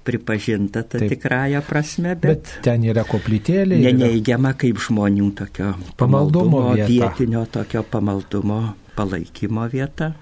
pripažinta 0.06 0.85
ta 0.86 1.02
taip. 1.02 1.11
tikrąją 1.16 1.65
prasme, 1.66 2.15
bet, 2.15 2.47
bet 2.47 2.55
ten 2.69 2.86
yra 2.86 3.02
koplytėlė. 3.09 3.81
Neneigiama 3.82 4.55
kaip 4.61 4.78
žmonių 4.86 5.32
tokio 5.43 5.73
pamaldumo, 5.98 5.98
pamaldumo 6.05 6.65
vieta. 6.78 6.93
vietinio 6.93 7.47
tokio 7.51 7.82
pamaldumo 7.82 8.62
palaikymo 8.94 9.66
vieta. 9.73 10.15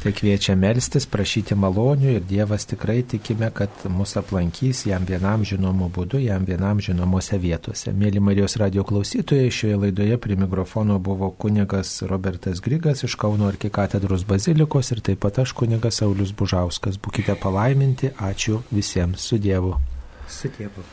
Tai 0.00 0.14
kviečia 0.16 0.54
melstis, 0.56 1.04
prašyti 1.04 1.52
malonių 1.60 2.14
ir 2.14 2.22
Dievas 2.24 2.64
tikrai 2.64 3.02
tikime, 3.04 3.50
kad 3.52 3.82
mus 3.92 4.14
aplankys 4.16 4.86
jam 4.88 5.04
vienam 5.04 5.42
žinomu 5.44 5.90
būdu, 5.92 6.16
jam 6.24 6.46
vienam 6.48 6.78
žinomose 6.80 7.36
vietose. 7.42 7.92
Mėly 7.92 8.22
Marijos 8.24 8.56
radio 8.62 8.80
klausytojai, 8.88 9.50
šioje 9.52 9.76
laidoje 9.82 10.16
prie 10.16 10.38
mikrofono 10.40 10.96
buvo 10.98 11.28
kunigas 11.44 11.98
Robertas 12.08 12.62
Grigas 12.64 13.04
iš 13.04 13.18
Kauno 13.20 13.50
arkikatedros 13.52 14.24
bazilikos 14.24 14.88
ir 14.96 15.02
taip 15.04 15.20
pat 15.26 15.42
aš 15.44 15.52
kunigas 15.60 16.00
Saulis 16.00 16.32
Bužauskas. 16.32 16.96
Būkite 16.96 17.36
palaiminti, 17.42 18.14
ačiū 18.16 18.62
visiems 18.72 19.28
su 19.28 19.36
Dievu. 19.36 19.76
Su 20.32 20.48
Dievu. 20.56 20.86